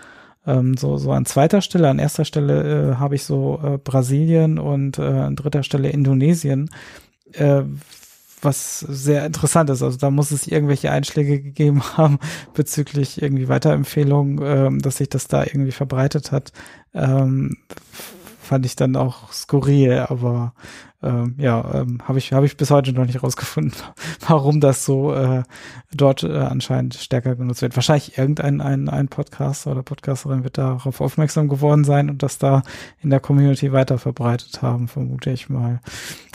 ähm, 0.46 0.76
so, 0.76 0.98
so 0.98 1.12
an 1.12 1.24
zweiter 1.24 1.62
Stelle, 1.62 1.88
an 1.88 1.98
erster 1.98 2.26
Stelle 2.26 2.92
äh, 2.92 2.96
habe 2.96 3.14
ich 3.14 3.24
so 3.24 3.60
äh, 3.64 3.78
Brasilien 3.78 4.58
und 4.58 4.98
äh, 4.98 5.02
an 5.02 5.36
dritter 5.36 5.62
Stelle 5.62 5.88
Indonesien. 5.88 6.68
Äh, 7.32 7.62
was 8.42 8.80
sehr 8.80 9.24
interessant 9.24 9.70
ist. 9.70 9.82
Also 9.82 9.96
da 9.96 10.10
muss 10.10 10.32
es 10.32 10.46
irgendwelche 10.46 10.90
Einschläge 10.90 11.40
gegeben 11.40 11.82
haben 11.96 12.18
bezüglich 12.52 13.22
irgendwie 13.22 13.48
Weiterempfehlungen, 13.48 14.40
ähm, 14.42 14.78
dass 14.82 14.98
sich 14.98 15.08
das 15.08 15.28
da 15.28 15.44
irgendwie 15.44 15.72
verbreitet 15.72 16.30
hat. 16.30 16.52
Ähm, 16.92 17.56
fand 18.42 18.66
ich 18.66 18.76
dann 18.76 18.96
auch 18.96 19.32
skurril, 19.32 20.04
aber 20.08 20.52
ähm, 21.04 21.34
ja, 21.38 21.82
ähm, 21.82 21.98
habe 22.06 22.18
ich 22.18 22.32
habe 22.32 22.46
ich 22.46 22.56
bis 22.56 22.70
heute 22.70 22.92
noch 22.92 23.06
nicht 23.06 23.22
rausgefunden, 23.22 23.74
warum 24.26 24.60
das 24.60 24.84
so 24.84 25.14
äh, 25.14 25.42
dort 25.92 26.22
äh, 26.22 26.32
anscheinend 26.36 26.94
stärker 26.94 27.36
genutzt 27.36 27.62
wird. 27.62 27.76
Wahrscheinlich 27.76 28.18
irgendein 28.18 28.60
ein, 28.60 28.88
ein 28.88 29.08
Podcaster 29.08 29.70
oder 29.72 29.82
Podcasterin 29.82 30.44
wird 30.44 30.58
darauf 30.58 31.00
aufmerksam 31.00 31.48
geworden 31.48 31.84
sein 31.84 32.10
und 32.10 32.22
das 32.22 32.38
da 32.38 32.62
in 33.00 33.10
der 33.10 33.20
Community 33.20 33.72
weiter 33.72 33.98
verbreitet 33.98 34.62
haben, 34.62 34.88
vermute 34.88 35.30
ich 35.30 35.48
mal. 35.48 35.80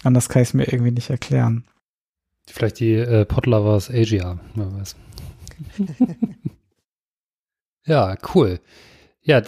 Anders 0.04 0.30
kann 0.30 0.44
ich 0.44 0.50
es 0.50 0.54
mir 0.54 0.72
irgendwie 0.72 0.91
nicht 0.91 1.10
erklären. 1.10 1.66
Vielleicht 2.48 2.80
die 2.80 2.94
äh, 2.94 3.26
Podlovers 3.26 3.90
Asia, 3.90 4.40
wer 4.56 4.74
weiß. 4.74 4.96
ja, 7.86 8.16
cool. 8.34 8.60
Ja, 9.22 9.41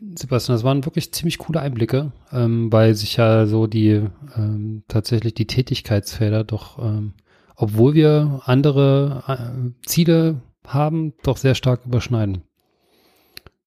Sebastian, 0.00 0.56
das 0.56 0.64
waren 0.64 0.84
wirklich 0.84 1.12
ziemlich 1.12 1.38
coole 1.38 1.60
Einblicke, 1.60 2.12
ähm, 2.32 2.72
weil 2.72 2.94
sich 2.94 3.16
ja 3.16 3.46
so 3.46 3.66
die 3.66 4.02
ähm, 4.36 4.82
tatsächlich 4.88 5.34
die 5.34 5.46
Tätigkeitsfelder 5.46 6.44
doch, 6.44 6.78
ähm, 6.78 7.14
obwohl 7.56 7.94
wir 7.94 8.40
andere 8.44 9.22
äh, 9.26 9.86
Ziele 9.86 10.40
haben, 10.66 11.12
doch 11.22 11.36
sehr 11.36 11.54
stark 11.54 11.84
überschneiden. 11.84 12.42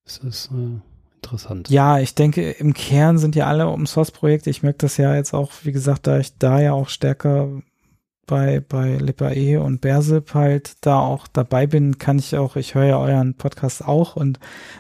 Das 0.03 0.17
ist 0.17 0.51
äh, 0.51 0.81
interessant. 1.15 1.69
Ja, 1.69 1.99
ich 1.99 2.15
denke, 2.15 2.51
im 2.51 2.73
Kern 2.73 3.17
sind 3.17 3.35
ja 3.35 3.47
alle 3.47 3.67
Open 3.67 3.85
Source 3.85 4.11
Projekte. 4.11 4.49
Ich 4.49 4.63
merke 4.63 4.79
das 4.79 4.97
ja 4.97 5.15
jetzt 5.15 5.33
auch, 5.33 5.51
wie 5.63 5.71
gesagt, 5.71 6.07
da 6.07 6.19
ich 6.19 6.37
da 6.37 6.59
ja 6.59 6.73
auch 6.73 6.89
stärker 6.89 7.61
bei, 8.25 8.59
bei 8.59 8.97
LipAE 8.97 9.57
und 9.61 9.81
Bersip 9.81 10.33
halt 10.33 10.73
da 10.81 10.99
auch 10.99 11.27
dabei 11.27 11.67
bin, 11.67 11.97
kann 11.97 12.19
ich 12.19 12.35
auch, 12.35 12.55
ich 12.55 12.75
höre 12.75 12.85
ja 12.85 12.97
euren 12.99 13.35
Podcast 13.35 13.85
auch 13.85 14.15
und 14.15 14.39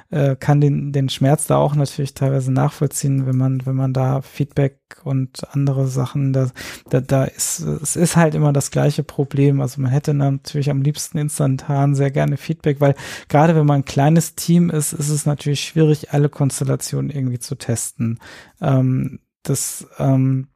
äh, 0.09 0.35
kann 0.35 0.61
den, 0.61 0.91
den 0.91 1.09
Schmerz 1.09 1.47
da 1.47 1.57
auch 1.57 1.75
natürlich 1.75 2.13
teilweise 2.13 2.51
nachvollziehen, 2.51 3.25
wenn 3.25 3.37
man, 3.37 3.65
wenn 3.65 3.75
man 3.75 3.93
da 3.93 4.21
Feedback 4.21 4.79
und 5.03 5.47
andere 5.53 5.87
Sachen, 5.87 6.33
da, 6.33 6.49
da, 6.89 7.01
da 7.01 7.25
ist, 7.25 7.59
es 7.59 7.95
ist 7.95 8.15
halt 8.15 8.35
immer 8.35 8.53
das 8.53 8.71
gleiche 8.71 9.03
Problem. 9.03 9.61
Also 9.61 9.81
man 9.81 9.91
hätte 9.91 10.13
natürlich 10.13 10.69
am 10.69 10.81
liebsten 10.81 11.17
instantan 11.17 11.95
sehr 11.95 12.11
gerne 12.11 12.37
Feedback, 12.37 12.81
weil 12.81 12.95
gerade 13.29 13.55
wenn 13.55 13.65
man 13.65 13.81
ein 13.81 13.85
kleines 13.85 14.35
Team 14.35 14.69
ist, 14.69 14.93
ist 14.93 15.09
es 15.09 15.25
natürlich 15.25 15.61
schwierig, 15.61 16.11
alle 16.13 16.29
Konstellationen 16.29 17.09
irgendwie 17.09 17.39
zu 17.39 17.55
testen. 17.55 18.19
Ähm, 18.61 19.19
das, 19.43 19.87
ähm, 19.99 20.47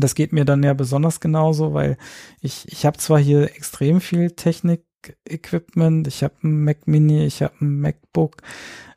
das 0.00 0.14
geht 0.14 0.32
mir 0.32 0.44
dann 0.44 0.62
ja 0.62 0.74
besonders 0.74 1.20
genauso, 1.20 1.74
weil 1.74 1.96
ich, 2.40 2.70
ich 2.70 2.86
habe 2.86 2.98
zwar 2.98 3.18
hier 3.18 3.44
extrem 3.56 4.00
viel 4.00 4.30
Technik-Equipment, 4.30 6.06
ich 6.06 6.22
habe 6.22 6.34
ein 6.42 6.64
Mac 6.64 6.86
Mini, 6.86 7.24
ich 7.24 7.42
habe 7.42 7.54
ein 7.60 7.80
MacBook, 7.80 8.42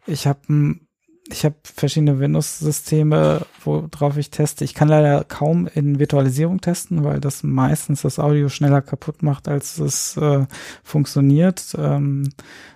ich 0.07 0.27
habe 0.27 0.41
ein 0.49 0.87
ich 1.31 1.45
habe 1.45 1.55
verschiedene 1.63 2.19
Windows-Systeme, 2.19 3.45
worauf 3.63 4.17
ich 4.17 4.29
teste. 4.29 4.63
Ich 4.63 4.73
kann 4.73 4.87
leider 4.87 5.23
kaum 5.23 5.67
in 5.67 5.99
Virtualisierung 5.99 6.61
testen, 6.61 7.03
weil 7.03 7.19
das 7.19 7.43
meistens 7.43 8.01
das 8.01 8.19
Audio 8.19 8.49
schneller 8.49 8.81
kaputt 8.81 9.23
macht, 9.23 9.47
als 9.47 9.79
es 9.79 10.17
äh, 10.17 10.45
funktioniert. 10.83 11.75
Ähm, 11.77 12.29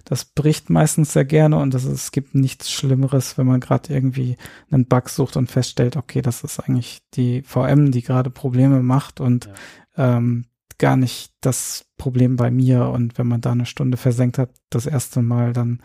das 0.06 0.26
bricht 0.26 0.70
meistens 0.70 1.14
sehr 1.14 1.26
gerne 1.26 1.58
und 1.58 1.74
das 1.74 1.84
es 1.84 2.12
gibt 2.12 2.36
nichts 2.36 2.72
Schlimmeres, 2.72 3.38
wenn 3.38 3.48
man 3.48 3.60
gerade 3.60 3.94
irgendwie 3.94 4.38
einen 4.72 4.86
Bug 4.86 5.10
sucht 5.10 5.38
und 5.38 5.52
feststellt, 5.52 5.98
okay, 5.98 6.22
das 6.22 6.44
ist 6.44 6.60
eigentlich 6.60 7.00
die 7.16 7.42
VM, 7.44 7.92
die 7.92 8.02
gerade 8.02 8.30
Probleme 8.30 8.82
macht 8.82 9.20
und 9.20 9.50
ja. 9.98 10.18
ähm, 10.18 10.46
gar 10.78 10.98
nicht 10.98 11.32
das 11.42 11.86
Problem 11.98 12.36
bei 12.36 12.52
mir. 12.52 12.90
Und 12.90 13.18
wenn 13.18 13.28
man 13.28 13.42
da 13.42 13.52
eine 13.52 13.66
Stunde 13.66 13.98
versenkt 13.98 14.38
hat, 14.38 14.50
das 14.70 14.86
erste 14.86 15.22
Mal, 15.22 15.54
dann 15.54 15.82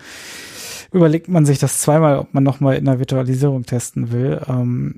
überlegt 0.93 1.29
man 1.29 1.47
sich 1.47 1.59
das 1.59 1.81
zweimal, 1.81 2.19
ob 2.19 2.35
man 2.35 2.43
nochmal 2.43 2.77
in 2.77 2.85
der 2.85 2.99
Virtualisierung 2.99 3.65
testen 3.65 4.13
will. 4.13 4.41
Ähm, 4.49 4.97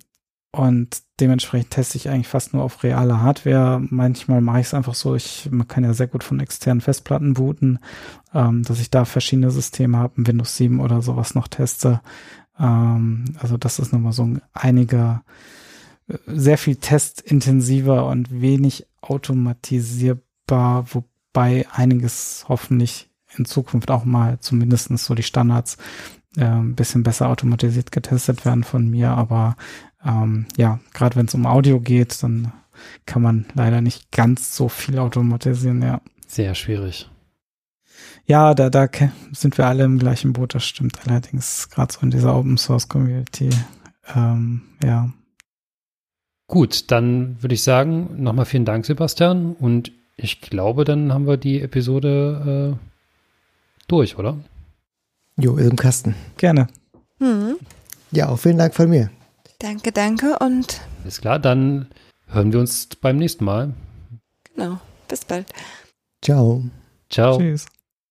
und 0.55 1.03
dementsprechend 1.19 1.71
teste 1.71 1.97
ich 1.97 2.11
eigentlich 2.11 2.29
fast 2.29 2.53
nur 2.53 2.63
auf 2.63 2.83
reale 2.83 3.23
Hardware. 3.23 3.83
Manchmal 3.89 4.43
mache 4.43 4.61
ich 4.61 4.67
es 4.67 4.75
einfach 4.75 4.95
so, 4.95 5.15
ich, 5.15 5.49
man 5.51 5.67
kann 5.67 5.83
ja 5.83 5.95
sehr 5.95 6.09
gut 6.09 6.23
von 6.23 6.41
externen 6.41 6.83
Festplatten 6.83 7.33
booten, 7.33 7.79
ähm, 8.35 8.63
dass 8.63 8.79
ich 8.79 8.91
da 8.91 9.07
verschiedene 9.07 9.51
Systeme 9.51 9.97
habe, 9.97 10.27
Windows 10.27 10.57
7 10.59 10.81
oder 10.81 11.01
sowas 11.01 11.35
noch 11.35 11.49
teste. 11.49 12.03
Ähm, 12.59 13.25
also 13.39 13.57
das 13.57 13.79
ist 13.79 13.93
nochmal 13.93 14.13
so 14.13 14.25
ein 14.25 14.43
einiger, 14.53 15.25
sehr 16.27 16.59
viel 16.59 16.77
testintensiver 16.77 18.07
und 18.07 18.41
wenig 18.41 18.87
automatisierbar, 19.01 20.87
wobei 20.93 21.67
einiges 21.73 22.45
hoffentlich 22.49 23.11
in 23.37 23.45
Zukunft 23.45 23.91
auch 23.91 24.05
mal 24.05 24.39
zumindestens 24.41 25.05
so 25.05 25.15
die 25.15 25.23
Standards 25.23 25.79
äh, 26.37 26.45
ein 26.45 26.75
bisschen 26.75 27.03
besser 27.03 27.29
automatisiert 27.29 27.93
getestet 27.93 28.45
werden 28.45 28.65
von 28.65 28.89
mir. 28.89 29.11
Aber 29.11 29.57
ähm, 30.05 30.47
ja, 30.57 30.81
gerade 30.93 31.17
wenn 31.17 31.27
es 31.27 31.35
um 31.35 31.47
Audio 31.47 31.81
geht, 31.81 32.23
dann 32.23 32.53
kann 33.07 33.23
man 33.23 33.47
leider 33.55 33.81
nicht 33.81 34.11
ganz 34.11 34.57
so 34.57 34.69
viel 34.69 34.99
automatisieren, 34.99 35.83
ja. 35.83 36.01
Sehr 36.27 36.55
schwierig. 36.55 37.09
Ja, 38.25 38.55
da, 38.55 38.71
da 38.71 38.89
sind 39.33 39.59
wir 39.59 39.67
alle 39.67 39.85
im 39.85 39.99
gleichen 39.99 40.33
Boot, 40.33 40.55
das 40.55 40.65
stimmt 40.65 41.07
allerdings, 41.07 41.69
gerade 41.69 41.93
so 41.93 42.01
in 42.01 42.11
dieser 42.11 42.35
Open 42.35 42.57
Source 42.57 42.89
Community. 42.89 43.51
Ähm, 44.15 44.63
ja. 44.83 45.11
Gut, 46.47 46.91
dann 46.91 47.43
würde 47.43 47.55
ich 47.55 47.63
sagen, 47.63 48.23
nochmal 48.23 48.45
vielen 48.45 48.65
Dank, 48.65 48.85
Sebastian. 48.85 49.55
Und 49.55 49.93
ich 50.17 50.41
glaube, 50.41 50.85
dann 50.85 51.13
haben 51.13 51.27
wir 51.27 51.37
die 51.37 51.61
Episode 51.61 52.77
äh, 52.79 53.87
durch, 53.89 54.19
oder? 54.19 54.37
Jo, 55.37 55.57
ist 55.57 55.71
im 55.71 55.77
Kasten. 55.77 56.15
Gerne. 56.37 56.69
Mhm. 57.19 57.57
Ja, 58.11 58.29
auch 58.29 58.39
vielen 58.39 58.59
Dank 58.59 58.75
von 58.75 58.91
mir. 58.91 59.11
Danke, 59.59 59.93
danke 59.93 60.39
und. 60.41 60.81
Ist 61.07 61.23
klar, 61.23 61.39
dann 61.39 61.87
hören 62.27 62.53
wir 62.53 62.61
uns 62.61 62.87
beim 63.01 63.17
nächsten 63.17 63.45
Mal. 63.45 63.73
Genau. 64.55 64.79
Bis 65.09 65.25
bald. 65.25 65.47
Ciao. 66.23 66.65
Ciao. 67.09 67.39
Tschüss. 67.39 67.67